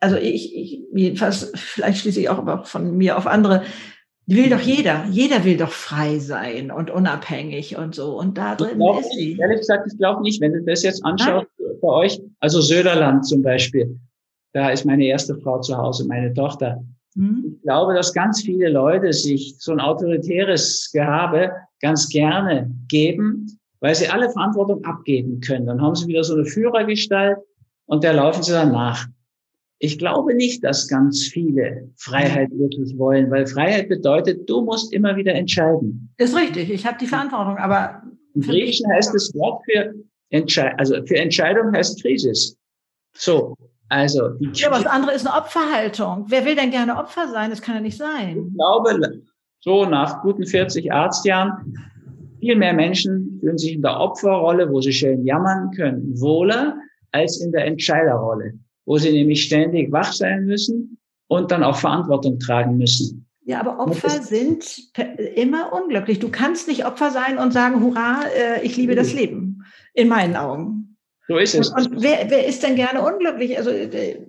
also 0.00 0.16
ich, 0.16 0.54
ich 0.56 0.82
jedenfalls, 0.94 1.52
vielleicht 1.54 1.98
schließe 1.98 2.20
ich 2.20 2.28
auch 2.28 2.66
von 2.66 2.96
mir 2.96 3.16
auf 3.16 3.26
andere, 3.26 3.62
will 4.26 4.50
doch 4.50 4.60
jeder. 4.60 5.04
Jeder 5.10 5.44
will 5.44 5.56
doch 5.56 5.70
frei 5.70 6.18
sein 6.18 6.70
und 6.70 6.90
unabhängig 6.90 7.76
und 7.76 7.94
so. 7.94 8.18
Und 8.18 8.38
da 8.38 8.56
drin 8.56 8.80
ist 8.98 9.12
sie. 9.12 9.36
Ehrlich 9.38 9.58
gesagt, 9.58 9.86
ich 9.90 9.98
glaube 9.98 10.22
nicht, 10.22 10.40
wenn 10.40 10.52
du 10.52 10.62
das 10.64 10.82
jetzt 10.82 11.04
anschaust 11.04 11.46
Nein. 11.58 11.76
bei 11.80 11.88
euch, 11.88 12.20
also 12.40 12.60
Söderland 12.60 13.26
zum 13.26 13.42
Beispiel, 13.42 14.00
da 14.52 14.70
ist 14.70 14.84
meine 14.84 15.04
erste 15.04 15.36
Frau 15.36 15.60
zu 15.60 15.76
Hause, 15.76 16.08
meine 16.08 16.32
Tochter. 16.32 16.82
Mhm. 17.16 17.56
Ich 17.56 17.62
glaube, 17.62 17.94
dass 17.94 18.12
ganz 18.12 18.42
viele 18.42 18.68
Leute 18.68 19.12
sich 19.12 19.56
so 19.58 19.72
ein 19.72 19.80
autoritäres 19.80 20.90
Gehabe 20.92 21.50
ganz 21.80 22.08
gerne 22.08 22.70
geben, 22.88 23.58
weil 23.80 23.94
sie 23.94 24.08
alle 24.08 24.30
Verantwortung 24.30 24.84
abgeben 24.84 25.40
können. 25.40 25.66
Dann 25.66 25.80
haben 25.80 25.94
sie 25.94 26.06
wieder 26.06 26.24
so 26.24 26.34
eine 26.34 26.44
Führergestalt 26.44 27.38
und 27.86 28.04
der 28.04 28.14
laufen 28.14 28.42
sie 28.42 28.52
dann 28.52 28.72
nach. 28.72 29.06
Ich 29.78 29.98
glaube 29.98 30.34
nicht, 30.34 30.64
dass 30.64 30.88
ganz 30.88 31.24
viele 31.24 31.90
Freiheit 31.96 32.50
wirklich 32.52 32.96
wollen, 32.96 33.30
weil 33.30 33.46
Freiheit 33.46 33.88
bedeutet, 33.88 34.48
du 34.48 34.62
musst 34.62 34.92
immer 34.92 35.16
wieder 35.16 35.34
entscheiden. 35.34 36.10
Ist 36.16 36.34
richtig, 36.34 36.70
ich 36.70 36.86
habe 36.86 36.96
die 36.98 37.06
Verantwortung, 37.06 37.58
aber 37.58 38.02
im 38.34 38.40
Griechischen 38.40 38.90
heißt 38.90 39.14
das 39.14 39.34
Wort 39.34 39.62
für 39.70 39.94
Entscheidung, 40.30 40.78
also 40.78 41.04
für 41.04 41.16
Entscheidung 41.16 41.72
heißt 41.72 42.00
Krisis. 42.00 42.56
So, 43.14 43.54
also, 43.88 44.30
die 44.30 44.50
ja, 44.54 44.68
aber 44.68 44.82
das 44.82 44.86
andere 44.86 45.14
ist 45.14 45.26
eine 45.26 45.36
Opferhaltung. 45.36 46.24
Wer 46.28 46.44
will 46.44 46.56
denn 46.56 46.70
gerne 46.70 46.96
Opfer 46.96 47.28
sein? 47.28 47.50
Das 47.50 47.62
kann 47.62 47.76
ja 47.76 47.80
nicht 47.80 47.96
sein. 47.96 48.48
Ich 48.48 48.54
glaube, 48.54 49.22
so 49.60 49.84
nach 49.84 50.22
guten 50.22 50.44
40 50.44 50.92
Arztjahren, 50.92 51.76
viel 52.40 52.56
mehr 52.56 52.72
Menschen 52.72 53.38
fühlen 53.40 53.58
sich 53.58 53.74
in 53.74 53.82
der 53.82 53.98
Opferrolle, 53.98 54.70
wo 54.70 54.80
sie 54.80 54.92
schön 54.92 55.24
jammern 55.24 55.70
können, 55.70 56.20
wohler 56.20 56.76
als 57.12 57.40
in 57.40 57.52
der 57.52 57.64
Entscheiderrolle, 57.64 58.54
wo 58.84 58.98
sie 58.98 59.12
nämlich 59.12 59.44
ständig 59.44 59.90
wach 59.92 60.12
sein 60.12 60.44
müssen 60.44 60.98
und 61.28 61.50
dann 61.50 61.62
auch 61.62 61.76
Verantwortung 61.76 62.38
tragen 62.38 62.76
müssen. 62.76 63.26
Ja, 63.44 63.60
aber 63.60 63.78
Opfer 63.78 64.22
sind 64.22 64.92
immer 65.36 65.72
unglücklich. 65.72 66.18
Du 66.18 66.30
kannst 66.30 66.66
nicht 66.66 66.84
Opfer 66.84 67.12
sein 67.12 67.38
und 67.38 67.52
sagen, 67.52 67.80
hurra, 67.80 68.22
äh, 68.36 68.64
ich 68.64 68.76
liebe 68.76 68.96
das 68.96 69.14
Leben. 69.14 69.64
In 69.94 70.08
meinen 70.08 70.34
Augen. 70.34 70.95
So 71.28 71.38
ist 71.38 71.54
es. 71.54 71.70
Und, 71.70 71.92
und 71.92 72.02
wer, 72.02 72.30
wer 72.30 72.46
ist 72.46 72.62
denn 72.62 72.76
gerne 72.76 73.02
unglücklich? 73.02 73.56
Also, 73.58 73.70
äh, 73.70 74.26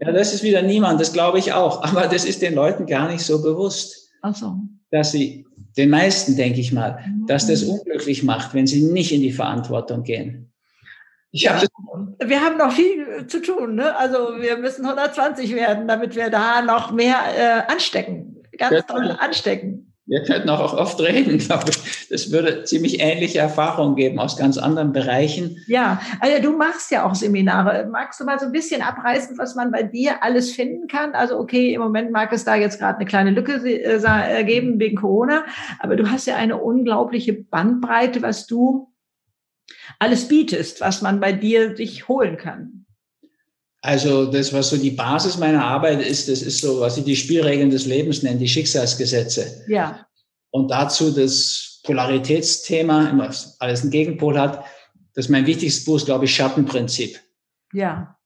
ja, 0.00 0.12
das 0.12 0.34
ist 0.34 0.42
wieder 0.42 0.62
niemand, 0.62 1.00
das 1.00 1.12
glaube 1.12 1.38
ich 1.38 1.52
auch. 1.52 1.82
Aber 1.82 2.06
das 2.06 2.24
ist 2.24 2.42
den 2.42 2.54
Leuten 2.54 2.86
gar 2.86 3.10
nicht 3.10 3.22
so 3.22 3.42
bewusst. 3.42 4.10
Ach 4.22 4.34
so. 4.34 4.56
Dass 4.90 5.12
sie, 5.12 5.46
den 5.76 5.90
meisten 5.90 6.36
denke 6.36 6.60
ich 6.60 6.72
mal, 6.72 6.98
dass 7.26 7.46
das 7.46 7.64
mhm. 7.64 7.70
unglücklich 7.70 8.22
macht, 8.22 8.54
wenn 8.54 8.66
sie 8.66 8.82
nicht 8.82 9.12
in 9.12 9.20
die 9.20 9.32
Verantwortung 9.32 10.02
gehen. 10.02 10.52
Ich 11.30 11.50
hab 11.50 11.60
ja, 11.60 11.68
wir 12.28 12.40
haben 12.40 12.56
noch 12.58 12.72
viel 12.72 13.26
zu 13.26 13.42
tun. 13.42 13.74
Ne? 13.74 13.96
Also 13.96 14.40
wir 14.40 14.56
müssen 14.56 14.84
120 14.84 15.54
werden, 15.54 15.88
damit 15.88 16.14
wir 16.14 16.30
da 16.30 16.62
noch 16.62 16.92
mehr 16.92 17.16
äh, 17.36 17.72
anstecken. 17.72 18.42
Ganz 18.56 18.86
toll 18.86 19.16
anstecken. 19.18 19.93
Wir 20.06 20.22
könnten 20.22 20.50
auch 20.50 20.74
oft 20.74 21.00
reden, 21.00 21.38
glaube 21.46 21.70
ich. 21.70 22.08
Das 22.10 22.30
würde 22.30 22.64
ziemlich 22.64 23.00
ähnliche 23.00 23.38
Erfahrungen 23.38 23.96
geben 23.96 24.18
aus 24.18 24.36
ganz 24.36 24.58
anderen 24.58 24.92
Bereichen. 24.92 25.62
Ja, 25.66 26.00
also 26.20 26.42
du 26.42 26.56
machst 26.56 26.90
ja 26.90 27.06
auch 27.06 27.14
Seminare. 27.14 27.88
Magst 27.90 28.20
du 28.20 28.24
mal 28.24 28.38
so 28.38 28.46
ein 28.46 28.52
bisschen 28.52 28.82
abreißen, 28.82 29.38
was 29.38 29.54
man 29.54 29.70
bei 29.70 29.82
dir 29.82 30.22
alles 30.22 30.52
finden 30.52 30.88
kann? 30.88 31.14
Also 31.14 31.38
okay, 31.38 31.72
im 31.72 31.80
Moment 31.80 32.10
mag 32.10 32.32
es 32.32 32.44
da 32.44 32.54
jetzt 32.54 32.78
gerade 32.78 32.98
eine 32.98 33.06
kleine 33.06 33.30
Lücke 33.30 33.54
äh, 33.64 33.96
äh, 33.96 34.44
geben 34.44 34.78
wegen 34.78 34.96
Corona, 34.96 35.44
aber 35.78 35.96
du 35.96 36.10
hast 36.10 36.26
ja 36.26 36.36
eine 36.36 36.58
unglaubliche 36.58 37.32
Bandbreite, 37.32 38.20
was 38.20 38.46
du 38.46 38.92
alles 39.98 40.28
bietest, 40.28 40.80
was 40.82 41.00
man 41.00 41.20
bei 41.20 41.32
dir 41.32 41.76
sich 41.76 42.08
holen 42.08 42.36
kann. 42.36 42.83
Also 43.84 44.24
das, 44.24 44.50
was 44.54 44.70
so 44.70 44.78
die 44.78 44.92
Basis 44.92 45.36
meiner 45.36 45.62
Arbeit 45.62 46.00
ist, 46.00 46.30
das 46.30 46.40
ist 46.40 46.62
so, 46.62 46.80
was 46.80 46.96
ich 46.96 47.04
die 47.04 47.14
Spielregeln 47.14 47.68
des 47.68 47.84
Lebens 47.84 48.22
nenne, 48.22 48.38
die 48.38 48.48
Schicksalsgesetze. 48.48 49.62
Ja. 49.68 50.06
Und 50.50 50.70
dazu 50.70 51.10
das 51.10 51.80
Polaritätsthema, 51.82 53.10
immer 53.10 53.30
alles 53.58 53.82
einen 53.82 53.90
Gegenpol 53.90 54.38
hat. 54.38 54.64
Das 55.14 55.26
ist 55.26 55.30
mein 55.30 55.44
wichtigstes 55.44 55.84
Buch, 55.84 56.02
glaube 56.02 56.24
ich, 56.24 56.34
Schattenprinzip. 56.34 57.20
Ja. 57.74 58.16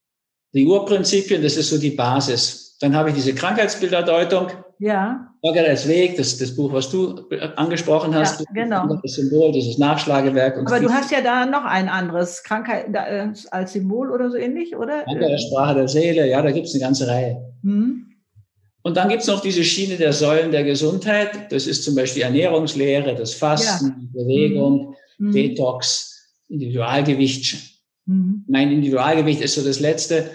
Die 0.53 0.65
Urprinzipien, 0.65 1.43
das 1.43 1.57
ist 1.57 1.71
so 1.71 1.79
die 1.79 1.91
Basis. 1.91 2.77
Dann 2.79 2.95
habe 2.95 3.09
ich 3.09 3.17
diese 3.17 3.35
Krankheitsbilderdeutung. 3.35 4.53
Ja. 4.79 5.28
Margaret's 5.43 5.87
Weg, 5.87 6.17
das, 6.17 6.37
das 6.37 6.55
Buch, 6.55 6.73
was 6.73 6.91
du 6.91 7.29
angesprochen 7.57 8.15
hast. 8.15 8.41
Ja, 8.41 8.47
genau. 8.53 8.99
Das 9.03 9.15
Symbol, 9.15 9.53
dieses 9.53 9.79
Nachschlagewerk. 9.79 10.59
Aber 10.59 10.81
du 10.81 10.91
hast 10.91 11.13
ja 11.13 11.21
da 11.21 11.47
noch 11.47 11.65
ein 11.65 11.89
anderes, 11.89 12.43
Krankheit 12.43 12.87
äh, 12.93 13.29
als 13.51 13.73
Symbol 13.73 14.11
oder 14.11 14.31
so 14.31 14.37
ähnlich, 14.37 14.77
oder? 14.77 15.05
Krankheit 15.05 15.31
der 15.31 15.39
Sprache 15.39 15.75
der 15.77 15.89
Seele, 15.89 16.29
ja, 16.29 16.43
da 16.43 16.51
gibt 16.51 16.67
es 16.67 16.75
eine 16.75 16.83
ganze 16.83 17.07
Reihe. 17.07 17.37
Mhm. 17.63 18.07
Und 18.83 18.97
dann 18.97 19.09
gibt 19.09 19.23
es 19.23 19.29
noch 19.29 19.41
diese 19.41 19.65
Schiene 19.65 19.97
der 19.97 20.13
Säulen 20.13 20.51
der 20.51 20.65
Gesundheit. 20.65 21.53
Das 21.53 21.67
ist 21.67 21.85
zum 21.85 21.95
Beispiel 21.95 22.23
Ernährungslehre, 22.23 23.15
das 23.15 23.35
Fasten, 23.35 24.11
ja. 24.15 24.23
Bewegung, 24.23 24.97
mhm. 25.19 25.33
Detox, 25.33 26.33
Individualgewicht. 26.49 27.57
Mhm. 28.07 28.45
Mein 28.49 28.73
Individualgewicht 28.73 29.41
ist 29.41 29.55
so 29.55 29.63
das 29.63 29.79
Letzte. 29.81 30.31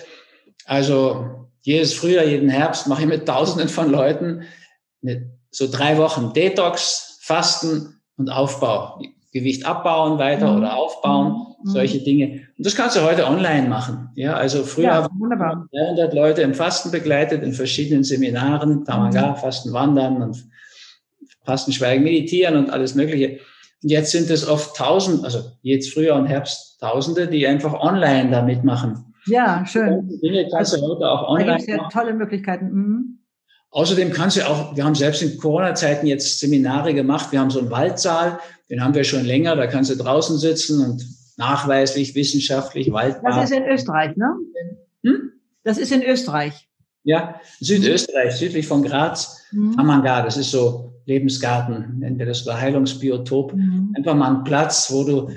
Also 0.66 1.48
jedes 1.62 1.94
Frühjahr, 1.94 2.26
jeden 2.26 2.50
Herbst 2.50 2.88
mache 2.88 3.02
ich 3.02 3.08
mit 3.08 3.26
Tausenden 3.26 3.70
von 3.70 3.90
Leuten 3.90 4.44
so 5.52 5.68
drei 5.72 5.98
Wochen 5.98 6.34
Detox, 6.34 7.20
Fasten 7.22 8.02
und 8.18 8.30
Aufbau. 8.30 9.00
Gewicht 9.34 9.66
abbauen 9.66 10.20
weiter 10.20 10.52
mhm. 10.52 10.58
oder 10.60 10.76
aufbauen, 10.78 11.56
mhm. 11.64 11.70
solche 11.70 12.00
Dinge. 12.00 12.42
Und 12.58 12.66
das 12.66 12.76
kannst 12.76 12.96
du 12.96 13.02
heute 13.02 13.26
online 13.26 13.68
machen. 13.68 14.10
Ja, 14.16 14.36
also 14.36 14.64
früher 14.64 14.86
ja, 14.86 15.04
haben 15.04 15.68
300 15.72 16.14
Leute 16.14 16.44
im 16.44 16.54
Fasten 16.54 16.92
begleitet 16.92 17.42
in 17.42 17.52
verschiedenen 17.54 18.04
Seminaren, 18.04 18.86
Tamaga, 18.86 19.32
mhm. 19.32 19.36
Fasten, 19.38 19.74
Wandern 19.74 20.22
und 20.22 20.46
Fastenschweigen, 21.46 22.04
Meditieren 22.04 22.58
und 22.58 22.70
alles 22.70 22.94
Mögliche. 22.94 23.40
Und 23.82 23.90
jetzt 23.90 24.12
sind 24.12 24.30
es 24.30 24.48
oft 24.48 24.78
tausend, 24.78 25.26
also 25.26 25.40
jetzt 25.64 25.92
Frühjahr 25.94 26.18
und 26.18 26.28
Herbst 26.28 26.80
Tausende, 26.80 27.28
die 27.28 27.48
einfach 27.48 27.74
online 27.74 28.30
da 28.30 28.42
mitmachen. 28.42 29.14
Ja, 29.26 29.66
schön. 29.66 30.20
Dinge 30.22 30.48
kannst 30.52 30.76
du 30.76 30.82
heute 30.82 31.10
auch 31.10 31.30
online. 31.30 31.52
Da 31.52 31.58
gibt 31.58 31.70
es 31.70 31.76
ja 31.76 31.88
tolle 31.88 32.14
Möglichkeiten. 32.14 32.72
Mhm. 32.72 33.20
Außerdem 33.74 34.12
kannst 34.12 34.38
du 34.38 34.48
auch, 34.48 34.76
wir 34.76 34.86
haben 34.86 34.94
selbst 34.94 35.24
in 35.24 35.36
Corona-Zeiten 35.38 36.06
jetzt 36.06 36.40
Seminare 36.40 36.94
gemacht. 36.94 37.32
Wir 37.32 37.40
haben 37.40 37.50
so 37.50 37.60
einen 37.60 37.72
Waldsaal, 37.72 38.40
den 38.70 38.84
haben 38.84 38.94
wir 38.94 39.04
schon 39.04 39.26
länger. 39.26 39.56
Da 39.56 39.66
kannst 39.66 39.90
du 39.90 39.95
draußen 39.95 40.38
sitzen 40.38 40.86
und 40.86 41.04
nachweislich, 41.38 42.14
wissenschaftlich, 42.14 42.91
waldbar. 42.91 43.41
Das 43.41 43.50
ist 43.50 43.58
in 43.58 43.66
Österreich, 43.66 44.16
ne? 44.16 44.36
Hm? 45.04 45.32
Das 45.64 45.80
ist 45.80 45.91
in 45.91 46.04
Österreich. 46.04 46.68
Ja, 47.04 47.41
Südösterreich, 47.60 48.36
südlich 48.36 48.68
von 48.68 48.84
Graz, 48.84 49.41
mhm. 49.52 49.78
Amanga, 49.78 50.22
das 50.22 50.38
ist 50.38 50.52
so 50.52 50.94
Lebensgarten, 51.06 52.00
nennen 52.00 52.18
wir 52.18 52.28
das, 52.28 52.45
oder 52.45 52.62
Heilungsbiotop. 52.62 53.54
Mhm. 53.54 53.94
Einfach 53.98 54.16
mal 54.16 54.36
ein 54.36 54.44
Platz, 54.44 54.90
wo 54.91 55.04
du, 55.04 55.30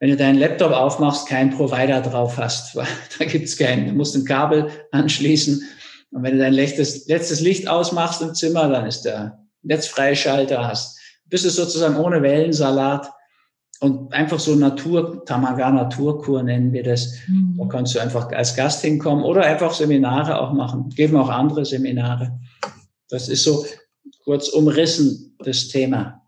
wenn 0.00 0.10
du 0.10 0.16
deinen 0.16 0.38
Laptop 0.38 0.72
aufmachst, 0.72 1.28
keinen 1.28 1.50
Provider 1.50 2.02
drauf 2.02 2.36
hast. 2.36 2.76
Da 3.18 3.24
gibt's 3.24 3.56
keinen. 3.56 3.86
Du 3.86 3.92
musst 3.92 4.16
ein 4.16 4.24
Kabel 4.24 4.68
anschließen. 4.90 5.62
Und 6.14 6.22
wenn 6.22 6.34
du 6.34 6.38
dein 6.38 6.52
letztes, 6.52 7.08
letztes 7.08 7.40
Licht 7.40 7.66
ausmachst 7.66 8.22
im 8.22 8.34
Zimmer, 8.34 8.68
dann 8.68 8.86
ist 8.86 9.02
der 9.02 9.40
Netzfreischalter, 9.62 10.64
hast, 10.64 10.96
bist 11.26 11.44
du 11.44 11.50
sozusagen 11.50 11.96
ohne 11.96 12.22
Wellensalat 12.22 13.10
und 13.80 14.12
einfach 14.12 14.38
so 14.38 14.54
Natur, 14.54 15.24
Tamaga 15.24 15.72
Naturkur 15.72 16.44
nennen 16.44 16.72
wir 16.72 16.84
das. 16.84 17.14
Mhm. 17.26 17.56
Da 17.58 17.64
kannst 17.66 17.96
du 17.96 17.98
einfach 17.98 18.30
als 18.30 18.54
Gast 18.54 18.82
hinkommen 18.82 19.24
oder 19.24 19.42
einfach 19.42 19.74
Seminare 19.74 20.40
auch 20.40 20.52
machen. 20.52 20.88
Geben 20.90 21.16
auch 21.16 21.28
andere 21.28 21.64
Seminare. 21.64 22.38
Das 23.08 23.28
ist 23.28 23.42
so 23.42 23.66
kurz 24.22 24.48
umrissen, 24.50 25.36
das 25.40 25.66
Thema. 25.66 26.22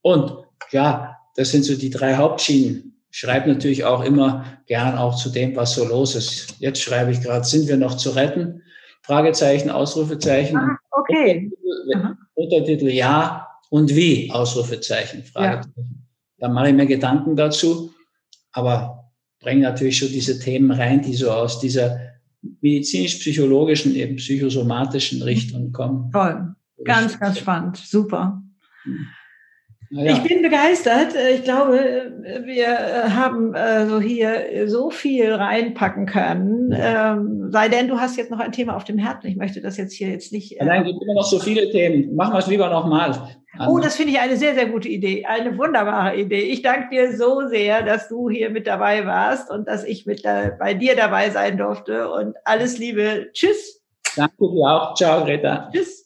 Und 0.00 0.32
ja, 0.72 1.18
das 1.34 1.50
sind 1.50 1.64
so 1.64 1.76
die 1.76 1.90
drei 1.90 2.16
Hauptschienen. 2.16 3.02
Ich 3.10 3.18
schreibe 3.18 3.52
natürlich 3.52 3.84
auch 3.84 4.02
immer 4.02 4.46
gern 4.66 4.96
auch 4.96 5.16
zu 5.16 5.28
dem, 5.28 5.54
was 5.56 5.74
so 5.74 5.84
los 5.84 6.14
ist. 6.14 6.54
Jetzt 6.58 6.80
schreibe 6.80 7.10
ich 7.12 7.20
gerade, 7.20 7.44
sind 7.44 7.68
wir 7.68 7.76
noch 7.76 7.98
zu 7.98 8.10
retten? 8.10 8.62
Fragezeichen, 9.06 9.70
Ausrufezeichen. 9.70 10.56
Ah, 10.56 10.78
okay. 10.90 11.50
Untertitel, 11.84 12.16
Untertitel 12.34 12.88
ja 12.88 13.46
und 13.70 13.94
wie? 13.94 14.30
Ausrufezeichen, 14.32 15.22
Fragezeichen. 15.22 15.72
Ja. 15.76 15.94
Dann 16.38 16.52
mache 16.52 16.68
ich 16.68 16.74
mir 16.74 16.86
Gedanken 16.86 17.36
dazu, 17.36 17.94
aber 18.52 19.12
bringe 19.40 19.62
natürlich 19.62 19.98
schon 19.98 20.08
diese 20.08 20.38
Themen 20.40 20.72
rein, 20.72 21.02
die 21.02 21.14
so 21.14 21.30
aus 21.30 21.60
dieser 21.60 22.00
medizinisch-psychologischen, 22.60 23.94
eben 23.94 24.16
psychosomatischen 24.16 25.22
Richtung 25.22 25.72
kommen. 25.72 26.10
Toll. 26.10 26.54
Ganz, 26.84 27.18
ganz 27.18 27.38
spannend. 27.38 27.76
Super. 27.76 28.42
Hm. 28.82 29.06
Ja. 29.90 30.12
Ich 30.12 30.22
bin 30.22 30.42
begeistert. 30.42 31.14
Ich 31.34 31.44
glaube, 31.44 32.12
wir 32.44 33.14
haben 33.14 33.54
äh, 33.54 33.86
so 33.86 34.00
hier 34.00 34.68
so 34.68 34.90
viel 34.90 35.32
reinpacken 35.32 36.06
können. 36.06 36.74
Ähm, 36.76 37.48
sei 37.50 37.68
denn, 37.68 37.88
du 37.88 37.98
hast 37.98 38.16
jetzt 38.16 38.30
noch 38.30 38.40
ein 38.40 38.52
Thema 38.52 38.76
auf 38.76 38.84
dem 38.84 38.98
Herzen. 38.98 39.28
Ich 39.28 39.36
möchte 39.36 39.60
das 39.60 39.76
jetzt 39.76 39.92
hier 39.92 40.08
jetzt 40.08 40.32
nicht. 40.32 40.60
Äh 40.60 40.64
Nein, 40.64 40.82
es 40.82 40.88
gibt 40.88 41.02
immer 41.02 41.14
noch 41.14 41.26
so 41.26 41.38
viele 41.38 41.70
Themen. 41.70 42.14
Machen 42.16 42.34
wir 42.34 42.38
es 42.38 42.46
lieber 42.46 42.68
nochmal. 42.68 43.36
Oh, 43.66 43.78
das 43.78 43.96
finde 43.96 44.12
ich 44.12 44.20
eine 44.20 44.36
sehr, 44.36 44.54
sehr 44.54 44.66
gute 44.66 44.88
Idee. 44.88 45.24
Eine 45.24 45.56
wunderbare 45.56 46.16
Idee. 46.16 46.40
Ich 46.40 46.62
danke 46.62 46.90
dir 46.90 47.16
so 47.16 47.46
sehr, 47.48 47.82
dass 47.82 48.08
du 48.08 48.28
hier 48.28 48.50
mit 48.50 48.66
dabei 48.66 49.06
warst 49.06 49.50
und 49.50 49.66
dass 49.66 49.84
ich 49.84 50.04
mit 50.04 50.24
da, 50.24 50.50
bei 50.58 50.74
dir 50.74 50.94
dabei 50.94 51.30
sein 51.30 51.56
durfte. 51.56 52.10
Und 52.10 52.36
alles 52.44 52.78
Liebe. 52.78 53.28
Tschüss. 53.32 53.82
Danke 54.16 54.34
dir 54.38 54.68
auch. 54.68 54.94
Ciao, 54.94 55.24
Greta. 55.24 55.70
Tschüss. 55.72 56.05